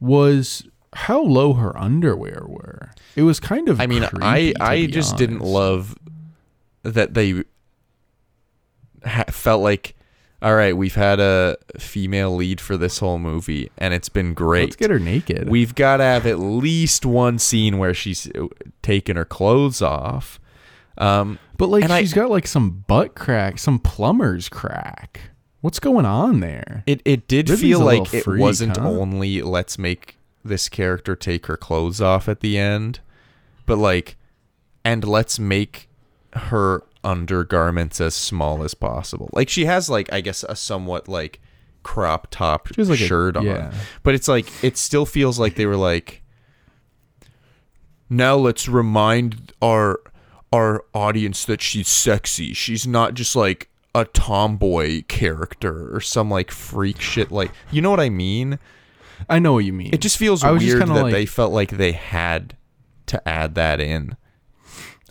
was 0.00 0.66
how 0.94 1.20
low 1.22 1.52
her 1.54 1.76
underwear 1.78 2.42
were. 2.46 2.90
It 3.16 3.22
was 3.22 3.40
kind 3.40 3.68
of. 3.68 3.80
I 3.80 3.86
mean, 3.86 4.04
I 4.04 4.08
creepy, 4.08 4.60
I 4.60 4.76
be 4.76 4.86
just 4.88 5.16
didn't 5.16 5.40
love 5.40 5.96
that 6.82 7.14
they 7.14 7.44
ha- 9.04 9.24
felt 9.28 9.62
like, 9.62 9.94
all 10.40 10.54
right, 10.54 10.76
we've 10.76 10.94
had 10.94 11.20
a 11.20 11.56
female 11.78 12.34
lead 12.36 12.60
for 12.60 12.76
this 12.76 12.98
whole 12.98 13.18
movie, 13.18 13.70
and 13.78 13.92
it's 13.92 14.08
been 14.08 14.34
great. 14.34 14.64
Let's 14.64 14.76
get 14.76 14.90
her 14.90 14.98
naked. 15.00 15.48
We've 15.48 15.74
got 15.74 15.98
to 15.98 16.04
have 16.04 16.26
at 16.26 16.38
least 16.38 17.04
one 17.04 17.38
scene 17.38 17.78
where 17.78 17.94
she's 17.94 18.30
uh, 18.34 18.46
taking 18.82 19.16
her 19.16 19.24
clothes 19.24 19.82
off. 19.82 20.38
Um, 20.96 21.38
but 21.56 21.68
like, 21.68 21.84
and 21.84 21.92
I- 21.92 22.00
she's 22.00 22.14
got 22.14 22.30
like 22.30 22.46
some 22.46 22.84
butt 22.86 23.14
crack, 23.14 23.58
some 23.58 23.78
plumber's 23.78 24.48
crack. 24.48 25.20
What's 25.60 25.80
going 25.80 26.06
on 26.06 26.38
there? 26.38 26.84
it 26.86 27.02
it 27.04 27.26
did 27.26 27.50
Ridley's 27.50 27.60
feel 27.60 27.80
like 27.84 28.14
it 28.14 28.22
freak, 28.22 28.40
wasn't 28.40 28.76
huh? 28.76 28.88
only 28.88 29.42
let's 29.42 29.76
make 29.76 30.16
this 30.44 30.68
character 30.68 31.16
take 31.16 31.46
her 31.46 31.56
clothes 31.56 32.00
off 32.00 32.28
at 32.28 32.40
the 32.40 32.58
end, 32.58 33.00
but 33.66 33.76
like, 33.76 34.16
and 34.84 35.04
let's 35.04 35.38
make 35.38 35.88
her 36.34 36.82
undergarments 37.04 38.00
as 38.00 38.14
small 38.14 38.62
as 38.62 38.74
possible. 38.74 39.30
Like 39.32 39.48
she 39.48 39.64
has 39.64 39.88
like 39.88 40.12
I 40.12 40.20
guess 40.20 40.44
a 40.44 40.56
somewhat 40.56 41.08
like 41.08 41.40
crop 41.82 42.28
top 42.30 42.68
like, 42.76 42.88
a- 42.88 42.96
shirt 42.96 43.36
on, 43.36 43.44
yeah. 43.46 43.72
but 44.02 44.14
it's 44.14 44.28
like 44.28 44.46
it 44.62 44.76
still 44.76 45.06
feels 45.06 45.38
like 45.38 45.54
they 45.54 45.66
were 45.66 45.76
like. 45.76 46.22
Now 48.10 48.36
let's 48.36 48.68
remind 48.68 49.52
our 49.60 50.00
our 50.50 50.82
audience 50.94 51.44
that 51.44 51.60
she's 51.60 51.88
sexy. 51.88 52.54
She's 52.54 52.86
not 52.86 53.12
just 53.12 53.36
like 53.36 53.68
a 53.94 54.06
tomboy 54.06 55.02
character 55.08 55.94
or 55.94 56.00
some 56.00 56.30
like 56.30 56.50
freak 56.50 57.00
shit 57.00 57.30
like 57.30 57.50
you 57.70 57.82
know 57.82 57.90
what 57.90 58.00
I 58.00 58.08
mean? 58.08 58.58
I 59.28 59.38
know 59.38 59.52
what 59.54 59.64
you 59.64 59.72
mean. 59.72 59.90
It 59.92 60.00
just 60.00 60.16
feels 60.18 60.44
I 60.44 60.50
was 60.50 60.62
just 60.62 60.74
weird 60.74 60.82
kinda 60.82 60.94
that 60.94 61.02
like- 61.04 61.12
they 61.12 61.26
felt 61.26 61.52
like 61.52 61.70
they 61.70 61.92
had 61.92 62.56
to 63.06 63.26
add 63.28 63.54
that 63.54 63.80
in. 63.80 64.16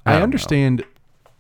I 0.05 0.11
don't 0.11 0.19
know. 0.19 0.23
understand 0.23 0.83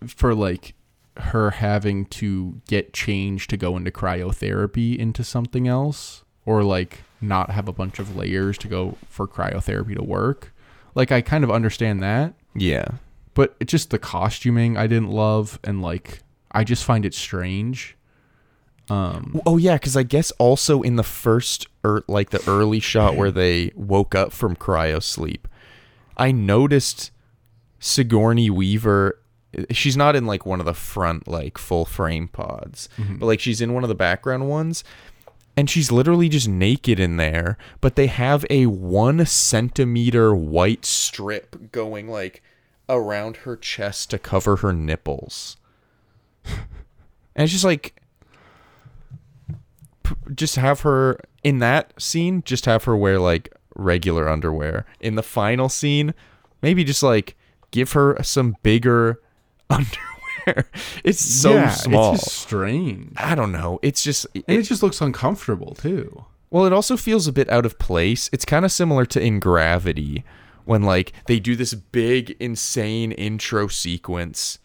for 0.07 0.33
like 0.35 0.73
her 1.17 1.51
having 1.51 2.05
to 2.05 2.61
get 2.67 2.93
changed 2.93 3.49
to 3.49 3.57
go 3.57 3.75
into 3.77 3.89
cryotherapy 3.91 4.97
into 4.97 5.23
something 5.23 5.67
else 5.67 6.23
or 6.45 6.63
like 6.63 6.99
not 7.21 7.49
have 7.51 7.67
a 7.67 7.73
bunch 7.73 7.97
of 7.99 8.15
layers 8.15 8.57
to 8.59 8.67
go 8.67 8.97
for 9.09 9.27
cryotherapy 9.27 9.95
to 9.95 10.03
work. 10.03 10.53
Like 10.95 11.11
I 11.11 11.21
kind 11.21 11.43
of 11.43 11.49
understand 11.51 12.01
that, 12.03 12.33
Yeah. 12.55 12.85
but 13.33 13.55
it's 13.59 13.71
just 13.71 13.89
the 13.89 13.99
costuming 13.99 14.77
I 14.77 14.85
didn't 14.87 15.09
love 15.09 15.59
and 15.63 15.81
like 15.81 16.19
I 16.51 16.63
just 16.63 16.83
find 16.83 17.05
it 17.05 17.13
strange. 17.13 17.96
Um 18.89 19.41
Oh 19.45 19.57
yeah, 19.57 19.75
because 19.75 19.97
I 19.97 20.03
guess 20.03 20.31
also 20.31 20.81
in 20.81 20.95
the 20.95 21.03
first 21.03 21.67
er, 21.85 22.03
like 22.07 22.29
the 22.29 22.43
early 22.47 22.79
shot 22.79 23.15
where 23.15 23.31
they 23.31 23.71
woke 23.75 24.15
up 24.15 24.31
from 24.31 24.55
cryo 24.55 25.01
sleep, 25.01 25.47
I 26.15 26.31
noticed 26.31 27.11
Sigourney 27.79 28.49
Weaver. 28.49 29.19
She's 29.71 29.97
not 29.97 30.15
in 30.15 30.25
like 30.25 30.45
one 30.45 30.59
of 30.59 30.65
the 30.65 30.73
front 30.73 31.27
like 31.27 31.57
full 31.57 31.85
frame 31.85 32.27
pods, 32.27 32.89
but 32.97 33.25
like 33.25 33.39
she's 33.39 33.61
in 33.61 33.73
one 33.73 33.83
of 33.83 33.89
the 33.89 33.95
background 33.95 34.49
ones, 34.49 34.83
and 35.55 35.69
she's 35.69 35.91
literally 35.91 36.29
just 36.29 36.47
naked 36.47 36.99
in 36.99 37.17
there. 37.17 37.57
But 37.81 37.95
they 37.95 38.07
have 38.07 38.45
a 38.49 38.65
one 38.67 39.25
centimeter 39.25 40.35
white 40.35 40.85
strip 40.85 41.71
going 41.71 42.07
like 42.09 42.41
around 42.89 43.37
her 43.37 43.55
chest 43.55 44.09
to 44.11 44.19
cover 44.19 44.57
her 44.57 44.73
nipples, 44.73 45.57
and 46.45 46.57
it's 47.35 47.51
just 47.51 47.65
like 47.65 48.01
just 50.35 50.55
have 50.55 50.81
her 50.81 51.19
in 51.43 51.59
that 51.59 51.93
scene 52.01 52.41
just 52.45 52.65
have 52.65 52.83
her 52.85 52.95
wear 52.95 53.19
like 53.19 53.53
regular 53.75 54.27
underwear. 54.27 54.85
In 54.99 55.15
the 55.15 55.23
final 55.23 55.69
scene 55.69 56.13
maybe 56.61 56.83
just 56.83 57.03
like 57.03 57.35
give 57.71 57.91
her 57.93 58.17
some 58.23 58.55
bigger 58.63 59.21
underwear. 59.69 60.69
It's 61.03 61.19
so 61.19 61.53
yeah, 61.53 61.69
small. 61.71 62.13
It's 62.13 62.23
just 62.23 62.37
strange. 62.37 63.13
i 63.17 63.35
don't 63.35 63.51
know. 63.51 63.79
It's 63.81 64.01
just 64.01 64.25
And 64.33 64.43
it 64.47 64.59
it, 64.59 64.63
just 64.63 64.81
looks 64.83 65.01
uncomfortable 65.01 65.75
too. 65.75 66.25
well 66.49 66.65
it 66.65 66.73
also 66.73 66.95
feels 66.97 67.27
a 67.27 67.33
bit 67.33 67.49
out 67.49 67.65
of 67.65 67.77
place. 67.79 68.29
It's 68.31 68.45
kind 68.45 68.63
of 68.65 68.71
similar 68.71 69.05
to 69.07 69.19
in 69.21 69.39
gravity 69.39 70.23
when 70.65 70.83
like 70.83 71.13
they 71.27 71.39
do 71.39 71.55
this 71.55 71.73
big 71.73 72.35
insane 72.39 73.11
intro 73.13 73.67
sequence 73.67 74.59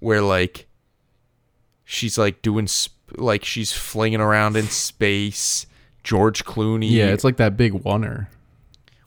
where 0.00 0.22
like 0.22 0.67
she's 1.90 2.18
like 2.18 2.42
doing 2.42 2.66
sp- 2.68 2.92
like 3.16 3.42
she's 3.42 3.72
flinging 3.72 4.20
around 4.20 4.54
in 4.54 4.66
space 4.66 5.64
george 6.04 6.44
clooney 6.44 6.90
Yeah, 6.90 7.06
it's 7.06 7.24
like 7.24 7.38
that 7.38 7.56
big 7.56 7.72
oneer. 7.72 8.26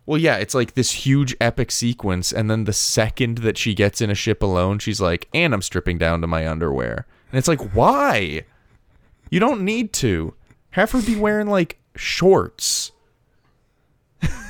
Well, 0.07 0.19
yeah, 0.19 0.37
it's 0.37 0.55
like 0.55 0.73
this 0.73 0.91
huge 1.05 1.35
epic 1.39 1.69
sequence, 1.71 2.31
and 2.33 2.49
then 2.49 2.63
the 2.63 2.73
second 2.73 3.37
that 3.39 3.57
she 3.57 3.75
gets 3.75 4.01
in 4.01 4.09
a 4.09 4.15
ship 4.15 4.41
alone, 4.41 4.79
she's 4.79 4.99
like, 4.99 5.29
"And 5.33 5.53
I'm 5.53 5.61
stripping 5.61 5.99
down 5.99 6.21
to 6.21 6.27
my 6.27 6.47
underwear," 6.49 7.05
and 7.31 7.37
it's 7.37 7.47
like, 7.47 7.61
why? 7.75 8.43
You 9.29 9.39
don't 9.39 9.61
need 9.61 9.93
to. 9.93 10.33
Have 10.71 10.91
her 10.91 11.01
be 11.03 11.15
wearing 11.15 11.47
like 11.47 11.77
shorts. 11.95 12.91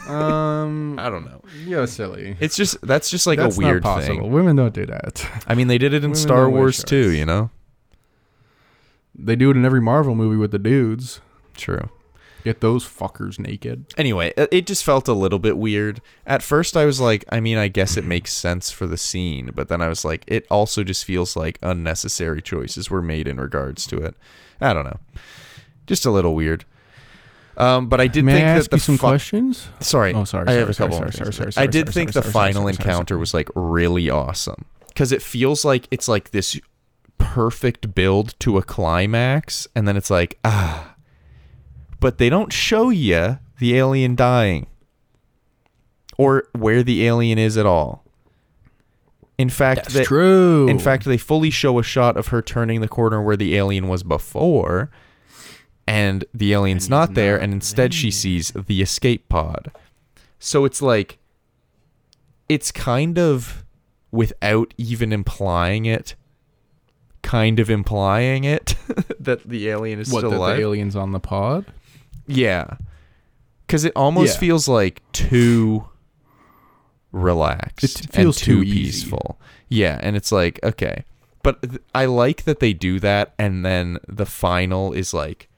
Um 0.07 0.97
I 0.99 1.09
don't 1.09 1.25
know. 1.25 1.41
yeah, 1.65 1.85
silly. 1.85 2.37
It's 2.39 2.55
just 2.55 2.81
that's 2.81 3.09
just 3.09 3.27
like 3.27 3.37
That's 3.37 3.57
a 3.57 3.59
weird 3.61 3.83
not 3.83 3.95
possible. 3.97 4.21
thing. 4.21 4.31
Women 4.31 4.55
don't 4.55 4.73
do 4.73 4.85
that. 4.85 5.25
I 5.47 5.53
mean, 5.55 5.67
they 5.67 5.77
did 5.77 5.93
it 5.93 5.97
in 6.03 6.11
Women 6.11 6.15
Star 6.15 6.49
Wars 6.49 6.83
too. 6.83 7.11
You 7.11 7.25
know. 7.25 7.49
They 9.13 9.35
do 9.35 9.51
it 9.51 9.57
in 9.57 9.65
every 9.65 9.81
Marvel 9.81 10.15
movie 10.15 10.37
with 10.37 10.51
the 10.51 10.59
dudes. 10.59 11.21
True. 11.55 11.89
Get 12.43 12.59
those 12.61 12.83
fuckers 12.83 13.37
naked. 13.37 13.85
Anyway, 13.97 14.33
it 14.35 14.65
just 14.65 14.83
felt 14.83 15.07
a 15.07 15.13
little 15.13 15.37
bit 15.37 15.57
weird. 15.59 16.01
At 16.25 16.41
first, 16.41 16.75
I 16.75 16.85
was 16.85 16.99
like, 16.99 17.23
I 17.29 17.39
mean, 17.39 17.59
I 17.59 17.67
guess 17.67 17.97
it 17.97 18.03
makes 18.03 18.33
sense 18.33 18.71
for 18.71 18.87
the 18.87 18.97
scene, 18.97 19.51
but 19.53 19.67
then 19.67 19.79
I 19.79 19.87
was 19.89 20.03
like, 20.03 20.23
it 20.25 20.47
also 20.49 20.83
just 20.83 21.05
feels 21.05 21.35
like 21.35 21.59
unnecessary 21.61 22.41
choices 22.41 22.89
were 22.89 23.01
made 23.03 23.27
in 23.27 23.37
regards 23.39 23.85
to 23.87 23.97
it. 23.97 24.15
I 24.59 24.73
don't 24.73 24.85
know, 24.85 24.97
just 25.85 26.03
a 26.05 26.09
little 26.11 26.33
weird. 26.33 26.65
Um, 27.57 27.89
but 27.89 28.01
I 28.01 28.07
did 28.07 28.25
May 28.25 28.33
think 28.35 28.47
I 28.47 28.57
that 28.59 28.69
the 28.71 28.77
you 28.77 28.79
some 28.79 28.97
fi- 28.97 29.09
questions? 29.09 29.67
Sorry, 29.81 30.13
Oh, 30.13 30.23
sorry, 30.23 30.47
I 30.47 30.53
have 30.53 30.69
a 30.69 30.73
couple. 30.73 30.97
sorry, 30.97 31.11
sorry, 31.11 31.31
things. 31.31 31.53
sorry, 31.55 31.63
I 31.63 31.67
did 31.67 31.87
sorry, 31.87 31.93
think 31.93 32.13
sorry, 32.13 32.23
the 32.23 32.31
sorry, 32.31 32.51
final 32.51 32.61
sorry, 32.63 32.73
sorry, 32.73 32.89
encounter 32.89 33.13
sorry. 33.13 33.19
was 33.19 33.33
like 33.35 33.49
really 33.53 34.09
awesome 34.09 34.65
because 34.87 35.11
it 35.11 35.21
feels 35.21 35.63
like 35.63 35.87
it's 35.91 36.07
like 36.07 36.31
this 36.31 36.59
perfect 37.21 37.93
build 37.93 38.37
to 38.39 38.57
a 38.57 38.63
climax 38.63 39.67
and 39.75 39.87
then 39.87 39.95
it's 39.95 40.09
like 40.09 40.39
ah. 40.43 40.95
But 41.99 42.17
they 42.17 42.29
don't 42.29 42.51
show 42.51 42.89
you 42.89 43.37
the 43.59 43.77
alien 43.77 44.15
dying 44.15 44.65
or 46.17 46.47
where 46.53 46.83
the 46.83 47.05
alien 47.05 47.37
is 47.37 47.57
at 47.57 47.65
all. 47.65 48.03
In 49.37 49.49
fact 49.49 49.83
That's 49.83 49.93
they, 49.93 50.03
true. 50.03 50.67
in 50.67 50.79
fact 50.79 51.05
they 51.05 51.17
fully 51.17 51.49
show 51.49 51.79
a 51.79 51.83
shot 51.83 52.17
of 52.17 52.27
her 52.27 52.41
turning 52.41 52.81
the 52.81 52.87
corner 52.87 53.21
where 53.21 53.37
the 53.37 53.55
alien 53.55 53.87
was 53.87 54.03
before 54.03 54.91
and 55.87 56.25
the 56.33 56.53
alien's 56.53 56.89
not 56.89 57.13
there 57.13 57.37
and 57.39 57.53
instead 57.53 57.93
she 57.93 58.11
sees 58.11 58.51
the 58.51 58.81
escape 58.81 59.29
pod. 59.29 59.71
So 60.39 60.65
it's 60.65 60.81
like 60.81 61.19
it's 62.49 62.71
kind 62.71 63.17
of 63.17 63.63
without 64.11 64.73
even 64.77 65.13
implying 65.13 65.85
it 65.85 66.15
kind 67.23 67.59
of 67.59 67.69
implying 67.69 68.43
it 68.43 68.75
that 69.19 69.47
the 69.47 69.69
alien 69.69 69.99
is 69.99 70.11
what 70.11 70.19
still 70.19 70.31
that 70.31 70.37
alive? 70.37 70.55
the 70.57 70.61
aliens 70.63 70.95
on 70.95 71.11
the 71.11 71.19
pod? 71.19 71.65
yeah. 72.27 72.75
Because 73.67 73.85
it 73.85 73.93
almost 73.95 74.33
Yeah. 74.35 74.39
feels 74.41 74.67
like 74.67 75.01
too 75.13 75.87
relaxed 77.11 77.83
It 78.01 78.11
feels 78.13 78.37
and 78.37 78.45
too, 78.45 78.63
too 78.65 78.71
peaceful. 78.71 79.39
Yeah 79.69 79.99
and 80.01 80.15
it's 80.15 80.31
like 80.31 80.59
okay. 80.63 81.03
But 81.43 81.61
th- 81.61 81.81
i 81.95 82.05
like 82.05 82.43
that 82.43 82.59
they 82.59 82.73
do 82.73 82.99
that 82.99 83.33
and 83.39 83.65
then 83.65 83.97
the 84.07 84.25
final 84.25 84.93
is 84.93 85.13
like 85.13 85.49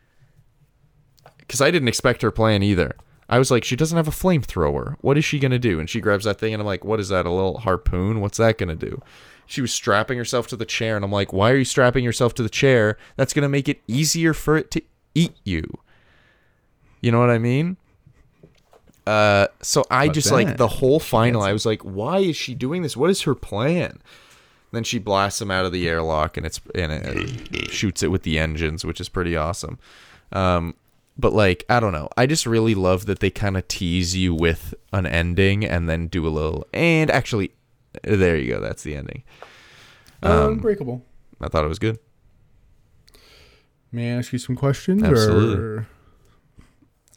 because 1.39 1.59
i 1.61 1.69
didn't 1.71 1.87
expect 1.89 2.21
her 2.21 2.31
plan 2.31 2.63
either 2.63 2.95
i 3.33 3.39
was 3.39 3.51
like 3.51 3.63
she 3.63 3.75
doesn't 3.75 3.97
have 3.97 4.07
a 4.07 4.11
flamethrower 4.11 4.95
what 5.01 5.17
is 5.17 5.25
she 5.25 5.39
gonna 5.39 5.59
do 5.59 5.79
and 5.79 5.89
she 5.89 5.99
grabs 6.01 6.25
that 6.25 6.39
thing 6.39 6.53
and 6.53 6.61
i'm 6.61 6.67
like 6.67 6.83
what 6.85 6.99
is 6.99 7.09
that 7.09 7.25
a 7.25 7.31
little 7.31 7.59
harpoon 7.59 8.21
what's 8.21 8.37
that 8.37 8.57
gonna 8.57 8.75
do 8.75 9.01
she 9.45 9.61
was 9.61 9.73
strapping 9.73 10.17
herself 10.17 10.47
to 10.47 10.55
the 10.55 10.65
chair 10.65 10.95
and 10.95 11.03
i'm 11.03 11.11
like 11.11 11.33
why 11.33 11.51
are 11.51 11.57
you 11.57 11.65
strapping 11.65 12.03
yourself 12.03 12.33
to 12.33 12.43
the 12.43 12.49
chair 12.49 12.97
that's 13.15 13.33
gonna 13.33 13.49
make 13.49 13.67
it 13.67 13.81
easier 13.87 14.33
for 14.33 14.57
it 14.57 14.71
to 14.71 14.81
eat 15.15 15.35
you 15.43 15.79
you 17.03 17.11
know 17.11 17.19
what 17.19 17.29
I 17.29 17.37
mean? 17.37 17.75
Uh, 19.05 19.47
so 19.61 19.83
I 19.91 20.07
But 20.07 20.13
just 20.13 20.31
like 20.31 20.55
the 20.55 20.69
whole 20.69 21.01
final. 21.01 21.41
I 21.41 21.51
was 21.51 21.65
like, 21.65 21.81
why 21.81 22.19
is 22.19 22.37
she 22.37 22.55
doing 22.55 22.81
this? 22.81 22.95
What 22.95 23.09
is 23.09 23.23
her 23.23 23.35
plan? 23.35 23.99
Then 24.71 24.85
she 24.85 24.99
blasts 24.99 25.41
him 25.41 25.51
out 25.51 25.65
of 25.65 25.73
the 25.73 25.87
airlock 25.87 26.37
and 26.37 26.45
it's 26.45 26.61
and 26.73 26.93
it 26.93 27.69
shoots 27.69 28.01
it 28.03 28.07
with 28.07 28.23
the 28.23 28.39
engines, 28.39 28.85
which 28.85 29.01
is 29.01 29.09
pretty 29.09 29.35
awesome. 29.35 29.79
Um, 30.31 30.75
but 31.17 31.33
like 31.33 31.65
I 31.69 31.79
don't 31.79 31.93
know, 31.93 32.09
I 32.17 32.25
just 32.25 32.45
really 32.45 32.75
love 32.75 33.05
that 33.05 33.19
they 33.19 33.29
kind 33.29 33.57
of 33.57 33.67
tease 33.67 34.15
you 34.15 34.33
with 34.33 34.73
an 34.91 35.05
ending 35.05 35.65
and 35.65 35.89
then 35.89 36.07
do 36.07 36.27
a 36.27 36.29
little. 36.29 36.67
And 36.73 37.11
actually, 37.11 37.51
there 38.03 38.37
you 38.37 38.53
go. 38.53 38.59
That's 38.59 38.83
the 38.83 38.95
ending. 38.95 39.23
Um, 40.21 40.53
Unbreakable. 40.53 41.05
I 41.41 41.47
thought 41.49 41.65
it 41.65 41.69
was 41.69 41.79
good. 41.79 41.99
May 43.91 44.11
I 44.11 44.17
ask 44.17 44.33
you 44.33 44.39
some 44.39 44.55
questions? 44.55 45.03
Absolutely. 45.03 45.63
Or... 45.63 45.87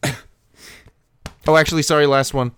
Oh, 1.49 1.57
actually, 1.57 1.83
sorry. 1.83 2.07
Last 2.07 2.35
one. 2.35 2.51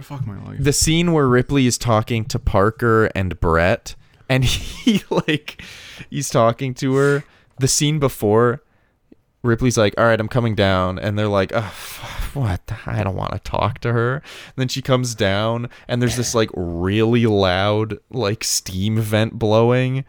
Fuck 0.00 0.26
my 0.26 0.42
life. 0.42 0.56
the 0.58 0.72
scene 0.72 1.12
where 1.12 1.28
Ripley 1.28 1.66
is 1.66 1.76
talking 1.78 2.24
to 2.24 2.38
Parker 2.38 3.10
and 3.14 3.38
Brett, 3.38 3.94
and 4.28 4.44
he 4.44 5.02
like 5.10 5.62
he's 6.10 6.30
talking 6.30 6.74
to 6.74 6.94
her. 6.94 7.24
The 7.58 7.68
scene 7.68 7.98
before, 7.98 8.62
Ripley's 9.42 9.76
like, 9.76 9.94
"All 9.98 10.04
right, 10.04 10.20
I'm 10.20 10.28
coming 10.28 10.54
down," 10.54 10.98
and 10.98 11.18
they're 11.18 11.28
like, 11.28 11.52
"Ugh, 11.54 11.72
"What? 12.34 12.60
I 12.86 13.02
don't 13.02 13.16
want 13.16 13.32
to 13.32 13.38
talk 13.38 13.80
to 13.80 13.92
her." 13.92 14.14
And 14.14 14.54
then 14.56 14.68
she 14.68 14.82
comes 14.82 15.14
down, 15.14 15.68
and 15.88 16.00
there's 16.00 16.16
this 16.16 16.34
like 16.34 16.50
really 16.54 17.26
loud 17.26 17.98
like 18.10 18.44
steam 18.44 19.00
vent 19.00 19.38
blowing, 19.38 20.04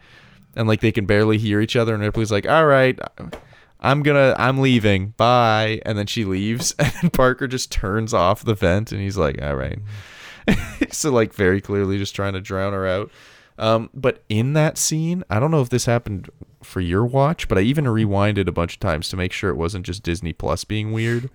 and 0.54 0.68
like 0.68 0.80
they 0.80 0.92
can 0.92 1.06
barely 1.06 1.38
hear 1.38 1.60
each 1.60 1.76
other. 1.76 1.94
And 1.94 2.02
Ripley's 2.02 2.32
like, 2.32 2.48
"All 2.48 2.66
right." 2.66 2.98
I'm 3.80 4.02
gonna, 4.02 4.34
I'm 4.38 4.62
leaving. 4.62 5.12
Bye. 5.18 5.82
And 5.84 5.98
then 5.98 6.06
she 6.06 6.24
leaves, 6.24 6.74
and 6.78 7.12
Parker 7.12 7.46
just 7.46 7.70
turns 7.70 8.14
off 8.14 8.42
the 8.42 8.54
vent, 8.54 8.92
and 8.92 9.00
he's 9.00 9.18
like, 9.18 9.42
"All 9.42 9.56
right." 9.56 9.78
so 10.90 11.10
like 11.10 11.34
very 11.34 11.60
clearly 11.60 11.98
just 11.98 12.14
trying 12.14 12.32
to 12.32 12.40
drown 12.40 12.72
her 12.72 12.86
out. 12.86 13.10
Um, 13.58 13.90
but 13.94 14.22
in 14.28 14.54
that 14.54 14.78
scene, 14.78 15.22
I 15.30 15.38
don't 15.38 15.50
know 15.50 15.60
if 15.60 15.68
this 15.68 15.86
happened 15.86 16.30
for 16.64 16.80
your 16.80 17.04
watch, 17.04 17.48
but 17.48 17.58
I 17.58 17.62
even 17.62 17.84
rewinded 17.84 18.48
a 18.48 18.52
bunch 18.52 18.74
of 18.74 18.80
times 18.80 19.08
to 19.08 19.16
make 19.16 19.32
sure 19.32 19.50
it 19.50 19.56
wasn't 19.56 19.86
just 19.86 20.02
Disney 20.02 20.32
Plus 20.32 20.64
being 20.64 20.92
weird. 20.92 21.30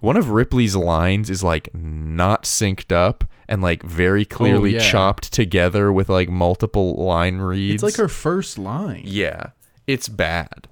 One 0.00 0.16
of 0.16 0.30
Ripley's 0.30 0.74
lines 0.74 1.30
is 1.30 1.44
like 1.44 1.72
not 1.74 2.44
synced 2.44 2.90
up 2.90 3.24
and 3.48 3.62
like 3.62 3.82
very 3.82 4.22
oh, 4.22 4.34
clearly 4.34 4.74
yeah. 4.74 4.80
chopped 4.80 5.32
together 5.32 5.92
with 5.92 6.08
like 6.08 6.28
multiple 6.28 6.94
line 6.96 7.38
reads. 7.38 7.82
It's 7.82 7.82
like 7.82 7.96
her 7.96 8.08
first 8.08 8.58
line. 8.58 9.02
yeah, 9.04 9.50
it's 9.86 10.08
bad. 10.08 10.68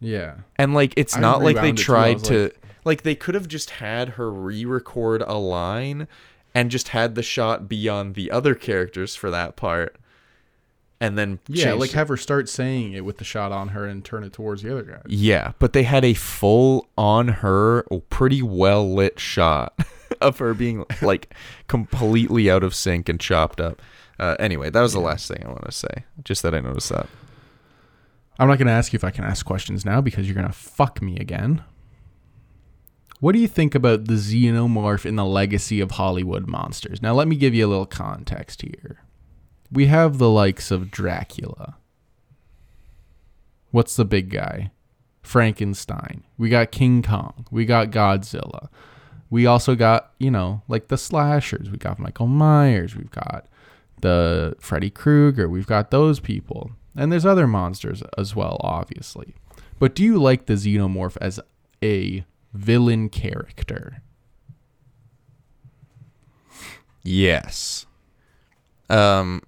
Yeah. 0.00 0.36
And 0.56 0.74
like 0.74 0.94
it's 0.96 1.16
I 1.16 1.20
not 1.20 1.42
like 1.42 1.56
they 1.56 1.70
it 1.70 1.76
too, 1.76 1.82
tried 1.82 2.24
to 2.24 2.42
like- 2.44 2.56
like, 2.84 3.02
they 3.02 3.14
could 3.14 3.34
have 3.34 3.48
just 3.48 3.70
had 3.70 4.10
her 4.10 4.30
re-record 4.32 5.22
a 5.22 5.34
line 5.34 6.08
and 6.54 6.70
just 6.70 6.88
had 6.88 7.14
the 7.14 7.22
shot 7.22 7.68
be 7.68 7.88
on 7.88 8.14
the 8.14 8.30
other 8.30 8.54
characters 8.54 9.14
for 9.14 9.30
that 9.30 9.56
part. 9.56 9.96
And 11.00 11.16
then 11.16 11.38
Yeah, 11.48 11.72
like 11.72 11.92
have 11.92 12.08
her 12.08 12.16
start 12.16 12.48
saying 12.48 12.92
it 12.92 13.04
with 13.04 13.18
the 13.18 13.24
shot 13.24 13.52
on 13.52 13.68
her 13.68 13.86
and 13.86 14.04
turn 14.04 14.22
it 14.22 14.32
towards 14.32 14.62
the 14.62 14.72
other 14.72 14.82
guy. 14.82 15.00
Yeah, 15.06 15.52
but 15.58 15.72
they 15.72 15.82
had 15.84 16.04
a 16.04 16.14
full 16.14 16.88
on 16.98 17.28
her 17.28 17.84
pretty 18.10 18.42
well 18.42 18.94
lit 18.94 19.18
shot 19.18 19.78
of 20.20 20.38
her 20.38 20.52
being 20.52 20.84
like 21.00 21.34
completely 21.68 22.50
out 22.50 22.62
of 22.62 22.74
sync 22.74 23.08
and 23.08 23.18
chopped 23.18 23.60
up. 23.60 23.80
Uh, 24.18 24.36
anyway, 24.38 24.68
that 24.68 24.82
was 24.82 24.92
the 24.92 25.00
last 25.00 25.26
thing 25.28 25.42
I 25.42 25.48
want 25.48 25.64
to 25.64 25.72
say. 25.72 26.04
Just 26.22 26.42
that 26.42 26.54
I 26.54 26.60
noticed 26.60 26.90
that. 26.90 27.08
I'm 28.38 28.48
not 28.48 28.58
going 28.58 28.66
to 28.66 28.72
ask 28.72 28.92
you 28.92 28.98
if 28.98 29.04
I 29.04 29.10
can 29.10 29.24
ask 29.24 29.44
questions 29.44 29.84
now 29.84 30.00
because 30.00 30.26
you're 30.26 30.34
going 30.34 30.46
to 30.46 30.52
fuck 30.52 31.00
me 31.00 31.18
again. 31.18 31.62
What 33.20 33.32
do 33.32 33.38
you 33.38 33.48
think 33.48 33.74
about 33.74 34.06
the 34.06 34.14
xenomorph 34.14 35.04
in 35.04 35.16
the 35.16 35.26
legacy 35.26 35.80
of 35.80 35.92
Hollywood 35.92 36.46
monsters? 36.46 37.02
Now, 37.02 37.12
let 37.12 37.28
me 37.28 37.36
give 37.36 37.54
you 37.54 37.66
a 37.66 37.68
little 37.68 37.86
context 37.86 38.62
here. 38.62 39.00
We 39.72 39.86
have 39.86 40.18
the 40.18 40.30
likes 40.30 40.70
of 40.70 40.90
Dracula. 40.90 41.76
What's 43.70 43.96
the 43.96 44.04
big 44.04 44.30
guy? 44.30 44.72
Frankenstein. 45.22 46.24
We 46.38 46.48
got 46.48 46.72
King 46.72 47.02
Kong. 47.02 47.46
We 47.50 47.64
got 47.64 47.90
Godzilla. 47.90 48.68
We 49.28 49.46
also 49.46 49.76
got, 49.76 50.12
you 50.18 50.30
know, 50.30 50.62
like 50.66 50.88
the 50.88 50.98
slashers. 50.98 51.70
We 51.70 51.78
got 51.78 52.00
Michael 52.00 52.26
Myers. 52.26 52.96
We've 52.96 53.10
got 53.10 53.46
the 54.00 54.56
Freddy 54.58 54.90
Krueger. 54.90 55.48
We've 55.48 55.66
got 55.66 55.90
those 55.90 56.18
people. 56.18 56.72
And 56.96 57.12
there's 57.12 57.26
other 57.26 57.46
monsters 57.46 58.02
as 58.18 58.34
well, 58.34 58.56
obviously. 58.60 59.34
But 59.78 59.94
do 59.94 60.02
you 60.02 60.20
like 60.20 60.46
the 60.46 60.54
xenomorph 60.54 61.16
as 61.20 61.38
a 61.82 62.24
villain 62.52 63.08
character? 63.08 64.02
Yes. 67.02 67.86
Um, 68.88 69.42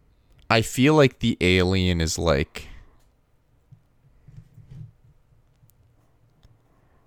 I 0.52 0.60
feel 0.60 0.94
like 0.94 1.20
the 1.20 1.38
alien 1.40 2.02
is 2.02 2.18
like 2.18 2.68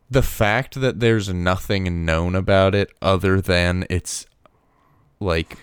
the 0.09 0.23
fact 0.23 0.81
that 0.81 0.99
there's 0.99 1.29
nothing 1.29 2.03
known 2.05 2.33
about 2.33 2.73
it 2.73 2.89
other 3.03 3.39
than 3.39 3.85
it's 3.87 4.25
like 5.19 5.59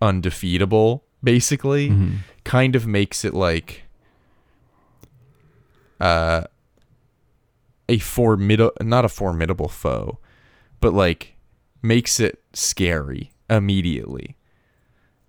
undefeatable, 0.00 1.04
basically, 1.22 1.88
kind 2.44 2.74
of 2.74 2.86
makes 2.86 3.22
it 3.22 3.34
like 3.34 3.82
uh 6.00 6.44
a 7.90 7.98
formidable 7.98 8.72
not 8.80 9.04
a 9.04 9.10
formidable 9.10 9.68
foe, 9.68 10.18
but 10.80 10.94
like 10.94 11.34
makes 11.82 12.18
it 12.18 12.42
scary 12.54 13.30
immediately. 13.50 14.38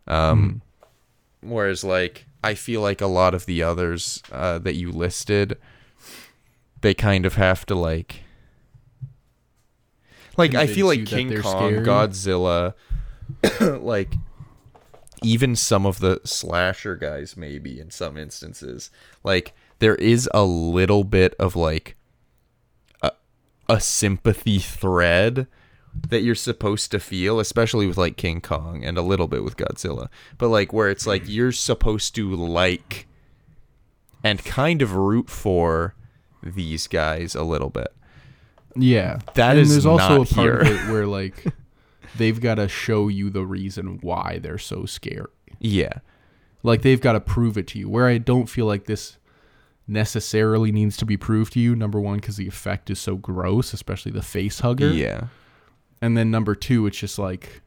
Um 0.08 0.62
whereas 1.42 1.84
like 1.84 2.26
I 2.44 2.54
feel 2.54 2.82
like 2.82 3.02
a 3.02 3.08
lot 3.08 3.34
of 3.34 3.46
the 3.46 3.64
others 3.64 4.22
uh 4.32 4.60
that 4.60 4.76
you 4.76 4.92
listed 4.92 5.58
they 6.82 6.94
kind 6.94 7.26
of 7.26 7.36
have 7.36 7.66
to 7.68 7.76
like 7.76 8.22
like 10.38 10.56
I 10.56 10.68
feel 10.68 10.90
Convince 10.90 10.90
like 10.90 11.00
you 11.00 11.06
that 11.06 11.16
King 11.16 11.28
they're 11.30 11.42
Kong, 11.42 11.72
scary? 11.72 11.86
Godzilla 11.86 12.74
like 13.82 14.16
even 15.24 15.56
some 15.56 15.86
of 15.86 16.00
the 16.00 16.20
slasher 16.24 16.96
guys 16.96 17.38
maybe 17.38 17.80
in 17.80 17.92
some 17.92 18.18
instances 18.18 18.90
like 19.24 19.54
there 19.80 19.96
is 19.96 20.30
a 20.34 20.44
little 20.44 21.04
bit 21.04 21.36
of 21.40 21.56
like 21.56 21.96
a, 23.02 23.12
a 23.70 23.80
sympathy 23.80 24.60
thread 24.60 25.48
that 26.10 26.22
you're 26.22 26.36
supposed 26.36 26.92
to 26.92 27.00
feel 27.00 27.40
especially 27.40 27.86
with 27.88 27.98
like 27.98 28.18
King 28.18 28.42
Kong 28.42 28.84
and 28.84 28.98
a 28.98 29.02
little 29.02 29.28
bit 29.28 29.44
with 29.44 29.58
Godzilla 29.58 30.08
but 30.38 30.50
like 30.50 30.72
where 30.74 30.90
it's 30.90 31.06
like 31.08 31.24
you're 31.26 31.52
supposed 31.52 32.16
to 32.16 32.34
like 32.36 33.08
and 34.24 34.44
kind 34.44 34.82
of 34.82 34.94
root 34.96 35.30
for 35.30 35.96
these 36.44 36.88
guys 36.88 37.36
a 37.36 37.44
little 37.44 37.70
bit 37.70 37.94
Yeah, 38.76 39.20
That 39.36 39.52
and 39.52 39.60
is 39.62 39.70
there's 39.72 39.86
also 39.86 40.22
a 40.22 40.26
part 40.26 40.62
of 40.62 40.68
it 40.68 40.92
where 40.92 41.06
like 41.08 41.46
they've 42.18 42.40
got 42.40 42.56
to 42.56 42.68
show 42.68 43.08
you 43.08 43.30
the 43.30 43.46
reason 43.46 44.00
why 44.02 44.40
they're 44.42 44.58
so 44.58 44.86
scary. 44.86 45.28
Yeah. 45.60 46.00
Like 46.64 46.82
they've 46.82 47.02
got 47.02 47.14
to 47.14 47.20
prove 47.22 47.58
it 47.58 47.68
to 47.68 47.80
you. 47.80 47.90
Where 47.90 48.08
I 48.08 48.18
don't 48.18 48.48
feel 48.48 48.66
like 48.66 48.86
this 48.86 49.18
necessarily 49.88 50.72
needs 50.72 50.96
to 50.98 51.06
be 51.06 51.18
proved 51.18 51.54
to 51.54 51.60
you. 51.60 51.76
Number 51.76 52.00
one, 52.00 52.18
because 52.18 52.38
the 52.38 52.48
effect 52.48 52.90
is 52.90 53.00
so 53.00 53.16
gross, 53.16 53.74
especially 53.74 54.12
the 54.12 54.22
face 54.22 54.60
hugger. 54.60 54.90
Yeah. 54.92 55.26
And 56.02 56.18
then 56.18 56.32
number 56.32 56.56
two, 56.56 56.88
it's 56.88 56.98
just 56.98 57.20
like, 57.20 57.62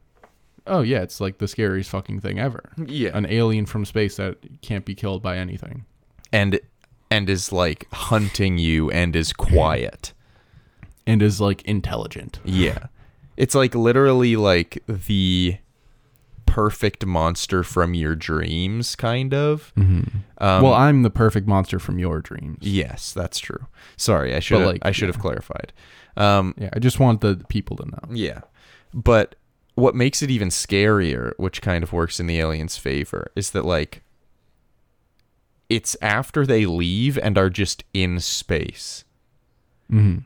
oh 0.67 0.81
yeah, 0.81 1.01
it's 1.01 1.21
like 1.21 1.37
the 1.37 1.47
scariest 1.47 1.89
fucking 1.89 2.19
thing 2.21 2.37
ever. 2.39 2.71
Yeah. 2.85 3.11
An 3.13 3.25
alien 3.25 3.65
from 3.65 3.85
space 3.85 4.17
that 4.17 4.37
can't 4.61 4.83
be 4.85 4.95
killed 4.95 5.21
by 5.21 5.37
anything. 5.37 5.85
and 6.33 6.59
and 7.11 7.29
is 7.29 7.51
like 7.51 7.87
hunting 7.93 8.57
you 8.57 8.89
and 8.91 9.15
is 9.15 9.31
quiet. 9.33 10.11
And 11.07 11.21
is 11.21 11.39
like 11.39 11.61
intelligent. 11.65 12.39
Yeah. 12.43 12.87
It's 13.37 13.53
like 13.53 13.75
literally 13.75 14.35
like 14.35 14.81
the 14.87 15.57
perfect 16.47 17.05
monster 17.05 17.61
from 17.63 17.93
your 17.93 18.15
dreams 18.15 18.95
kind 18.95 19.31
of. 19.31 19.71
Um, 19.77 20.23
well, 20.39 20.73
I'm 20.73 21.03
the 21.03 21.11
perfect 21.11 21.47
monster 21.47 21.77
from 21.77 21.99
your 21.99 22.21
dreams. 22.21 22.57
yes, 22.61 23.13
that's 23.13 23.37
true. 23.37 23.67
Sorry, 23.97 24.33
I 24.33 24.39
should 24.39 24.65
like, 24.65 24.79
I 24.83 24.91
should 24.91 25.09
have 25.09 25.19
clarified. 25.19 25.73
Um 26.17 26.53
Yeah, 26.57 26.69
I 26.73 26.79
just 26.79 26.99
want 26.99 27.21
the 27.21 27.43
people 27.49 27.77
to 27.77 27.85
know. 27.85 28.15
Yeah. 28.15 28.41
But 28.93 29.35
what 29.75 29.95
makes 29.95 30.21
it 30.21 30.31
even 30.31 30.49
scarier, 30.49 31.33
which 31.37 31.61
kind 31.61 31.83
of 31.83 31.91
works 31.91 32.19
in 32.19 32.27
the 32.27 32.39
aliens' 32.39 32.77
favor, 32.77 33.31
is 33.35 33.51
that 33.51 33.65
like 33.65 34.03
it's 35.69 35.97
after 36.01 36.45
they 36.45 36.65
leave 36.65 37.17
and 37.17 37.37
are 37.37 37.49
just 37.49 37.83
in 37.93 38.19
space. 38.19 39.03
hmm 39.89 40.19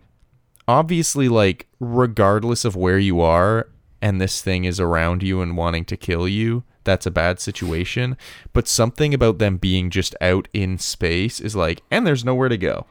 Obviously, 0.68 1.28
like, 1.28 1.66
regardless 1.80 2.64
of 2.64 2.76
where 2.76 3.00
you 3.00 3.22
are 3.22 3.68
and 4.04 4.22
this 4.22 4.40
thing 4.44 4.66
is 4.66 4.80
around 4.80 5.24
you 5.24 5.42
and 5.42 5.58
wanting 5.58 5.84
to 5.86 5.98
kill 5.98 6.28
you, 6.28 6.64
that's 6.84 7.08
a 7.08 7.12
bad 7.12 7.40
situation. 7.40 8.16
But 8.54 8.68
something 8.68 9.12
about 9.12 9.40
them 9.40 9.58
being 9.58 9.90
just 9.90 10.16
out 10.22 10.48
in 10.54 10.78
space 10.78 11.40
is 11.40 11.56
like, 11.56 11.82
and 11.90 12.06
there's 12.06 12.24
nowhere 12.24 12.50
to 12.50 12.58
go. 12.58 12.86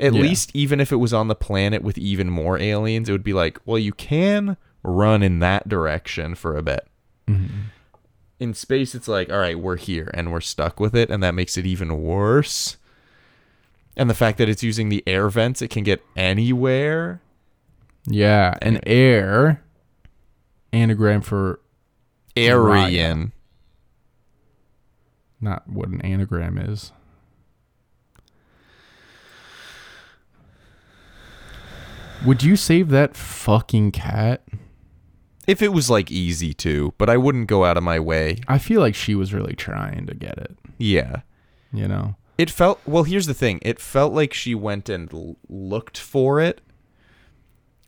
At 0.00 0.14
Yeah. 0.14 0.20
least, 0.20 0.50
even 0.54 0.80
if 0.80 0.92
it 0.92 0.96
was 0.96 1.12
on 1.12 1.28
the 1.28 1.34
planet 1.34 1.82
with 1.82 1.98
even 1.98 2.30
more 2.30 2.58
aliens, 2.58 3.08
it 3.08 3.12
would 3.12 3.24
be 3.24 3.32
like, 3.32 3.58
well, 3.64 3.78
you 3.78 3.92
can 3.92 4.56
run 4.84 5.22
in 5.22 5.40
that 5.40 5.68
direction 5.68 6.34
for 6.34 6.56
a 6.56 6.62
bit. 6.62 6.86
Mm-hmm. 7.26 7.46
In 8.40 8.54
space, 8.54 8.94
it's 8.94 9.08
like, 9.08 9.30
all 9.30 9.38
right, 9.38 9.58
we're 9.58 9.76
here 9.76 10.10
and 10.14 10.30
we're 10.30 10.40
stuck 10.40 10.78
with 10.78 10.94
it, 10.94 11.10
and 11.10 11.20
that 11.24 11.34
makes 11.34 11.56
it 11.56 11.66
even 11.66 12.00
worse. 12.00 12.76
And 13.96 14.08
the 14.08 14.14
fact 14.14 14.38
that 14.38 14.48
it's 14.48 14.62
using 14.62 14.88
the 14.90 15.02
air 15.08 15.28
vents, 15.28 15.60
it 15.60 15.70
can 15.70 15.82
get 15.82 16.00
anywhere. 16.16 17.20
Yeah, 18.06 18.54
an 18.62 18.80
air 18.86 19.62
anagram 20.72 21.22
for 21.22 21.58
Aryan. 22.36 23.32
not 25.40 25.68
what 25.68 25.88
an 25.88 26.00
anagram 26.02 26.58
is. 26.58 26.92
Would 32.24 32.42
you 32.42 32.56
save 32.56 32.88
that 32.90 33.16
fucking 33.16 33.92
cat? 33.92 34.42
If 35.46 35.62
it 35.62 35.72
was 35.72 35.88
like 35.88 36.10
easy 36.10 36.52
to, 36.54 36.92
but 36.98 37.08
I 37.08 37.16
wouldn't 37.16 37.46
go 37.46 37.64
out 37.64 37.76
of 37.76 37.82
my 37.82 37.98
way. 37.98 38.38
I 38.48 38.58
feel 38.58 38.80
like 38.80 38.94
she 38.94 39.14
was 39.14 39.32
really 39.32 39.54
trying 39.54 40.06
to 40.06 40.14
get 40.14 40.36
it. 40.36 40.58
Yeah. 40.76 41.22
You 41.72 41.88
know? 41.88 42.16
It 42.36 42.50
felt 42.50 42.80
well, 42.86 43.04
here's 43.04 43.26
the 43.26 43.34
thing. 43.34 43.58
It 43.62 43.80
felt 43.80 44.12
like 44.12 44.32
she 44.34 44.54
went 44.54 44.88
and 44.88 45.12
l- 45.12 45.36
looked 45.48 45.98
for 45.98 46.40
it. 46.40 46.60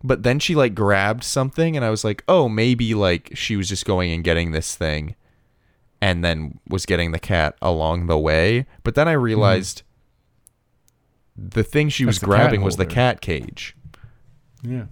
But 0.03 0.23
then 0.23 0.39
she 0.39 0.55
like 0.55 0.75
grabbed 0.75 1.23
something 1.23 1.77
and 1.77 1.85
I 1.85 1.91
was 1.91 2.05
like, 2.05 2.25
"Oh, 2.27 2.49
maybe 2.49 2.95
like 2.95 3.31
she 3.35 3.57
was 3.57 3.69
just 3.69 3.85
going 3.85 4.11
and 4.13 4.25
getting 4.25 4.53
this 4.53 4.75
thing 4.75 5.15
and 6.01 6.25
then 6.25 6.59
was 6.67 6.87
getting 6.87 7.13
the 7.13 7.19
cat 7.19 7.57
along 7.61 8.07
the 8.07 8.19
way." 8.19 8.67
But 8.83 8.95
then 8.95 9.07
I 9.07 9.15
mm-hmm. 9.15 9.23
realized 9.23 9.83
the 11.37 11.63
thing 11.63 11.89
she 11.89 12.05
was 12.05 12.17
That's 12.17 12.31
cat 12.31 12.39
grabbing 12.39 12.63
was 12.63 12.77
the 12.77 12.87
cat 12.87 13.21
cage. 13.21 13.77
Yeah. 14.63 14.87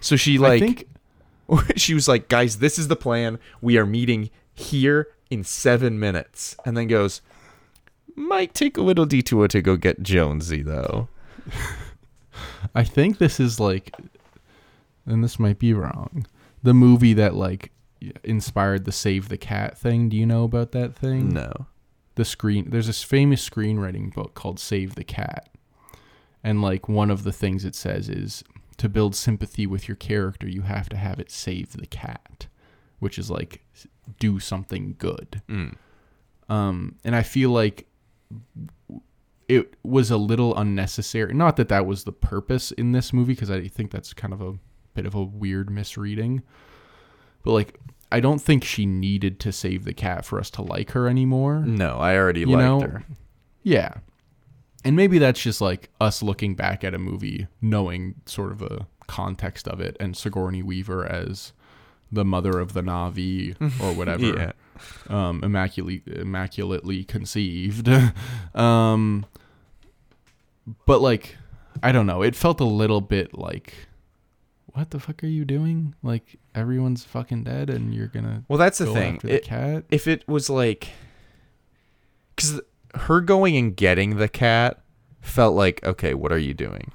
So 0.00 0.16
she 0.16 0.38
like 0.38 0.62
I 0.62 0.66
think 0.66 0.88
she 1.76 1.94
was 1.94 2.08
like, 2.08 2.28
"Guys, 2.28 2.58
this 2.58 2.78
is 2.78 2.88
the 2.88 2.96
plan. 2.96 3.38
We 3.60 3.76
are 3.78 3.86
meeting 3.86 4.30
here 4.54 5.08
in 5.30 5.44
seven 5.44 5.98
minutes," 5.98 6.56
and 6.64 6.76
then 6.76 6.88
goes, 6.88 7.20
"Might 8.16 8.54
take 8.54 8.76
a 8.76 8.82
little 8.82 9.06
detour 9.06 9.48
to 9.48 9.62
go 9.62 9.76
get 9.76 10.02
Jonesy, 10.02 10.62
though." 10.62 11.08
I 12.74 12.84
think 12.84 13.18
this 13.18 13.38
is 13.40 13.60
like 13.60 13.94
and 15.06 15.22
this 15.22 15.38
might 15.38 15.58
be 15.58 15.72
wrong. 15.74 16.26
The 16.62 16.74
movie 16.74 17.14
that 17.14 17.34
like 17.34 17.72
inspired 18.24 18.84
the 18.84 18.92
Save 18.92 19.28
the 19.28 19.36
Cat 19.36 19.76
thing. 19.78 20.08
Do 20.08 20.16
you 20.16 20.26
know 20.26 20.44
about 20.44 20.72
that 20.72 20.94
thing? 20.94 21.28
No. 21.30 21.66
the 22.14 22.24
screen 22.24 22.70
there's 22.70 22.86
this 22.86 23.02
famous 23.02 23.48
screenwriting 23.48 24.12
book 24.14 24.34
called 24.34 24.58
Save 24.60 24.94
the 24.94 25.04
Cat. 25.04 25.48
And 26.44 26.60
like 26.62 26.88
one 26.88 27.10
of 27.10 27.24
the 27.24 27.32
things 27.32 27.64
it 27.64 27.74
says 27.74 28.08
is 28.08 28.42
to 28.78 28.88
build 28.88 29.14
sympathy 29.14 29.66
with 29.66 29.86
your 29.88 29.96
character, 29.96 30.48
you 30.48 30.62
have 30.62 30.88
to 30.88 30.96
have 30.96 31.20
it 31.20 31.30
save 31.30 31.72
the 31.72 31.86
cat, 31.86 32.46
which 32.98 33.18
is 33.18 33.30
like 33.30 33.64
do 34.18 34.40
something 34.40 34.96
good. 34.98 35.42
Mm. 35.48 35.76
Um 36.48 36.96
and 37.04 37.14
I 37.14 37.22
feel 37.22 37.50
like 37.50 37.86
it 39.48 39.74
was 39.82 40.10
a 40.10 40.16
little 40.16 40.56
unnecessary. 40.56 41.34
Not 41.34 41.56
that 41.56 41.68
that 41.68 41.86
was 41.86 42.04
the 42.04 42.12
purpose 42.12 42.72
in 42.72 42.92
this 42.92 43.12
movie 43.12 43.34
because 43.34 43.50
I 43.50 43.68
think 43.68 43.90
that's 43.90 44.12
kind 44.14 44.32
of 44.32 44.40
a 44.40 44.54
bit 44.94 45.06
of 45.06 45.14
a 45.14 45.22
weird 45.22 45.70
misreading. 45.70 46.42
But 47.42 47.52
like 47.52 47.78
I 48.10 48.20
don't 48.20 48.40
think 48.40 48.64
she 48.64 48.84
needed 48.84 49.40
to 49.40 49.52
save 49.52 49.84
the 49.84 49.94
cat 49.94 50.24
for 50.24 50.38
us 50.38 50.50
to 50.50 50.62
like 50.62 50.90
her 50.90 51.08
anymore. 51.08 51.60
No, 51.64 51.96
I 51.96 52.16
already 52.16 52.40
You 52.40 52.46
liked 52.48 52.58
know, 52.58 52.80
her. 52.80 53.04
Yeah. 53.62 53.94
And 54.84 54.96
maybe 54.96 55.18
that's 55.18 55.40
just 55.40 55.60
like 55.60 55.90
us 56.00 56.22
looking 56.22 56.54
back 56.54 56.82
at 56.84 56.92
a 56.94 56.98
movie, 56.98 57.46
knowing 57.60 58.16
sort 58.26 58.50
of 58.52 58.58
the 58.58 58.86
context 59.06 59.68
of 59.68 59.80
it, 59.80 59.96
and 60.00 60.16
Sigourney 60.16 60.62
Weaver 60.62 61.06
as 61.06 61.52
the 62.10 62.24
mother 62.24 62.58
of 62.58 62.72
the 62.72 62.82
Na'vi 62.82 63.54
or 63.80 63.92
whatever, 63.96 64.24
Yeah. 64.26 64.52
um, 65.08 65.42
immaculately, 65.44 66.02
immaculately 66.12 67.04
conceived. 67.04 67.88
um, 68.54 69.24
but 70.86 71.00
like, 71.00 71.36
I 71.82 71.92
don't 71.92 72.06
know. 72.06 72.22
It 72.22 72.36
felt 72.36 72.60
a 72.60 72.64
little 72.64 73.00
bit 73.00 73.38
like, 73.38 73.72
what 74.74 74.90
the 74.90 75.00
fuck 75.00 75.22
are 75.22 75.28
you 75.28 75.44
doing? 75.44 75.94
Like 76.02 76.38
everyone's 76.54 77.04
fucking 77.04 77.44
dead, 77.44 77.70
and 77.70 77.94
you're 77.94 78.08
gonna 78.08 78.44
Well, 78.48 78.58
that's 78.58 78.78
the 78.78 78.86
thing. 78.92 79.16
It- 79.16 79.22
the 79.22 79.38
cat. 79.40 79.84
if 79.90 80.06
it 80.06 80.26
was 80.28 80.50
like 80.50 80.88
because 82.34 82.60
her 82.94 83.20
going 83.20 83.56
and 83.56 83.76
getting 83.76 84.16
the 84.16 84.28
cat 84.28 84.82
felt 85.20 85.54
like 85.54 85.84
okay 85.84 86.14
what 86.14 86.32
are 86.32 86.38
you 86.38 86.54
doing 86.54 86.90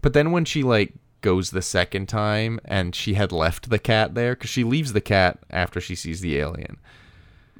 but 0.00 0.12
then 0.12 0.32
when 0.32 0.44
she 0.44 0.62
like 0.62 0.94
goes 1.20 1.50
the 1.50 1.62
second 1.62 2.08
time 2.08 2.58
and 2.64 2.94
she 2.94 3.14
had 3.14 3.30
left 3.30 3.70
the 3.70 3.78
cat 3.78 4.14
there 4.14 4.34
because 4.34 4.50
she 4.50 4.64
leaves 4.64 4.92
the 4.92 5.00
cat 5.00 5.38
after 5.50 5.80
she 5.80 5.94
sees 5.94 6.20
the 6.20 6.38
alien 6.38 6.78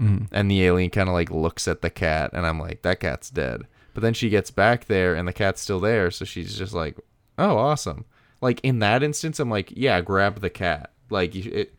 mm-hmm. 0.01 0.24
and 0.33 0.51
the 0.51 0.65
alien 0.65 0.91
kind 0.91 1.09
of 1.09 1.12
like 1.12 1.31
looks 1.31 1.69
at 1.69 1.83
the 1.83 1.91
cat 1.91 2.31
and 2.33 2.47
i'm 2.47 2.59
like 2.59 2.83
that 2.83 3.01
cat's 3.01 3.31
dead 3.31 3.66
but 3.95 4.03
then 4.03 4.15
she 4.15 4.31
gets 4.31 4.51
back 4.51 4.87
there 4.87 5.15
and 5.15 5.29
the 5.29 5.33
cat's 5.33 5.61
still 5.61 5.81
there 5.81 6.11
so 6.11 6.24
she's 6.24 6.57
just 6.57 6.73
like 6.73 6.99
oh 7.39 7.57
awesome 7.57 8.05
like 8.41 8.61
in 8.62 8.79
that 8.81 9.03
instance 9.03 9.39
i'm 9.39 9.51
like 9.51 9.73
yeah 9.77 10.01
grab 10.01 10.41
the 10.41 10.51
cat 10.51 10.93
like 11.11 11.35
you, 11.35 11.53
it, 11.53 11.74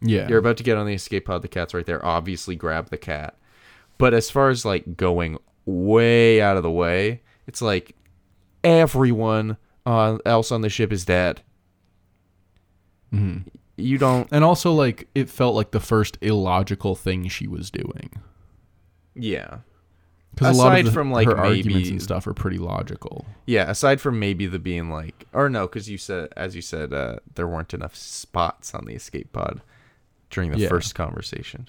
yeah, 0.00 0.28
you're 0.28 0.38
about 0.38 0.58
to 0.58 0.62
get 0.62 0.76
on 0.76 0.86
the 0.86 0.94
escape 0.94 1.24
pod. 1.26 1.42
The 1.42 1.48
cat's 1.48 1.74
right 1.74 1.86
there. 1.86 2.04
Obviously, 2.04 2.56
grab 2.56 2.90
the 2.90 2.98
cat. 2.98 3.36
But 3.98 4.14
as 4.14 4.30
far 4.30 4.50
as 4.50 4.64
like 4.64 4.96
going 4.96 5.38
way 5.66 6.40
out 6.42 6.56
of 6.56 6.62
the 6.62 6.70
way, 6.70 7.22
it's 7.46 7.62
like 7.62 7.94
everyone 8.62 9.56
uh, 9.86 10.18
else 10.24 10.50
on 10.50 10.62
the 10.62 10.68
ship 10.70 10.92
is 10.92 11.04
dead. 11.04 11.42
Mhm. 13.12 13.44
You 13.76 13.98
don't. 13.98 14.28
And 14.30 14.44
also, 14.44 14.72
like, 14.72 15.08
it 15.14 15.28
felt 15.28 15.54
like 15.54 15.72
the 15.72 15.80
first 15.80 16.16
illogical 16.20 16.94
thing 16.94 17.28
she 17.28 17.46
was 17.46 17.70
doing. 17.70 18.10
Yeah. 19.14 19.58
Because 20.34 20.56
a 20.56 20.58
lot 20.60 20.68
Aside 20.72 20.78
of 20.80 20.84
the, 20.86 20.90
from, 20.92 21.10
like, 21.12 21.26
her 21.26 21.36
arguments 21.36 21.66
maybe- 21.66 21.90
and 21.90 22.02
stuff 22.02 22.26
are 22.26 22.34
pretty 22.34 22.58
logical. 22.58 23.26
Yeah. 23.46 23.68
Aside 23.70 24.00
from 24.00 24.18
maybe 24.18 24.46
the 24.46 24.58
being 24.58 24.90
like, 24.90 25.26
or 25.32 25.48
no, 25.48 25.66
because 25.66 25.88
you 25.90 25.98
said, 25.98 26.28
as 26.36 26.54
you 26.56 26.62
said, 26.62 26.92
uh, 26.92 27.16
there 27.34 27.46
weren't 27.48 27.74
enough 27.74 27.94
spots 27.96 28.74
on 28.74 28.84
the 28.84 28.94
escape 28.94 29.32
pod 29.32 29.60
during 30.30 30.50
the 30.52 30.58
Yeah. 30.58 30.68
first 30.68 30.94
conversation. 30.94 31.68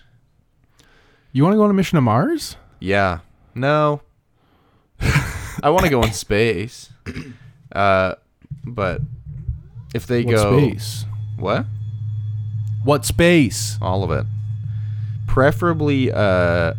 You 1.36 1.44
want 1.44 1.52
to 1.56 1.58
go 1.58 1.66
on 1.66 1.70
a 1.70 1.74
mission 1.74 1.98
to 1.98 2.02
Mars? 2.02 2.56
Yeah. 2.80 3.20
No. 3.54 4.00
I 5.02 5.70
want 5.70 5.84
to 5.84 5.90
go 5.90 6.02
in 6.02 6.14
space. 6.14 6.94
Uh, 7.74 8.16
but 8.64 9.02
if 9.94 10.08
they 10.08 10.24
What 10.24 10.34
go 10.34 10.58
space? 10.58 11.04
what? 11.38 11.66
What 12.86 13.04
space? 13.04 13.78
All 13.82 14.02
of 14.06 14.12
it. 14.12 14.26
Preferably 15.28 16.10
uh, 16.10 16.74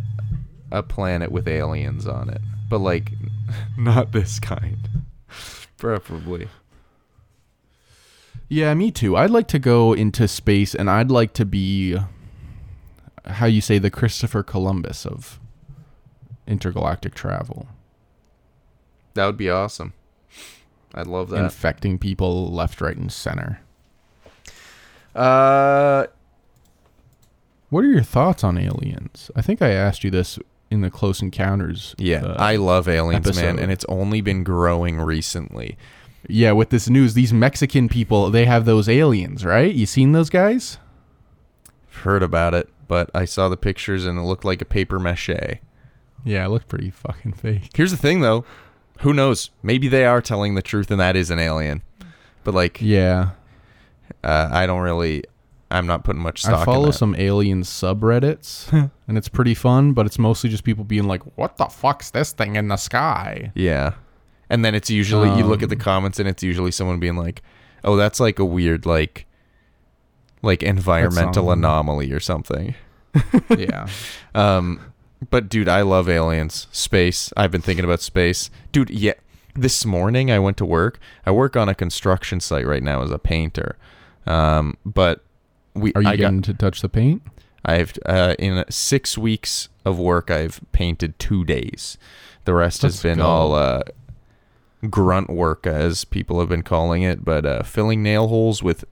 a 0.72 0.82
planet 0.82 1.30
with 1.30 1.46
aliens 1.46 2.06
on 2.06 2.30
it, 2.30 2.40
but 2.70 2.78
like 2.78 3.12
not 3.76 4.12
this 4.12 4.40
kind. 4.40 4.88
Preferably. 5.76 6.48
Yeah, 8.48 8.72
me 8.72 8.90
too. 8.90 9.18
I'd 9.18 9.28
like 9.28 9.48
to 9.48 9.58
go 9.58 9.92
into 9.92 10.26
space, 10.26 10.74
and 10.74 10.88
I'd 10.88 11.10
like 11.10 11.34
to 11.34 11.44
be. 11.44 11.98
How 13.26 13.46
you 13.46 13.60
say 13.60 13.78
the 13.78 13.90
Christopher 13.90 14.42
Columbus 14.42 15.04
of 15.06 15.38
intergalactic 16.46 17.14
travel, 17.14 17.68
That 19.14 19.26
would 19.26 19.36
be 19.36 19.50
awesome. 19.50 19.92
I'd 20.94 21.06
love 21.06 21.30
that. 21.30 21.42
infecting 21.44 21.98
people 21.98 22.50
left, 22.52 22.80
right, 22.80 22.96
and 22.96 23.12
center. 23.12 23.60
uh, 25.14 26.06
What 27.70 27.84
are 27.84 27.88
your 27.88 28.02
thoughts 28.02 28.44
on 28.44 28.56
aliens? 28.58 29.30
I 29.34 29.42
think 29.42 29.60
I 29.60 29.70
asked 29.70 30.04
you 30.04 30.10
this 30.10 30.38
in 30.70 30.80
the 30.80 30.90
Close 30.90 31.20
Encounters. 31.22 31.94
yeah, 31.98 32.24
uh, 32.24 32.36
I 32.38 32.56
love 32.56 32.88
aliens, 32.88 33.34
man, 33.36 33.58
and 33.58 33.70
it's 33.72 33.84
only 33.88 34.20
been 34.20 34.42
growing 34.44 34.98
recently. 34.98 35.76
yeah. 36.28 36.52
With 36.52 36.70
this 36.70 36.88
news, 36.88 37.14
these 37.14 37.32
Mexican 37.32 37.88
people 37.88 38.30
they 38.30 38.44
have 38.46 38.64
those 38.64 38.88
aliens, 38.88 39.44
right? 39.44 39.74
You 39.74 39.86
seen 39.86 40.12
those 40.12 40.30
guys? 40.30 40.78
Heard 42.02 42.22
about 42.22 42.52
it, 42.54 42.68
but 42.88 43.10
I 43.14 43.24
saw 43.24 43.48
the 43.48 43.56
pictures 43.56 44.04
and 44.06 44.18
it 44.18 44.22
looked 44.22 44.44
like 44.44 44.60
a 44.62 44.64
paper 44.66 44.98
mache. 44.98 45.60
Yeah, 46.24 46.44
it 46.44 46.48
looked 46.48 46.68
pretty 46.68 46.90
fucking 46.90 47.34
fake. 47.34 47.70
Here's 47.74 47.90
the 47.92 47.96
thing, 47.96 48.20
though. 48.20 48.44
Who 49.00 49.12
knows? 49.12 49.50
Maybe 49.62 49.88
they 49.88 50.04
are 50.04 50.20
telling 50.22 50.54
the 50.54 50.62
truth, 50.62 50.90
and 50.90 50.98
that 51.00 51.14
is 51.16 51.30
an 51.30 51.38
alien. 51.38 51.82
But 52.44 52.54
like, 52.54 52.80
Yeah, 52.80 53.30
uh, 54.24 54.48
I 54.50 54.66
don't 54.66 54.80
really. 54.80 55.24
I'm 55.70 55.86
not 55.86 56.04
putting 56.04 56.22
much 56.22 56.42
stock. 56.42 56.60
I 56.60 56.64
follow 56.64 56.92
some 56.92 57.16
alien 57.18 57.62
subreddits, 57.62 58.72
and 59.08 59.18
it's 59.18 59.28
pretty 59.28 59.54
fun. 59.54 59.92
But 59.92 60.06
it's 60.06 60.18
mostly 60.18 60.48
just 60.48 60.62
people 60.64 60.84
being 60.84 61.04
like, 61.08 61.22
"What 61.36 61.56
the 61.56 61.66
fuck's 61.66 62.10
this 62.10 62.32
thing 62.32 62.56
in 62.56 62.68
the 62.68 62.76
sky?" 62.76 63.52
Yeah. 63.54 63.94
And 64.48 64.64
then 64.64 64.76
it's 64.76 64.90
usually 64.90 65.28
you 65.36 65.44
look 65.44 65.62
at 65.64 65.68
the 65.70 65.74
Um, 65.74 65.80
comments 65.80 66.20
and 66.20 66.28
it's 66.28 66.42
usually 66.42 66.70
someone 66.70 67.00
being 67.00 67.16
like, 67.16 67.42
"Oh, 67.82 67.96
that's 67.96 68.20
like 68.20 68.38
a 68.38 68.44
weird 68.44 68.86
like 68.86 69.25
like 70.42 70.62
environmental 70.62 71.50
anomaly 71.50 72.12
or 72.12 72.20
something." 72.20 72.74
yeah, 73.56 73.86
Um 74.34 74.80
but 75.30 75.48
dude, 75.48 75.68
I 75.68 75.80
love 75.82 76.08
aliens. 76.08 76.66
Space. 76.72 77.32
I've 77.36 77.50
been 77.50 77.62
thinking 77.62 77.84
about 77.84 78.02
space. 78.02 78.50
Dude, 78.72 78.90
yeah. 78.90 79.14
This 79.54 79.86
morning 79.86 80.30
I 80.30 80.38
went 80.38 80.58
to 80.58 80.66
work. 80.66 81.00
I 81.24 81.30
work 81.30 81.56
on 81.56 81.68
a 81.70 81.74
construction 81.74 82.40
site 82.40 82.66
right 82.66 82.82
now 82.82 83.02
as 83.02 83.10
a 83.10 83.18
painter. 83.18 83.76
Um 84.26 84.76
but 84.84 85.24
we 85.74 85.92
are 85.94 86.02
you 86.02 86.08
I 86.08 86.12
got 86.16 86.18
getting 86.18 86.42
to 86.42 86.54
touch 86.54 86.82
the 86.82 86.88
paint? 86.90 87.22
I've 87.64 87.94
uh, 88.06 88.34
in 88.38 88.64
6 88.68 89.18
weeks 89.18 89.68
of 89.84 89.98
work 89.98 90.30
I've 90.30 90.60
painted 90.72 91.18
2 91.18 91.44
days. 91.44 91.96
The 92.44 92.54
rest 92.54 92.82
has 92.82 92.96
Let's 92.96 93.02
been 93.02 93.18
go. 93.18 93.26
all 93.26 93.54
uh 93.54 93.82
grunt 94.90 95.30
work 95.30 95.66
as 95.66 96.04
people 96.04 96.38
have 96.40 96.48
been 96.50 96.62
calling 96.62 97.02
it, 97.02 97.24
but 97.24 97.46
uh, 97.46 97.62
filling 97.62 98.02
nail 98.02 98.28
holes 98.28 98.62
with 98.62 98.84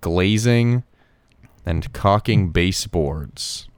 glazing 0.00 0.84
and 1.64 1.92
caulking 1.92 2.50
baseboards 2.50 3.68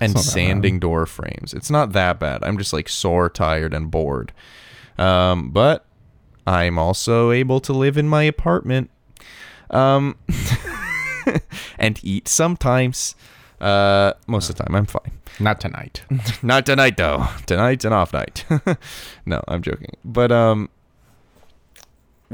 and 0.00 0.18
sanding 0.18 0.78
door 0.78 1.06
frames. 1.06 1.54
It's 1.54 1.70
not 1.70 1.92
that 1.92 2.18
bad. 2.18 2.42
I'm 2.44 2.58
just 2.58 2.72
like 2.72 2.88
sore, 2.88 3.28
tired, 3.28 3.72
and 3.74 3.90
bored. 3.90 4.32
Um, 4.98 5.50
but 5.50 5.86
I'm 6.46 6.78
also 6.78 7.30
able 7.30 7.60
to 7.60 7.72
live 7.72 7.96
in 7.96 8.08
my 8.08 8.22
apartment. 8.22 8.90
Um, 9.70 10.16
and 11.78 11.98
eat 12.02 12.28
sometimes. 12.28 13.14
Uh, 13.60 14.12
most 14.26 14.50
of 14.50 14.56
the 14.56 14.64
time, 14.64 14.74
I'm 14.74 14.86
fine. 14.86 15.12
Not 15.40 15.60
tonight. 15.60 16.02
Not 16.42 16.66
tonight 16.66 16.96
though. 16.96 17.26
Tonight's 17.46 17.84
an 17.84 17.92
off 17.92 18.12
night. 18.12 18.44
no, 19.26 19.42
I'm 19.48 19.62
joking. 19.62 19.96
But 20.04 20.30
um 20.30 20.68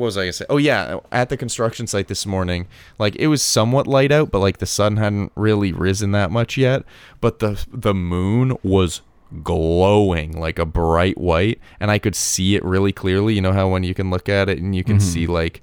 what 0.00 0.06
was 0.06 0.16
I 0.16 0.22
gonna 0.22 0.32
say? 0.32 0.46
Oh 0.48 0.56
yeah, 0.56 0.98
at 1.12 1.28
the 1.28 1.36
construction 1.36 1.86
site 1.86 2.08
this 2.08 2.24
morning, 2.24 2.66
like 2.98 3.14
it 3.16 3.26
was 3.26 3.42
somewhat 3.42 3.86
light 3.86 4.10
out, 4.10 4.30
but 4.30 4.38
like 4.38 4.56
the 4.58 4.66
sun 4.66 4.96
hadn't 4.96 5.30
really 5.36 5.72
risen 5.72 6.12
that 6.12 6.30
much 6.30 6.56
yet. 6.56 6.84
But 7.20 7.38
the 7.40 7.64
the 7.70 7.92
moon 7.92 8.56
was 8.62 9.02
glowing 9.42 10.40
like 10.40 10.58
a 10.58 10.64
bright 10.64 11.18
white, 11.18 11.60
and 11.78 11.90
I 11.90 11.98
could 11.98 12.16
see 12.16 12.56
it 12.56 12.64
really 12.64 12.92
clearly. 12.92 13.34
You 13.34 13.42
know 13.42 13.52
how 13.52 13.68
when 13.68 13.84
you 13.84 13.92
can 13.92 14.10
look 14.10 14.28
at 14.28 14.48
it 14.48 14.58
and 14.58 14.74
you 14.74 14.82
can 14.82 14.96
mm-hmm. 14.96 15.06
see 15.06 15.26
like 15.26 15.62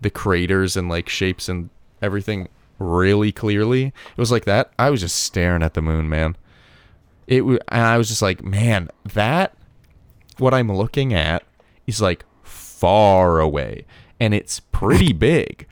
the 0.00 0.10
craters 0.10 0.76
and 0.76 0.88
like 0.88 1.08
shapes 1.08 1.48
and 1.48 1.70
everything 2.02 2.48
really 2.80 3.30
clearly. 3.30 3.86
It 3.86 4.18
was 4.18 4.32
like 4.32 4.44
that. 4.46 4.72
I 4.76 4.90
was 4.90 5.00
just 5.00 5.16
staring 5.20 5.62
at 5.62 5.74
the 5.74 5.82
moon, 5.82 6.08
man. 6.08 6.36
It 7.28 7.38
w- 7.38 7.60
and 7.68 7.82
I 7.82 7.96
was 7.96 8.08
just 8.08 8.22
like, 8.22 8.42
man, 8.42 8.90
that 9.04 9.54
what 10.38 10.52
I'm 10.52 10.72
looking 10.72 11.14
at 11.14 11.44
is 11.86 12.02
like 12.02 12.24
far 12.82 13.38
away 13.38 13.84
and 14.18 14.34
it's 14.34 14.58
pretty 14.58 15.12
big. 15.30 15.66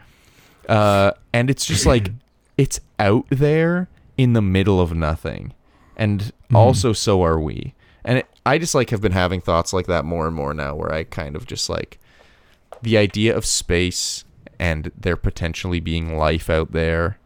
Uh 0.69 1.11
and 1.33 1.51
it's 1.51 1.67
just 1.67 1.85
like 1.87 2.13
it's 2.57 2.81
out 3.01 3.27
there 3.31 3.89
in 4.17 4.33
the 4.35 4.43
middle 4.43 4.81
of 4.81 4.95
nothing. 4.95 5.53
And 5.97 6.33
also 6.55 6.93
so 6.93 7.23
are 7.23 7.41
we. 7.41 7.75
And 8.05 8.19
it, 8.19 8.27
I 8.47 8.59
just 8.59 8.75
like 8.75 8.91
have 8.91 9.01
been 9.01 9.13
having 9.13 9.41
thoughts 9.41 9.73
like 9.73 9.87
that 9.87 10.05
more 10.05 10.27
and 10.27 10.37
more 10.37 10.55
now 10.55 10.75
where 10.75 10.93
I 10.93 11.05
kind 11.05 11.35
of 11.35 11.47
just 11.47 11.69
like 11.69 11.99
the 12.81 12.97
idea 12.97 13.37
of 13.37 13.45
space 13.45 14.25
and 14.59 14.93
there 14.97 15.17
potentially 15.17 15.81
being 15.81 16.17
life 16.17 16.49
out 16.49 16.73
there 16.73 17.19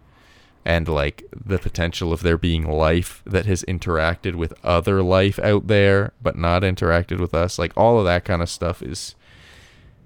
and 0.65 0.89
like 0.89 1.25
the 1.33 1.59
potential 1.59 2.13
of 2.13 2.23
there 2.23 2.39
being 2.39 2.65
life 2.65 3.23
that 3.27 3.45
has 3.47 3.63
interacted 3.65 4.35
with 4.35 4.55
other 4.65 5.03
life 5.03 5.39
out 5.41 5.67
there 5.67 6.13
but 6.23 6.37
not 6.39 6.63
interacted 6.63 7.21
with 7.21 7.35
us 7.35 7.59
like 7.59 7.77
all 7.77 7.99
of 7.99 8.05
that 8.05 8.25
kind 8.25 8.41
of 8.41 8.49
stuff 8.49 8.83
is 8.83 9.15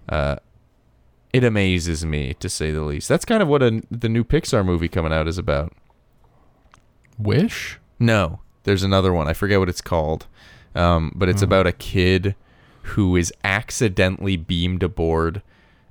uh 0.09 0.37
it 1.33 1.45
amazes 1.45 2.05
me 2.07 2.35
to 2.35 2.49
say 2.49 2.71
the 2.71 2.83
least 2.83 3.09
that's 3.09 3.25
kind 3.25 3.43
of 3.43 3.49
what 3.49 3.63
a, 3.63 3.83
the 3.91 4.09
new 4.09 4.25
pixar 4.25 4.65
movie 4.65 4.89
coming 4.89 5.13
out 5.13 5.29
is 5.29 5.39
about 5.39 5.73
Wish. 7.19 7.79
no, 7.99 8.41
there's 8.63 8.83
another 8.83 9.13
one. 9.13 9.27
I 9.29 9.33
forget 9.33 9.59
what 9.59 9.69
it's 9.69 9.81
called. 9.81 10.27
Um, 10.75 11.13
but 11.15 11.29
it's 11.29 11.43
about 11.43 11.67
a 11.67 11.73
kid 11.73 12.37
who 12.83 13.17
is 13.17 13.33
accidentally 13.43 14.37
beamed 14.37 14.83
aboard 14.83 15.43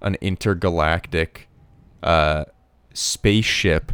an 0.01 0.15
intergalactic 0.21 1.47
uh, 2.03 2.45
spaceship 2.93 3.91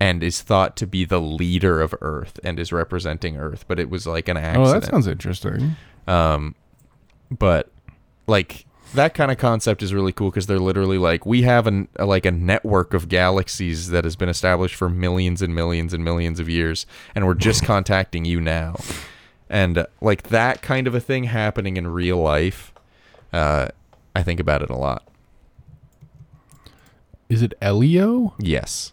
and 0.00 0.22
is 0.22 0.42
thought 0.42 0.76
to 0.76 0.86
be 0.86 1.04
the 1.04 1.20
leader 1.20 1.80
of 1.80 1.94
Earth 2.00 2.40
and 2.42 2.58
is 2.58 2.72
representing 2.72 3.36
Earth, 3.36 3.64
but 3.68 3.78
it 3.78 3.90
was 3.90 4.06
like 4.06 4.28
an 4.28 4.36
accident. 4.36 4.66
Oh, 4.66 4.72
that 4.72 4.84
sounds 4.86 5.06
interesting. 5.06 5.76
Um, 6.06 6.54
but 7.30 7.70
like 8.26 8.64
that 8.94 9.14
kind 9.14 9.30
of 9.30 9.38
concept 9.38 9.82
is 9.82 9.92
really 9.92 10.12
cool 10.12 10.30
because 10.30 10.46
they're 10.46 10.58
literally 10.58 10.98
like 10.98 11.26
we 11.26 11.42
have 11.42 11.66
an 11.66 11.88
a, 11.96 12.06
like 12.06 12.24
a 12.24 12.30
network 12.30 12.94
of 12.94 13.08
galaxies 13.08 13.90
that 13.90 14.04
has 14.04 14.16
been 14.16 14.28
established 14.28 14.74
for 14.74 14.88
millions 14.88 15.42
and 15.42 15.54
millions 15.54 15.92
and 15.92 16.04
millions 16.04 16.40
of 16.40 16.48
years, 16.48 16.86
and 17.14 17.26
we're 17.26 17.34
just 17.34 17.64
contacting 17.64 18.24
you 18.24 18.40
now, 18.40 18.76
and 19.48 19.78
uh, 19.78 19.86
like 20.00 20.24
that 20.24 20.62
kind 20.62 20.86
of 20.86 20.94
a 20.94 21.00
thing 21.00 21.24
happening 21.24 21.76
in 21.76 21.86
real 21.88 22.18
life. 22.18 22.72
Uh, 23.32 23.68
I 24.16 24.22
think 24.22 24.40
about 24.40 24.62
it 24.62 24.70
a 24.70 24.76
lot. 24.76 25.06
Is 27.28 27.42
it 27.42 27.52
Elio? 27.60 28.34
Yes. 28.38 28.92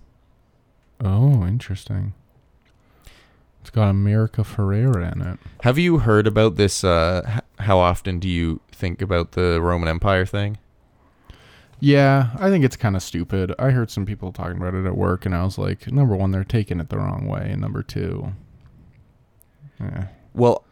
Oh, 1.00 1.46
interesting. 1.46 2.14
It's 3.66 3.72
got 3.72 3.90
America 3.90 4.44
Ferrera 4.44 5.12
in 5.12 5.24
it. 5.24 5.40
Have 5.62 5.80
you 5.80 5.98
heard 5.98 6.28
about 6.28 6.56
this? 6.56 6.84
Uh, 6.84 7.24
h- 7.28 7.42
how 7.66 7.80
often 7.80 8.20
do 8.20 8.30
you 8.30 8.62
think 8.72 9.02
about 9.02 9.32
the 9.32 9.60
Roman 9.60 9.90
Empire 9.90 10.24
thing? 10.24 10.60
Yeah, 11.80 12.30
I 12.38 12.52
think 12.52 12.64
it's 12.64 12.76
kind 12.76 12.96
of 12.96 13.02
stupid. 13.02 13.56
I 13.58 13.72
heard 13.72 13.90
some 13.90 14.06
people 14.06 14.32
talking 14.32 14.58
about 14.58 14.76
it 14.76 14.86
at 14.86 14.96
work, 14.96 15.26
and 15.26 15.34
I 15.34 15.44
was 15.44 15.58
like, 15.58 15.92
number 15.92 16.16
one, 16.16 16.30
they're 16.30 16.44
taking 16.44 16.80
it 16.80 16.90
the 16.90 17.00
wrong 17.00 17.26
way, 17.26 17.50
and 17.50 17.60
number 17.60 17.82
two, 17.82 18.34
yeah, 19.80 20.10
Well, 20.36 20.64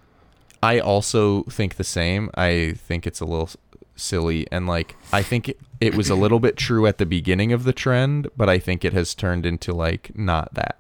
I 0.62 0.78
also 0.78 1.46
think 1.46 1.78
the 1.78 1.84
same. 1.84 2.30
I 2.36 2.76
think 2.78 3.08
it's 3.08 3.22
a 3.22 3.26
little 3.26 3.50
silly 3.96 4.48
and 4.52 4.68
like 4.68 4.96
I 5.12 5.24
think 5.24 5.50
it, 5.50 5.60
it 5.82 5.96
was 5.96 6.12
a 6.12 6.16
little 6.16 6.40
bit 6.40 6.58
true 6.58 6.86
at 6.86 7.00
the 7.00 7.08
beginning 7.08 7.54
of 7.54 7.64
the 7.64 7.74
trend, 7.74 8.28
but 8.38 8.50
I 8.50 8.60
think 8.60 8.86
it 8.86 8.94
has 8.94 9.16
turned 9.16 9.48
into 9.48 9.74
like 9.74 10.12
not 10.16 10.54
that. 10.54 10.78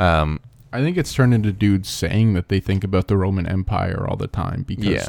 Um 0.00 0.40
I 0.74 0.82
think 0.82 0.96
it's 0.96 1.14
turned 1.14 1.32
into 1.32 1.52
dudes 1.52 1.88
saying 1.88 2.34
that 2.34 2.48
they 2.48 2.58
think 2.58 2.82
about 2.82 3.06
the 3.06 3.16
Roman 3.16 3.46
Empire 3.46 4.06
all 4.08 4.16
the 4.16 4.26
time 4.26 4.64
because 4.64 5.08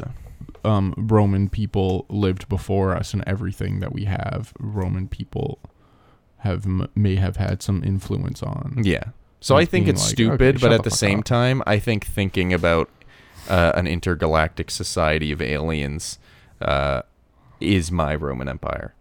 um, 0.64 0.94
Roman 0.96 1.48
people 1.48 2.06
lived 2.08 2.48
before 2.48 2.94
us, 2.94 3.12
and 3.12 3.24
everything 3.26 3.80
that 3.80 3.92
we 3.92 4.04
have, 4.04 4.52
Roman 4.60 5.08
people 5.08 5.58
have 6.38 6.64
m- 6.66 6.88
may 6.94 7.16
have 7.16 7.36
had 7.36 7.62
some 7.62 7.82
influence 7.82 8.44
on. 8.44 8.80
Yeah. 8.84 9.04
So 9.40 9.56
I 9.56 9.64
think 9.64 9.88
it's 9.88 10.02
like, 10.02 10.12
stupid, 10.12 10.56
okay, 10.56 10.58
but 10.60 10.72
at 10.72 10.84
the 10.84 10.90
the 10.90 10.96
same 10.96 11.18
up. 11.18 11.24
time, 11.24 11.62
I 11.66 11.80
think 11.80 12.06
thinking 12.06 12.52
about 12.52 12.88
uh, 13.48 13.72
an 13.74 13.88
intergalactic 13.88 14.70
society 14.70 15.32
of 15.32 15.42
aliens 15.42 16.18
uh, 16.60 17.02
is 17.60 17.90
my 17.90 18.14
Roman 18.14 18.48
Empire. 18.48 18.94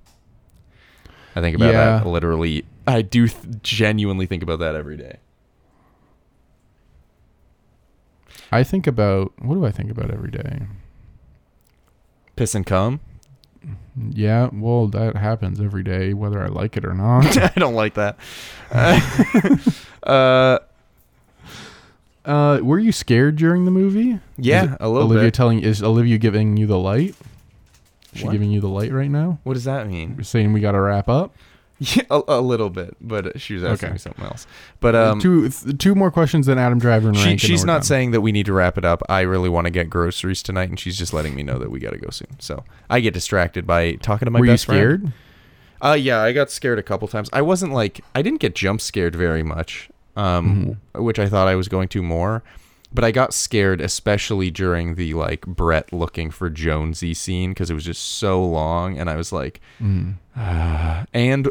I 1.35 1.41
think 1.41 1.55
about 1.55 1.73
Yeah. 1.73 1.99
that 1.99 2.07
literally. 2.07 2.65
I 2.87 3.03
do 3.03 3.27
th- 3.27 3.61
genuinely 3.61 4.25
think 4.25 4.41
about 4.41 4.59
that 4.59 4.75
every 4.75 4.97
day. 4.97 5.17
I 8.51 8.63
think 8.63 8.88
about 8.88 9.34
what 9.39 9.55
do 9.55 9.65
I 9.65 9.72
think 9.72 9.89
about 9.91 10.11
every 10.11 10.31
day? 10.31 10.63
Piss 12.35 12.53
and 12.55 12.65
cum. 12.65 12.99
Yeah, 14.11 14.49
well, 14.53 14.88
that 14.88 15.15
happens 15.15 15.59
every 15.59 15.81
day, 15.84 16.13
whether 16.13 16.41
I 16.43 16.47
like 16.47 16.77
it 16.77 16.85
or 16.85 16.93
not. 16.93 17.38
I 17.38 17.53
don't 17.59 17.73
like 17.76 17.95
that. 17.95 18.17
Uh, 20.03 20.59
Uh, 22.23 22.59
were 22.61 22.77
you 22.80 22.91
scared 22.91 23.35
during 23.38 23.65
the 23.65 23.72
movie? 23.72 24.19
Yeah, 24.38 24.77
a 24.80 24.88
little 24.89 25.07
Olivia 25.07 25.27
bit. 25.27 25.34
telling 25.34 25.59
is 25.61 25.81
Olivia 25.84 26.17
giving 26.19 26.57
you 26.57 26.67
the 26.67 26.77
light? 26.77 27.15
Is 28.13 28.19
she 28.19 28.26
What? 28.26 28.31
giving 28.34 28.51
you 28.51 28.61
the 28.61 28.67
light 28.69 28.91
right 28.91 29.09
now? 29.09 29.39
What 29.43 29.53
does 29.55 29.63
that 29.65 29.88
mean? 29.88 30.13
You're 30.15 30.23
saying 30.23 30.53
we 30.53 30.59
got 30.59 30.72
to 30.73 30.80
wrap 30.81 31.07
up. 31.09 31.35
Yeah, 31.77 32.03
a, 32.10 32.22
a 32.30 32.41
little 32.41 32.69
bit, 32.69 32.95
but 33.02 33.41
she 33.41 33.53
was 33.56 33.64
asking 33.65 33.88
Okay. 33.88 33.93
me 33.93 33.99
something 33.99 34.23
else. 34.23 34.47
But 34.80 34.95
um, 34.95 35.19
two 35.19 35.49
th- 35.49 35.77
two 35.77 35.93
more 35.93 36.10
questions 36.10 36.45
than 36.45 36.57
Adam 36.57 36.80
Driver 36.80 37.10
and 37.10 37.18
she, 37.18 37.35
she's 37.35 37.65
not 37.65 37.84
saying 37.84 38.11
that 38.11 38.22
we 38.22 38.31
need 38.31 38.45
to 38.45 38.53
wrap 38.53 38.77
it 38.77 38.85
up. 38.85 39.03
I 39.10 39.22
really 39.22 39.49
want 39.49 39.65
to 39.65 39.72
get 39.72 39.89
groceries 39.89 40.41
tonight, 40.41 40.69
and 40.69 40.80
she's 40.80 40.97
just 40.97 41.11
letting 41.14 41.35
me 41.35 41.43
know 41.43 41.60
that 41.60 41.69
we 41.69 41.80
got 41.80 41.91
to 41.91 41.97
go 41.97 42.10
soon. 42.11 42.39
So 42.39 42.64
I 42.89 43.02
get 43.02 43.14
distracted 43.14 43.68
by 43.68 43.95
talking 43.95 44.26
to 44.26 44.31
my 44.31 44.39
Were 44.39 44.45
you 44.45 44.53
best 44.53 44.65
friend. 44.68 44.80
scared? 44.80 45.14
Uh, 45.81 45.93
yeah, 45.95 46.22
I 46.22 46.31
got 46.31 46.49
scared 46.49 46.80
a 46.80 46.84
couple 46.84 47.10
times. 47.10 47.30
I 47.34 47.41
wasn't 47.41 47.73
like 47.73 47.99
I 48.15 48.22
didn't 48.22 48.39
get 48.39 48.56
jump 48.56 48.80
scared 48.80 49.14
very 49.14 49.43
much, 49.43 49.89
um, 50.15 50.77
Mm-hmm. 50.95 51.03
which 51.03 51.19
I 51.19 51.27
thought 51.27 51.49
I 51.49 51.56
was 51.56 51.68
going 51.68 51.89
to 51.89 52.02
more. 52.02 52.41
But 52.93 53.03
I 53.03 53.11
got 53.11 53.34
scared, 53.34 53.81
especially 53.81 54.49
during 54.49 54.95
the 54.95 55.14
like 55.14 55.45
Brett 55.45 55.91
looking 55.91 56.31
for 56.31 56.49
Jonesy 56.49 57.14
scene 57.14 57.52
because 57.52 57.69
it 57.69 57.73
was 57.73 57.84
just 57.84 58.02
so 58.18 58.41
long, 58.41 58.97
and 58.97 59.10
I 59.10 59.18
was 59.18 59.34
like, 59.34 59.60
Mm-hmm. 59.84 60.11
and 61.14 61.49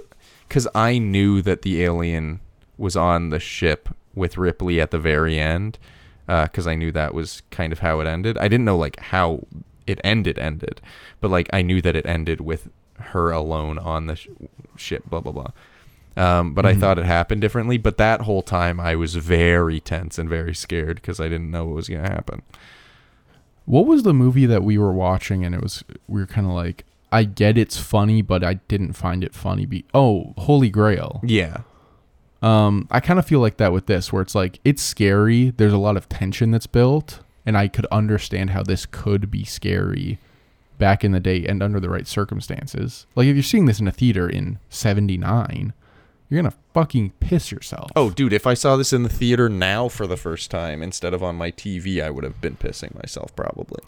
because 0.54 0.68
I 0.72 0.98
knew 0.98 1.42
that 1.42 1.62
the 1.62 1.82
alien 1.82 2.38
was 2.78 2.94
on 2.96 3.30
the 3.30 3.40
ship 3.40 3.88
with 4.14 4.38
Ripley 4.38 4.80
at 4.80 4.92
the 4.92 5.00
very 5.00 5.36
end, 5.36 5.80
because 6.28 6.68
I 6.68 6.76
knew 6.76 6.92
that 6.92 7.12
was 7.12 7.42
kind 7.50 7.72
of 7.72 7.80
how 7.80 7.98
it 7.98 8.06
ended. 8.06 8.38
I 8.38 8.46
didn't 8.46 8.64
know 8.64 8.78
like 8.78 9.00
how 9.00 9.48
it 9.88 10.00
ended 10.04 10.38
ended, 10.38 10.80
but 11.20 11.32
like 11.32 11.50
I 11.52 11.62
knew 11.62 11.82
that 11.82 11.96
it 11.96 12.06
ended 12.06 12.40
with 12.40 12.68
her 13.00 13.32
alone 13.32 13.80
on 13.80 14.06
the 14.06 14.14
sh- 14.14 14.28
ship. 14.76 15.02
Blah 15.10 15.22
blah 15.22 15.32
blah. 15.32 15.50
Um, 16.16 16.54
but 16.54 16.64
I 16.64 16.76
thought 16.76 17.00
it 17.00 17.04
happened 17.04 17.40
differently. 17.40 17.76
But 17.76 17.96
that 17.96 18.20
whole 18.20 18.42
time 18.42 18.78
I 18.78 18.94
was 18.94 19.16
very 19.16 19.80
tense 19.80 20.18
and 20.20 20.28
very 20.28 20.54
scared 20.54 20.98
because 20.98 21.18
I 21.18 21.24
didn't 21.24 21.50
know 21.50 21.64
what 21.64 21.74
was 21.74 21.88
gonna 21.88 22.08
happen. 22.08 22.42
What 23.64 23.86
was 23.86 24.04
the 24.04 24.14
movie 24.14 24.46
that 24.46 24.62
we 24.62 24.78
were 24.78 24.92
watching 24.92 25.44
and 25.44 25.52
it 25.52 25.60
was 25.60 25.82
we 26.06 26.20
were 26.20 26.28
kind 26.28 26.46
of 26.46 26.52
like 26.52 26.84
I 27.14 27.24
get 27.24 27.56
it's 27.56 27.78
funny 27.78 28.22
but 28.22 28.42
I 28.44 28.54
didn't 28.54 28.94
find 28.94 29.22
it 29.24 29.34
funny 29.34 29.66
be 29.66 29.84
Oh, 29.94 30.34
Holy 30.38 30.70
Grail. 30.70 31.20
Yeah. 31.22 31.58
Um 32.42 32.88
I 32.90 33.00
kind 33.00 33.18
of 33.18 33.26
feel 33.26 33.40
like 33.40 33.56
that 33.58 33.72
with 33.72 33.86
this 33.86 34.12
where 34.12 34.22
it's 34.22 34.34
like 34.34 34.60
it's 34.64 34.82
scary, 34.82 35.50
there's 35.50 35.72
a 35.72 35.78
lot 35.78 35.96
of 35.96 36.08
tension 36.08 36.50
that's 36.50 36.66
built 36.66 37.20
and 37.46 37.56
I 37.56 37.68
could 37.68 37.86
understand 37.86 38.50
how 38.50 38.62
this 38.62 38.86
could 38.86 39.30
be 39.30 39.44
scary 39.44 40.18
back 40.78 41.04
in 41.04 41.12
the 41.12 41.20
day 41.20 41.46
and 41.46 41.62
under 41.62 41.80
the 41.80 41.90
right 41.90 42.06
circumstances. 42.06 43.06
Like 43.14 43.26
if 43.26 43.36
you're 43.36 43.42
seeing 43.42 43.66
this 43.66 43.80
in 43.80 43.88
a 43.88 43.92
theater 43.92 44.28
in 44.28 44.58
79, 44.70 45.72
you're 46.28 46.42
going 46.42 46.50
to 46.50 46.58
fucking 46.72 47.12
piss 47.20 47.52
yourself. 47.52 47.90
Oh, 47.94 48.10
dude, 48.10 48.32
if 48.32 48.46
I 48.46 48.54
saw 48.54 48.76
this 48.76 48.92
in 48.92 49.02
the 49.02 49.08
theater 49.08 49.48
now 49.48 49.88
for 49.88 50.06
the 50.06 50.16
first 50.16 50.50
time 50.50 50.82
instead 50.82 51.14
of 51.14 51.22
on 51.22 51.36
my 51.36 51.50
TV, 51.50 52.02
I 52.02 52.10
would 52.10 52.24
have 52.24 52.40
been 52.40 52.56
pissing 52.56 52.94
myself 52.94 53.34
probably. 53.36 53.82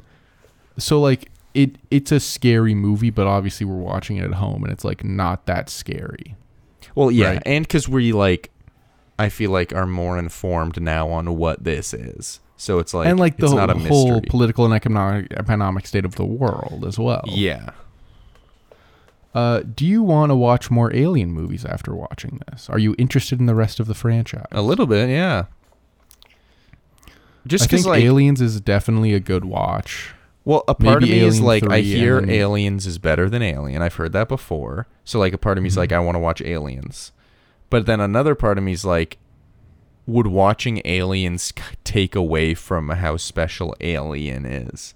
so 0.78 1.01
like 1.01 1.31
it 1.57 1.77
it's 1.91 2.12
a 2.12 2.20
scary 2.20 2.74
movie 2.74 3.11
but 3.11 3.27
obviously 3.27 3.65
we're 3.66 3.77
watching 3.77 4.16
it 4.19 4.24
at 4.24 4.35
home 4.35 4.62
and 4.62 4.73
it's 4.73 4.85
like 4.85 5.03
not 5.05 5.47
that 5.47 5.69
scary. 5.70 6.37
Well, 6.95 7.11
yeah, 7.11 7.31
Right. 7.33 7.43
and 7.47 7.65
because 7.66 7.89
we 7.89 8.12
like, 8.12 8.51
I 9.19 9.28
feel 9.28 9.51
like 9.51 9.74
are 9.74 9.87
more 9.87 10.19
informed 10.19 10.81
now 10.81 11.09
on 11.11 11.37
what 11.37 11.65
this 11.65 11.93
is. 11.93 12.41
So 12.59 12.78
it's 12.78 12.95
like, 12.95 13.07
and 13.09 13.19
like 13.20 13.37
the 13.37 13.45
it's 13.45 13.51
whole, 13.53 13.61
not 13.61 13.70
a 13.70 13.78
whole 13.78 14.12
mystery. 14.12 14.28
political 14.31 14.65
and 14.65 14.73
economic 14.73 15.33
economic 15.35 15.87
state 15.87 16.05
of 16.07 16.15
the 16.15 16.24
world 16.24 16.85
as 16.87 16.99
well. 16.99 17.24
yeah. 17.27 17.70
Uh, 19.35 19.61
do 19.74 19.85
you 19.87 20.03
want 20.03 20.31
to 20.31 20.35
watch 20.35 20.70
more 20.70 20.95
Alien 20.97 21.31
movies 21.31 21.66
after 21.66 21.95
watching 21.95 22.41
this? 22.49 22.70
Are 22.70 22.78
you 22.78 22.95
interested 22.97 23.39
in 23.39 23.45
the 23.45 23.55
rest 23.55 23.78
of 23.78 23.87
the 23.87 23.93
franchise? 23.95 24.47
A 24.51 24.62
little 24.62 24.87
bit, 24.87 25.11
yeah. 25.11 25.45
Just 27.47 27.65
because, 27.66 27.83
think 27.83 27.87
like, 27.91 28.03
Aliens 28.05 28.41
is 28.41 28.61
definitely 28.62 29.12
a 29.12 29.20
good 29.20 29.45
watch. 29.45 30.15
Well, 30.47 30.64
a 30.68 30.74
part 30.74 31.02
of 31.02 31.09
maybe 31.10 31.20
me 31.20 31.27
is 31.27 31.40
Alien 31.40 31.44
like, 31.47 31.62
I 31.64 31.66
3 31.66 31.77
and 31.77 31.85
hear 31.86 32.20
then- 32.20 32.31
Aliens 32.31 32.86
is 32.86 32.97
better 32.98 33.28
than 33.28 33.43
Alien. 33.43 33.82
I've 33.82 33.97
heard 33.97 34.12
that 34.12 34.28
before. 34.28 34.86
So, 35.05 35.18
like, 35.18 35.35
a 35.35 35.39
part 35.39 35.59
of 35.59 35.62
me 35.62 35.68
is 35.68 35.74
Mm-hmm. 35.74 35.81
like, 35.81 35.93
I 35.93 35.98
want 35.98 36.14
to 36.14 36.20
watch 36.20 36.40
Aliens. 36.40 37.12
But 37.68 37.85
then 37.85 38.01
another 38.01 38.35
part 38.35 38.56
of 38.56 38.64
me 38.64 38.73
is 38.73 38.85
like, 38.85 39.18
would 40.06 40.28
watching 40.28 40.81
Aliens 40.85 41.51
k- 41.52 41.62
take 41.85 42.14
away 42.14 42.55
from 42.55 42.89
how 42.90 43.16
special 43.16 43.74
Alien 43.81 44.47
is? 44.47 44.94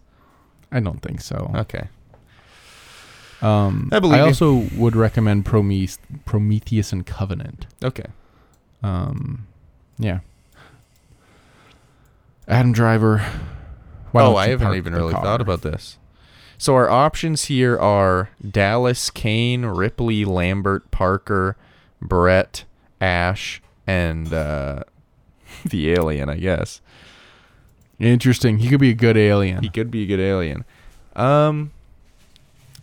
I 0.72 0.78
don't 0.80 1.02
think 1.02 1.20
so. 1.20 1.50
Okay. 1.54 1.88
Um, 3.42 3.88
I 3.90 3.98
believe 3.98 4.14
I 4.14 4.22
you. 4.22 4.26
also 4.26 4.68
would 4.76 4.94
recommend 4.94 5.46
Prometheus, 5.46 5.98
Prometheus 6.26 6.92
and 6.92 7.04
Covenant. 7.04 7.66
Okay. 7.82 8.06
Um, 8.84 9.46
yeah. 9.98 10.20
Adam 12.46 12.72
Driver. 12.72 13.24
Why 14.12 14.22
oh, 14.22 14.36
I 14.36 14.48
haven't 14.48 14.74
even 14.74 14.94
really 14.94 15.12
car? 15.12 15.22
thought 15.22 15.40
about 15.40 15.62
this. 15.62 15.98
So 16.58 16.74
our 16.74 16.90
options 16.90 17.44
here 17.44 17.78
are 17.78 18.30
Dallas, 18.48 19.10
Kane, 19.10 19.64
Ripley, 19.64 20.24
Lambert, 20.24 20.90
Parker, 20.90 21.56
Brett, 22.02 22.64
Ash, 23.00 23.62
and 23.86 24.32
uh, 24.32 24.84
the 25.64 25.92
alien. 25.92 26.28
I 26.28 26.36
guess 26.36 26.80
Interesting. 28.00 28.58
He 28.58 28.68
could 28.68 28.80
be 28.80 28.90
a 28.90 28.94
good 28.94 29.18
alien. 29.18 29.62
he 29.62 29.68
could 29.68 29.90
be 29.90 30.04
a 30.04 30.06
good 30.06 30.20
alien. 30.20 30.64
Um, 31.14 31.70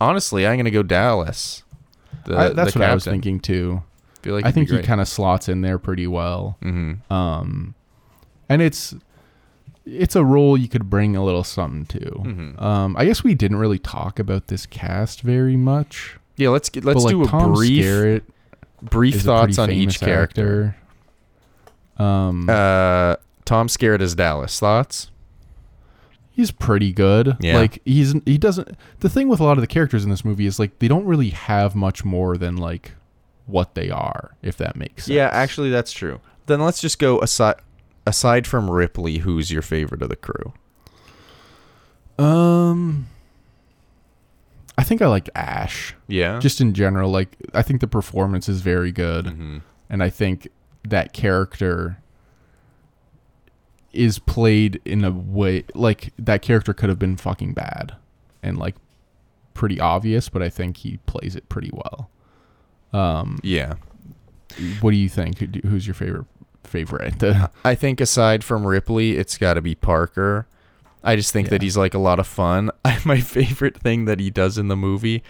honestly, 0.00 0.46
I'm 0.46 0.56
gonna 0.56 0.70
go 0.70 0.84
Dallas. 0.84 1.64
The, 2.24 2.36
I, 2.36 2.48
that's 2.50 2.74
the 2.74 2.78
what 2.78 2.88
I 2.88 2.94
was 2.94 3.04
thinking 3.04 3.40
too. 3.40 3.82
Feel 4.22 4.34
like 4.34 4.46
I 4.46 4.52
think 4.52 4.70
he 4.70 4.80
kind 4.80 5.00
of 5.00 5.08
slots 5.08 5.48
in 5.48 5.60
there 5.60 5.78
pretty 5.78 6.06
well. 6.06 6.56
Mhm. 6.62 7.10
Um, 7.10 7.74
and 8.48 8.62
it's 8.62 8.94
it's 9.90 10.14
a 10.16 10.24
role 10.24 10.56
you 10.56 10.68
could 10.68 10.90
bring 10.90 11.16
a 11.16 11.24
little 11.24 11.44
something 11.44 11.86
to. 11.86 12.10
Mhm. 12.10 12.60
Um, 12.62 12.96
I 12.98 13.04
guess 13.06 13.24
we 13.24 13.34
didn't 13.34 13.56
really 13.58 13.78
talk 13.78 14.18
about 14.18 14.48
this 14.48 14.66
cast 14.66 15.22
very 15.22 15.56
much. 15.56 16.16
Yeah, 16.36 16.50
let's 16.50 16.68
get, 16.68 16.84
let's 16.84 16.96
but, 16.96 17.04
like, 17.04 17.12
do 17.12 17.22
a 17.24 17.26
Tom 17.26 17.54
brief 17.54 17.84
Skerritt 17.84 18.22
brief 18.82 19.22
thoughts 19.22 19.58
on 19.58 19.70
each 19.72 19.98
character. 19.98 20.76
actor. 21.98 22.02
Um, 22.04 22.48
Uh, 22.48 23.16
Tom 23.44 23.66
Skerritt 23.68 24.00
as 24.00 24.14
Dallas. 24.14 24.58
Thoughts? 24.58 25.10
he's 26.30 26.52
pretty 26.52 26.92
good. 26.92 27.36
Yeah. 27.40 27.56
Like 27.58 27.80
he's 27.84 28.14
he 28.24 28.38
doesn't. 28.38 28.68
The 29.00 29.08
thing 29.08 29.28
with 29.28 29.40
a 29.40 29.44
lot 29.44 29.58
of 29.58 29.60
the 29.60 29.66
characters 29.66 30.04
in 30.04 30.10
this 30.10 30.24
movie 30.24 30.46
is 30.46 30.60
like 30.60 30.78
they 30.78 30.86
don't 30.86 31.04
really 31.04 31.30
have 31.30 31.74
much 31.74 32.04
more 32.04 32.36
than 32.36 32.56
like 32.56 32.92
what 33.46 33.74
they 33.74 33.90
are, 33.90 34.36
if 34.40 34.56
that 34.58 34.76
makes 34.76 35.06
sense. 35.06 35.14
Yeah, 35.16 35.30
actually, 35.32 35.70
that's 35.70 35.90
true. 35.90 36.20
Then 36.46 36.60
let's 36.60 36.80
just 36.80 37.00
go 37.00 37.20
aside. 37.20 37.56
Aside 38.08 38.46
from 38.46 38.70
Ripley, 38.70 39.18
who's 39.18 39.50
your 39.50 39.60
favorite 39.60 40.00
of 40.00 40.08
the 40.08 40.16
crew? 40.16 40.54
Um, 42.18 43.06
I 44.78 44.82
think 44.82 45.02
I 45.02 45.06
liked 45.08 45.28
Ash. 45.34 45.94
Yeah. 46.06 46.38
Just 46.38 46.60
in 46.62 46.72
general, 46.72 47.10
like 47.10 47.36
I 47.52 47.60
think 47.60 47.82
the 47.82 47.86
performance 47.86 48.48
is 48.48 48.62
very 48.62 48.92
good, 48.92 49.26
Mhm. 49.26 49.60
and 49.90 50.02
I 50.02 50.08
think 50.08 50.48
that 50.88 51.12
character 51.12 51.98
is 53.92 54.18
played 54.18 54.80
in 54.86 55.04
a 55.04 55.10
way 55.10 55.64
like 55.74 56.12
that 56.18 56.40
character 56.40 56.72
could 56.72 56.88
have 56.88 56.98
been 56.98 57.16
fucking 57.18 57.52
bad 57.52 57.94
and 58.42 58.56
like 58.58 58.76
pretty 59.52 59.78
obvious, 59.78 60.30
but 60.30 60.42
I 60.42 60.48
think 60.48 60.78
he 60.78 60.96
plays 61.04 61.36
it 61.36 61.48
pretty 61.50 61.70
well. 61.74 62.08
Um, 62.92 63.38
yeah. 63.42 63.74
what 64.80 64.92
do 64.92 64.96
you 64.96 65.10
think? 65.10 65.38
Who's 65.66 65.86
your 65.86 65.92
favorite 65.94 66.24
favorite? 66.64 67.22
I 67.64 67.74
think 67.74 68.00
aside 68.00 68.44
from 68.44 68.66
Ripley, 68.66 69.16
it's 69.16 69.38
got 69.38 69.54
to 69.54 69.62
be 69.62 69.74
Parker. 69.74 70.46
I 71.02 71.16
just 71.16 71.32
think 71.32 71.48
that 71.48 71.62
he's 71.62 71.76
like 71.76 71.94
a 71.94 71.98
lot 71.98 72.18
of 72.18 72.26
fun. 72.26 72.70
My 73.04 73.20
favorite 73.20 73.76
thing 73.76 74.04
that 74.06 74.20
he 74.20 74.30
does 74.30 74.58
in 74.58 74.68
the 74.68 74.76
movie 74.76 75.22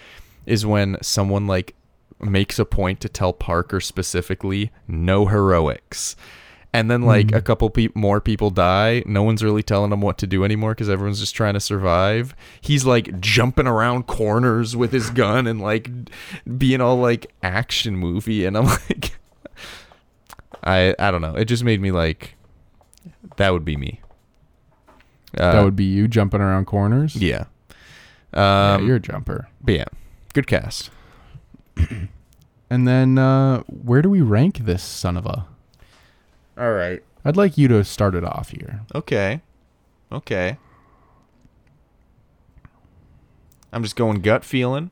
is 0.47 0.65
when 0.65 0.97
someone 1.03 1.47
like 1.47 1.75
makes 2.21 2.59
a 2.59 2.65
point 2.65 3.01
to 3.01 3.09
tell 3.09 3.33
Parker 3.33 3.81
specifically 3.81 4.71
no 4.87 5.27
heroics. 5.27 6.17
And 6.73 6.91
then 6.91 7.03
like 7.03 7.31
hmm. 7.31 7.37
a 7.37 7.41
couple 7.41 7.71
pe- 7.71 7.89
more 7.95 8.21
people 8.21 8.51
die. 8.51 9.03
No 9.07 9.23
one's 9.23 9.43
really 9.43 9.63
telling 9.63 9.91
him 9.91 10.01
what 10.01 10.19
to 10.19 10.27
do 10.27 10.45
anymore 10.45 10.73
because 10.73 10.91
everyone's 10.91 11.21
just 11.21 11.35
trying 11.35 11.55
to 11.55 11.61
survive. 11.61 12.35
He's 12.61 12.85
like 12.85 13.21
jumping 13.21 13.67
around 13.67 14.07
corners 14.07 14.77
with 14.77 14.93
his 14.93 15.11
gun 15.11 15.47
and 15.47 15.61
like 15.61 15.91
being 16.59 16.81
all 16.81 16.97
like 16.97 17.33
action 17.43 17.97
movie. 17.97 18.45
And 18.45 18.57
I'm 18.57 18.65
like, 18.89 19.18
I 20.69 20.95
I 20.99 21.11
don't 21.11 21.21
know. 21.23 21.35
It 21.35 21.47
just 21.47 21.65
made 21.65 21.81
me 21.81 21.91
like 21.91 22.35
that 23.37 23.53
would 23.53 23.65
be 23.65 23.77
me. 23.77 24.01
Uh, 25.37 25.53
that 25.53 25.63
would 25.65 25.77
be 25.77 25.85
you 25.85 26.09
jumping 26.09 26.41
around 26.41 26.67
corners. 26.67 27.15
yeah. 27.17 27.45
Yeah, 28.35 28.75
Um, 28.75 28.87
you're 28.87 28.97
a 28.97 29.01
jumper. 29.01 29.49
but 29.63 29.75
yeah, 29.75 29.85
good 30.35 30.47
cast. 30.47 30.91
And 32.71 32.87
then 32.87 33.17
uh, 33.17 33.61
where 33.63 34.03
do 34.03 34.11
we 34.11 34.21
rank 34.21 34.59
this 34.59 34.83
son 34.83 35.17
of 35.17 35.25
a? 35.25 35.47
All 36.59 36.73
right. 36.73 37.03
I'd 37.25 37.35
like 37.39 37.57
you 37.57 37.67
to 37.69 37.83
start 37.83 38.15
it 38.15 38.25
off 38.25 38.51
here. 38.51 38.83
Okay. 38.95 39.41
Okay. 40.13 40.59
I'm 43.73 43.83
just 43.83 43.97
going 43.97 44.21
gut 44.21 44.45
feeling. 44.45 44.91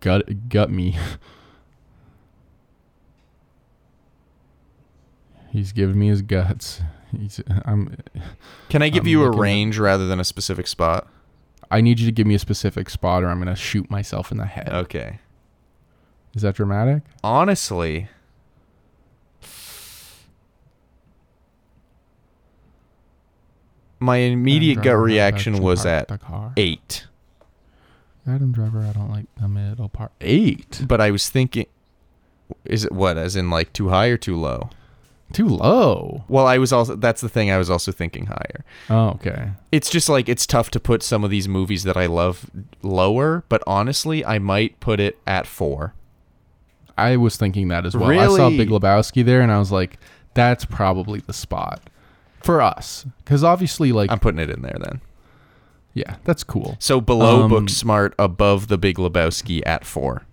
Gut 0.00 0.48
gut 0.48 0.70
me. 0.70 0.96
He's 5.52 5.72
giving 5.72 5.98
me 5.98 6.08
his 6.08 6.22
guts. 6.22 6.80
He's 7.14 7.40
I'm 7.66 7.94
Can 8.70 8.80
I 8.80 8.88
give 8.88 9.04
I'm 9.04 9.08
you 9.08 9.24
a 9.24 9.28
at- 9.30 9.38
range 9.38 9.78
rather 9.78 10.06
than 10.06 10.18
a 10.18 10.24
specific 10.24 10.66
spot? 10.66 11.06
I 11.70 11.80
need 11.82 12.00
you 12.00 12.06
to 12.06 12.12
give 12.12 12.26
me 12.26 12.34
a 12.34 12.38
specific 12.38 12.88
spot 12.90 13.22
or 13.22 13.28
I'm 13.28 13.38
gonna 13.38 13.54
shoot 13.54 13.90
myself 13.90 14.32
in 14.32 14.38
the 14.38 14.46
head. 14.46 14.70
Okay. 14.72 15.20
Is 16.34 16.40
that 16.42 16.54
dramatic? 16.54 17.02
Honestly, 17.22 18.08
my 24.00 24.16
immediate 24.18 24.72
Adam 24.78 24.82
gut 24.84 24.90
Driver, 24.92 25.02
reaction 25.02 25.62
was 25.62 25.86
at 25.86 26.08
the 26.08 26.18
car. 26.18 26.52
eight, 26.56 27.06
Adam 28.26 28.52
Driver, 28.52 28.80
I 28.82 28.92
don't 28.92 29.10
like 29.10 29.26
the 29.40 29.48
middle 29.48 29.88
part. 29.88 30.12
Eight. 30.20 30.82
but 30.86 31.00
I 31.00 31.10
was 31.10 31.28
thinking, 31.28 31.66
is 32.64 32.84
it 32.84 32.92
what? 32.92 33.16
As 33.16 33.36
in 33.36 33.50
like 33.50 33.72
too 33.72 33.88
high 33.90 34.06
or 34.08 34.16
too 34.16 34.36
low? 34.36 34.70
Too 35.32 35.48
low. 35.48 36.24
Well, 36.28 36.46
I 36.46 36.58
was 36.58 36.72
also 36.72 36.94
that's 36.96 37.20
the 37.20 37.28
thing. 37.28 37.50
I 37.50 37.58
was 37.58 37.70
also 37.70 37.90
thinking 37.92 38.26
higher. 38.26 38.64
Oh, 38.90 39.08
okay. 39.10 39.50
It's 39.70 39.88
just 39.90 40.08
like 40.08 40.28
it's 40.28 40.46
tough 40.46 40.70
to 40.72 40.80
put 40.80 41.02
some 41.02 41.24
of 41.24 41.30
these 41.30 41.48
movies 41.48 41.84
that 41.84 41.96
I 41.96 42.06
love 42.06 42.50
lower, 42.82 43.44
but 43.48 43.62
honestly, 43.66 44.24
I 44.24 44.38
might 44.38 44.78
put 44.80 45.00
it 45.00 45.18
at 45.26 45.46
four. 45.46 45.94
I 46.98 47.16
was 47.16 47.36
thinking 47.36 47.68
that 47.68 47.86
as 47.86 47.96
well. 47.96 48.10
I 48.10 48.26
saw 48.28 48.50
Big 48.50 48.68
Lebowski 48.68 49.24
there, 49.24 49.40
and 49.40 49.50
I 49.50 49.58
was 49.58 49.72
like, 49.72 49.98
"That's 50.34 50.64
probably 50.66 51.20
the 51.20 51.32
spot 51.32 51.80
for 52.42 52.60
us," 52.60 53.06
because 53.24 53.42
obviously, 53.42 53.92
like, 53.92 54.10
I'm 54.10 54.20
putting 54.20 54.40
it 54.40 54.50
in 54.50 54.60
there 54.62 54.76
then. 54.78 55.00
yeah, 55.94 56.16
that's 56.24 56.44
cool. 56.44 56.76
So 56.78 57.00
below 57.00 57.44
Um, 57.44 57.50
Booksmart, 57.50 58.12
above 58.18 58.68
The 58.68 58.76
Big 58.78 58.96
Lebowski 58.98 59.62
at 59.64 59.84
four. 59.86 60.26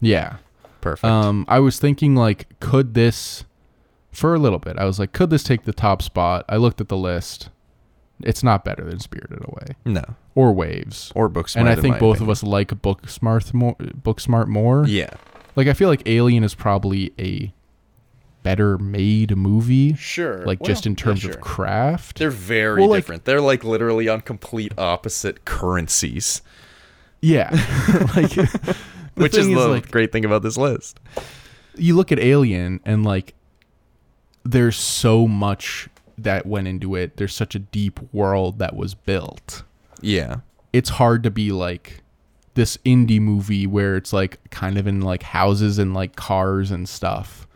Yeah. 0.00 0.36
Perfect. 0.80 1.04
Um, 1.04 1.44
I 1.48 1.60
was 1.60 1.78
thinking 1.78 2.16
like, 2.16 2.58
could 2.58 2.94
this, 2.94 3.44
for 4.12 4.34
a 4.34 4.38
little 4.38 4.58
bit, 4.58 4.78
I 4.78 4.84
was 4.84 4.98
like, 4.98 5.12
could 5.12 5.30
this 5.30 5.42
take 5.42 5.64
the 5.64 5.72
top 5.72 6.02
spot? 6.02 6.44
I 6.48 6.56
looked 6.56 6.80
at 6.80 6.88
the 6.88 6.96
list. 6.96 7.48
It's 8.22 8.42
not 8.44 8.64
better 8.64 8.84
than 8.84 9.00
Spirited 9.00 9.40
Away 9.44 9.74
no, 9.84 10.04
or 10.36 10.52
Waves. 10.52 11.10
or 11.16 11.28
Booksmart. 11.28 11.56
and 11.56 11.68
I 11.68 11.74
think 11.74 11.98
both 11.98 12.18
opinion. 12.18 12.22
of 12.22 12.30
us 12.30 12.42
like 12.44 12.68
Booksmart 12.68 13.52
more. 13.52 13.74
Booksmart 13.76 14.46
more. 14.46 14.86
Yeah, 14.86 15.10
Like 15.56 15.66
I 15.66 15.72
feel 15.72 15.88
like 15.88 16.02
Alien 16.06 16.44
is 16.44 16.54
probably 16.54 17.12
a 17.18 17.52
better 18.44 18.78
made 18.78 19.36
movie. 19.36 19.94
sure. 19.94 20.44
Like 20.44 20.62
just 20.62 20.86
in 20.86 20.94
terms 20.94 21.24
of 21.24 21.40
craft. 21.40 22.18
they're 22.18 22.30
very 22.30 22.80
Well, 22.80 22.90
like- 22.90 22.98
different. 22.98 23.24
They're 23.24 23.40
like 23.40 23.64
literally 23.64 24.08
on 24.08 24.20
complete 24.20 24.72
opposite 24.78 25.44
currencies, 25.44 26.42
Yeah. 27.20 27.50
like 28.16 28.32
which 29.14 29.36
is 29.36 29.48
the 29.48 29.68
like 29.68 29.90
great 29.90 30.12
thing 30.12 30.24
about 30.24 30.42
this 30.42 30.56
list. 30.56 31.00
you 31.76 31.96
look 31.96 32.12
at 32.12 32.18
Alien 32.20 32.78
and 32.84 33.04
like 33.04 33.34
there's 34.44 34.76
so 34.76 35.26
much 35.28 35.88
that 36.18 36.46
went 36.46 36.68
into 36.68 36.94
it. 36.94 37.16
There's 37.16 37.34
such 37.34 37.54
a 37.54 37.58
deep 37.58 38.00
world 38.12 38.58
that 38.58 38.76
was 38.76 38.94
built. 38.94 39.62
Yeah, 40.00 40.36
It's 40.72 40.90
hard 40.90 41.22
to 41.22 41.30
be 41.30 41.52
like 41.52 42.02
this 42.54 42.76
indie 42.78 43.20
movie 43.20 43.66
where 43.66 43.96
it's 43.96 44.12
like 44.12 44.38
kind 44.50 44.76
of 44.78 44.86
in 44.86 45.00
like 45.00 45.22
houses 45.22 45.78
and 45.78 45.94
like 45.94 46.16
cars 46.16 46.70
and 46.70 46.88
stuff 46.88 47.46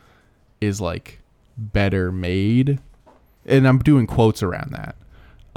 is 0.60 0.80
like 0.80 1.20
better 1.58 2.10
made. 2.12 2.78
And 3.44 3.66
I'm 3.68 3.78
doing 3.78 4.06
quotes 4.06 4.42
around 4.42 4.72
that. 4.72 4.96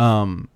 Um 0.03 0.49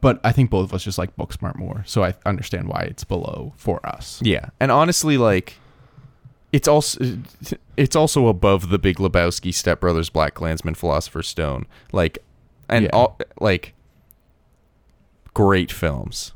but 0.00 0.20
I 0.22 0.30
think 0.32 0.50
both 0.50 0.64
of 0.64 0.74
us 0.74 0.84
just 0.84 0.98
like 0.98 1.16
Booksmart 1.16 1.56
more, 1.56 1.82
so 1.86 2.04
I 2.04 2.14
understand 2.24 2.68
why 2.68 2.82
it's 2.82 3.02
below 3.02 3.52
for 3.56 3.84
us. 3.84 4.20
yeah, 4.22 4.50
and 4.60 4.70
honestly, 4.70 5.16
like. 5.16 5.56
It's 6.52 6.66
also 6.66 7.18
it's 7.80 7.96
also 7.96 8.28
above 8.28 8.68
the 8.68 8.78
Big 8.78 8.96
Lebowski, 8.98 9.52
Step 9.54 9.80
Brothers, 9.80 10.10
Black 10.10 10.34
Klansman, 10.34 10.74
Philosopher's 10.74 11.26
Stone, 11.28 11.66
like, 11.92 12.18
and 12.68 12.84
Yeah. 12.84 12.90
all 12.92 13.18
like 13.40 13.74
great 15.34 15.72
films. 15.72 16.32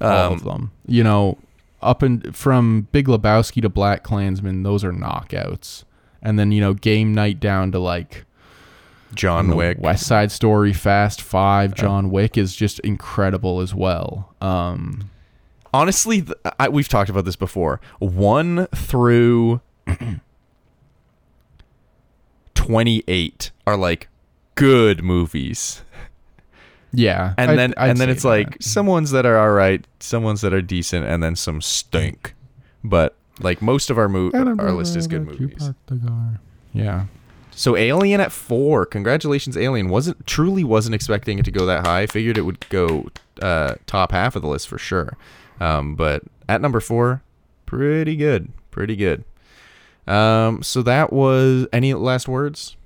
all 0.00 0.08
Um, 0.28 0.32
of 0.32 0.44
them. 0.44 0.70
You 0.86 1.04
know, 1.04 1.38
up 1.82 2.02
and 2.02 2.34
from 2.34 2.88
Big 2.92 3.06
Lebowski 3.06 3.60
to 3.62 3.68
Black 3.68 4.02
Klansman, 4.02 4.62
those 4.62 4.82
are 4.84 4.92
knockouts. 4.92 5.84
And 6.22 6.38
then 6.38 6.52
you 6.52 6.60
know, 6.60 6.74
Game 6.74 7.12
Night 7.14 7.38
down 7.40 7.72
to 7.72 7.78
like 7.78 8.24
John 9.14 9.54
Wick. 9.56 9.78
West 9.80 10.06
Side 10.06 10.30
Story, 10.30 10.72
Fast 10.72 11.20
Five, 11.22 11.74
John 11.74 12.10
Wick 12.10 12.36
is 12.38 12.54
just 12.54 12.78
incredible 12.80 13.60
as 13.60 13.74
well. 13.74 14.34
Um, 14.40 15.10
honestly, 15.74 16.22
th- 16.22 16.36
I, 16.58 16.68
we've 16.68 16.88
talked 16.88 17.10
about 17.10 17.24
this 17.24 17.36
before. 17.36 17.80
One 17.98 18.66
through 18.74 19.60
twenty-eight 22.70 23.50
are 23.66 23.76
like 23.76 24.08
good 24.54 25.02
movies, 25.02 25.82
yeah, 26.92 27.34
and 27.38 27.50
I'd- 27.52 27.56
then 27.56 27.74
I'd 27.76 27.90
and 27.90 27.98
then 28.00 28.08
it's 28.10 28.24
like 28.24 28.56
some 28.60 28.86
ones 28.86 29.10
that 29.10 29.26
are 29.26 29.38
all 29.38 29.50
right, 29.52 29.84
some 30.00 30.22
ones 30.22 30.40
that 30.42 30.52
are 30.52 30.62
decent, 30.62 31.06
and 31.06 31.22
then 31.22 31.36
some 31.36 31.60
stink. 31.60 32.34
But 32.84 33.16
like 33.40 33.60
most 33.62 33.90
of 33.90 33.98
our 33.98 34.08
mo- 34.08 34.30
our 34.34 34.72
list 34.72 34.96
is 34.96 35.06
good 35.06 35.26
movies. 35.26 35.54
parked 35.58 35.86
the 35.86 35.96
car. 35.96 36.40
Yeah, 36.72 37.06
So 37.50 37.76
Alien 37.76 38.20
at 38.20 38.30
four. 38.30 38.86
Congratulations, 38.86 39.56
Alien. 39.56 39.88
Wasn't 39.88 40.24
truly 40.26 40.62
wasn't 40.62 40.94
expecting 40.94 41.38
it 41.38 41.44
to 41.46 41.50
go 41.50 41.66
that 41.66 41.84
high. 41.86 42.06
Figured 42.06 42.38
it 42.38 42.42
would 42.42 42.64
go 42.68 43.08
uh, 43.42 43.74
top 43.86 44.12
half 44.12 44.36
of 44.36 44.42
the 44.42 44.48
list 44.48 44.68
for 44.68 44.78
sure. 44.78 45.16
Um, 45.58 45.94
but 45.96 46.22
at 46.48 46.60
number 46.60 46.78
four, 46.80 47.22
pretty 47.66 48.14
good, 48.16 48.52
pretty 48.70 48.94
good. 48.96 49.24
Um, 50.10 50.62
so 50.62 50.82
that 50.82 51.12
was 51.12 51.66
any 51.72 51.94
last 51.94 52.26
words? 52.28 52.76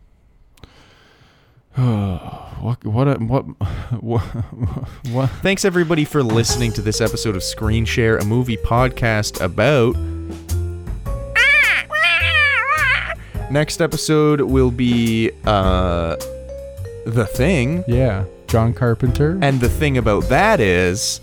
what 1.74 2.84
what 2.84 3.08
a- 3.08 3.14
what 3.18 3.42
what 4.00 4.20
what? 5.10 5.30
Thanks 5.42 5.64
everybody 5.64 6.04
for 6.04 6.22
listening 6.22 6.72
to 6.74 6.82
this 6.82 7.00
episode 7.00 7.34
of 7.34 7.42
Screen 7.42 7.84
Share, 7.84 8.18
a 8.18 8.24
movie 8.24 8.56
podcast 8.58 9.40
about. 9.40 9.96
Next 13.50 13.80
episode 13.80 14.40
will 14.40 14.70
be 14.70 15.30
uh, 15.44 16.16
the 17.06 17.26
thing. 17.26 17.84
Yeah, 17.86 18.24
John 18.48 18.72
Carpenter. 18.74 19.38
And 19.42 19.60
the 19.60 19.68
thing 19.68 19.96
about 19.98 20.24
that 20.24 20.60
is 20.60 21.20